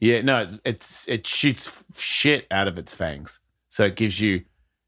Yeah. 0.00 0.20
No, 0.22 0.42
it's, 0.42 0.58
it's 0.64 1.08
it 1.08 1.26
shoots 1.26 1.66
f- 1.66 1.84
shit 1.98 2.46
out 2.50 2.68
of 2.68 2.78
its 2.78 2.92
fangs, 2.94 3.40
so 3.70 3.84
it 3.84 3.96
gives 3.96 4.20
you 4.20 4.44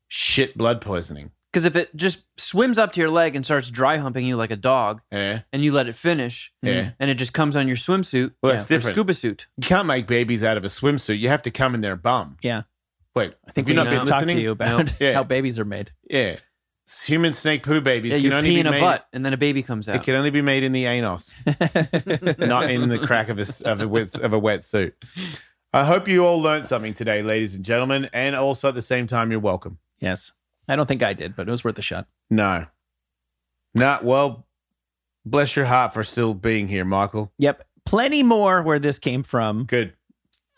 shit 0.09 0.57
blood 0.57 0.81
poisoning. 0.81 1.33
Because 1.53 1.67
if 1.67 1.77
it 1.77 1.95
just 1.95 2.25
swims 2.39 2.79
up 2.79 2.95
to 2.95 3.01
your 3.01 3.11
leg 3.11 3.37
and 3.37 3.45
starts 3.45 3.71
dry 3.71 3.99
humping 3.99 4.25
you 4.25 4.37
like 4.37 4.51
a 4.51 4.57
dog, 4.57 5.03
Yeah. 5.13 5.41
and 5.53 5.63
you 5.63 5.71
let 5.73 5.87
it 5.87 5.95
finish, 5.95 6.51
Yeah. 6.63 6.93
and 6.99 7.11
it 7.11 7.17
just 7.17 7.35
comes 7.35 7.57
on 7.57 7.69
your 7.69 7.77
swimsuit, 7.77 8.33
Well, 8.43 8.53
that's 8.55 8.65
or 8.65 8.69
different. 8.77 8.95
scuba 8.95 9.13
suit. 9.15 9.47
You 9.59 9.67
can't 9.67 9.87
make 9.87 10.07
babies 10.07 10.43
out 10.43 10.57
of 10.57 10.65
a 10.65 10.69
swimsuit. 10.69 11.19
You 11.19 11.29
have 11.29 11.43
to 11.43 11.51
come 11.51 11.75
in 11.75 11.83
their 11.83 11.97
bum. 11.97 12.39
Yeah, 12.43 12.63
Wait, 13.15 13.35
I 13.47 13.53
think 13.53 13.67
we've 13.67 13.77
not 13.77 13.91
been 13.91 14.07
to 14.07 14.11
talk 14.11 14.25
to 14.27 14.41
you 14.41 14.51
about 14.53 14.87
No. 14.87 14.93
Yeah. 15.07 15.13
how 15.13 15.25
babies 15.25 15.59
are 15.59 15.67
made. 15.67 15.91
Yeah, 16.09 16.37
human 17.05 17.35
snake 17.35 17.63
poo 17.63 17.83
babies 17.83 18.13
Yeah, 18.13 18.17
can 18.17 18.25
you 18.25 18.33
only 18.33 18.49
pee 18.49 18.55
be 18.57 18.61
in 18.61 18.67
a 18.67 18.71
made. 18.71 18.81
butt, 18.81 19.07
and 19.13 19.23
then 19.27 19.35
a 19.35 19.37
baby 19.37 19.63
comes 19.63 19.87
out. 19.91 19.97
It 19.97 20.03
can 20.05 20.15
only 20.15 20.31
be 20.31 20.41
made 20.41 20.63
in 20.63 20.73
the 20.73 20.87
anus, 20.87 21.35
not 22.39 22.71
in 22.71 22.89
the 22.89 22.99
crack 23.05 23.29
of 23.29 23.39
a 23.39 23.47
of 23.71 23.81
a 23.83 23.89
wet 23.89 24.15
of 24.19 24.33
a 24.33 24.41
wetsuit. 24.41 24.93
I 25.75 25.85
hope 25.85 26.09
you 26.09 26.25
all 26.25 26.41
learned 26.41 26.65
something 26.67 26.95
today, 26.95 27.23
ladies 27.23 27.55
and 27.55 27.63
gentlemen, 27.65 28.09
and 28.15 28.35
also 28.35 28.69
at 28.71 28.75
the 28.75 28.81
same 28.83 29.07
time, 29.07 29.31
you're 29.31 29.41
welcome. 29.41 29.79
yes, 30.01 30.33
I 30.73 30.77
don't 30.77 30.87
think 30.87 31.03
I 31.03 31.13
did, 31.13 31.37
but 31.37 31.47
it 31.47 31.51
was 31.51 31.63
worth 31.65 31.79
a 31.79 31.83
shot. 31.83 32.07
No, 32.31 32.67
not 33.75 34.05
well. 34.05 34.47
Bless 35.25 35.55
your 35.55 35.67
heart 35.67 35.93
for 35.93 36.03
still 36.03 36.33
being 36.35 36.67
here, 36.67 36.85
Michael. 36.85 37.31
Yep, 37.39 37.65
plenty 37.85 38.23
more 38.23 38.63
where 38.63 38.79
this 38.79 38.99
came 38.99 39.23
from. 39.23 39.65
Good. 39.65 39.93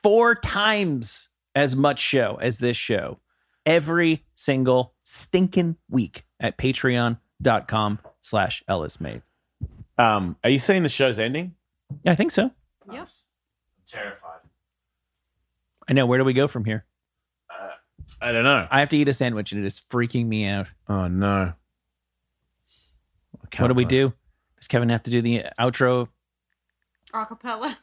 Four 0.02 0.34
times 0.36 1.28
as 1.54 1.74
much 1.74 1.98
show 1.98 2.38
as 2.40 2.58
this 2.58 2.76
show 2.76 3.18
every 3.66 4.24
single 4.34 4.94
stinking 5.02 5.76
week 5.90 6.24
at 6.38 6.56
patreon.com 6.58 7.98
slash 8.20 8.62
ellismate 8.68 9.22
Um, 9.98 10.36
are 10.44 10.50
you 10.50 10.58
saying 10.58 10.82
the 10.82 10.88
show's 10.88 11.18
ending? 11.18 11.54
yeah 12.04 12.12
i 12.12 12.14
think 12.14 12.30
so 12.32 12.50
Yep. 12.92 13.08
Terrified. 13.86 14.40
i 15.88 15.92
know 15.92 16.04
where 16.06 16.18
do 16.18 16.24
we 16.24 16.32
go 16.34 16.48
from 16.48 16.64
here 16.64 16.84
I 18.20 18.32
don't 18.32 18.44
know. 18.44 18.66
i 18.70 18.80
have 18.80 18.88
to 18.90 18.96
eat 18.96 19.08
a 19.08 19.12
sandwich 19.12 19.52
and 19.52 19.62
it 19.62 19.66
is 19.66 19.80
freaking 19.90 20.26
me 20.26 20.46
out 20.46 20.66
Oh 20.88 21.08
no. 21.08 21.52
What 23.58 23.68
do 23.68 23.74
we 23.74 23.84
can't- 23.84 23.90
do 23.90 24.12
does 24.56 24.68
kevin 24.68 24.88
have 24.88 25.02
to 25.04 25.10
do 25.10 25.20
the 25.22 25.44
outro 25.60 26.08
Acapella. 27.12 27.76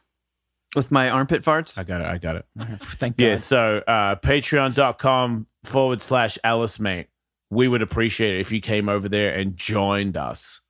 With 0.76 0.90
my 0.90 1.08
armpit 1.10 1.42
farts? 1.42 1.76
I 1.78 1.84
got 1.84 2.00
it. 2.02 2.06
I 2.06 2.18
got 2.18 2.36
it. 2.36 2.46
thank 2.98 3.16
god 3.16 3.24
Yeah, 3.24 3.36
so 3.38 3.82
uh, 3.86 4.16
patreon.com 4.16 5.46
forward 5.64 6.02
slash 6.02 6.38
Ellis 6.44 6.78
Mate. 6.80 7.08
We 7.50 7.68
would 7.68 7.82
appreciate 7.82 8.34
it 8.36 8.40
if 8.40 8.52
you 8.52 8.60
came 8.60 8.88
over 8.88 9.08
there 9.08 9.34
and 9.34 9.56
joined 9.56 10.16
us. 10.16 10.60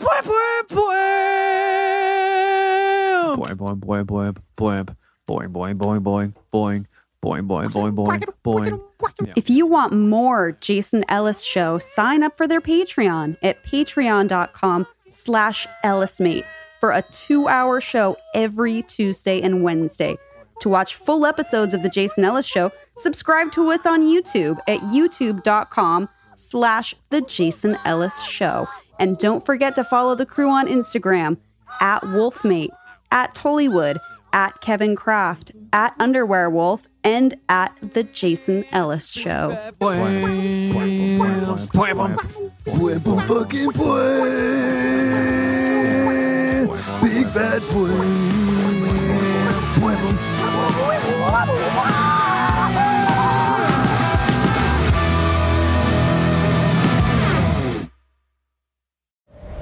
Boing, 0.00 0.22
boing, 0.22 0.66
boing. 0.68 1.22
Boing, 3.36 3.56
boing, 3.56 3.78
boing, 3.78 4.04
boing, 4.04 4.36
boing. 4.56 4.96
Boing, 5.28 5.48
boing, 5.48 5.76
boing, 5.78 6.00
boing, 6.00 6.34
boing. 6.52 6.86
Boing, 7.22 7.46
boing, 7.46 7.70
boing, 7.70 7.92
boing, 7.92 8.24
boing. 8.42 8.80
Yeah. 9.24 9.32
If 9.36 9.48
you 9.48 9.64
want 9.66 9.92
more 9.92 10.52
Jason 10.60 11.04
Ellis 11.08 11.40
show, 11.40 11.78
sign 11.78 12.24
up 12.24 12.36
for 12.36 12.48
their 12.48 12.60
Patreon 12.60 13.36
at 13.42 13.62
patreon.com 13.64 14.86
slash 15.10 15.68
ellismate 15.84 16.44
for 16.82 16.90
a 16.90 17.02
two-hour 17.12 17.80
show 17.80 18.16
every 18.34 18.82
Tuesday 18.82 19.40
and 19.40 19.62
Wednesday. 19.62 20.18
To 20.62 20.68
watch 20.68 20.96
full 20.96 21.24
episodes 21.24 21.74
of 21.74 21.84
the 21.84 21.88
Jason 21.88 22.24
Ellis 22.24 22.44
show, 22.44 22.72
subscribe 22.96 23.52
to 23.52 23.70
us 23.70 23.86
on 23.86 24.02
YouTube 24.02 24.58
at 24.66 24.80
youtube.com 24.80 26.08
slash 26.34 26.92
the 27.10 27.20
Jason 27.20 27.78
Ellis 27.84 28.20
show. 28.24 28.66
And 28.98 29.16
don't 29.16 29.46
forget 29.46 29.76
to 29.76 29.84
follow 29.84 30.16
the 30.16 30.26
crew 30.26 30.50
on 30.50 30.66
Instagram 30.66 31.36
at 31.80 32.02
Wolfmate, 32.02 32.70
at 33.12 33.32
Tullywood, 33.32 34.00
at 34.32 34.60
Kevin 34.60 34.96
Kraft, 34.96 35.52
at 35.72 35.94
Underwear 36.00 36.50
Wolf, 36.50 36.88
and 37.04 37.36
at 37.48 37.76
the 37.92 38.02
Jason 38.02 38.64
Ellis 38.72 39.08
Show. 39.08 39.56
Big 46.66 47.26
fat. 47.28 47.60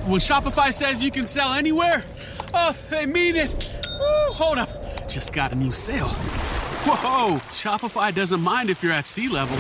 When 0.07 0.21
Shopify 0.21 0.73
says 0.73 1.03
you 1.03 1.11
can 1.11 1.27
sell 1.27 1.53
anywhere, 1.55 2.05
oh, 2.53 2.77
they 2.91 3.07
mean 3.07 3.37
it. 3.37 3.81
Woo, 3.99 4.33
hold 4.35 4.59
up. 4.59 4.69
Just 5.09 5.33
got 5.33 5.53
a 5.53 5.57
new 5.57 5.73
sale. 5.73 6.09
Whoa, 6.09 7.39
Shopify 7.49 8.15
doesn't 8.15 8.41
mind 8.41 8.69
if 8.69 8.83
you're 8.83 8.93
at 8.93 9.07
sea 9.07 9.29
level 9.29 9.57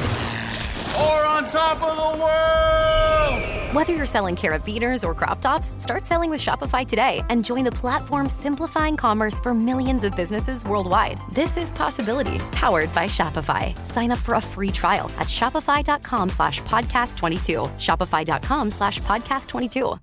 or 0.96 1.26
on 1.26 1.46
top 1.46 1.82
of 1.82 1.96
the 1.96 2.22
world. 2.22 3.74
Whether 3.74 3.94
you're 3.94 4.06
selling 4.06 4.34
carabiners 4.34 5.06
or 5.06 5.14
crop 5.14 5.40
tops, 5.40 5.76
start 5.78 6.04
selling 6.04 6.28
with 6.28 6.40
Shopify 6.40 6.84
today 6.86 7.22
and 7.30 7.44
join 7.44 7.62
the 7.62 7.70
platform 7.70 8.28
simplifying 8.28 8.96
commerce 8.96 9.38
for 9.38 9.54
millions 9.54 10.02
of 10.02 10.16
businesses 10.16 10.64
worldwide. 10.64 11.20
This 11.30 11.56
is 11.56 11.70
Possibility, 11.70 12.40
powered 12.50 12.92
by 12.94 13.06
Shopify. 13.06 13.74
Sign 13.86 14.10
up 14.10 14.18
for 14.18 14.34
a 14.34 14.40
free 14.40 14.72
trial 14.72 15.08
at 15.18 15.28
shopify.com 15.28 16.28
slash 16.30 16.60
podcast 16.62 17.16
22. 17.16 17.60
Shopify.com 17.78 18.70
slash 18.70 19.00
podcast 19.02 19.46
22. 19.46 19.94